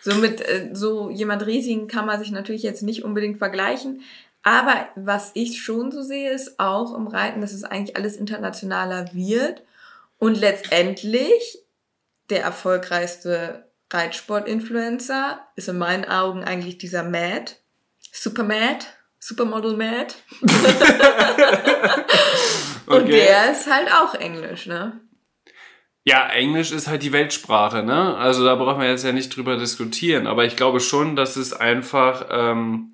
So 0.00 0.16
mit 0.16 0.40
äh, 0.40 0.70
so 0.72 1.10
jemand 1.10 1.46
riesigen 1.46 1.86
kann 1.86 2.06
man 2.06 2.18
sich 2.18 2.32
natürlich 2.32 2.64
jetzt 2.64 2.82
nicht 2.82 3.04
unbedingt 3.04 3.38
vergleichen. 3.38 4.02
Aber 4.42 4.88
was 4.96 5.30
ich 5.34 5.62
schon 5.62 5.92
so 5.92 6.02
sehe, 6.02 6.32
ist 6.32 6.58
auch 6.58 6.92
im 6.98 7.06
Reiten, 7.06 7.40
dass 7.40 7.52
es 7.52 7.62
eigentlich 7.62 7.96
alles 7.96 8.16
internationaler 8.16 9.14
wird. 9.14 9.62
Und 10.18 10.38
letztendlich 10.40 11.60
der 12.30 12.42
erfolgreichste 12.42 13.64
Reitsport-Influencer 13.92 15.38
ist 15.56 15.68
in 15.68 15.78
meinen 15.78 16.04
Augen 16.04 16.42
eigentlich 16.42 16.78
dieser 16.78 17.04
Mad. 17.04 17.52
Super 18.12 18.42
Mad. 18.42 18.84
Supermodel 19.26 19.74
Mad. 19.74 20.14
Und 22.86 23.04
Okay. 23.04 23.10
der 23.10 23.52
ist 23.52 23.72
halt 23.72 23.90
auch 23.90 24.14
Englisch, 24.14 24.66
ne? 24.66 25.00
Ja, 26.04 26.28
Englisch 26.28 26.72
ist 26.72 26.88
halt 26.88 27.02
die 27.02 27.12
Weltsprache, 27.12 27.82
ne? 27.82 28.18
Also 28.18 28.44
da 28.44 28.54
brauchen 28.54 28.82
wir 28.82 28.90
jetzt 28.90 29.02
ja 29.02 29.12
nicht 29.12 29.34
drüber 29.34 29.56
diskutieren. 29.56 30.26
Aber 30.26 30.44
ich 30.44 30.56
glaube 30.56 30.78
schon, 30.78 31.16
dass 31.16 31.36
es 31.36 31.54
einfach 31.54 32.26
ähm, 32.28 32.92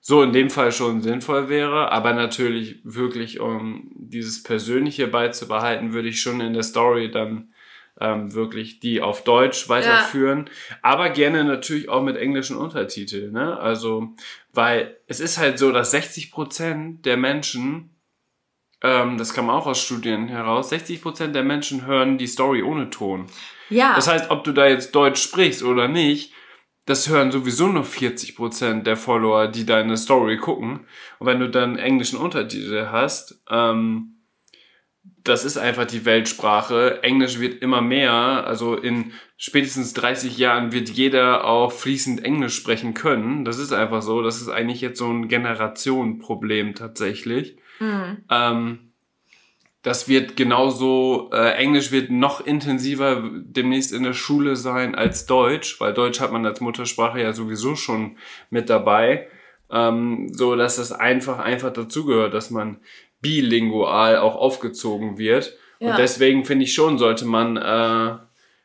so 0.00 0.22
in 0.22 0.32
dem 0.32 0.48
Fall 0.48 0.72
schon 0.72 1.02
sinnvoll 1.02 1.50
wäre, 1.50 1.92
aber 1.92 2.14
natürlich 2.14 2.80
wirklich, 2.84 3.40
um 3.40 3.90
dieses 3.96 4.42
Persönliche 4.42 5.08
beizubehalten, 5.08 5.92
würde 5.92 6.08
ich 6.08 6.22
schon 6.22 6.40
in 6.40 6.54
der 6.54 6.62
Story 6.62 7.10
dann 7.10 7.52
ähm, 8.00 8.34
wirklich 8.34 8.80
die 8.80 9.00
auf 9.00 9.24
Deutsch 9.24 9.68
weiterführen, 9.68 10.50
ja. 10.70 10.76
aber 10.82 11.10
gerne 11.10 11.44
natürlich 11.44 11.88
auch 11.88 12.02
mit 12.02 12.16
englischen 12.16 12.56
Untertiteln. 12.56 13.32
Ne? 13.32 13.58
Also, 13.58 14.14
weil 14.52 14.96
es 15.06 15.20
ist 15.20 15.38
halt 15.38 15.58
so, 15.58 15.72
dass 15.72 15.90
60 15.92 16.30
Prozent 16.30 17.06
der 17.06 17.16
Menschen, 17.16 17.96
ähm, 18.82 19.16
das 19.18 19.32
kam 19.32 19.48
auch 19.48 19.66
aus 19.66 19.80
Studien 19.80 20.28
heraus, 20.28 20.68
60 20.70 21.00
Prozent 21.00 21.34
der 21.34 21.44
Menschen 21.44 21.86
hören 21.86 22.18
die 22.18 22.26
Story 22.26 22.62
ohne 22.62 22.90
Ton. 22.90 23.26
Ja. 23.70 23.94
Das 23.94 24.08
heißt, 24.08 24.30
ob 24.30 24.44
du 24.44 24.52
da 24.52 24.66
jetzt 24.66 24.94
Deutsch 24.94 25.22
sprichst 25.22 25.62
oder 25.62 25.88
nicht, 25.88 26.32
das 26.84 27.08
hören 27.08 27.32
sowieso 27.32 27.66
nur 27.66 27.82
40% 27.82 28.84
der 28.84 28.96
Follower, 28.96 29.48
die 29.48 29.66
deine 29.66 29.96
Story 29.96 30.36
gucken. 30.36 30.86
Und 31.18 31.26
wenn 31.26 31.40
du 31.40 31.50
dann 31.50 31.78
englischen 31.78 32.16
Untertitel 32.16 32.86
hast, 32.92 33.42
ähm, 33.50 34.15
das 35.28 35.44
ist 35.44 35.56
einfach 35.56 35.86
die 35.86 36.04
Weltsprache. 36.04 37.02
Englisch 37.02 37.40
wird 37.40 37.60
immer 37.60 37.80
mehr. 37.80 38.12
Also 38.12 38.76
in 38.76 39.12
spätestens 39.36 39.92
30 39.94 40.38
Jahren 40.38 40.72
wird 40.72 40.88
jeder 40.88 41.44
auch 41.44 41.72
fließend 41.72 42.24
Englisch 42.24 42.54
sprechen 42.54 42.94
können. 42.94 43.44
Das 43.44 43.58
ist 43.58 43.72
einfach 43.72 44.02
so. 44.02 44.22
Das 44.22 44.40
ist 44.40 44.48
eigentlich 44.48 44.80
jetzt 44.80 44.98
so 44.98 45.08
ein 45.08 45.26
Generationenproblem 45.26 46.74
tatsächlich. 46.74 47.56
Mhm. 47.80 48.18
Ähm, 48.30 48.78
das 49.82 50.08
wird 50.08 50.36
genauso, 50.36 51.30
äh, 51.32 51.54
Englisch 51.54 51.90
wird 51.90 52.10
noch 52.10 52.44
intensiver 52.44 53.28
demnächst 53.32 53.92
in 53.92 54.04
der 54.04 54.14
Schule 54.14 54.56
sein 54.56 54.94
als 54.94 55.26
Deutsch, 55.26 55.80
weil 55.80 55.92
Deutsch 55.92 56.20
hat 56.20 56.32
man 56.32 56.46
als 56.46 56.60
Muttersprache 56.60 57.20
ja 57.20 57.32
sowieso 57.32 57.74
schon 57.74 58.16
mit 58.50 58.70
dabei. 58.70 59.28
Ähm, 59.70 60.28
so 60.32 60.54
dass 60.54 60.78
es 60.78 60.92
einfach, 60.92 61.40
einfach 61.40 61.72
dazugehört, 61.72 62.34
dass 62.34 62.50
man 62.50 62.78
bilingual 63.26 64.18
auch 64.18 64.36
aufgezogen 64.36 65.18
wird. 65.18 65.52
Ja. 65.80 65.90
Und 65.90 65.98
deswegen 65.98 66.44
finde 66.44 66.64
ich 66.64 66.72
schon, 66.72 66.96
sollte 66.96 67.24
man 67.24 67.56
äh, 67.56 68.16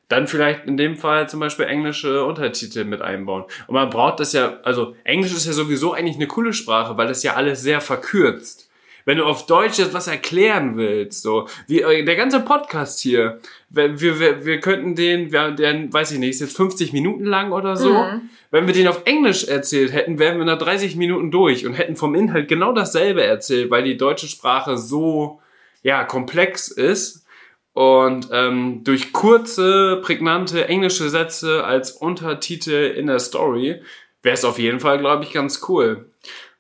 dann 0.07 0.27
vielleicht 0.27 0.65
in 0.65 0.77
dem 0.77 0.97
Fall 0.97 1.27
zum 1.27 1.39
Beispiel 1.39 1.65
englische 1.65 2.23
Untertitel 2.25 2.83
mit 2.83 3.01
einbauen. 3.01 3.45
Und 3.67 3.73
man 3.73 3.89
braucht 3.89 4.19
das 4.19 4.33
ja, 4.33 4.59
also 4.63 4.95
Englisch 5.03 5.33
ist 5.33 5.47
ja 5.47 5.53
sowieso 5.53 5.93
eigentlich 5.93 6.17
eine 6.17 6.27
coole 6.27 6.53
Sprache, 6.53 6.95
weil 6.95 7.07
das 7.07 7.23
ja 7.23 7.33
alles 7.33 7.61
sehr 7.61 7.81
verkürzt 7.81 8.69
wenn 9.05 9.17
du 9.17 9.25
auf 9.25 9.45
Deutsch 9.45 9.79
jetzt 9.79 9.93
was 9.93 10.07
erklären 10.07 10.77
willst, 10.77 11.21
so, 11.21 11.47
wie, 11.67 11.81
äh, 11.81 12.03
der 12.03 12.15
ganze 12.15 12.39
Podcast 12.39 12.99
hier, 12.99 13.39
wir, 13.69 13.99
wir, 13.99 14.45
wir 14.45 14.59
könnten 14.59 14.95
den, 14.95 15.31
wir, 15.31 15.51
der, 15.51 15.91
weiß 15.91 16.11
ich 16.11 16.19
nicht, 16.19 16.31
ist 16.31 16.41
jetzt 16.41 16.57
50 16.57 16.93
Minuten 16.93 17.25
lang 17.25 17.51
oder 17.51 17.75
so. 17.75 17.93
Mhm. 17.93 18.29
Wenn 18.51 18.67
wir 18.67 18.73
den 18.73 18.87
auf 18.87 19.01
Englisch 19.05 19.45
erzählt 19.45 19.93
hätten, 19.93 20.19
wären 20.19 20.37
wir 20.37 20.45
nach 20.45 20.57
30 20.57 20.95
Minuten 20.95 21.31
durch 21.31 21.65
und 21.65 21.73
hätten 21.73 21.95
vom 21.95 22.15
Inhalt 22.15 22.47
genau 22.47 22.73
dasselbe 22.73 23.23
erzählt, 23.23 23.71
weil 23.71 23.83
die 23.83 23.97
deutsche 23.97 24.27
Sprache 24.27 24.77
so, 24.77 25.39
ja, 25.83 26.03
komplex 26.03 26.67
ist. 26.67 27.25
Und 27.73 28.27
ähm, 28.33 28.83
durch 28.83 29.13
kurze, 29.13 30.01
prägnante 30.03 30.67
englische 30.67 31.09
Sätze 31.09 31.63
als 31.63 31.91
Untertitel 31.91 32.93
in 32.97 33.07
der 33.07 33.19
Story 33.19 33.81
wäre 34.21 34.33
es 34.33 34.45
auf 34.45 34.59
jeden 34.59 34.79
Fall, 34.79 34.99
glaube 34.99 35.23
ich, 35.23 35.31
ganz 35.31 35.61
cool. 35.69 36.10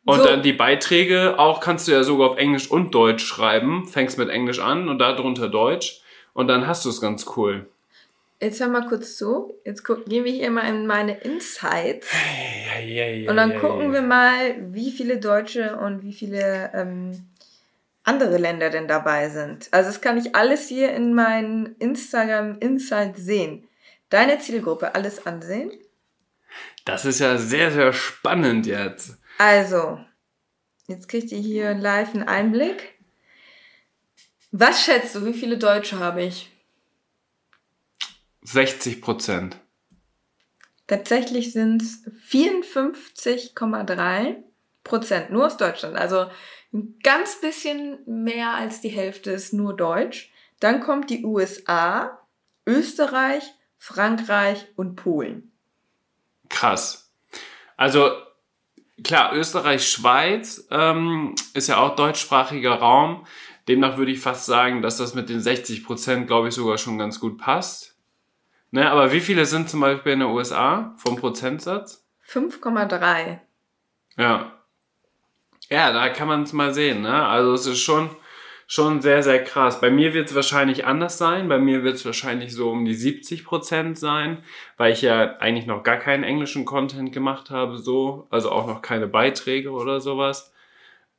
Und 0.03 0.19
so. 0.19 0.25
dann 0.25 0.41
die 0.41 0.53
Beiträge 0.53 1.37
auch 1.37 1.59
kannst 1.59 1.87
du 1.87 1.91
ja 1.91 2.03
sogar 2.03 2.31
auf 2.31 2.37
Englisch 2.37 2.69
und 2.71 2.95
Deutsch 2.95 3.23
schreiben. 3.23 3.87
Fängst 3.87 4.17
mit 4.17 4.29
Englisch 4.29 4.59
an 4.59 4.89
und 4.89 4.99
darunter 4.99 5.47
Deutsch. 5.47 6.01
Und 6.33 6.47
dann 6.47 6.65
hast 6.65 6.85
du 6.85 6.89
es 6.89 7.01
ganz 7.01 7.25
cool. 7.35 7.67
Jetzt 8.41 8.59
hör 8.59 8.69
mal 8.69 8.87
kurz 8.87 9.17
zu. 9.17 9.53
Jetzt 9.63 9.83
gehen 9.83 10.25
wir 10.25 10.31
hier 10.31 10.49
mal 10.49 10.67
in 10.67 10.87
meine 10.87 11.19
Insights. 11.19 12.07
Ja, 12.73 12.81
ja, 12.81 13.05
ja, 13.05 13.29
und 13.29 13.37
dann 13.37 13.59
gucken 13.59 13.93
wir 13.93 14.01
mal, 14.01 14.55
wie 14.73 14.91
viele 14.91 15.19
Deutsche 15.19 15.77
und 15.77 16.01
wie 16.01 16.13
viele 16.13 16.71
ähm, 16.73 17.27
andere 18.03 18.37
Länder 18.37 18.71
denn 18.71 18.87
dabei 18.87 19.29
sind. 19.29 19.67
Also 19.69 19.89
das 19.89 20.01
kann 20.01 20.17
ich 20.17 20.35
alles 20.35 20.67
hier 20.67 20.91
in 20.93 21.13
meinen 21.13 21.75
Instagram 21.77 22.57
Insights 22.59 23.21
sehen. 23.21 23.67
Deine 24.09 24.39
Zielgruppe 24.39 24.95
alles 24.95 25.27
ansehen. 25.27 25.71
Das 26.83 27.05
ist 27.05 27.19
ja 27.19 27.37
sehr, 27.37 27.71
sehr 27.71 27.93
spannend 27.93 28.65
jetzt. 28.65 29.20
Also, 29.41 29.99
jetzt 30.85 31.09
kriegt 31.09 31.31
ihr 31.31 31.39
hier 31.39 31.73
live 31.73 32.13
einen 32.13 32.27
Einblick. 32.27 32.93
Was 34.51 34.83
schätzt 34.83 35.15
du, 35.15 35.25
wie 35.25 35.33
viele 35.33 35.57
Deutsche 35.57 35.97
habe 35.97 36.21
ich? 36.21 36.51
60 38.43 39.01
Prozent. 39.01 39.57
Tatsächlich 40.85 41.53
sind 41.53 41.81
es 41.81 42.03
54,3 42.29 44.43
Prozent, 44.83 45.31
nur 45.31 45.47
aus 45.47 45.57
Deutschland. 45.57 45.97
Also 45.97 46.29
ein 46.71 46.99
ganz 47.01 47.41
bisschen 47.41 47.97
mehr 48.05 48.53
als 48.53 48.81
die 48.81 48.89
Hälfte 48.89 49.31
ist 49.31 49.53
nur 49.53 49.75
Deutsch. 49.75 50.31
Dann 50.59 50.81
kommt 50.81 51.09
die 51.09 51.25
USA, 51.25 52.19
Österreich, 52.67 53.55
Frankreich 53.79 54.67
und 54.75 54.97
Polen. 54.97 55.51
Krass. 56.47 57.11
Also 57.75 58.11
klar, 59.03 59.33
Österreich, 59.33 59.87
Schweiz 59.87 60.67
ähm, 60.71 61.35
ist 61.53 61.67
ja 61.67 61.77
auch 61.77 61.95
deutschsprachiger 61.95 62.75
Raum. 62.75 63.25
Demnach 63.67 63.97
würde 63.97 64.11
ich 64.11 64.19
fast 64.19 64.45
sagen, 64.45 64.81
dass 64.81 64.97
das 64.97 65.13
mit 65.13 65.29
den 65.29 65.39
60 65.39 65.85
Prozent, 65.85 66.27
glaube 66.27 66.47
ich, 66.47 66.53
sogar 66.53 66.77
schon 66.77 66.97
ganz 66.97 67.19
gut 67.19 67.37
passt. 67.37 67.95
Ne, 68.71 68.89
aber 68.89 69.11
wie 69.11 69.19
viele 69.19 69.45
sind 69.45 69.69
zum 69.69 69.81
Beispiel 69.81 70.13
in 70.13 70.21
den 70.21 70.29
USA 70.29 70.95
vom 70.97 71.17
Prozentsatz? 71.17 72.05
5,3. 72.27 73.39
Ja. 74.17 74.53
Ja, 75.69 75.91
da 75.91 76.09
kann 76.09 76.27
man 76.27 76.43
es 76.43 76.53
mal 76.53 76.73
sehen. 76.73 77.01
Ne? 77.01 77.25
Also 77.25 77.53
es 77.53 77.65
ist 77.65 77.81
schon 77.81 78.09
schon 78.71 79.01
sehr, 79.01 79.21
sehr 79.21 79.43
krass. 79.43 79.81
Bei 79.81 79.91
mir 79.91 80.13
wird 80.13 80.29
es 80.29 80.35
wahrscheinlich 80.35 80.85
anders 80.85 81.17
sein. 81.17 81.49
Bei 81.49 81.59
mir 81.59 81.83
wird 81.83 81.95
es 81.95 82.05
wahrscheinlich 82.05 82.53
so 82.53 82.71
um 82.71 82.85
die 82.85 82.93
70 82.93 83.43
Prozent 83.43 83.99
sein, 83.99 84.45
weil 84.77 84.93
ich 84.93 85.01
ja 85.01 85.35
eigentlich 85.39 85.65
noch 85.65 85.83
gar 85.83 85.97
keinen 85.97 86.23
englischen 86.23 86.63
Content 86.63 87.11
gemacht 87.11 87.49
habe, 87.49 87.77
so. 87.77 88.27
Also 88.29 88.49
auch 88.49 88.67
noch 88.67 88.81
keine 88.81 89.07
Beiträge 89.07 89.71
oder 89.71 89.99
sowas. 89.99 90.53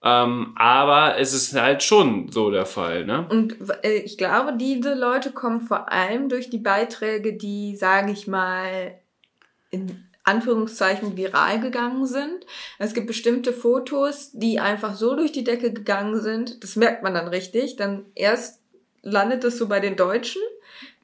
Ähm, 0.03 0.55
aber 0.57 1.19
es 1.19 1.35
ist 1.35 1.55
halt 1.55 1.83
schon 1.83 2.33
so 2.33 2.51
der 2.51 2.65
Fall, 2.65 3.05
ne? 3.05 3.27
Und 3.29 3.57
äh, 3.83 3.99
ich 3.99 4.17
glaube, 4.17 4.57
diese 4.57 4.95
Leute 4.95 5.31
kommen 5.31 5.61
vor 5.61 5.93
allem 5.93 6.31
durch 6.31 6.49
die 6.49 6.57
Beiträge, 6.57 7.35
die, 7.35 7.77
sage 7.77 8.13
ich 8.13 8.27
mal, 8.27 8.95
in 9.71 10.03
Anführungszeichen 10.25 11.17
viral 11.17 11.61
gegangen 11.61 12.07
sind. 12.07 12.47
Es 12.79 12.95
gibt 12.95 13.07
bestimmte 13.07 13.53
Fotos, 13.53 14.31
die 14.33 14.61
einfach 14.61 14.95
so 14.95 15.17
durch 15.17 15.33
die 15.33 15.45
Decke 15.45 15.73
gegangen 15.73 16.21
sind. 16.21 16.63
Das 16.63 16.77
merkt 16.77 17.03
man 17.03 17.15
dann 17.15 17.29
richtig. 17.29 17.77
Dann 17.77 18.07
erst 18.15 18.61
landet 19.03 19.45
es 19.45 19.59
so 19.59 19.69
bei 19.69 19.81
den 19.81 19.97
Deutschen, 19.97 20.41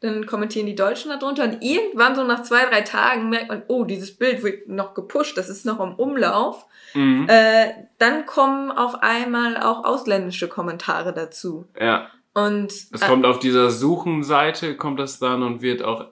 dann 0.00 0.26
kommentieren 0.26 0.66
die 0.66 0.76
Deutschen 0.76 1.10
darunter 1.10 1.44
und 1.44 1.62
irgendwann 1.62 2.14
so 2.14 2.22
nach 2.22 2.42
zwei, 2.42 2.64
drei 2.64 2.82
Tagen 2.82 3.28
merkt 3.30 3.48
man, 3.48 3.62
oh, 3.66 3.84
dieses 3.84 4.16
Bild 4.16 4.42
wird 4.44 4.68
noch 4.68 4.94
gepusht, 4.94 5.36
das 5.36 5.48
ist 5.48 5.66
noch 5.66 5.80
im 5.80 5.94
Umlauf. 5.94 6.66
Mhm. 6.94 7.26
Äh, 7.28 7.70
dann 7.98 8.24
kommen 8.24 8.70
auf 8.70 9.02
einmal 9.02 9.56
auch 9.56 9.84
ausländische 9.84 10.48
Kommentare 10.48 11.12
dazu. 11.12 11.66
Ja. 11.78 12.08
Und 12.34 12.70
es 12.70 13.02
äh, 13.02 13.06
kommt 13.06 13.26
auf 13.26 13.40
dieser 13.40 13.70
Suchenseite, 13.70 14.76
kommt 14.76 15.00
das 15.00 15.18
dann 15.18 15.42
und 15.42 15.60
wird 15.60 15.82
auch 15.82 16.02
äh, 16.02 16.06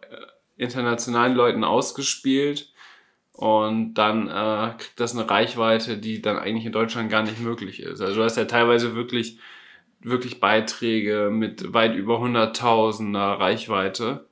internationalen 0.57 1.35
Leuten 1.35 1.63
ausgespielt. 1.63 2.73
Und 3.37 3.95
dann 3.95 4.28
äh, 4.28 4.70
kriegt 4.78 4.99
das 4.99 5.14
eine 5.14 5.28
Reichweite, 5.28 5.99
die 5.99 6.22
dann 6.22 6.39
eigentlich 6.39 6.64
in 6.64 6.72
Deutschland 6.72 7.11
gar 7.11 7.22
nicht 7.22 7.39
möglich 7.39 7.80
ist. 7.82 8.01
Also 8.01 8.14
du 8.14 8.24
hast 8.24 8.39
ja 8.39 8.47
teilweise 8.47 8.95
wirklich, 8.95 9.39
wirklich 10.01 10.41
Beiträge 10.41 11.28
mit 11.30 11.75
weit 11.75 11.95
über 11.95 12.14
100.000er 12.17 13.38
Reichweite. 13.38 14.26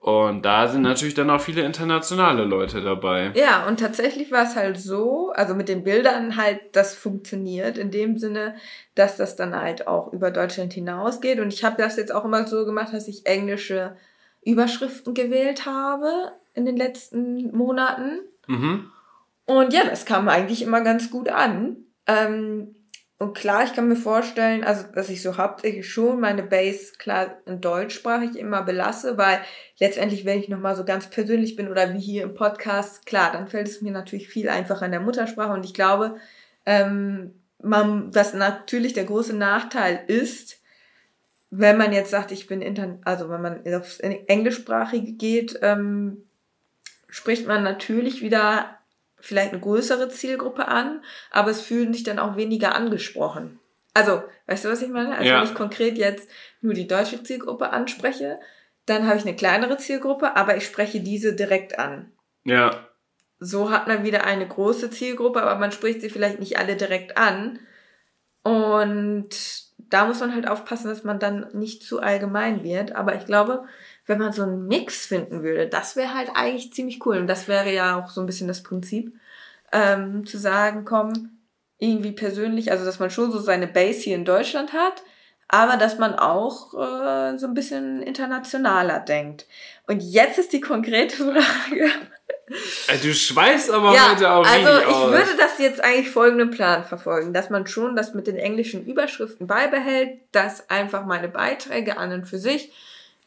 Und 0.00 0.42
da 0.42 0.68
sind 0.68 0.82
natürlich 0.82 1.12
dann 1.12 1.28
auch 1.28 1.40
viele 1.40 1.62
internationale 1.62 2.44
Leute 2.44 2.80
dabei. 2.80 3.32
Ja, 3.34 3.66
und 3.66 3.78
tatsächlich 3.80 4.32
war 4.32 4.44
es 4.44 4.56
halt 4.56 4.78
so, 4.78 5.30
also 5.34 5.54
mit 5.54 5.68
den 5.68 5.84
Bildern 5.84 6.36
halt, 6.36 6.60
das 6.72 6.94
funktioniert 6.94 7.76
in 7.76 7.90
dem 7.90 8.16
Sinne, 8.16 8.54
dass 8.94 9.18
das 9.18 9.36
dann 9.36 9.54
halt 9.54 9.86
auch 9.86 10.14
über 10.14 10.30
Deutschland 10.30 10.72
hinausgeht. 10.72 11.40
Und 11.40 11.52
ich 11.52 11.62
habe 11.62 11.76
das 11.76 11.96
jetzt 11.96 12.14
auch 12.14 12.24
immer 12.24 12.46
so 12.46 12.64
gemacht, 12.64 12.94
dass 12.94 13.06
ich 13.06 13.26
englische 13.26 13.96
Überschriften 14.42 15.12
gewählt 15.12 15.66
habe 15.66 16.32
in 16.54 16.64
den 16.64 16.76
letzten 16.76 17.54
Monaten. 17.56 18.20
Mhm. 18.46 18.90
Und 19.46 19.72
ja, 19.72 19.84
das 19.84 20.06
kam 20.06 20.28
eigentlich 20.28 20.62
immer 20.62 20.80
ganz 20.80 21.10
gut 21.10 21.28
an. 21.28 21.76
Ähm, 22.06 22.74
und 23.18 23.34
klar, 23.34 23.64
ich 23.64 23.72
kann 23.72 23.88
mir 23.88 23.96
vorstellen, 23.96 24.64
also 24.64 24.84
dass 24.92 25.08
ich 25.08 25.22
so 25.22 25.36
hauptsächlich 25.36 25.88
schon 25.88 26.20
meine 26.20 26.42
Base 26.42 26.94
klar 26.98 27.38
in 27.46 27.60
deutschsprachig 27.60 28.36
immer 28.36 28.62
belasse, 28.62 29.16
weil 29.16 29.40
letztendlich, 29.78 30.24
wenn 30.24 30.40
ich 30.40 30.48
nochmal 30.48 30.74
so 30.74 30.84
ganz 30.84 31.08
persönlich 31.08 31.56
bin 31.56 31.68
oder 31.68 31.94
wie 31.94 32.00
hier 32.00 32.24
im 32.24 32.34
Podcast, 32.34 33.06
klar, 33.06 33.32
dann 33.32 33.48
fällt 33.48 33.68
es 33.68 33.82
mir 33.82 33.92
natürlich 33.92 34.28
viel 34.28 34.48
einfacher 34.48 34.86
in 34.86 34.92
der 34.92 35.00
Muttersprache. 35.00 35.52
Und 35.52 35.64
ich 35.64 35.74
glaube, 35.74 36.16
ähm, 36.66 37.34
man, 37.62 38.14
was 38.14 38.34
natürlich 38.34 38.94
der 38.94 39.04
große 39.04 39.34
Nachteil 39.34 40.02
ist, 40.06 40.60
wenn 41.50 41.78
man 41.78 41.92
jetzt 41.92 42.10
sagt, 42.10 42.32
ich 42.32 42.48
bin 42.48 42.62
intern, 42.62 42.98
also 43.04 43.30
wenn 43.30 43.40
man 43.40 43.74
aufs 43.74 44.00
Englischsprachige 44.00 45.12
geht, 45.12 45.58
ähm, 45.62 46.24
spricht 47.14 47.46
man 47.46 47.62
natürlich 47.62 48.22
wieder 48.22 48.76
vielleicht 49.20 49.52
eine 49.52 49.60
größere 49.60 50.08
Zielgruppe 50.08 50.66
an, 50.66 51.00
aber 51.30 51.52
es 51.52 51.60
fühlen 51.60 51.94
sich 51.94 52.02
dann 52.02 52.18
auch 52.18 52.34
weniger 52.34 52.74
angesprochen. 52.74 53.60
Also, 53.94 54.24
weißt 54.48 54.64
du, 54.64 54.68
was 54.70 54.82
ich 54.82 54.88
meine? 54.88 55.12
Also, 55.12 55.22
Ja. 55.22 55.36
wenn 55.38 55.44
ich 55.44 55.54
konkret 55.54 55.96
jetzt 55.96 56.28
nur 56.60 56.74
die 56.74 56.88
deutsche 56.88 57.22
Zielgruppe 57.22 57.70
anspreche, 57.70 58.40
dann 58.86 59.06
habe 59.06 59.16
ich 59.16 59.22
eine 59.22 59.36
kleinere 59.36 59.76
Zielgruppe, 59.76 60.34
aber 60.34 60.56
ich 60.56 60.66
spreche 60.66 60.98
diese 60.98 61.36
direkt 61.36 61.78
an. 61.78 62.10
Ja. 62.42 62.88
So 63.38 63.70
hat 63.70 63.86
man 63.86 64.02
wieder 64.02 64.24
eine 64.24 64.48
große 64.48 64.90
Zielgruppe, 64.90 65.40
aber 65.40 65.54
man 65.54 65.70
spricht 65.70 66.00
sie 66.00 66.10
vielleicht 66.10 66.40
nicht 66.40 66.58
alle 66.58 66.74
direkt 66.74 67.16
an. 67.16 67.60
Und 68.42 69.28
da 69.78 70.04
muss 70.06 70.18
man 70.18 70.34
halt 70.34 70.48
aufpassen, 70.48 70.88
dass 70.88 71.04
man 71.04 71.20
dann 71.20 71.46
nicht 71.52 71.84
zu 71.84 72.00
allgemein 72.00 72.64
wird. 72.64 72.96
Aber 72.96 73.14
ich 73.14 73.24
glaube, 73.24 73.66
wenn 74.06 74.18
man 74.18 74.32
so 74.32 74.42
einen 74.42 74.66
Mix 74.66 75.06
finden 75.06 75.42
würde, 75.42 75.66
das 75.68 75.96
wäre 75.96 76.14
halt 76.14 76.30
eigentlich 76.34 76.72
ziemlich 76.72 77.04
cool. 77.06 77.18
Und 77.18 77.26
das 77.26 77.48
wäre 77.48 77.72
ja 77.72 77.98
auch 77.98 78.10
so 78.10 78.20
ein 78.20 78.26
bisschen 78.26 78.48
das 78.48 78.62
Prinzip, 78.62 79.14
ähm, 79.72 80.26
zu 80.26 80.38
sagen, 80.38 80.84
komm, 80.84 81.38
irgendwie 81.78 82.12
persönlich, 82.12 82.70
also 82.70 82.84
dass 82.84 82.98
man 82.98 83.10
schon 83.10 83.32
so 83.32 83.38
seine 83.38 83.66
Base 83.66 84.00
hier 84.00 84.14
in 84.14 84.24
Deutschland 84.24 84.72
hat, 84.72 85.02
aber 85.48 85.76
dass 85.76 85.98
man 85.98 86.14
auch 86.14 86.74
äh, 86.74 87.38
so 87.38 87.46
ein 87.46 87.54
bisschen 87.54 88.02
internationaler 88.02 89.00
denkt. 89.00 89.46
Und 89.86 90.00
jetzt 90.00 90.38
ist 90.38 90.52
die 90.52 90.60
konkrete 90.60 91.16
Frage. 91.32 91.90
Du 93.02 93.12
schweißt 93.12 93.70
aber 93.70 93.94
Ja, 93.94 94.10
heute 94.12 94.30
auch 94.30 94.46
also 94.46 94.78
ich 94.80 94.94
aus. 94.94 95.10
würde 95.12 95.36
das 95.38 95.58
jetzt 95.58 95.82
eigentlich 95.82 96.10
folgenden 96.10 96.50
Plan 96.50 96.84
verfolgen, 96.84 97.32
dass 97.32 97.48
man 97.50 97.66
schon 97.66 97.96
das 97.96 98.14
mit 98.14 98.26
den 98.26 98.36
englischen 98.36 98.84
Überschriften 98.84 99.46
beibehält, 99.46 100.18
dass 100.32 100.68
einfach 100.68 101.06
meine 101.06 101.28
Beiträge 101.28 101.96
an 101.96 102.12
und 102.12 102.26
für 102.26 102.38
sich 102.38 102.70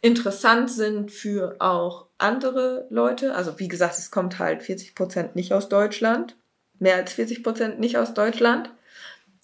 interessant 0.07 0.71
sind 0.71 1.11
für 1.11 1.55
auch 1.59 2.07
andere 2.17 2.87
Leute. 2.89 3.35
Also 3.35 3.59
wie 3.59 3.67
gesagt, 3.67 3.97
es 3.97 4.09
kommt 4.09 4.39
halt 4.39 4.61
40% 4.61 5.31
nicht 5.35 5.53
aus 5.53 5.69
Deutschland, 5.69 6.35
mehr 6.79 6.95
als 6.95 7.13
40% 7.15 7.75
nicht 7.75 7.97
aus 7.97 8.13
Deutschland. 8.13 8.71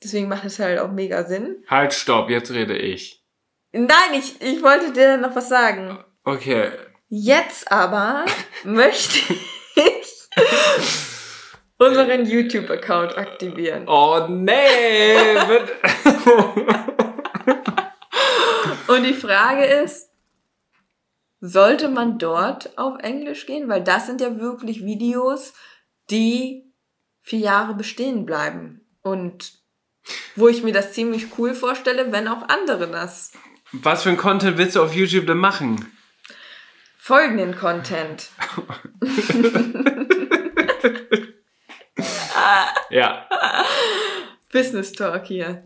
Deswegen 0.03 0.27
macht 0.27 0.45
es 0.45 0.59
halt 0.59 0.79
auch 0.79 0.91
mega 0.91 1.23
Sinn. 1.25 1.63
Halt, 1.67 1.93
stopp, 1.93 2.29
jetzt 2.29 2.51
rede 2.51 2.77
ich. 2.77 3.23
Nein, 3.71 4.13
ich, 4.13 4.41
ich 4.41 4.61
wollte 4.63 4.91
dir 4.91 5.17
noch 5.17 5.35
was 5.35 5.49
sagen. 5.49 6.03
Okay. 6.23 6.71
Jetzt 7.09 7.71
aber 7.71 8.25
möchte 8.63 9.33
ich 9.75 10.29
unseren 11.77 12.25
YouTube-Account 12.25 13.17
aktivieren. 13.17 13.87
Oh 13.87 14.27
nee! 14.29 15.15
Und 18.87 19.03
die 19.03 19.13
Frage 19.13 19.65
ist, 19.65 20.12
sollte 21.45 21.89
man 21.89 22.19
dort 22.19 22.77
auf 22.77 22.99
Englisch 22.99 23.45
gehen? 23.45 23.67
Weil 23.67 23.83
das 23.83 24.05
sind 24.05 24.21
ja 24.21 24.39
wirklich 24.39 24.85
Videos, 24.85 25.53
die 26.09 26.73
vier 27.21 27.39
Jahre 27.39 27.73
bestehen 27.73 28.25
bleiben. 28.25 28.79
Und 29.01 29.51
wo 30.37 30.47
ich 30.47 30.63
mir 30.63 30.71
das 30.71 30.93
ziemlich 30.93 31.37
cool 31.37 31.53
vorstelle, 31.53 32.13
wenn 32.13 32.29
auch 32.29 32.47
andere 32.47 32.87
das. 32.87 33.33
Was 33.73 34.03
für 34.03 34.09
ein 34.09 34.17
Content 34.17 34.57
willst 34.57 34.77
du 34.77 34.81
auf 34.81 34.95
YouTube 34.95 35.27
denn 35.27 35.37
machen? 35.37 35.91
Folgenden 36.97 37.55
Content. 37.55 38.29
Ja. 42.89 43.27
Business 44.51 44.91
Talk 44.91 45.25
hier. 45.25 45.63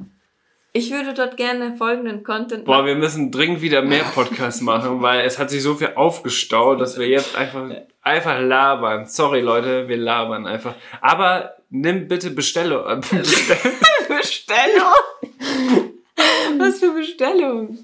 Ich 0.78 0.92
würde 0.92 1.16
dort 1.16 1.38
gerne 1.38 1.76
folgenden 1.76 2.24
Content 2.24 2.66
Boah, 2.66 2.86
wir 2.86 2.94
müssen 2.94 3.32
dringend 3.32 3.64
wieder 3.64 3.82
mehr 3.82 4.04
Podcasts 4.14 4.62
machen, 4.62 5.02
weil 5.02 5.26
es 5.26 5.40
hat 5.40 5.50
sich 5.50 5.64
so 5.64 5.74
viel 5.74 5.94
aufgestaut, 5.96 6.80
dass 6.80 7.00
wir 7.00 7.08
jetzt 7.08 7.36
einfach, 7.36 7.68
einfach 8.04 8.40
labern. 8.40 9.08
Sorry, 9.08 9.42
Leute, 9.42 9.88
wir 9.88 9.98
labern 9.98 10.46
einfach. 10.46 10.76
Aber 11.02 11.56
nimm 11.72 12.08
bitte 12.08 12.30
Bestellung. 12.30 13.02
Bestell 13.10 13.58
Bestellung? 14.08 14.94
Was 16.60 16.80
für 16.80 16.92
Bestellung? 16.92 17.80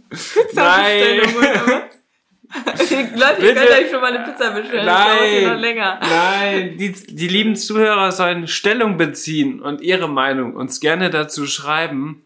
Nein. 0.53 1.19
Pizza-Bestellung 1.19 1.35
oder 1.35 1.65
was? 1.65 2.91
Leute, 3.15 3.41
ihr 3.41 3.53
Bitte. 3.53 3.53
könnt 3.55 3.71
euch 3.71 3.89
schon 3.89 4.01
mal 4.01 4.15
eine 4.15 4.23
Pizza 4.31 4.51
bestellen. 4.51 4.85
Das 4.85 5.07
dauert 5.07 5.23
hier 5.23 5.41
noch 5.41 5.53
Nein, 5.53 5.61
länger. 5.61 5.99
nein, 5.99 6.77
die, 6.77 6.91
die 6.91 7.27
lieben 7.27 7.55
Zuhörer 7.55 8.11
sollen 8.11 8.47
Stellung 8.47 8.97
beziehen 8.97 9.59
und 9.63 9.81
ihre 9.81 10.07
Meinung 10.07 10.55
uns 10.55 10.79
gerne 10.79 11.09
dazu 11.09 11.47
schreiben, 11.47 12.21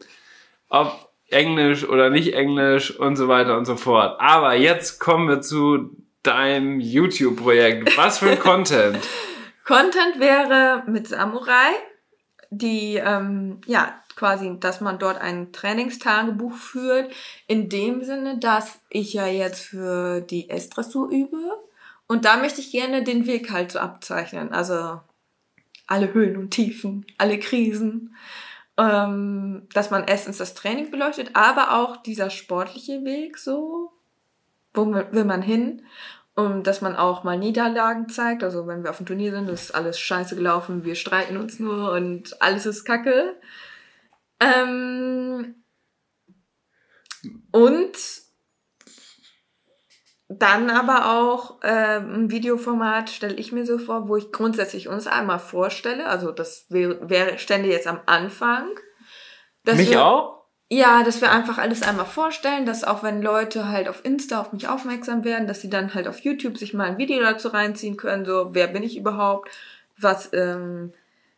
ob 0.69 1.09
Englisch 1.29 1.87
oder 1.87 2.09
nicht 2.09 2.33
Englisch 2.33 2.97
und 2.97 3.15
so 3.15 3.27
weiter 3.27 3.57
und 3.57 3.65
so 3.65 3.75
fort. 3.75 4.19
Aber 4.19 4.55
jetzt 4.55 4.99
kommen 4.99 5.27
wir 5.27 5.41
zu 5.41 5.91
deinem 6.23 6.79
YouTube-Projekt. 6.79 7.97
Was 7.97 8.19
für 8.19 8.31
ein 8.31 8.39
Content? 8.41 8.99
Content 9.65 10.19
wäre 10.19 10.83
mit 10.87 11.07
Samurai, 11.07 11.73
die, 12.49 12.95
ähm, 12.95 13.59
ja, 13.65 14.01
quasi, 14.15 14.57
dass 14.59 14.81
man 14.81 14.99
dort 14.99 15.19
ein 15.21 15.51
Trainingstagebuch 15.51 16.55
führt, 16.55 17.13
in 17.47 17.69
dem 17.69 18.03
Sinne, 18.03 18.39
dass 18.39 18.79
ich 18.89 19.13
ja 19.13 19.27
jetzt 19.27 19.65
für 19.65 20.21
die 20.21 20.49
S-Dressur 20.49 21.09
übe 21.11 21.37
und 22.07 22.25
da 22.25 22.37
möchte 22.37 22.61
ich 22.61 22.71
gerne 22.71 23.03
den 23.03 23.27
Weg 23.27 23.51
halt 23.51 23.71
so 23.71 23.79
abzeichnen, 23.79 24.51
also 24.51 25.01
alle 25.85 26.13
Höhen 26.13 26.37
und 26.37 26.51
Tiefen, 26.51 27.05
alle 27.17 27.37
Krisen, 27.37 28.15
ähm, 28.77 29.67
dass 29.73 29.89
man 29.89 30.05
erstens 30.05 30.37
das 30.37 30.53
Training 30.53 30.91
beleuchtet, 30.91 31.31
aber 31.33 31.73
auch 31.73 31.97
dieser 31.97 32.29
sportliche 32.29 33.03
Weg 33.03 33.37
so, 33.37 33.91
wo 34.73 34.85
will 34.85 35.25
man 35.25 35.41
hin 35.41 35.83
und 36.35 36.67
dass 36.67 36.81
man 36.81 36.95
auch 36.95 37.23
mal 37.23 37.37
Niederlagen 37.37 38.09
zeigt. 38.09 38.43
Also 38.43 38.67
wenn 38.67 38.83
wir 38.83 38.91
auf 38.91 38.97
dem 38.97 39.07
Turnier 39.07 39.31
sind, 39.31 39.49
ist 39.49 39.73
alles 39.73 39.99
scheiße 39.99 40.35
gelaufen, 40.35 40.85
wir 40.85 40.95
streiten 40.95 41.37
uns 41.37 41.59
nur 41.59 41.91
und 41.91 42.39
alles 42.41 42.67
ist 42.67 42.85
kacke. 42.85 43.35
Ähm, 44.39 45.55
und 47.51 47.97
dann 50.29 50.69
aber 50.69 51.13
auch 51.17 51.61
äh, 51.63 51.97
ein 51.99 52.29
Videoformat 52.31 53.09
stelle 53.09 53.35
ich 53.35 53.51
mir 53.51 53.65
so 53.65 53.77
vor, 53.77 54.09
wo 54.09 54.17
ich 54.17 54.31
grundsätzlich 54.31 54.87
uns 54.89 55.07
einmal 55.07 55.39
vorstelle. 55.39 56.07
Also 56.07 56.31
das 56.31 56.65
wäre, 56.69 57.09
wäre 57.09 57.37
stände 57.39 57.69
jetzt 57.69 57.87
am 57.87 57.99
Anfang. 58.05 58.67
dass 59.63 59.77
Mich 59.77 59.91
wir- 59.91 60.03
auch? 60.05 60.43
ja, 60.69 61.03
dass 61.03 61.21
wir 61.21 61.31
einfach 61.31 61.57
alles 61.59 61.81
einmal 61.81 62.05
vorstellen, 62.05 62.65
dass 62.65 62.83
auch 62.83 63.01
wenn 63.03 63.21
Leute 63.21 63.69
halt 63.69 63.87
auf 63.87 64.03
Insta 64.03 64.41
auf 64.41 64.51
mich 64.51 64.67
aufmerksam 64.67 65.23
werden, 65.23 65.47
dass 65.47 65.61
sie 65.61 65.69
dann 65.69 65.93
halt 65.93 66.09
auf 66.09 66.19
YouTube 66.19 66.57
sich 66.57 66.73
mal 66.73 66.87
ein 66.87 66.97
Video 66.97 67.21
dazu 67.21 67.47
reinziehen 67.47 67.95
können, 67.95 68.25
so 68.25 68.49
wer 68.53 68.67
bin 68.67 68.83
ich 68.83 68.97
überhaupt, 68.97 69.49
was, 69.97 70.29
ähm, 70.33 70.91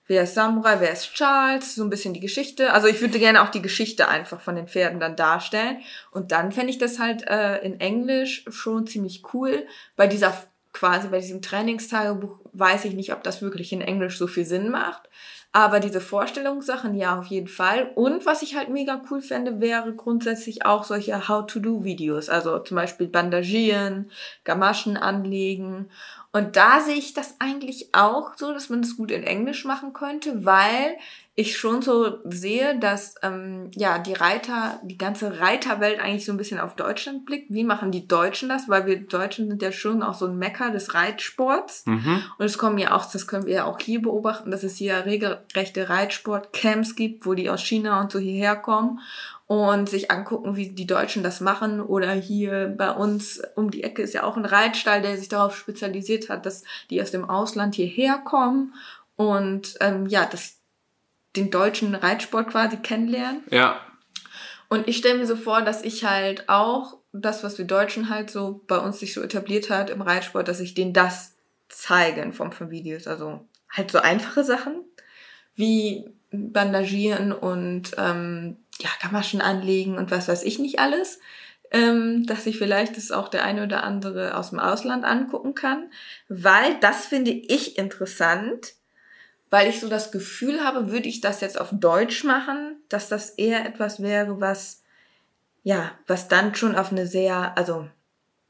wer 0.10 0.24
ist 0.24 0.34
Samurai, 0.34 0.78
wer 0.80 0.92
ist 0.92 1.14
Charles, 1.14 1.76
so 1.76 1.84
ein 1.84 1.90
bisschen 1.90 2.14
die 2.14 2.20
Geschichte. 2.20 2.74
Also 2.74 2.88
ich 2.88 3.00
würde 3.00 3.20
gerne 3.20 3.44
auch 3.44 3.50
die 3.50 3.62
Geschichte 3.62 4.08
einfach 4.08 4.42
von 4.42 4.56
den 4.56 4.68
Pferden 4.68 5.00
dann 5.00 5.16
darstellen. 5.16 5.78
Und 6.12 6.32
dann 6.32 6.52
fände 6.52 6.72
ich 6.72 6.80
das 6.80 6.98
halt 6.98 7.26
äh, 7.28 7.60
in 7.60 7.80
Englisch 7.80 8.44
schon 8.50 8.88
ziemlich 8.88 9.24
cool. 9.34 9.68
Bei 9.96 10.08
dieser 10.08 10.34
quasi 10.74 11.08
bei 11.10 11.20
diesem 11.20 11.42
Trainingstagebuch 11.42 12.40
weiß 12.54 12.86
ich 12.86 12.94
nicht, 12.94 13.14
ob 13.14 13.24
das 13.24 13.42
wirklich 13.42 13.72
in 13.72 13.82
Englisch 13.82 14.18
so 14.18 14.28
viel 14.28 14.46
Sinn 14.46 14.70
macht. 14.70 15.10
Aber 15.52 15.80
diese 15.80 16.00
Vorstellungssachen, 16.00 16.94
ja, 16.94 17.18
auf 17.18 17.26
jeden 17.26 17.48
Fall. 17.48 17.92
Und 17.96 18.28
was 18.28 18.44
ich 18.44 18.56
halt 18.56 18.70
mega 18.70 19.02
cool 19.10 19.20
fände, 19.20 19.60
wäre 19.60 19.94
grundsätzlich 19.94 20.64
auch 20.66 20.84
solche 20.84 21.28
How-to-Do-Videos. 21.28 22.30
Also 22.30 22.60
zum 22.60 22.76
Beispiel 22.76 23.08
Bandagieren, 23.08 24.12
Gamaschen 24.44 24.96
anlegen. 24.96 25.90
Und 26.32 26.56
da 26.56 26.82
sehe 26.82 26.96
ich 26.96 27.14
das 27.14 27.36
eigentlich 27.40 27.90
auch 27.94 28.38
so, 28.38 28.54
dass 28.54 28.70
man 28.70 28.82
das 28.82 28.98
gut 28.98 29.10
in 29.12 29.24
Englisch 29.24 29.66
machen 29.66 29.94
könnte, 29.94 30.46
weil 30.46 30.98
ich 31.40 31.58
schon 31.58 31.82
so 31.82 32.18
sehe, 32.26 32.78
dass 32.80 33.16
ähm, 33.24 33.72
ja 33.74 33.98
die 33.98 34.14
Reiter, 34.14 34.82
die 34.84 34.98
ganze 34.98 35.40
Reiterwelt 35.40 36.02
eigentlich 36.02 36.26
so 36.26 36.34
ein 36.34 36.38
bisschen 36.38 36.60
auf 36.60 36.76
Deutschland 36.76 37.26
blickt. 37.26 37.48
Wie 37.50 37.64
machen 37.64 37.94
die 37.94 38.10
Deutschen 38.10 38.50
das? 38.50 38.68
Weil 38.68 38.86
wir 38.86 39.00
Deutschen 39.00 39.48
sind 39.48 39.62
ja 39.62 39.72
schon 39.72 40.04
auch 40.04 40.16
so 40.16 40.26
ein 40.26 40.38
Mecker 40.38 40.70
des 40.70 40.94
Reitsports. 40.94 41.86
Mhm. 41.86 42.24
Und 42.38 42.46
es 42.46 42.58
kommen 42.58 42.78
ja 42.78 42.94
auch, 42.94 43.10
das 43.10 43.26
können 43.26 43.46
wir 43.46 43.54
ja 43.54 43.66
auch 43.66 43.80
hier 43.80 44.02
beobachten, 44.02 44.52
dass 44.52 44.64
es 44.64 44.76
hier 44.76 45.06
regelrechte 45.06 45.88
Reitsport-Camps 45.88 46.98
gibt, 46.98 47.26
wo 47.26 47.34
die 47.34 47.50
aus 47.50 47.62
China 47.62 48.02
und 48.02 48.12
so 48.12 48.20
hierher 48.20 48.58
kommen 48.58 49.00
und 49.48 49.88
sich 49.88 50.12
angucken, 50.12 50.58
wie 50.58 50.72
die 50.72 50.88
Deutschen 50.88 51.24
das 51.24 51.40
machen. 51.40 51.80
Oder 51.80 52.12
hier 52.12 52.68
bei 52.78 52.92
uns 52.92 53.42
um 53.56 53.72
die 53.72 53.84
Ecke 53.84 54.02
ist 54.02 54.14
ja 54.14 54.24
auch 54.24 54.36
ein 54.36 54.46
Reitstall, 54.46 55.02
der 55.02 55.18
sich 55.18 55.30
darauf 55.30 55.56
spezialisiert 55.56 56.28
hat, 56.28 56.46
dass 56.46 56.64
die 56.90 57.02
aus 57.02 57.12
dem 57.12 57.24
Ausland 57.24 57.76
hierher 57.76 58.18
kommen 58.18 58.74
und 59.20 59.76
ähm, 59.82 60.06
ja, 60.08 60.26
das 60.26 60.59
den 61.36 61.52
deutschen 61.52 61.96
Reitsport 61.96 62.50
quasi 62.50 62.78
kennenlernen. 62.78 63.44
Ja. 63.52 63.80
Und 64.70 64.88
ich 64.88 64.98
stelle 64.98 65.18
mir 65.18 65.26
so 65.26 65.36
vor, 65.36 65.62
dass 65.62 65.84
ich 65.84 66.06
halt 66.06 66.48
auch 66.48 66.98
das, 67.12 67.44
was 67.44 67.58
wir 67.58 67.66
Deutschen 67.66 68.10
halt 68.10 68.30
so 68.30 68.62
bei 68.68 68.78
uns 68.78 69.00
sich 69.00 69.14
so 69.14 69.22
etabliert 69.22 69.70
hat 69.70 69.90
im 69.90 70.02
Reitsport, 70.02 70.48
dass 70.48 70.60
ich 70.60 70.76
denen 70.76 70.94
das 70.94 71.36
zeige 71.68 72.22
in 72.22 72.34
Form 72.34 72.52
von 72.52 72.70
Videos. 72.70 73.08
Also 73.08 73.48
halt 73.72 73.92
so 73.92 74.00
einfache 74.00 74.44
Sachen 74.44 74.84
wie 75.56 76.06
Bandagieren 76.32 77.32
und 77.32 77.92
ähm, 77.98 78.58
ja, 78.80 78.90
Gamaschen 79.02 79.42
anlegen 79.42 79.98
und 79.98 80.12
was 80.12 80.28
weiß 80.28 80.44
ich 80.44 80.60
nicht 80.60 80.80
alles. 80.80 81.20
Ähm, 81.72 82.26
dass 82.26 82.48
ich 82.48 82.58
vielleicht 82.58 82.98
das 82.98 83.12
auch 83.12 83.28
der 83.28 83.44
eine 83.44 83.64
oder 83.64 83.84
andere 83.84 84.36
aus 84.36 84.50
dem 84.50 84.60
Ausland 84.60 85.06
angucken 85.06 85.54
kann. 85.54 85.92
Weil 86.28 86.80
das 86.80 87.06
finde 87.06 87.30
ich 87.30 87.78
interessant, 87.78 88.74
weil 89.50 89.70
ich 89.70 89.80
so 89.80 89.90
das 89.90 90.12
Gefühl 90.12 90.64
habe, 90.64 90.92
würde 90.92 91.08
ich 91.10 91.22
das 91.22 91.42
jetzt 91.42 91.60
auf 91.60 91.70
Deutsch 91.72 92.24
machen, 92.24 92.78
dass 92.90 93.10
das 93.10 93.32
eher 93.32 93.66
etwas 93.66 94.02
wäre, 94.02 94.40
was, 94.40 94.84
ja, 95.64 95.92
was 96.08 96.28
dann 96.28 96.56
schon 96.56 96.76
auf 96.76 96.92
eine 96.92 97.08
sehr, 97.08 97.58
also 97.58 97.88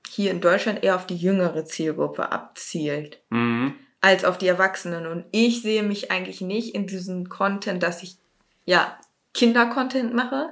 hier 0.10 0.32
in 0.32 0.42
Deutschland 0.42 0.84
eher 0.84 0.96
auf 0.96 1.06
die 1.08 1.16
jüngere 1.18 1.66
Zielgruppe 1.66 2.32
abzielt, 2.32 3.22
Mhm. 3.30 3.76
als 4.02 4.26
auf 4.26 4.38
die 4.38 4.48
Erwachsenen. 4.48 5.06
Und 5.08 5.26
ich 5.32 5.62
sehe 5.62 5.84
mich 5.84 6.12
eigentlich 6.12 6.42
nicht 6.42 6.74
in 6.76 6.88
diesem 6.88 7.30
Content, 7.30 7.84
dass 7.84 8.04
ich, 8.04 8.18
ja, 8.66 8.98
Kinder-Content 9.34 10.14
mache. 10.14 10.50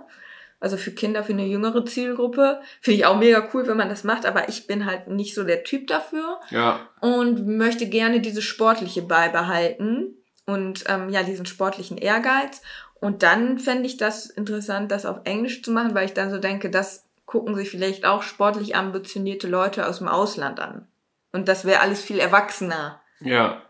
Also 0.60 0.76
für 0.78 0.92
Kinder, 0.92 1.24
für 1.24 1.34
eine 1.34 1.46
jüngere 1.46 1.86
Zielgruppe. 1.86 2.62
Finde 2.82 2.98
ich 3.00 3.06
auch 3.06 3.18
mega 3.18 3.48
cool, 3.54 3.68
wenn 3.68 3.78
man 3.78 3.90
das 3.90 4.04
macht, 4.04 4.26
aber 4.26 4.50
ich 4.50 4.66
bin 4.66 4.86
halt 4.88 5.08
nicht 5.08 5.36
so 5.36 5.44
der 5.44 5.64
Typ 5.64 5.86
dafür 5.88 6.40
Ja. 6.50 6.88
und 7.00 7.46
möchte 7.46 7.88
gerne 7.88 8.22
dieses 8.22 8.44
Sportliche 8.44 9.04
beibehalten 9.04 10.17
und 10.48 10.86
ähm, 10.88 11.10
ja, 11.10 11.22
diesen 11.22 11.46
sportlichen 11.46 11.98
Ehrgeiz. 11.98 12.62
Und 13.00 13.22
dann 13.22 13.60
fände 13.60 13.86
ich 13.86 13.98
das 13.98 14.26
interessant, 14.26 14.92
das 14.92 15.06
auf 15.06 15.20
Englisch 15.26 15.62
zu 15.62 15.72
machen, 15.72 15.94
weil 15.94 16.06
ich 16.06 16.14
dann 16.14 16.32
so 16.32 16.40
denke, 16.40 16.72
das 16.72 17.04
gucken 17.28 17.56
sich 17.56 17.70
vielleicht 17.70 18.06
auch 18.06 18.24
sportlich 18.24 18.76
ambitionierte 18.76 19.48
Leute 19.48 19.88
aus 19.88 20.00
dem 20.00 20.08
Ausland 20.08 20.60
an. 20.60 20.88
Und 21.32 21.48
das 21.48 21.66
wäre 21.66 21.82
alles 21.82 22.02
viel 22.02 22.18
erwachsener. 22.18 23.00
Ja. 23.20 23.62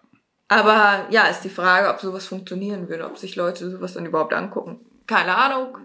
Aber 0.47 1.07
ja, 1.09 1.23
ist 1.23 1.41
die 1.41 1.49
Frage, 1.49 1.89
ob 1.89 1.99
sowas 1.99 2.25
funktionieren 2.25 2.87
würde, 2.87 3.05
ob 3.05 3.17
sich 3.17 3.35
Leute 3.35 3.69
sowas 3.69 3.95
dann 3.95 4.05
überhaupt 4.05 4.33
angucken. 4.33 4.79
Keine 5.07 5.35
Ahnung. 5.35 5.77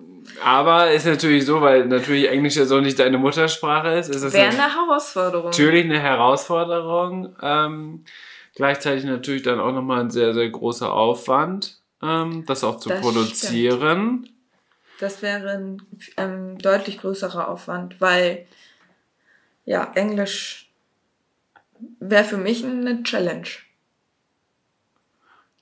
Aber 0.44 0.92
ist 0.92 1.06
natürlich 1.06 1.44
so, 1.44 1.60
weil 1.60 1.86
natürlich 1.86 2.28
Englisch 2.30 2.54
ja 2.54 2.64
so 2.64 2.80
nicht 2.80 2.98
deine 2.98 3.18
Muttersprache 3.18 3.94
ist, 3.94 4.08
ist 4.08 4.32
Wäre 4.32 4.50
eine 4.50 4.74
Herausforderung. 4.74 5.50
natürlich 5.50 5.84
eine 5.84 5.98
Herausforderung. 5.98 7.34
Ähm, 7.42 8.04
gleichzeitig 8.54 9.04
natürlich 9.04 9.42
dann 9.42 9.60
auch 9.60 9.72
nochmal 9.72 10.00
ein 10.00 10.10
sehr, 10.10 10.34
sehr 10.34 10.48
großer 10.50 10.92
Aufwand, 10.92 11.80
ähm, 12.02 12.44
das 12.46 12.64
auch 12.64 12.78
zu 12.78 12.88
Das 12.88 13.00
produzieren. 13.00 14.28
Das 15.00 15.22
wäre 15.22 15.50
ein 15.50 15.82
ähm, 16.16 16.58
deutlich 16.58 16.98
größerer 16.98 17.48
Aufwand, 17.48 18.00
weil 18.00 18.46
ja, 19.64 19.90
Englisch 19.94 20.70
wäre 22.00 22.24
für 22.24 22.36
mich 22.36 22.64
eine 22.64 23.02
Challenge. 23.02 23.48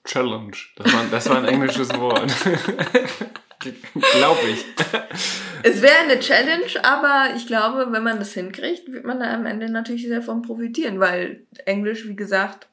Challenge. 0.05 0.57
Das 0.77 0.93
war, 0.93 1.05
das 1.11 1.29
war 1.29 1.39
ein 1.39 1.45
englisches 1.45 1.91
Wort. 1.97 2.33
Glaube 3.61 4.49
ich. 4.49 4.65
Es 5.63 5.83
wäre 5.83 5.99
eine 5.99 6.19
Challenge, 6.19 6.83
aber 6.83 7.35
ich 7.37 7.47
glaube, 7.47 7.89
wenn 7.91 8.03
man 8.03 8.19
das 8.19 8.33
hinkriegt, 8.33 8.91
wird 8.91 9.05
man 9.05 9.21
da 9.21 9.35
am 9.35 9.45
Ende 9.45 9.71
natürlich 9.71 10.07
sehr 10.07 10.21
davon 10.21 10.41
profitieren, 10.41 10.99
weil 10.99 11.47
Englisch, 11.67 12.09
wie 12.09 12.17
gesagt, 12.17 12.69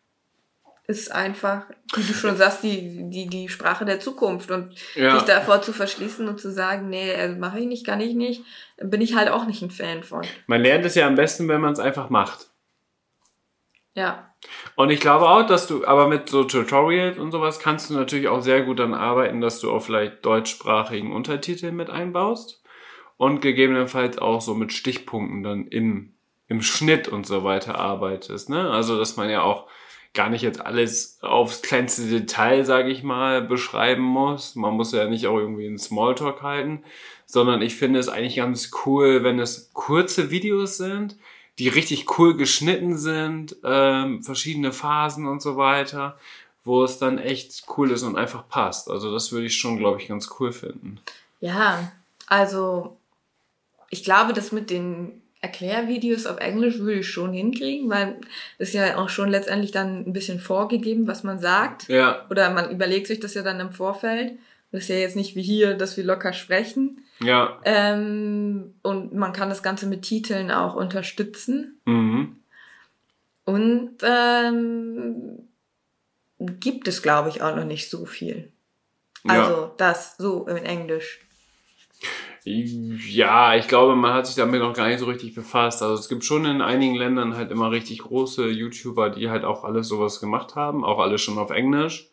ist 0.88 1.12
einfach, 1.12 1.64
wie 1.96 2.02
du 2.02 2.14
schon 2.14 2.38
sagst, 2.38 2.64
die, 2.64 3.10
die, 3.10 3.28
die 3.28 3.50
Sprache 3.50 3.84
der 3.84 4.00
Zukunft. 4.00 4.50
Und 4.52 4.74
Ja. 4.96 5.16
sich 5.16 5.24
davor 5.24 5.62
zu 5.62 5.74
verschließen 5.74 6.28
und 6.28 6.40
zu 6.40 6.50
sagen, 6.50 6.90
nee, 6.90 7.12
äh, 7.12 7.36
mache 7.36 7.60
ich 7.60 7.68
nicht, 7.68 7.86
kann 7.86 8.00
ich 8.00 8.16
nicht, 8.16 8.44
bin 8.82 9.02
ich 9.02 9.16
halt 9.16 9.30
auch 9.30 9.46
nicht 9.46 9.62
ein 9.62 9.70
Fan 9.70 10.04
von. 10.04 10.24
Man 10.48 10.62
lernt 10.62 10.86
es 10.86 10.96
ja 10.96 11.06
am 11.06 11.16
besten, 11.16 11.50
wenn 11.50 11.60
man 11.60 11.74
es 11.74 11.80
einfach 11.80 12.10
macht. 12.10 12.48
Ja. 13.96 14.34
Und 14.76 14.90
ich 14.92 15.02
glaube 15.02 15.28
auch, 15.28 15.46
dass 15.46 15.68
du, 15.68 15.86
aber 15.86 16.08
mit 16.08 16.30
so 16.30 16.46
Tutorials 16.46 17.18
und 17.18 17.32
sowas 17.32 17.60
kannst 17.60 17.90
du 17.90 17.96
natürlich 17.96 18.30
auch 18.30 18.42
sehr 18.42 18.62
gut 18.62 18.80
dann 18.80 18.94
arbeiten, 18.94 19.42
dass 19.42 19.60
du 19.60 19.72
auch 19.72 19.82
vielleicht 19.82 20.26
deutschsprachigen 20.26 21.12
Untertitel 21.12 21.72
mit 21.72 21.90
einbaust 21.90 22.64
und 23.18 23.42
gegebenenfalls 23.42 24.20
auch 24.20 24.40
so 24.40 24.54
mit 24.54 24.72
Stichpunkten 24.72 25.44
dann 25.44 25.68
im, 25.68 26.14
im 26.48 26.62
Schnitt 26.62 27.08
und 27.08 27.26
so 27.26 27.44
weiter 27.44 27.78
arbeitest. 27.78 28.50
Ne? 28.50 28.70
Also, 28.70 28.98
dass 28.98 29.18
man 29.18 29.30
ja 29.30 29.42
auch 29.42 29.68
gar 30.18 30.30
nicht 30.30 30.41
jetzt 30.41 30.65
alles 30.65 31.19
aufs 31.22 31.61
kleinste 31.61 32.07
Detail, 32.07 32.65
sage 32.65 32.89
ich 32.89 33.03
mal, 33.03 33.41
beschreiben 33.41 34.02
muss. 34.02 34.56
Man 34.56 34.73
muss 34.73 34.91
ja 34.91 35.07
nicht 35.07 35.27
auch 35.27 35.38
irgendwie 35.38 35.68
einen 35.68 35.77
Smalltalk 35.77 36.41
halten, 36.41 36.84
sondern 37.27 37.61
ich 37.61 37.76
finde 37.76 37.99
es 37.99 38.10
eigentlich 38.10 38.38
ganz 38.38 38.72
cool, 38.85 39.23
wenn 39.23 39.39
es 39.39 39.69
kurze 39.73 40.31
Videos 40.31 40.77
sind, 40.77 41.15
die 41.60 41.69
richtig 41.69 42.18
cool 42.18 42.35
geschnitten 42.35 42.98
sind, 42.98 43.57
ähm, 43.64 44.23
verschiedene 44.23 44.72
Phasen 44.72 45.27
und 45.27 45.41
so 45.41 45.56
weiter, 45.56 46.18
wo 46.64 46.84
es 46.84 46.98
dann 46.98 47.19
echt 47.19 47.65
cool 47.77 47.91
ist 47.91 48.02
und 48.02 48.18
einfach 48.18 48.49
passt. 48.49 48.89
Also 48.89 49.14
das 49.14 49.31
würde 49.31 49.45
ich 49.45 49.56
schon, 49.56 49.77
glaube 49.77 50.02
ich, 50.02 50.07
ganz 50.07 50.30
cool 50.39 50.52
finden. 50.52 50.99
Ja, 51.41 51.91
also 52.26 52.98
ich 53.91 54.03
glaube, 54.03 54.34
das 54.34 54.52
mit 54.52 54.72
den 54.72 55.22
Erklärvideos 55.42 56.26
auf 56.26 56.40
Englisch 56.40 56.80
würde 56.80 57.00
ich 57.00 57.10
schon 57.10 57.32
hinkriegen, 57.32 57.90
weil 57.90 58.20
es 58.58 58.74
ja 58.74 58.98
auch 58.98 59.10
schon 59.10 59.30
letztendlich 59.30 59.72
dann 59.72 60.06
ein 60.08 60.14
bisschen 60.14 60.40
vorgegeben, 60.40 61.08
was 61.08 61.24
man 61.24 61.40
sagt. 61.40 61.88
Ja, 61.90 62.26
Oder 62.30 62.50
man 62.50 62.72
überlegt 62.72 63.08
sich 63.08 63.20
das 63.20 63.36
ja 63.36 63.44
dann 63.44 63.60
im 63.60 63.72
Vorfeld. 63.72 64.34
Das 64.72 64.84
ist 64.84 64.90
ja 64.90 64.96
jetzt 64.96 65.16
nicht 65.16 65.36
wie 65.36 65.44
hier, 65.44 65.76
dass 65.76 65.96
wir 65.96 66.04
locker 66.04 66.34
sprechen. 66.34 67.04
ja, 67.20 67.60
Ähm, 67.64 68.74
und 68.82 69.14
man 69.14 69.32
kann 69.32 69.50
das 69.50 69.64
Ganze 69.64 69.86
mit 69.86 70.02
Titeln 70.02 70.52
auch 70.52 70.76
unterstützen. 70.76 71.80
mhm. 71.86 72.36
Und 73.46 73.96
ähm, 74.04 75.48
gibt 76.38 76.90
es, 76.90 77.02
glaube 77.02 77.30
ich, 77.30 77.42
auch 77.42 77.56
noch 77.56 77.64
nicht 77.64 77.90
so 77.90 78.06
viel. 78.06 78.52
ja. 79.24 79.34
Also 79.34 79.74
das 79.78 80.18
so 80.18 80.48
in 80.48 80.58
Englisch. 80.58 81.22
Ja, 82.48 83.56
ich 83.56 83.68
glaube, 83.68 83.95
man 83.95 84.14
hat 84.14 84.28
sich 84.28 84.36
damit 84.36 84.61
noch 84.61 84.74
gar 84.74 84.88
nicht 84.88 84.99
so 84.99 85.06
richtig 85.06 85.36
befasst. 85.36 85.82
Also 85.82 85.95
es 85.95 86.07
gibt 86.07 86.24
schon 86.24 86.45
in 86.45 86.61
einigen 86.61 86.95
Ländern 86.95 87.36
halt 87.36 87.52
immer 87.52 87.72
richtig 87.72 87.99
große 87.99 88.48
YouTuber, 88.48 89.10
die 89.10 89.30
halt 89.30 89.44
auch 89.44 89.64
alles 89.64 89.88
sowas 89.88 90.19
gemacht 90.19 90.56
haben, 90.56 90.86
auch 90.86 90.99
alles 90.99 91.22
schon 91.22 91.38
auf 91.38 91.49
Englisch. 91.49 92.10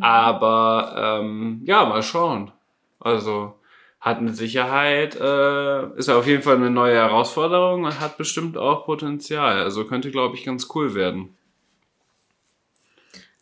Aber 0.00 1.20
ähm, 1.20 1.60
ja, 1.64 1.84
mal 1.84 2.02
schauen. 2.02 2.52
Also 3.00 3.54
hat 4.00 4.20
mit 4.20 4.36
Sicherheit, 4.36 5.16
äh, 5.16 5.96
ist 5.96 6.08
auf 6.08 6.26
jeden 6.26 6.42
Fall 6.42 6.56
eine 6.56 6.70
neue 6.70 6.94
Herausforderung 6.94 7.84
und 7.84 8.00
hat 8.00 8.16
bestimmt 8.18 8.56
auch 8.56 8.84
Potenzial. 8.84 9.62
Also 9.62 9.84
könnte, 9.84 10.10
glaube 10.10 10.36
ich, 10.36 10.44
ganz 10.44 10.68
cool 10.74 10.94
werden. 10.94 11.36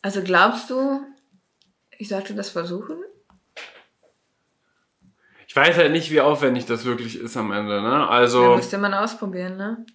Also 0.01 0.21
glaubst 0.21 0.69
du, 0.69 1.01
ich 1.97 2.09
sollte 2.09 2.33
das 2.33 2.49
versuchen? 2.49 2.97
Ich 5.53 5.57
weiß 5.57 5.77
halt 5.77 5.91
nicht, 5.91 6.09
wie 6.09 6.19
aufwendig 6.19 6.65
das 6.65 6.83
wirklich 6.83 7.15
ist 7.15 7.37
am 7.37 7.51
Ende. 7.51 7.79
Ne? 7.79 7.87
Ja, 7.87 8.07
Also 8.09 8.55
müsste 8.55 8.79
man 8.79 8.95
ausprobieren, 8.95 9.55
ne? 9.55 9.85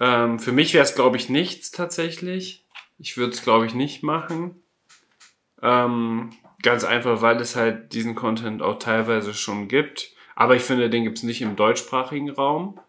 Ähm, 0.00 0.40
für 0.40 0.50
mich 0.50 0.74
wäre 0.74 0.82
es, 0.82 0.96
glaube 0.96 1.16
ich, 1.16 1.28
nichts 1.28 1.70
tatsächlich. 1.70 2.66
Ich 2.98 3.16
würde 3.16 3.32
es, 3.32 3.44
glaube 3.44 3.64
ich, 3.64 3.74
nicht 3.74 4.02
machen. 4.02 4.60
Ähm, 5.62 6.30
ganz 6.64 6.82
einfach, 6.82 7.22
weil 7.22 7.40
es 7.40 7.54
halt 7.54 7.92
diesen 7.92 8.16
Content 8.16 8.60
auch 8.60 8.80
teilweise 8.80 9.34
schon 9.34 9.68
gibt. 9.68 10.10
Aber 10.34 10.56
ich 10.56 10.62
finde, 10.62 10.90
den 10.90 11.04
gibt 11.04 11.18
es 11.18 11.22
nicht 11.22 11.42
im 11.42 11.54
deutschsprachigen 11.54 12.30
Raum. 12.30 12.80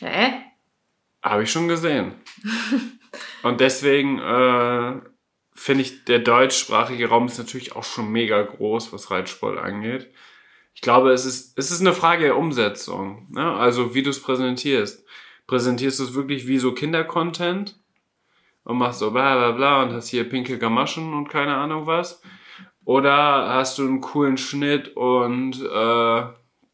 Hä? 0.00 0.34
Habe 1.22 1.44
ich 1.44 1.50
schon 1.50 1.68
gesehen. 1.68 2.16
Und 3.42 3.60
deswegen 3.60 4.18
äh, 4.18 5.00
finde 5.54 5.80
ich, 5.80 6.04
der 6.04 6.18
deutschsprachige 6.18 7.08
Raum 7.08 7.28
ist 7.28 7.38
natürlich 7.38 7.74
auch 7.74 7.84
schon 7.84 8.12
mega 8.12 8.42
groß, 8.42 8.92
was 8.92 9.10
Reitsport 9.10 9.56
angeht. 9.56 10.12
Ich 10.78 10.82
glaube, 10.82 11.10
es 11.10 11.24
ist, 11.24 11.58
es 11.58 11.72
ist 11.72 11.80
eine 11.80 11.92
Frage 11.92 12.22
der 12.22 12.38
Umsetzung. 12.38 13.26
Ne? 13.30 13.42
Also, 13.42 13.96
wie 13.96 14.04
du 14.04 14.10
es 14.10 14.22
präsentierst. 14.22 15.04
Präsentierst 15.48 15.98
du 15.98 16.04
es 16.04 16.14
wirklich 16.14 16.46
wie 16.46 16.58
so 16.58 16.72
Kindercontent 16.72 17.76
und 18.62 18.78
machst 18.78 19.00
so 19.00 19.10
bla 19.10 19.34
bla 19.34 19.50
bla 19.50 19.82
und 19.82 19.92
hast 19.92 20.06
hier 20.06 20.22
pinke 20.22 20.56
Gamaschen 20.56 21.14
und 21.14 21.28
keine 21.28 21.56
Ahnung 21.56 21.88
was? 21.88 22.22
Oder 22.84 23.48
hast 23.54 23.78
du 23.78 23.88
einen 23.88 24.00
coolen 24.00 24.36
Schnitt 24.36 24.96
und 24.96 25.60
äh, 25.60 26.22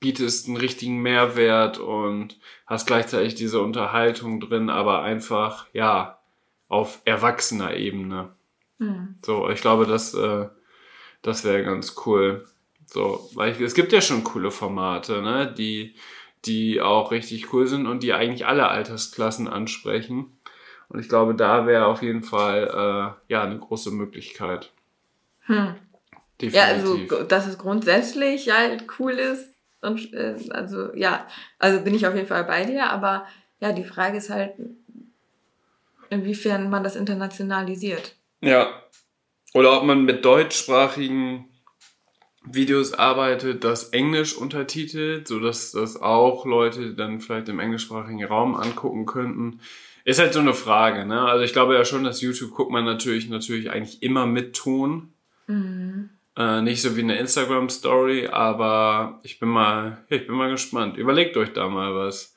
bietest 0.01 0.49
einen 0.49 0.59
richtigen 0.59 1.01
Mehrwert 1.01 1.79
und 1.79 2.39
hast 2.67 2.87
gleichzeitig 2.87 3.37
diese 3.37 3.63
Unterhaltung 3.63 4.39
drin, 4.39 4.69
aber 4.69 5.01
einfach, 5.01 5.67
ja, 5.73 6.19
auf 6.69 7.01
erwachsener 7.07 7.75
Ebene. 7.75 8.33
Hm. 8.81 9.15
So, 9.25 9.49
ich 9.49 9.63
glaube, 9.63 9.87
das, 9.87 10.13
äh, 10.13 10.49
das 11.23 11.43
wäre 11.43 11.65
ganz 11.65 11.97
cool. 12.05 12.45
So, 12.95 13.29
weil 13.35 13.51
ich, 13.51 13.61
es 13.61 13.75
gibt 13.75 13.91
ja 13.91 14.01
schon 14.01 14.23
coole 14.23 14.53
Formate, 14.53 15.21
ne, 15.21 15.53
die, 15.53 15.97
die 16.45 16.81
auch 16.81 17.11
richtig 17.11 17.53
cool 17.53 17.67
sind 17.67 17.89
und 17.89 18.05
die 18.05 18.13
eigentlich 18.13 18.47
alle 18.47 18.69
Altersklassen 18.69 19.49
ansprechen. 19.49 20.39
Und 20.89 21.01
ich 21.01 21.09
glaube, 21.09 21.35
da 21.35 21.67
wäre 21.67 21.87
auf 21.87 22.03
jeden 22.03 22.23
Fall, 22.23 22.69
äh, 22.69 23.33
ja, 23.33 23.43
eine 23.43 23.59
große 23.59 23.91
Möglichkeit. 23.91 24.71
Hm. 25.47 25.75
Ja, 26.41 26.67
also 26.67 26.97
Definitiv. 26.97 27.27
dass 27.27 27.49
es 27.49 27.59
grundsätzlich 27.59 28.53
halt 28.53 28.85
cool 29.01 29.15
ist. 29.15 29.49
Und, 29.81 30.13
äh, 30.15 30.37
also 30.51 30.95
ja, 30.95 31.27
also 31.59 31.81
bin 31.81 31.97
ich 31.97 32.07
auf 32.07 32.15
jeden 32.15 32.29
Fall 32.29 32.45
bei 32.45 32.65
dir, 32.65 32.91
aber 32.91 33.27
ja, 33.59 33.73
die 33.73 33.83
Frage 33.83 34.19
ist 34.19 34.31
halt, 34.31 34.53
inwiefern 36.11 36.71
man 36.71 36.85
das 36.85 36.95
internationalisiert. 36.95 38.15
Ja. 38.41 38.69
Oder 39.53 39.79
ob 39.79 39.85
man 39.85 40.05
mit 40.05 40.25
deutschsprachigen 40.25 41.49
Videos 42.45 42.93
arbeitet, 42.93 43.65
das 43.65 43.91
Englisch 43.91 44.37
untertitelt, 44.37 45.27
so 45.27 45.41
dass 45.41 45.73
das 45.73 46.01
auch 46.01 46.45
Leute 46.45 46.95
dann 46.95 47.21
vielleicht 47.21 47.49
im 47.49 47.61
englischsprachigen 47.61 48.25
Raum 48.25 48.55
angucken 48.55 49.07
könnten. 49.07 49.61
Ist 50.05 50.19
halt 50.19 50.35
so 50.35 50.41
eine 50.41 50.53
Frage, 50.53 51.07
ne? 51.07 51.23
Also 51.23 51.45
ich 51.45 51.55
glaube 51.55 51.75
ja 51.75 51.85
schon, 51.85 52.05
dass 52.05 52.21
YouTube 52.21 52.53
guckt 52.53 52.71
man 52.71 52.85
natürlich 52.85 53.29
natürlich 53.29 53.71
eigentlich 53.71 54.03
immer 54.03 54.27
mit 54.27 54.55
Ton. 54.55 55.15
Mhm. 55.47 56.11
Äh, 56.37 56.61
nicht 56.61 56.83
so 56.83 56.97
wie 56.97 57.03
eine 57.03 57.17
Instagram 57.17 57.71
Story, 57.71 58.27
aber 58.27 59.21
ich 59.23 59.39
bin 59.39 59.49
mal, 59.49 60.05
ich 60.11 60.27
bin 60.27 60.37
mal 60.37 60.51
gespannt. 60.51 60.99
Überlegt 60.99 61.37
euch 61.37 61.53
da 61.53 61.69
mal 61.69 61.95
was. 61.95 62.37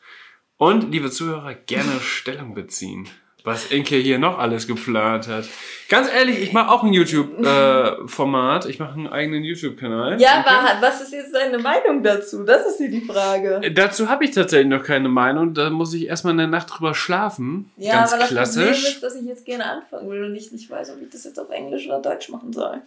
Und 0.56 0.92
liebe 0.92 1.12
Zuhörer, 1.12 1.54
gerne 1.54 2.00
Stellung 2.00 2.54
beziehen 2.54 3.10
was 3.44 3.68
Inke 3.72 3.96
hier 3.96 4.20
noch 4.20 4.40
alles 4.40 4.68
geplant 4.68 5.28
hat. 5.28 5.46
Ganz 5.90 6.10
ehrlich, 6.12 6.42
ich 6.42 6.52
mache 6.52 6.70
auch 6.70 6.84
ein 6.84 6.92
YouTube-Format. 6.92 8.66
Äh, 8.66 8.70
ich 8.70 8.80
mache 8.80 8.94
einen 8.94 9.08
eigenen 9.08 9.44
YouTube-Kanal. 9.44 10.20
Ja, 10.20 10.44
aber 10.46 10.82
was 10.82 11.00
ist 11.02 11.14
jetzt 11.14 11.34
deine 11.34 11.58
Meinung 11.58 12.04
dazu? 12.04 12.44
Das 12.44 12.66
ist 12.66 12.78
hier 12.78 12.90
die 12.90 13.02
Frage. 13.02 13.62
Äh, 13.64 13.72
dazu 13.72 14.10
habe 14.10 14.26
ich 14.26 14.32
tatsächlich 14.32 14.68
noch 14.68 14.84
keine 14.84 15.08
Meinung. 15.08 15.54
Da 15.54 15.70
muss 15.70 15.94
ich 15.94 16.08
erstmal 16.08 16.34
eine 16.34 16.48
Nacht 16.48 16.68
drüber 16.72 16.94
schlafen. 16.94 17.72
Ja, 17.78 17.94
Ganz 18.00 18.12
aber 18.12 18.22
das 18.22 18.30
klassisch. 18.30 18.64
Problem 18.64 18.94
ist, 18.94 19.04
dass 19.04 19.16
ich 19.16 19.26
jetzt 19.26 19.46
gerne 19.46 19.66
anfangen 19.66 20.10
will 20.10 20.26
und 20.26 20.36
ich 20.36 20.52
nicht 20.52 20.70
weiß, 20.70 20.92
ob 20.92 21.02
ich 21.02 21.10
das 21.10 21.24
jetzt 21.24 21.40
auf 21.40 21.50
Englisch 21.50 21.88
oder 21.88 22.02
Deutsch 22.02 22.28
machen 22.30 22.52
soll. 22.52 22.82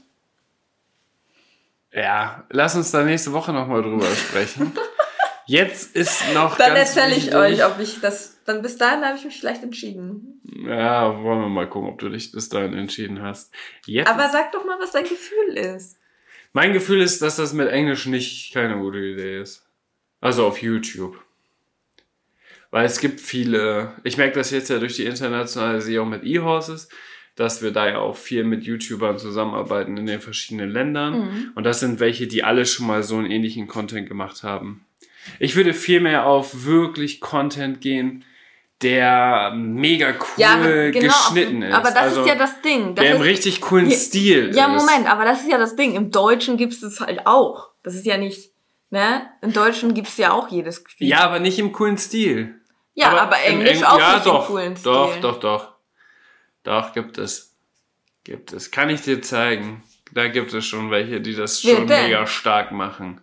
Ja, 1.93 2.45
lass 2.51 2.77
uns 2.77 2.91
da 2.91 3.03
nächste 3.03 3.33
Woche 3.33 3.53
nochmal 3.53 3.83
drüber 3.83 4.07
sprechen. 4.15 4.73
Jetzt 5.47 5.97
ist 5.97 6.33
noch. 6.33 6.57
Dann 6.59 6.77
erzähle 6.77 7.17
ich 7.17 7.35
euch, 7.35 7.65
ob 7.65 7.81
ich 7.81 8.01
das. 8.01 8.37
Dann 8.51 8.63
bis 8.63 8.77
dahin 8.77 9.05
habe 9.05 9.17
ich 9.17 9.25
mich 9.25 9.39
vielleicht 9.39 9.63
entschieden. 9.63 10.41
Ja, 10.67 11.23
wollen 11.23 11.41
wir 11.41 11.49
mal 11.49 11.71
gucken, 11.71 11.89
ob 11.89 12.01
du 12.01 12.09
dich 12.09 12.33
bis 12.33 12.49
dahin 12.49 12.75
entschieden 12.75 13.23
hast. 13.23 13.55
Jetzt 13.87 14.09
Aber 14.09 14.29
sag 14.29 14.51
doch 14.51 14.65
mal, 14.65 14.77
was 14.81 14.91
dein 14.91 15.05
Gefühl 15.05 15.57
ist. 15.57 16.01
Mein 16.53 16.73
Gefühl 16.73 17.01
ist, 17.01 17.23
dass 17.23 17.37
das 17.37 17.53
mit 17.53 17.69
Englisch 17.69 18.07
nicht 18.07 18.53
keine 18.53 18.77
gute 18.79 18.99
Idee 18.99 19.41
ist. 19.41 19.69
Also 20.21 20.45
auf 20.45 20.61
YouTube. 20.61 21.23
Weil 22.73 22.87
es 22.87 22.99
gibt 22.99 23.21
viele, 23.21 23.93
ich 24.03 24.17
merke 24.17 24.35
das 24.35 24.51
jetzt 24.51 24.69
ja 24.69 24.81
durch 24.81 24.97
die 24.97 25.05
Internationalisierung 25.05 26.09
mit 26.09 26.25
E-Horses, 26.25 26.89
dass 27.37 27.63
wir 27.63 27.71
da 27.71 27.89
ja 27.89 27.99
auch 27.99 28.17
viel 28.17 28.43
mit 28.43 28.65
YouTubern 28.65 29.19
zusammenarbeiten 29.19 29.97
in 29.97 30.07
den 30.07 30.21
verschiedenen 30.21 30.71
Ländern. 30.71 31.21
Mhm. 31.21 31.53
Und 31.55 31.63
das 31.63 31.79
sind 31.79 32.01
welche, 32.01 32.27
die 32.27 32.43
alle 32.43 32.67
schon 32.67 32.89
mal 32.89 33.05
so 33.05 33.17
einen 33.17 33.31
ähnlichen 33.31 33.69
Content 33.69 34.09
gemacht 34.09 34.43
haben. 34.43 34.85
Ich 35.39 35.55
würde 35.55 35.73
viel 35.73 36.01
mehr 36.01 36.27
auf 36.27 36.65
wirklich 36.65 37.21
Content 37.21 37.81
gehen, 37.81 38.25
der 38.83 39.53
mega 39.55 40.11
cool 40.11 40.27
ja, 40.37 40.57
genau, 40.91 41.07
geschnitten 41.07 41.63
ist. 41.63 41.75
Aber 41.75 41.91
das 41.91 41.97
also, 41.97 42.23
ist 42.23 42.29
ja 42.29 42.35
das 42.35 42.63
Ding. 42.63 42.95
Das 42.95 43.05
der 43.05 43.17
im 43.17 43.23
richtig 43.23 43.61
coolen 43.61 43.91
ja, 43.91 43.97
Stil 43.97 44.55
Ja, 44.55 44.69
Moment, 44.69 45.07
aber 45.07 45.25
das 45.25 45.43
ist 45.43 45.51
ja 45.51 45.59
das 45.59 45.77
Ding. 45.77 45.95
Im 45.95 46.11
Deutschen 46.11 46.57
gibt 46.57 46.73
es 46.73 47.01
halt 47.01 47.27
auch. 47.27 47.71
Das 47.83 47.95
ist 47.95 48.07
ja 48.07 48.17
nicht, 48.17 48.53
ne? 48.91 49.29
Im 49.43 49.53
Deutschen 49.53 49.95
gibt 49.95 50.09
es 50.09 50.17
ja 50.17 50.33
auch 50.33 50.49
jedes 50.49 50.85
Gefühl. 50.85 51.07
Ja, 51.07 51.21
aber 51.21 51.41
nicht 51.41 51.59
im 51.59 51.73
coolen 51.73 51.99
Stil. 51.99 52.55
Ja, 52.95 53.09
aber, 53.09 53.23
aber 53.23 53.43
Englisch 53.43 53.79
Eng 53.79 53.85
auch 53.85 53.99
ja, 53.99 54.15
nicht 54.15 54.27
doch, 54.27 54.49
im 54.49 54.55
coolen 54.55 54.77
Stil. 54.77 54.93
Doch, 54.93 55.21
doch, 55.21 55.41
doch. 55.41 55.73
Doch, 56.63 56.93
gibt 56.93 57.19
es. 57.19 57.57
Gibt 58.25 58.53
es. 58.53 58.71
Kann 58.71 58.91
ich 58.91 59.03
dir 59.03 59.23
zeigen. 59.23 59.83
Da 60.13 60.29
gibt 60.29 60.53
es 60.53 60.67
schon 60.67 60.91
welche, 60.91 61.21
die 61.21 61.35
das 61.35 61.63
schon 61.63 61.87
mega 61.87 62.27
stark 62.27 62.73
machen. 62.73 63.21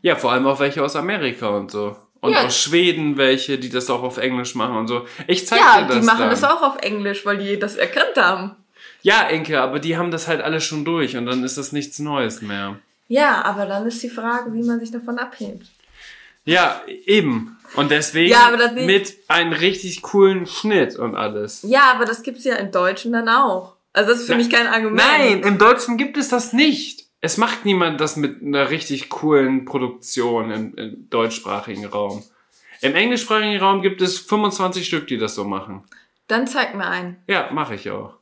Ja, 0.00 0.16
vor 0.16 0.32
allem 0.32 0.46
auch 0.46 0.60
welche 0.60 0.82
aus 0.82 0.96
Amerika 0.96 1.48
und 1.48 1.70
so. 1.70 1.96
Und 2.20 2.32
ja. 2.32 2.46
aus 2.46 2.58
Schweden 2.58 3.16
welche, 3.16 3.58
die 3.58 3.68
das 3.68 3.88
auch 3.90 4.02
auf 4.02 4.16
Englisch 4.18 4.54
machen 4.54 4.76
und 4.76 4.88
so. 4.88 5.06
Ich 5.26 5.46
zeig 5.46 5.60
ja, 5.60 5.80
dir 5.80 5.86
das. 5.86 5.94
Ja, 5.94 6.00
die 6.00 6.06
machen 6.06 6.20
dann. 6.20 6.30
das 6.30 6.44
auch 6.44 6.62
auf 6.62 6.78
Englisch, 6.82 7.24
weil 7.24 7.38
die 7.38 7.58
das 7.58 7.76
erkannt 7.76 8.16
haben. 8.16 8.56
Ja, 9.02 9.28
Enke, 9.28 9.60
aber 9.60 9.78
die 9.78 9.96
haben 9.96 10.10
das 10.10 10.26
halt 10.26 10.40
alle 10.40 10.60
schon 10.60 10.84
durch 10.84 11.16
und 11.16 11.26
dann 11.26 11.44
ist 11.44 11.56
das 11.56 11.72
nichts 11.72 11.98
Neues 12.00 12.42
mehr. 12.42 12.78
Ja, 13.06 13.42
aber 13.44 13.66
dann 13.66 13.86
ist 13.86 14.02
die 14.02 14.10
Frage, 14.10 14.52
wie 14.52 14.62
man 14.62 14.80
sich 14.80 14.90
davon 14.90 15.18
abhebt. 15.18 15.66
Ja, 16.44 16.82
eben. 17.06 17.56
Und 17.74 17.90
deswegen 17.90 18.30
ja, 18.30 18.50
mit 18.74 19.16
einem 19.28 19.52
richtig 19.52 20.02
coolen 20.02 20.46
Schnitt 20.46 20.96
und 20.96 21.14
alles. 21.14 21.62
Ja, 21.62 21.92
aber 21.94 22.04
das 22.04 22.22
gibt's 22.22 22.44
ja 22.44 22.56
im 22.56 22.70
Deutschen 22.70 23.12
dann 23.12 23.28
auch. 23.28 23.74
Also 23.92 24.10
das 24.10 24.20
ist 24.20 24.26
für 24.26 24.32
Na, 24.32 24.38
mich 24.38 24.50
kein 24.50 24.66
Argument. 24.66 24.96
Nein, 24.96 25.42
im 25.42 25.58
Deutschen 25.58 25.96
gibt 25.96 26.16
es 26.16 26.28
das 26.28 26.52
nicht 26.52 26.97
es 27.20 27.36
macht 27.36 27.64
niemand 27.64 28.00
das 28.00 28.16
mit 28.16 28.42
einer 28.42 28.70
richtig 28.70 29.08
coolen 29.08 29.64
Produktion 29.64 30.50
im, 30.50 30.74
im 30.76 31.10
deutschsprachigen 31.10 31.86
Raum. 31.86 32.22
Im 32.80 32.94
englischsprachigen 32.94 33.58
Raum 33.60 33.82
gibt 33.82 34.00
es 34.00 34.18
25 34.18 34.86
Stück, 34.86 35.08
die 35.08 35.18
das 35.18 35.34
so 35.34 35.44
machen. 35.44 35.84
Dann 36.28 36.46
zeig 36.46 36.74
mir 36.74 36.86
einen. 36.86 37.16
Ja, 37.26 37.50
mache 37.52 37.74
ich 37.74 37.90
auch. 37.90 38.14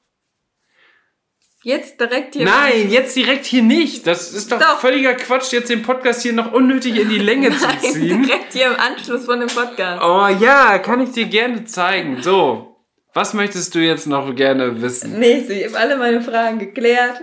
Jetzt 1.62 2.00
direkt 2.00 2.36
hier. 2.36 2.44
Nein, 2.44 2.90
jetzt 2.90 3.16
direkt 3.16 3.44
hier 3.44 3.62
nicht. 3.62 4.06
Das 4.06 4.32
ist 4.32 4.52
doch, 4.52 4.60
doch, 4.60 4.78
völliger 4.78 5.14
Quatsch, 5.14 5.52
jetzt 5.52 5.68
den 5.68 5.82
Podcast 5.82 6.22
hier 6.22 6.32
noch 6.32 6.52
unnötig 6.52 6.96
in 6.96 7.08
die 7.08 7.18
Länge 7.18 7.50
Nein, 7.50 7.80
zu 7.80 7.92
ziehen. 7.92 8.22
Direkt 8.22 8.52
hier 8.52 8.66
im 8.66 8.76
Anschluss 8.78 9.24
von 9.24 9.40
dem 9.40 9.48
Podcast. 9.48 10.00
Oh 10.00 10.28
ja, 10.42 10.78
kann 10.78 11.00
ich 11.00 11.10
dir 11.10 11.26
gerne 11.26 11.64
zeigen. 11.64 12.22
So, 12.22 12.76
was 13.14 13.34
möchtest 13.34 13.74
du 13.74 13.80
jetzt 13.80 14.06
noch 14.06 14.32
gerne 14.36 14.80
wissen? 14.80 15.18
Nee, 15.18 15.38
ich 15.38 15.66
habe 15.66 15.76
alle 15.76 15.96
meine 15.96 16.20
Fragen 16.20 16.60
geklärt. 16.60 17.22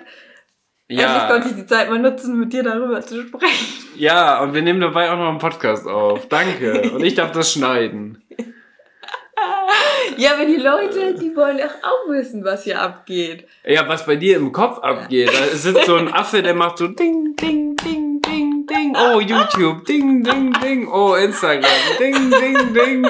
Ja. 0.93 1.05
Endlich 1.05 1.29
konnte 1.29 1.49
ich 1.49 1.55
die 1.55 1.65
Zeit 1.65 1.89
mal 1.89 1.99
nutzen, 1.99 2.39
mit 2.39 2.53
dir 2.53 2.63
darüber 2.63 3.01
zu 3.01 3.23
sprechen. 3.23 3.85
Ja, 3.95 4.41
und 4.41 4.53
wir 4.53 4.61
nehmen 4.61 4.79
dabei 4.79 5.11
auch 5.11 5.17
noch 5.17 5.29
einen 5.29 5.39
Podcast 5.39 5.87
auf. 5.87 6.27
Danke. 6.27 6.91
Und 6.91 7.03
ich 7.03 7.15
darf 7.15 7.31
das 7.31 7.53
schneiden. 7.53 8.21
Ja, 10.17 10.33
aber 10.33 10.45
die 10.45 10.57
Leute, 10.57 11.15
die 11.15 11.35
wollen 11.35 11.57
doch 11.57 11.75
auch 11.81 12.09
wissen, 12.09 12.43
was 12.43 12.63
hier 12.63 12.79
abgeht. 12.79 13.47
Ja, 13.65 13.87
was 13.87 14.05
bei 14.05 14.15
dir 14.15 14.37
im 14.37 14.51
Kopf 14.51 14.79
abgeht. 14.79 15.29
Da 15.29 15.55
sitzt 15.55 15.85
so 15.85 15.95
ein 15.95 16.13
Affe, 16.13 16.43
der 16.43 16.53
macht 16.53 16.77
so 16.77 16.87
ding, 16.87 17.35
ding, 17.35 17.75
ding, 17.77 18.21
ding, 18.21 18.67
ding. 18.67 18.95
Oh, 18.95 19.19
YouTube. 19.19 19.85
Ding, 19.85 20.23
ding, 20.23 20.53
ding. 20.61 20.87
Oh, 20.87 21.15
Instagram. 21.15 21.71
Ding, 21.99 22.29
ding, 22.29 22.73
ding. 22.73 23.07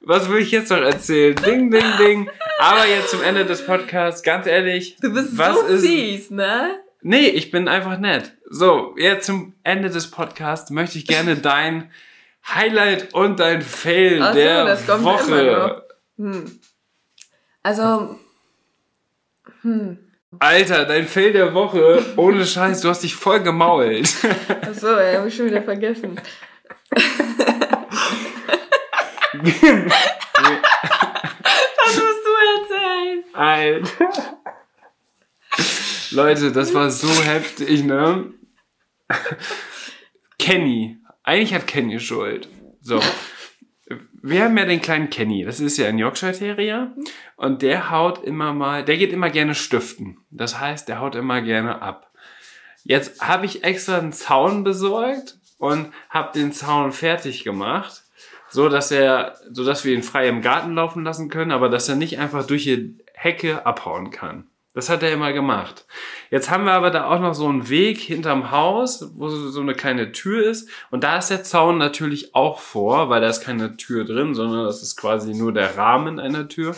Was 0.00 0.28
will 0.28 0.40
ich 0.40 0.50
jetzt 0.50 0.70
noch 0.70 0.82
erzählen? 0.82 1.34
Ding, 1.36 1.70
ding, 1.70 1.84
ding. 1.98 2.30
Aber 2.58 2.86
jetzt 2.86 3.10
zum 3.10 3.22
Ende 3.22 3.46
des 3.46 3.64
Podcasts, 3.64 4.22
ganz 4.22 4.46
ehrlich. 4.46 4.96
Du 5.00 5.12
bist 5.12 5.38
was 5.38 5.58
so 5.58 5.66
ist, 5.66 5.86
fies, 5.86 6.30
ne? 6.30 6.83
Nee, 7.06 7.28
ich 7.28 7.50
bin 7.50 7.68
einfach 7.68 7.98
nett. 7.98 8.32
So, 8.48 8.94
jetzt 8.96 9.26
zum 9.26 9.52
Ende 9.62 9.90
des 9.90 10.10
Podcasts 10.10 10.70
möchte 10.70 10.96
ich 10.96 11.06
gerne 11.06 11.36
dein 11.42 11.90
Highlight 12.48 13.12
und 13.12 13.40
dein 13.40 13.60
Fail 13.60 14.22
Ach 14.22 14.32
so, 14.32 14.38
der 14.38 14.64
das 14.64 14.86
kommt 14.86 15.04
Woche. 15.04 15.40
Immer 15.40 15.68
noch. 15.68 15.82
Hm. 16.16 16.60
Also, 17.62 18.18
hm. 19.60 19.98
Alter, 20.38 20.86
dein 20.86 21.06
Fail 21.06 21.34
der 21.34 21.52
Woche, 21.52 22.02
ohne 22.16 22.46
Scheiß, 22.46 22.80
du 22.80 22.88
hast 22.88 23.02
dich 23.02 23.14
voll 23.14 23.40
gemault. 23.40 24.08
Achso, 24.62 24.98
ja, 24.98 25.18
hab 25.18 25.26
ich 25.26 25.36
schon 25.36 25.44
wieder 25.46 25.62
vergessen. 25.62 26.18
Was 26.90 27.04
musst 31.96 32.24
du 32.24 32.30
erzählen? 32.62 33.24
Alter. 33.34 34.08
Leute, 36.14 36.52
das 36.52 36.72
war 36.74 36.90
so 36.90 37.08
heftig, 37.08 37.84
ne? 37.84 38.32
Kenny. 40.38 40.98
Eigentlich 41.22 41.54
hat 41.54 41.66
Kenny 41.66 41.98
Schuld. 42.00 42.48
So. 42.80 43.00
Wir 44.22 44.44
haben 44.44 44.56
ja 44.56 44.64
den 44.64 44.80
kleinen 44.80 45.10
Kenny. 45.10 45.44
Das 45.44 45.60
ist 45.60 45.76
ja 45.76 45.88
ein 45.88 45.98
Yorkshire 45.98 46.32
Terrier. 46.32 46.94
Und 47.36 47.62
der 47.62 47.90
haut 47.90 48.24
immer 48.24 48.52
mal, 48.54 48.84
der 48.84 48.96
geht 48.96 49.12
immer 49.12 49.30
gerne 49.30 49.54
stiften. 49.54 50.18
Das 50.30 50.58
heißt, 50.60 50.88
der 50.88 51.00
haut 51.00 51.14
immer 51.14 51.42
gerne 51.42 51.82
ab. 51.82 52.12
Jetzt 52.84 53.20
habe 53.20 53.46
ich 53.46 53.64
extra 53.64 53.98
einen 53.98 54.12
Zaun 54.12 54.62
besorgt 54.62 55.38
und 55.58 55.92
habe 56.10 56.38
den 56.38 56.52
Zaun 56.52 56.92
fertig 56.92 57.42
gemacht, 57.42 58.04
so 58.50 58.68
dass 58.68 58.90
er, 58.90 59.36
so 59.50 59.64
dass 59.64 59.84
wir 59.84 59.94
ihn 59.94 60.02
frei 60.02 60.28
im 60.28 60.42
Garten 60.42 60.74
laufen 60.74 61.04
lassen 61.04 61.28
können, 61.28 61.50
aber 61.50 61.68
dass 61.68 61.88
er 61.88 61.96
nicht 61.96 62.18
einfach 62.18 62.46
durch 62.46 62.64
die 62.64 62.98
Hecke 63.14 63.66
abhauen 63.66 64.10
kann. 64.10 64.48
Das 64.74 64.88
hat 64.90 65.04
er 65.04 65.12
immer 65.12 65.32
gemacht. 65.32 65.86
Jetzt 66.30 66.50
haben 66.50 66.64
wir 66.64 66.72
aber 66.72 66.90
da 66.90 67.06
auch 67.06 67.20
noch 67.20 67.34
so 67.34 67.46
einen 67.46 67.68
Weg 67.68 67.98
hinterm 68.00 68.50
Haus, 68.50 69.08
wo 69.14 69.28
so 69.28 69.60
eine 69.60 69.74
kleine 69.74 70.10
Tür 70.10 70.44
ist. 70.44 70.68
Und 70.90 71.04
da 71.04 71.16
ist 71.16 71.30
der 71.30 71.44
Zaun 71.44 71.78
natürlich 71.78 72.34
auch 72.34 72.58
vor, 72.58 73.08
weil 73.08 73.20
da 73.20 73.28
ist 73.28 73.40
keine 73.40 73.76
Tür 73.76 74.04
drin, 74.04 74.34
sondern 74.34 74.64
das 74.64 74.82
ist 74.82 74.96
quasi 74.96 75.32
nur 75.32 75.52
der 75.52 75.78
Rahmen 75.78 76.18
einer 76.18 76.48
Tür. 76.48 76.74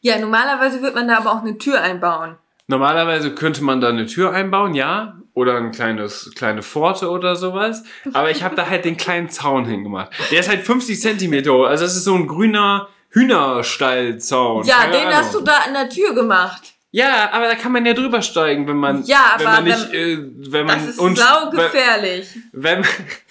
Ja, 0.00 0.16
normalerweise 0.20 0.80
wird 0.80 0.94
man 0.94 1.08
da 1.08 1.16
aber 1.18 1.32
auch 1.32 1.42
eine 1.42 1.58
Tür 1.58 1.80
einbauen. 1.82 2.36
Normalerweise 2.68 3.34
könnte 3.34 3.64
man 3.64 3.80
da 3.80 3.88
eine 3.88 4.06
Tür 4.06 4.30
einbauen, 4.32 4.74
ja. 4.74 5.16
Oder 5.34 5.56
ein 5.56 5.72
kleines, 5.72 6.30
kleine 6.36 6.62
Pforte 6.62 7.10
oder 7.10 7.34
sowas. 7.34 7.82
Aber 8.12 8.30
ich 8.30 8.44
habe 8.44 8.54
da 8.54 8.68
halt 8.68 8.84
den 8.84 8.96
kleinen 8.96 9.28
Zaun 9.28 9.64
hingemacht. 9.64 10.12
Der 10.30 10.38
ist 10.38 10.48
halt 10.48 10.60
50 10.60 11.00
Zentimeter 11.00 11.52
hoch. 11.52 11.64
Also 11.64 11.84
es 11.84 11.96
ist 11.96 12.04
so 12.04 12.14
ein 12.14 12.28
grüner 12.28 12.88
Hühnerstallzaun. 13.08 14.64
Ja, 14.66 14.76
Keine 14.76 14.92
den 14.92 15.00
Ahnung. 15.06 15.14
hast 15.14 15.34
du 15.34 15.40
da 15.40 15.58
an 15.66 15.74
der 15.74 15.88
Tür 15.88 16.14
gemacht. 16.14 16.74
Ja, 16.92 17.30
aber 17.32 17.46
da 17.46 17.54
kann 17.54 17.70
man 17.72 17.86
ja 17.86 17.92
drüber 17.94 18.20
steigen, 18.20 18.66
wenn 18.66 18.76
man, 18.76 19.04
ja, 19.04 19.34
wenn 19.38 19.44
man 19.46 19.64
nicht, 19.64 19.92
wenn, 19.92 20.00
äh, 20.00 20.52
wenn 20.52 20.66
man 20.66 20.78
das 20.80 20.88
ist 20.88 20.98
und, 20.98 21.16
saugefährlich. 21.16 22.36
Wenn, 22.52 22.84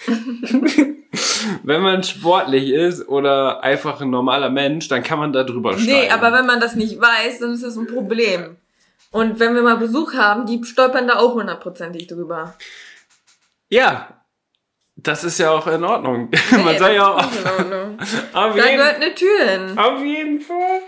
wenn 1.64 1.81
man 1.81 2.03
sportlich 2.03 2.69
ist 2.69 3.07
oder 3.10 3.61
einfach 3.61 3.99
ein 3.99 4.10
normaler 4.10 4.49
Mensch, 4.49 4.88
dann 4.88 5.03
kann 5.03 5.19
man 5.19 5.34
da 5.34 5.44
drüber 5.44 5.73
steigen. 5.73 5.91
Nee, 5.91 6.10
aber 6.10 6.31
wenn 6.31 6.45
man 6.45 6.61
das 6.61 6.76
nicht 6.76 7.02
weiß, 7.02 7.40
dann 7.40 7.53
ist 7.53 7.64
das 7.64 7.76
ein 7.76 7.88
Problem. 7.88 8.56
Und 9.11 9.40
wenn 9.40 9.56
wir 9.56 9.61
mal 9.61 9.76
Besuch 9.77 10.14
haben, 10.14 10.45
die 10.45 10.64
stolpern 10.64 11.07
da 11.07 11.18
auch 11.18 11.34
hundertprozentig 11.34 12.07
drüber. 12.07 12.56
Ja, 13.68 14.22
das 14.95 15.23
ist 15.23 15.38
ja 15.40 15.52
auch 15.52 15.68
in 15.68 15.84
Ordnung. 15.84 16.30
Nee, 16.52 16.64
Man 16.64 16.77
soll 16.77 16.91
ja 16.94 17.07
auch. 17.14 17.26
nicht 17.30 17.41
in 17.41 17.48
Ordnung. 17.48 17.99
Auf 18.34 18.56
Da 18.56 18.65
jeden, 18.65 18.77
gehört 18.77 18.95
eine 18.95 19.15
Tür 19.15 19.45
hin. 19.49 19.77
auf 19.77 20.02
jeden 20.03 20.40
Fall. 20.40 20.81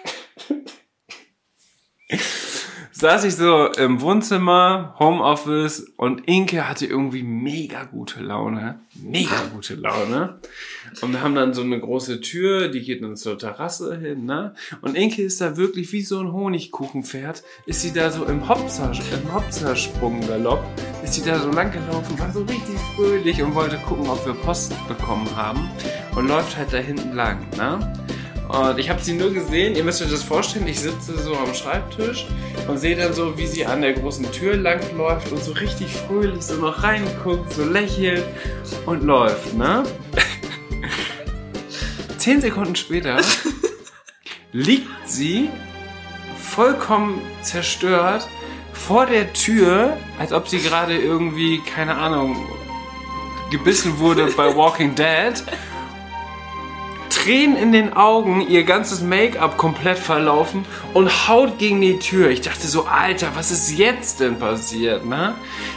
Saß 3.01 3.23
ich 3.23 3.35
so 3.35 3.65
im 3.65 3.99
Wohnzimmer, 3.99 4.93
Homeoffice 4.99 5.91
und 5.97 6.27
Inke 6.27 6.69
hatte 6.69 6.85
irgendwie 6.85 7.23
mega 7.23 7.85
gute 7.85 8.21
Laune. 8.21 8.79
Mega 8.93 9.41
gute 9.51 9.73
Laune. 9.73 10.37
Und 11.01 11.11
wir 11.11 11.23
haben 11.23 11.33
dann 11.33 11.55
so 11.55 11.63
eine 11.63 11.79
große 11.79 12.21
Tür, 12.21 12.67
die 12.67 12.83
geht 12.83 13.01
dann 13.01 13.15
zur 13.15 13.39
Terrasse 13.39 13.97
hin, 13.97 14.25
ne? 14.25 14.53
Und 14.83 14.95
Inke 14.95 15.23
ist 15.23 15.41
da 15.41 15.57
wirklich 15.57 15.91
wie 15.93 16.03
so 16.03 16.19
ein 16.19 16.31
Honigkuchenpferd, 16.31 17.41
ist 17.65 17.81
sie 17.81 17.91
da 17.91 18.11
so 18.11 18.23
im 18.25 18.47
Hopser, 18.47 18.91
im 18.91 19.33
Hopsersprung-Galopp, 19.33 20.63
ist 21.03 21.15
sie 21.15 21.23
da 21.23 21.39
so 21.39 21.49
lang 21.49 21.71
gelaufen, 21.71 22.19
war 22.19 22.31
so 22.31 22.41
richtig 22.41 22.77
fröhlich 22.95 23.41
und 23.41 23.55
wollte 23.55 23.77
gucken, 23.77 24.07
ob 24.11 24.23
wir 24.27 24.35
Post 24.35 24.75
bekommen 24.87 25.27
haben 25.35 25.67
und 26.15 26.27
läuft 26.27 26.55
halt 26.55 26.71
da 26.71 26.77
hinten 26.77 27.15
lang, 27.15 27.39
ne? 27.57 27.79
Und 28.51 28.79
ich 28.79 28.89
habe 28.89 29.01
sie 29.01 29.13
nur 29.13 29.31
gesehen, 29.31 29.75
ihr 29.75 29.83
müsst 29.83 30.01
euch 30.01 30.11
das 30.11 30.23
vorstellen, 30.23 30.67
ich 30.67 30.81
sitze 30.81 31.17
so 31.17 31.37
am 31.37 31.53
Schreibtisch 31.53 32.25
und 32.67 32.77
sehe 32.77 32.97
dann 32.97 33.13
so, 33.13 33.37
wie 33.37 33.47
sie 33.47 33.65
an 33.65 33.81
der 33.81 33.93
großen 33.93 34.29
Tür 34.33 34.57
lang 34.57 34.81
läuft 34.97 35.31
und 35.31 35.41
so 35.41 35.53
richtig 35.53 35.93
fröhlich 35.93 36.41
so 36.41 36.55
noch 36.55 36.83
reinguckt, 36.83 37.53
so 37.53 37.63
lächelt 37.63 38.25
und 38.85 39.03
läuft, 39.03 39.53
ne? 39.53 39.83
Zehn 42.17 42.41
Sekunden 42.41 42.75
später 42.75 43.21
liegt 44.51 45.07
sie 45.07 45.49
vollkommen 46.37 47.21
zerstört 47.41 48.27
vor 48.73 49.05
der 49.05 49.31
Tür, 49.31 49.95
als 50.19 50.33
ob 50.33 50.49
sie 50.49 50.59
gerade 50.59 50.97
irgendwie, 50.97 51.61
keine 51.73 51.95
Ahnung, 51.95 52.35
gebissen 53.49 53.99
wurde 53.99 54.25
bei 54.35 54.53
Walking 54.53 54.93
Dead. 54.93 55.35
Tränen 57.23 57.55
in 57.55 57.71
den 57.71 57.93
Augen, 57.93 58.41
ihr 58.41 58.63
ganzes 58.63 59.01
Make-up 59.01 59.55
komplett 59.55 59.99
verlaufen 59.99 60.65
und 60.95 61.27
haut 61.27 61.59
gegen 61.59 61.79
die 61.79 61.99
Tür. 61.99 62.29
Ich 62.29 62.41
dachte 62.41 62.67
so, 62.67 62.85
Alter, 62.85 63.27
was 63.35 63.51
ist 63.51 63.77
jetzt 63.77 64.19
denn 64.19 64.39
passiert, 64.39 65.05
ne? 65.05 65.35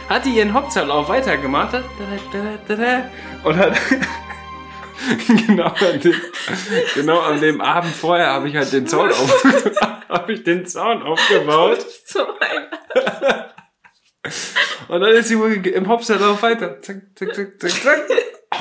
Hat 0.09 0.25
die 0.25 0.31
ihren 0.31 0.53
Hauptzeitlauf 0.53 1.07
weitergemacht 1.07 1.75
und 3.43 3.57
hat 3.57 3.73
genau, 5.47 5.67
an 5.67 5.99
dem, 5.99 6.15
genau 6.95 7.19
an 7.19 7.39
dem 7.39 7.61
Abend 7.61 7.93
vorher 7.93 8.27
habe 8.27 8.49
ich 8.49 8.55
halt 8.55 8.73
den 8.73 8.87
Zaun 8.87 9.09
auf, 9.09 9.45
habe 10.09 10.33
ich 10.33 10.43
den 10.43 10.65
Zaun 10.65 11.03
aufgebaut 11.03 11.85
und 14.87 15.01
dann 15.01 15.13
ist 15.13 15.27
sie 15.27 15.39
wohl 15.39 15.53
im 15.53 15.87
Hopserlauf 15.87 16.41
weiter. 16.41 16.81
Zack, 16.81 17.01
zack, 17.15 17.35
zack, 17.35 17.59
zack, 17.59 17.71
zack. 17.71 18.01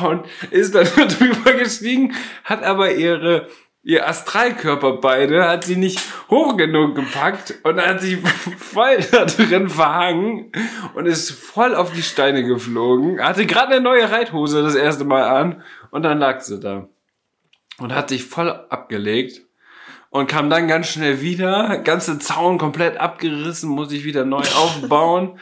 Und 0.03 0.27
ist 0.51 0.75
dann 0.75 0.87
drüber 1.19 1.53
gestiegen, 1.53 2.15
hat 2.43 2.63
aber 2.63 2.93
ihre, 2.93 3.49
ihr 3.83 4.09
Astralkörper 4.09 4.97
beide, 4.97 5.49
hat 5.49 5.65
sie 5.65 5.77
nicht 5.77 6.01
hoch 6.31 6.57
genug 6.57 6.97
gepackt 6.97 7.55
und 7.63 7.81
hat 7.81 8.01
sich 8.01 8.19
voll 8.59 8.99
da 9.11 9.25
drin 9.25 9.69
verhangen 9.69 10.53
und 10.95 11.07
ist 11.07 11.31
voll 11.31 11.75
auf 11.75 11.93
die 11.93 12.03
Steine 12.03 12.45
geflogen. 12.45 13.23
Hatte 13.23 13.47
gerade 13.47 13.75
eine 13.75 13.81
neue 13.81 14.11
Reithose 14.11 14.63
das 14.63 14.75
erste 14.75 15.05
Mal 15.05 15.23
an 15.23 15.63
und 15.91 16.03
dann 16.03 16.19
lag 16.19 16.41
sie 16.41 16.59
da. 16.59 16.89
Und 17.79 17.95
hat 17.95 18.09
sich 18.09 18.25
voll 18.25 18.51
abgelegt 18.51 19.43
und 20.15 20.29
kam 20.29 20.49
dann 20.49 20.69
ganz 20.69 20.91
schnell 20.91 21.23
wieder. 21.23 21.79
Ganze 21.79 22.21
Zaun 22.21 22.57
komplett 22.57 22.99
abgerissen, 22.99 23.69
muss 23.69 23.91
ich 23.91 24.05
wieder 24.05 24.25
neu 24.25 24.43
aufbauen. 24.57 25.41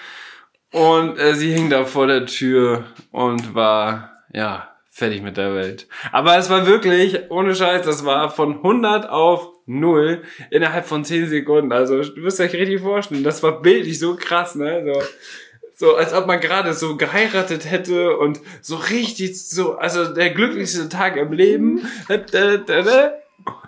Und 0.73 1.19
äh, 1.19 1.35
sie 1.35 1.53
hing 1.53 1.69
da 1.69 1.85
vor 1.85 2.07
der 2.07 2.25
Tür 2.25 2.85
und 3.11 3.55
war, 3.55 4.23
ja, 4.33 4.71
fertig 4.89 5.21
mit 5.21 5.37
der 5.37 5.55
Welt. 5.55 5.89
Aber 6.11 6.39
es 6.39 6.49
war 6.49 6.67
wirklich, 6.67 7.31
ohne 7.31 7.55
Scheiß, 7.55 7.85
das 7.85 8.07
war 8.07 8.31
von 8.31 8.57
100 8.57 9.11
auf 9.11 9.47
0 9.67 10.23
innerhalb 10.51 10.87
von 10.87 11.05
10 11.05 11.29
Sekunden. 11.29 11.71
Also, 11.71 12.03
du 12.03 12.21
müsst 12.23 12.41
euch 12.41 12.55
richtig 12.55 12.81
vorstellen, 12.81 13.25
das 13.25 13.43
war 13.43 13.61
bildlich 13.61 13.99
so 13.99 14.17
krass, 14.17 14.55
ne? 14.55 14.83
So, 14.87 15.03
so 15.75 15.97
als 15.97 16.15
ob 16.15 16.27
man 16.27 16.41
gerade 16.41 16.73
so 16.73 16.97
geheiratet 16.97 17.71
hätte 17.71 18.17
und 18.17 18.41
so 18.63 18.77
richtig 18.77 19.39
so, 19.39 19.77
also 19.77 20.15
der 20.15 20.31
glücklichste 20.31 20.89
Tag 20.89 21.19
im 21.19 21.35
Leben. 21.35 21.87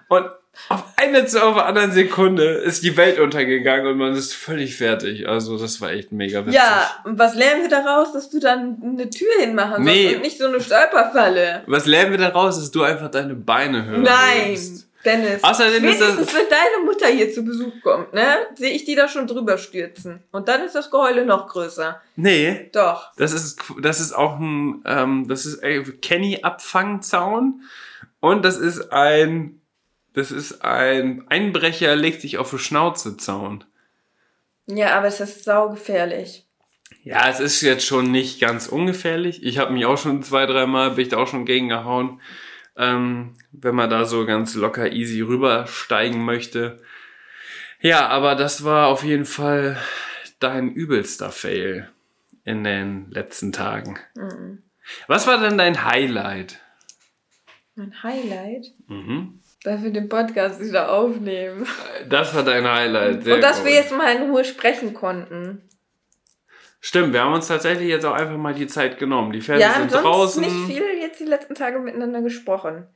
Und 0.09 0.31
auf 0.69 0.85
eine 0.97 1.27
zu 1.27 1.43
auf 1.43 1.55
der 1.55 1.67
anderen 1.67 1.93
Sekunde 1.93 2.45
ist 2.45 2.83
die 2.83 2.97
Welt 2.97 3.19
untergegangen 3.19 3.87
und 3.87 3.99
man 3.99 4.15
ist 4.15 4.35
völlig 4.35 4.77
fertig. 4.77 5.29
Also 5.29 5.59
das 5.59 5.81
war 5.81 5.91
echt 5.93 6.13
mega 6.13 6.41
witzig. 6.47 6.55
Ja, 6.55 6.91
und 7.05 7.19
was 7.19 7.35
lernen 7.35 7.63
wir 7.63 7.69
daraus, 7.71 8.13
dass 8.13 8.31
du 8.31 8.41
dann 8.41 8.79
eine 8.83 9.11
Tür 9.11 9.29
hinmachen 9.41 9.85
sollst 9.85 10.01
Nee. 10.03 10.15
und 10.17 10.23
nicht 10.23 10.39
so 10.39 10.47
eine 10.49 10.61
Stolperfalle? 10.61 11.63
Was 11.67 11.87
lernen 11.87 12.13
wir 12.13 12.19
daraus, 12.19 12.59
dass 12.59 12.71
du 12.71 12.83
einfach 12.83 13.11
deine 13.11 13.35
Beine 13.35 13.85
hörst? 13.85 14.03
Nein, 14.03 14.81
Dennis. 15.05 15.45
Außerdem 15.45 15.85
ist 15.85 16.01
das- 16.01 16.17
wenn 16.17 16.49
deine 16.49 16.85
Mutter 16.87 17.09
hier 17.09 17.31
zu 17.31 17.45
Besuch 17.45 17.73
kommt, 17.83 18.15
ne, 18.15 18.25
sehe 18.55 18.71
ich 18.71 18.87
die 18.87 18.95
da 18.95 19.07
schon 19.07 19.27
drüber 19.27 19.59
stürzen. 19.59 20.23
Und 20.33 20.49
dann 20.49 20.63
ist 20.65 20.75
das 20.75 20.91
Geheule 20.91 21.27
noch 21.27 21.47
größer. 21.47 22.01
Nee, 22.17 22.71
Doch. 22.73 23.13
das 23.19 23.33
ist, 23.35 23.61
das 23.83 24.01
ist 24.01 24.13
auch 24.15 24.39
ein, 24.39 24.83
ähm, 24.87 25.27
das 25.29 25.45
ist 25.45 25.63
ein 25.63 26.01
Kenny-Abfangzaun 26.01 27.63
und 28.21 28.45
das 28.45 28.57
ist 28.57 28.93
ein, 28.93 29.61
das 30.15 30.31
ist 30.31 30.65
ein 30.65 31.25
Einbrecher 31.29 31.95
legt 31.97 32.23
sich 32.23 32.39
auf 32.39 32.51
die 32.51 32.59
Schnauze 32.59 33.17
Zaun. 33.17 33.65
Ja, 34.67 34.97
aber 34.97 35.09
es 35.09 35.21
ist 35.21 35.45
saugefährlich. 35.45 36.47
Ja, 37.03 37.29
es 37.29 37.39
ist 37.41 37.61
jetzt 37.61 37.85
schon 37.85 38.11
nicht 38.11 38.41
ganz 38.41 38.67
ungefährlich. 38.67 39.43
Ich 39.43 39.59
habe 39.59 39.73
mich 39.73 39.85
auch 39.85 39.99
schon 39.99 40.23
zwei, 40.23 40.47
dreimal, 40.47 40.93
bin 40.93 41.03
ich 41.03 41.09
da 41.11 41.19
auch 41.19 41.29
schon 41.29 41.45
gegengehauen. 41.45 42.21
Ähm, 42.77 43.35
wenn 43.53 43.75
man 43.75 43.91
da 43.91 44.05
so 44.05 44.25
ganz 44.25 44.55
locker 44.55 44.91
easy 44.93 45.21
rübersteigen 45.21 46.25
möchte. 46.25 46.83
Ja, 47.81 48.09
aber 48.09 48.35
das 48.35 48.65
war 48.65 48.89
auf 48.89 49.05
jeden 49.05 49.27
Fall 49.27 49.79
dein 50.41 50.73
übelster 50.73 51.31
Fail 51.31 51.91
in 52.45 52.65
den 52.65 53.11
letzten 53.11 53.53
Tagen. 53.53 53.99
Mhm. 54.17 54.63
Was 55.07 55.27
war 55.27 55.39
denn 55.39 55.59
dein 55.59 55.85
Highlight? 55.85 56.61
Mein 57.75 58.03
Highlight, 58.03 58.73
Mhm. 58.87 59.41
Dass 59.65 59.83
wir 59.83 59.91
den 59.91 60.09
Podcast 60.09 60.61
wieder 60.61 60.93
aufnehmen. 60.93 61.67
Das 62.09 62.35
war 62.35 62.43
dein 62.45 62.69
Highlight. 62.71 63.25
Sehr 63.25 63.37
Und 63.37 63.41
dass 63.41 63.57
gut. 63.57 63.67
wir 63.67 63.73
jetzt 63.73 63.93
mal 63.97 64.15
in 64.15 64.31
Ruhe 64.31 64.45
sprechen 64.45 64.95
konnten. 64.95 65.63
Stimmt, 66.81 67.15
wir 67.15 67.23
haben 67.23 67.33
uns 67.33 67.49
tatsächlich 67.49 67.89
jetzt 67.89 68.05
auch 68.05 68.13
einfach 68.13 68.37
mal 68.37 68.53
die 68.53 68.67
Zeit 68.67 68.99
genommen. 68.99 69.33
Die 69.33 69.41
Pferde 69.41 69.61
Wir 69.61 69.75
haben 69.75 69.81
sind 69.89 69.93
sonst 69.93 70.05
draußen. 70.05 70.43
nicht 70.43 70.67
viel 70.67 70.85
jetzt 71.01 71.19
die 71.19 71.25
letzten 71.25 71.55
Tage 71.55 71.79
miteinander 71.79 72.21
gesprochen. 72.21 72.87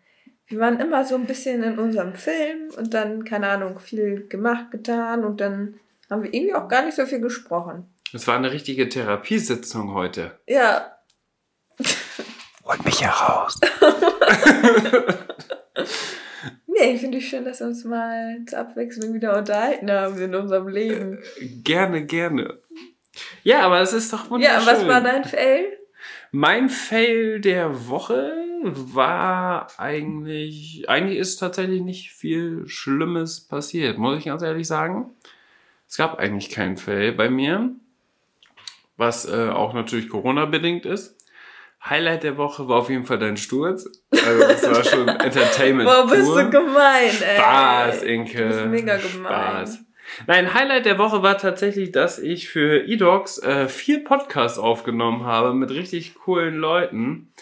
Wir 0.47 0.61
waren 0.61 0.79
immer 0.79 1.05
so 1.05 1.15
ein 1.15 1.25
bisschen 1.25 1.63
in 1.63 1.79
unserem 1.79 2.15
Film 2.15 2.69
und 2.77 2.93
dann, 2.93 3.25
keine 3.25 3.49
Ahnung, 3.49 3.79
viel 3.79 4.29
gemacht, 4.29 4.71
getan 4.71 5.25
und 5.25 5.41
dann 5.41 5.81
haben 6.11 6.23
wir 6.23 6.33
irgendwie 6.33 6.55
auch 6.55 6.69
gar 6.69 6.85
nicht 6.85 6.97
so 6.97 7.07
viel 7.07 7.21
gesprochen. 7.21 7.87
Es 8.13 8.27
war 8.27 8.37
eine 8.37 8.53
richtige 8.53 8.89
Therapiesitzung 8.91 9.95
heute. 9.95 10.39
Ja, 10.47 10.93
Holt 12.65 12.85
mich 12.85 13.03
heraus. 13.03 13.59
nee, 16.81 16.97
finde 16.99 17.19
ich 17.19 17.29
schön, 17.29 17.45
dass 17.45 17.61
wir 17.61 17.67
uns 17.67 17.85
mal 17.85 18.39
zur 18.47 18.59
Abwechslung 18.61 19.15
wieder 19.15 19.37
unterhalten 19.39 19.91
haben 19.91 20.19
in 20.21 20.35
unserem 20.35 20.69
Leben. 20.69 21.19
Gerne, 21.65 22.05
gerne. 22.05 22.59
Ja, 23.43 23.61
aber 23.63 23.81
es 23.81 23.93
ist 23.93 24.13
doch 24.13 24.25
Ja, 24.25 24.31
wunderschön. 24.31 24.67
was 24.67 24.87
war 24.87 25.01
dein 25.01 25.25
Fail? 25.25 25.65
Mein 26.31 26.69
Fail 26.69 27.41
der 27.41 27.89
Woche 27.89 28.33
war 28.63 29.69
eigentlich, 29.79 30.85
eigentlich 30.89 31.19
ist 31.19 31.37
tatsächlich 31.39 31.81
nicht 31.81 32.13
viel 32.13 32.67
Schlimmes 32.67 33.41
passiert, 33.41 33.99
muss 33.99 34.19
ich 34.19 34.25
ganz 34.27 34.43
ehrlich 34.43 34.67
sagen. 34.67 35.11
Es 35.89 35.97
gab 35.97 36.19
eigentlich 36.19 36.51
keinen 36.51 36.77
Fail 36.77 37.13
bei 37.13 37.31
mir, 37.31 37.71
was 38.97 39.25
äh, 39.27 39.49
auch 39.49 39.73
natürlich 39.75 40.09
Corona-bedingt 40.09 40.87
ist. 40.87 41.17
Highlight 41.85 42.25
der 42.25 42.37
Woche 42.37 42.69
war 42.69 42.79
auf 42.79 42.91
jeden 42.91 43.05
Fall 43.05 43.19
dein 43.19 43.37
Sturz. 43.37 43.89
Also 44.11 44.41
das 44.41 44.63
war 44.65 44.85
schon 44.85 45.09
Entertainment 45.09 45.89
Boah, 45.89 46.07
bist 46.07 46.29
du 46.29 46.51
gemein, 46.51 47.11
ey. 47.23 47.39
Spaß, 47.39 48.03
Inke. 48.03 48.39
Du 48.39 48.49
bist 48.49 48.67
mega 48.67 48.97
gemein. 48.97 49.67
Spaß. 49.67 49.79
Nein, 50.27 50.55
Highlight 50.55 50.87
der 50.87 50.99
Woche 50.99 51.23
war 51.23 51.39
tatsächlich, 51.39 51.93
dass 51.93 52.19
ich 52.19 52.49
für 52.49 52.87
eDogs 52.87 53.39
äh, 53.39 53.69
vier 53.69 54.05
Podcasts 54.05 54.59
aufgenommen 54.59 55.25
habe 55.25 55.55
mit 55.55 55.71
richtig 55.71 56.15
coolen 56.15 56.57
Leuten, 56.57 57.33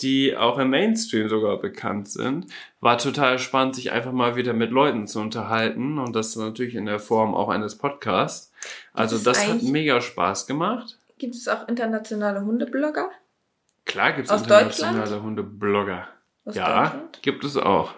die 0.00 0.36
auch 0.36 0.58
im 0.58 0.70
Mainstream 0.70 1.28
sogar 1.28 1.58
bekannt 1.58 2.08
sind. 2.08 2.46
War 2.80 2.98
total 2.98 3.38
spannend, 3.38 3.74
sich 3.74 3.90
einfach 3.90 4.12
mal 4.12 4.36
wieder 4.36 4.52
mit 4.52 4.70
Leuten 4.70 5.06
zu 5.06 5.20
unterhalten 5.20 5.98
und 5.98 6.14
das 6.14 6.36
natürlich 6.36 6.74
in 6.74 6.86
der 6.86 7.00
Form 7.00 7.34
auch 7.34 7.48
eines 7.48 7.76
Podcasts. 7.76 8.52
Also 8.92 9.18
das 9.18 9.46
hat 9.46 9.62
mega 9.62 10.00
Spaß 10.00 10.46
gemacht. 10.46 10.98
Gibt 11.18 11.34
es 11.34 11.48
auch 11.48 11.68
internationale 11.68 12.42
Hundeblogger 12.44 13.10
Klar 13.90 14.12
gibt 14.12 14.30
es 14.30 14.42
internationale? 14.42 15.20
Hundeblogger. 15.20 16.06
aus 16.44 16.54
Ja, 16.54 17.08
gibt 17.22 17.42
es 17.42 17.56
auch. 17.56 17.92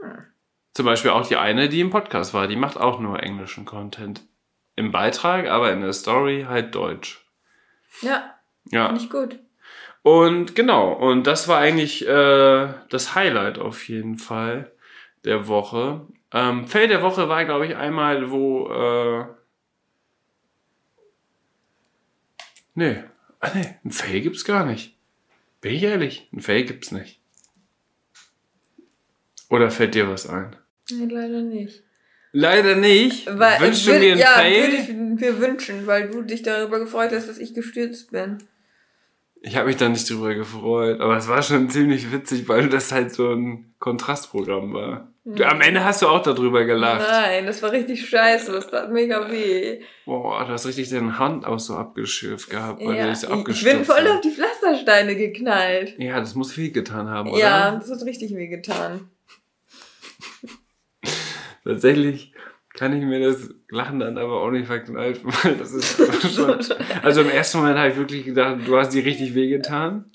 Hm. 0.00 0.26
Zum 0.72 0.86
Beispiel 0.86 1.10
auch 1.10 1.26
die 1.26 1.36
eine, 1.36 1.68
die 1.68 1.80
im 1.80 1.90
Podcast 1.90 2.34
war, 2.34 2.46
die 2.46 2.54
macht 2.54 2.76
auch 2.76 3.00
nur 3.00 3.20
englischen 3.20 3.64
Content. 3.64 4.22
Im 4.76 4.92
Beitrag, 4.92 5.48
aber 5.48 5.72
in 5.72 5.80
der 5.80 5.92
Story 5.92 6.46
halt 6.48 6.72
Deutsch. 6.74 7.26
Ja, 8.00 8.34
Ja. 8.70 8.86
Finde 8.86 9.02
ich 9.02 9.10
gut. 9.10 9.40
Und 10.02 10.54
genau, 10.54 10.92
und 10.92 11.26
das 11.26 11.48
war 11.48 11.58
eigentlich 11.58 12.06
äh, 12.06 12.68
das 12.90 13.14
Highlight 13.16 13.58
auf 13.58 13.88
jeden 13.88 14.18
Fall 14.18 14.70
der 15.24 15.48
Woche. 15.48 16.06
Ähm, 16.30 16.66
Fail 16.66 16.86
der 16.86 17.02
Woche 17.02 17.28
war, 17.28 17.44
glaube 17.44 17.66
ich, 17.66 17.74
einmal, 17.74 18.30
wo. 18.30 18.68
Äh, 18.68 19.24
nee. 22.74 23.02
Ah, 23.44 23.50
nee, 23.54 23.74
ein 23.84 23.90
Fail 23.90 24.20
gibt's 24.20 24.44
gar 24.44 24.64
nicht. 24.66 24.96
Bin 25.60 25.74
ich 25.74 25.82
ehrlich, 25.82 26.28
ein 26.32 26.40
Fail 26.40 26.64
gibt's 26.64 26.90
nicht. 26.92 27.20
Oder 29.50 29.70
fällt 29.70 29.94
dir 29.94 30.08
was 30.08 30.28
ein? 30.28 30.56
Nee, 30.90 31.06
leider 31.12 31.42
nicht. 31.42 31.82
Leider 32.32 32.74
nicht. 32.74 33.26
Weil, 33.38 33.60
Wünschst 33.60 33.86
du 33.86 33.92
würd- 33.92 33.98
mir 34.00 34.12
einen 34.12 34.20
ja, 34.20 34.26
Fail? 34.28 34.62
würde 34.62 34.76
ich 34.76 34.88
mir 34.88 35.38
wünschen, 35.40 35.86
weil 35.86 36.10
du 36.10 36.22
dich 36.22 36.42
darüber 36.42 36.80
gefreut 36.80 37.12
hast, 37.12 37.28
dass 37.28 37.38
ich 37.38 37.54
gestürzt 37.54 38.10
bin. 38.10 38.38
Ich 39.40 39.56
habe 39.56 39.66
mich 39.68 39.76
da 39.76 39.88
nicht 39.88 40.08
drüber 40.08 40.34
gefreut, 40.34 41.00
aber 41.00 41.16
es 41.16 41.28
war 41.28 41.42
schon 41.42 41.68
ziemlich 41.70 42.10
witzig, 42.10 42.48
weil 42.48 42.68
das 42.68 42.90
halt 42.92 43.12
so 43.12 43.32
ein 43.32 43.74
Kontrastprogramm 43.78 44.72
war. 44.72 45.12
Du, 45.26 45.42
am 45.42 45.62
Ende 45.62 45.82
hast 45.82 46.02
du 46.02 46.08
auch 46.08 46.22
darüber 46.22 46.64
gelacht. 46.64 47.00
Nein, 47.00 47.46
das 47.46 47.62
war 47.62 47.72
richtig 47.72 48.06
scheiße. 48.06 48.52
Das 48.52 48.66
tat 48.66 48.92
mega 48.92 49.30
weh. 49.30 49.80
Boah, 50.04 50.44
du 50.44 50.52
hast 50.52 50.66
richtig 50.66 50.90
deine 50.90 51.18
Hand 51.18 51.46
auch 51.46 51.58
so 51.58 51.76
abgeschürft 51.76 52.50
gehabt, 52.50 52.84
weil 52.84 52.94
Ja, 52.96 53.06
du 53.06 53.12
ich, 53.12 53.18
so 53.18 53.28
ich 53.28 53.32
abgestürzt 53.32 53.76
bin 53.76 53.84
voll 53.86 54.06
auf 54.06 54.20
die 54.20 54.30
Pflastersteine 54.30 55.16
geknallt. 55.16 55.94
Ja, 55.98 56.20
das 56.20 56.34
muss 56.34 56.52
viel 56.52 56.72
getan 56.72 57.08
haben, 57.08 57.30
oder? 57.30 57.38
Ja, 57.38 57.70
das 57.74 57.90
hat 57.90 58.02
richtig 58.04 58.34
weh 58.34 58.48
getan. 58.48 59.08
Tatsächlich 61.64 62.34
kann 62.74 62.92
ich 62.92 63.02
mir 63.02 63.20
das 63.26 63.48
Lachen 63.70 64.00
dann 64.00 64.18
aber 64.18 64.42
auch 64.42 64.50
nicht 64.50 64.66
verknallen, 64.66 65.16
weil 65.22 65.54
das 65.56 65.72
ist 65.72 65.96
schon... 66.34 66.58
Also 67.02 67.22
im 67.22 67.30
ersten 67.30 67.58
Moment 67.58 67.78
habe 67.78 67.88
ich 67.88 67.96
wirklich 67.96 68.26
gedacht, 68.26 68.58
du 68.66 68.76
hast 68.76 68.90
dir 68.90 69.02
richtig 69.02 69.34
wehgetan. 69.34 70.10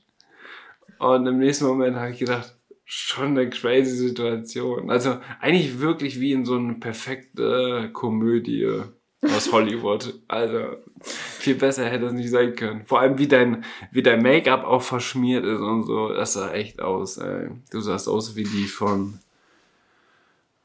Und 1.00 1.26
im 1.26 1.40
nächsten 1.40 1.66
Moment 1.66 1.96
habe 1.96 2.12
ich 2.12 2.20
gedacht, 2.20 2.59
schon 2.92 3.38
eine 3.38 3.52
crazy 3.52 3.96
Situation. 3.96 4.90
Also 4.90 5.20
eigentlich 5.40 5.80
wirklich 5.80 6.20
wie 6.20 6.32
in 6.32 6.44
so 6.44 6.56
eine 6.56 6.74
perfekte 6.74 7.92
Komödie 7.94 8.82
aus 9.22 9.50
Hollywood. 9.52 10.16
Also 10.28 10.78
viel 11.04 11.54
besser 11.54 11.86
hätte 11.86 12.08
es 12.08 12.14
nicht 12.14 12.32
sein 12.32 12.56
können. 12.56 12.88
Vor 12.88 13.00
allem 13.00 13.20
wie 13.20 13.28
dein, 13.28 13.64
wie 13.92 14.02
dein 14.02 14.24
Make-up 14.24 14.64
auch 14.64 14.82
verschmiert 14.82 15.46
ist 15.46 15.60
und 15.60 15.84
so. 15.84 16.12
Das 16.12 16.34
sah 16.34 16.52
echt 16.52 16.82
aus, 16.82 17.18
ey. 17.18 17.50
Du 17.72 17.80
sahst 17.80 18.08
aus 18.08 18.36
wie 18.36 18.44
die 18.44 18.66
von, 18.66 19.20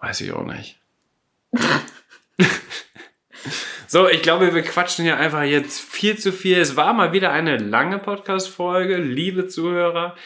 weiß 0.01 0.23
ich 0.23 0.33
auch 0.33 0.47
nicht. 0.47 0.81
So, 3.87 4.09
ich 4.09 4.23
glaube, 4.23 4.53
wir 4.53 4.63
quatschen 4.63 5.05
hier 5.05 5.19
einfach 5.19 5.45
jetzt 5.45 5.81
viel 5.81 6.19
zu 6.19 6.33
viel. 6.33 6.59
Es 6.59 6.75
war 6.75 6.95
mal 6.95 7.13
wieder 7.13 7.31
eine 7.31 7.59
lange 7.59 8.01
Podcast-Folge, 8.01 8.97
liebe 8.97 9.47
Zuhörer. 9.47 10.17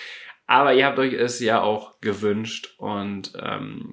Aber 0.48 0.72
ihr 0.72 0.86
habt 0.86 0.98
euch 0.98 1.12
es 1.12 1.40
ja 1.40 1.60
auch 1.60 2.00
gewünscht. 2.00 2.74
Und 2.78 3.34
ähm, 3.38 3.92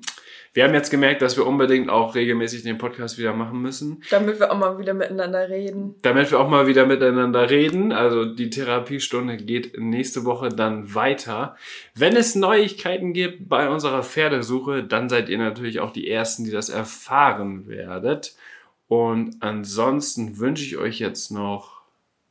wir 0.54 0.64
haben 0.64 0.74
jetzt 0.74 0.90
gemerkt, 0.90 1.22
dass 1.22 1.36
wir 1.36 1.46
unbedingt 1.46 1.90
auch 1.90 2.16
regelmäßig 2.16 2.64
den 2.64 2.78
Podcast 2.78 3.18
wieder 3.18 3.34
machen 3.34 3.62
müssen. 3.62 4.02
Damit 4.10 4.40
wir 4.40 4.50
auch 4.50 4.58
mal 4.58 4.80
wieder 4.80 4.94
miteinander 4.94 5.50
reden. 5.50 5.96
Damit 6.02 6.32
wir 6.32 6.40
auch 6.40 6.48
mal 6.48 6.66
wieder 6.66 6.86
miteinander 6.86 7.50
reden. 7.50 7.92
Also 7.92 8.24
die 8.24 8.50
Therapiestunde 8.50 9.36
geht 9.36 9.78
nächste 9.78 10.24
Woche 10.24 10.48
dann 10.48 10.96
weiter. 10.96 11.58
Wenn 11.94 12.16
es 12.16 12.36
Neuigkeiten 12.36 13.12
gibt 13.12 13.50
bei 13.50 13.68
unserer 13.68 14.02
Pferdesuche, 14.02 14.82
dann 14.82 15.10
seid 15.10 15.28
ihr 15.28 15.38
natürlich 15.38 15.82
auch 15.82 15.92
die 15.92 16.10
Ersten, 16.10 16.46
die 16.46 16.52
das 16.52 16.70
erfahren 16.70 17.68
werdet. 17.68 18.38
Und 18.88 19.36
ansonsten 19.42 20.40
wünsche 20.40 20.64
ich 20.64 20.78
euch 20.78 21.00
jetzt 21.00 21.32
noch 21.32 21.75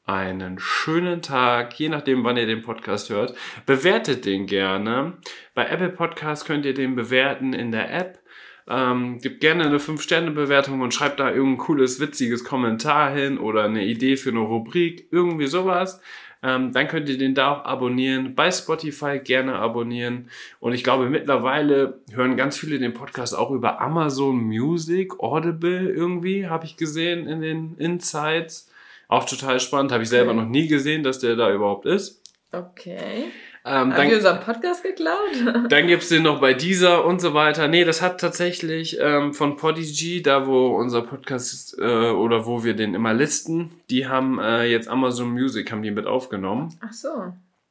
einen 0.06 0.58
schönen 0.58 1.22
Tag, 1.22 1.78
je 1.78 1.88
nachdem, 1.88 2.24
wann 2.24 2.36
ihr 2.36 2.46
den 2.46 2.62
Podcast 2.62 3.08
hört. 3.10 3.34
Bewertet 3.64 4.26
den 4.26 4.46
gerne. 4.46 5.14
Bei 5.54 5.66
Apple 5.66 5.90
Podcast 5.90 6.44
könnt 6.44 6.66
ihr 6.66 6.74
den 6.74 6.94
bewerten 6.94 7.54
in 7.54 7.72
der 7.72 7.92
App. 7.92 8.18
Ähm, 8.66 9.18
gebt 9.18 9.40
gerne 9.40 9.64
eine 9.64 9.78
5-Sterne-Bewertung 9.78 10.80
und 10.80 10.94
schreibt 10.94 11.20
da 11.20 11.30
irgendein 11.30 11.58
cooles, 11.58 12.00
witziges 12.00 12.44
Kommentar 12.44 13.12
hin 13.12 13.38
oder 13.38 13.64
eine 13.64 13.84
Idee 13.84 14.16
für 14.16 14.30
eine 14.30 14.40
Rubrik, 14.40 15.08
irgendwie 15.10 15.46
sowas. 15.46 16.00
Ähm, 16.42 16.72
dann 16.72 16.88
könnt 16.88 17.08
ihr 17.08 17.16
den 17.16 17.34
da 17.34 17.52
auch 17.52 17.64
abonnieren. 17.64 18.34
Bei 18.34 18.50
Spotify 18.50 19.18
gerne 19.18 19.54
abonnieren. 19.54 20.28
Und 20.60 20.74
ich 20.74 20.84
glaube, 20.84 21.08
mittlerweile 21.08 22.00
hören 22.12 22.36
ganz 22.36 22.58
viele 22.58 22.78
den 22.78 22.92
Podcast 22.92 23.36
auch 23.36 23.50
über 23.50 23.80
Amazon 23.80 24.36
Music, 24.36 25.18
Audible 25.20 25.88
irgendwie, 25.88 26.46
habe 26.46 26.66
ich 26.66 26.76
gesehen 26.76 27.26
in 27.26 27.40
den 27.40 27.76
Insights. 27.78 28.70
Auch 29.08 29.24
total 29.24 29.60
spannend, 29.60 29.92
habe 29.92 30.02
ich 30.02 30.08
selber 30.08 30.32
Okay. 30.32 30.40
noch 30.40 30.48
nie 30.48 30.66
gesehen, 30.68 31.02
dass 31.02 31.18
der 31.18 31.36
da 31.36 31.52
überhaupt 31.52 31.86
ist. 31.86 32.22
Okay. 32.52 33.24
Ähm, 33.66 33.94
Haben 33.94 34.10
wir 34.10 34.16
unseren 34.16 34.40
Podcast 34.40 34.82
geklaut? 34.82 35.16
dann 35.70 35.86
gibt's 35.86 36.10
den 36.10 36.22
noch 36.22 36.38
bei 36.40 36.52
dieser 36.52 37.04
und 37.06 37.20
so 37.20 37.32
weiter. 37.32 37.66
Nee, 37.66 37.84
das 37.84 38.02
hat 38.02 38.20
tatsächlich 38.20 38.98
ähm, 39.00 39.32
von 39.32 39.56
Podigy, 39.56 40.22
da 40.22 40.46
wo 40.46 40.76
unser 40.76 41.00
Podcast 41.00 41.76
äh, 41.78 42.10
oder 42.10 42.44
wo 42.44 42.62
wir 42.62 42.74
den 42.74 42.94
immer 42.94 43.14
listen, 43.14 43.80
die 43.88 44.06
haben 44.06 44.38
äh, 44.38 44.64
jetzt 44.66 44.86
Amazon 44.88 45.30
Music, 45.30 45.72
haben 45.72 45.82
die 45.82 45.90
mit 45.90 46.06
aufgenommen. 46.06 46.78
Ach 46.86 46.92
so. 46.92 47.08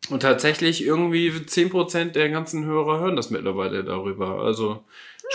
Und 0.09 0.21
tatsächlich 0.21 0.83
irgendwie 0.83 1.29
10% 1.29 2.05
der 2.11 2.29
ganzen 2.29 2.65
Hörer 2.65 2.99
hören 2.99 3.15
das 3.15 3.29
mittlerweile 3.29 3.83
darüber. 3.83 4.39
Also 4.41 4.83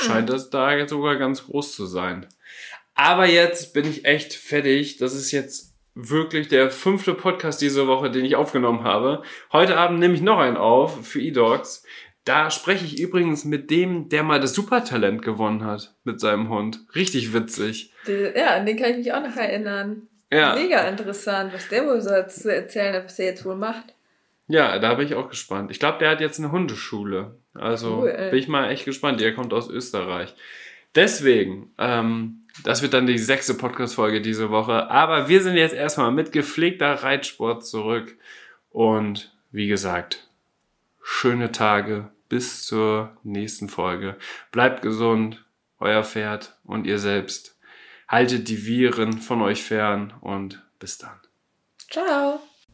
scheint 0.02 0.28
das 0.28 0.50
da 0.50 0.74
jetzt 0.74 0.90
sogar 0.90 1.16
ganz 1.16 1.46
groß 1.46 1.74
zu 1.74 1.86
sein. 1.86 2.26
Aber 2.94 3.26
jetzt 3.26 3.72
bin 3.72 3.88
ich 3.88 4.04
echt 4.04 4.34
fertig. 4.34 4.96
Das 4.98 5.14
ist 5.14 5.30
jetzt 5.30 5.67
wirklich 6.00 6.46
der 6.48 6.70
fünfte 6.70 7.12
Podcast 7.14 7.60
diese 7.60 7.88
Woche, 7.88 8.10
den 8.10 8.24
ich 8.24 8.36
aufgenommen 8.36 8.84
habe. 8.84 9.22
Heute 9.52 9.76
Abend 9.76 9.98
nehme 9.98 10.14
ich 10.14 10.20
noch 10.20 10.38
einen 10.38 10.56
auf 10.56 11.04
für 11.06 11.20
E-Dogs. 11.20 11.84
Da 12.24 12.50
spreche 12.50 12.84
ich 12.84 13.00
übrigens 13.00 13.44
mit 13.44 13.70
dem, 13.70 14.08
der 14.08 14.22
mal 14.22 14.38
das 14.38 14.54
Supertalent 14.54 15.22
gewonnen 15.22 15.64
hat 15.64 15.94
mit 16.04 16.20
seinem 16.20 16.50
Hund. 16.50 16.80
Richtig 16.94 17.32
witzig. 17.32 17.92
Ja, 18.06 18.54
an 18.56 18.64
den 18.66 18.76
kann 18.76 18.90
ich 18.92 18.96
mich 18.98 19.12
auch 19.12 19.22
noch 19.22 19.34
erinnern. 19.36 20.02
Ja, 20.30 20.54
Mega 20.54 20.82
interessant, 20.82 21.52
was 21.54 21.68
der 21.68 21.84
wohl 21.86 22.00
so 22.00 22.10
zu 22.28 22.54
erzählen 22.54 22.94
hat, 22.94 23.06
was 23.06 23.18
er 23.18 23.26
jetzt 23.26 23.44
wohl 23.44 23.56
macht. 23.56 23.94
ja, 24.46 24.78
da 24.78 24.94
bin 24.94 25.06
ich 25.06 25.14
auch 25.14 25.30
gespannt. 25.30 25.70
Ich 25.70 25.80
glaube, 25.80 25.98
der 25.98 26.10
hat 26.10 26.20
jetzt 26.20 26.38
eine 26.38 26.52
Hundeschule. 26.52 27.36
Also 27.54 28.02
Cool, 28.02 28.28
bin 28.30 28.38
ich 28.38 28.46
mal 28.46 28.70
echt 28.70 28.84
gespannt. 28.84 29.20
Der 29.20 29.34
kommt 29.34 29.52
aus 29.54 29.68
Österreich. 29.70 30.34
Deswegen, 30.94 31.72
ähm, 31.78 32.42
das 32.64 32.82
wird 32.82 32.94
dann 32.94 33.06
die 33.06 33.18
sechste 33.18 33.54
Podcast-Folge 33.54 34.20
diese 34.20 34.50
Woche. 34.50 34.90
Aber 34.90 35.28
wir 35.28 35.42
sind 35.42 35.56
jetzt 35.56 35.74
erstmal 35.74 36.10
mit 36.10 36.32
gepflegter 36.32 37.02
Reitsport 37.02 37.66
zurück. 37.66 38.16
Und 38.70 39.32
wie 39.50 39.68
gesagt, 39.68 40.28
schöne 41.02 41.52
Tage 41.52 42.10
bis 42.28 42.64
zur 42.64 43.16
nächsten 43.22 43.68
Folge. 43.68 44.16
Bleibt 44.52 44.82
gesund, 44.82 45.44
euer 45.78 46.04
Pferd 46.04 46.56
und 46.64 46.86
ihr 46.86 46.98
selbst. 46.98 47.58
Haltet 48.08 48.48
die 48.48 48.66
Viren 48.66 49.18
von 49.18 49.42
euch 49.42 49.62
fern 49.62 50.14
und 50.20 50.62
bis 50.78 50.98
dann. 50.98 51.18
Ciao. 51.90 52.40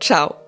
ciao. 0.00 0.45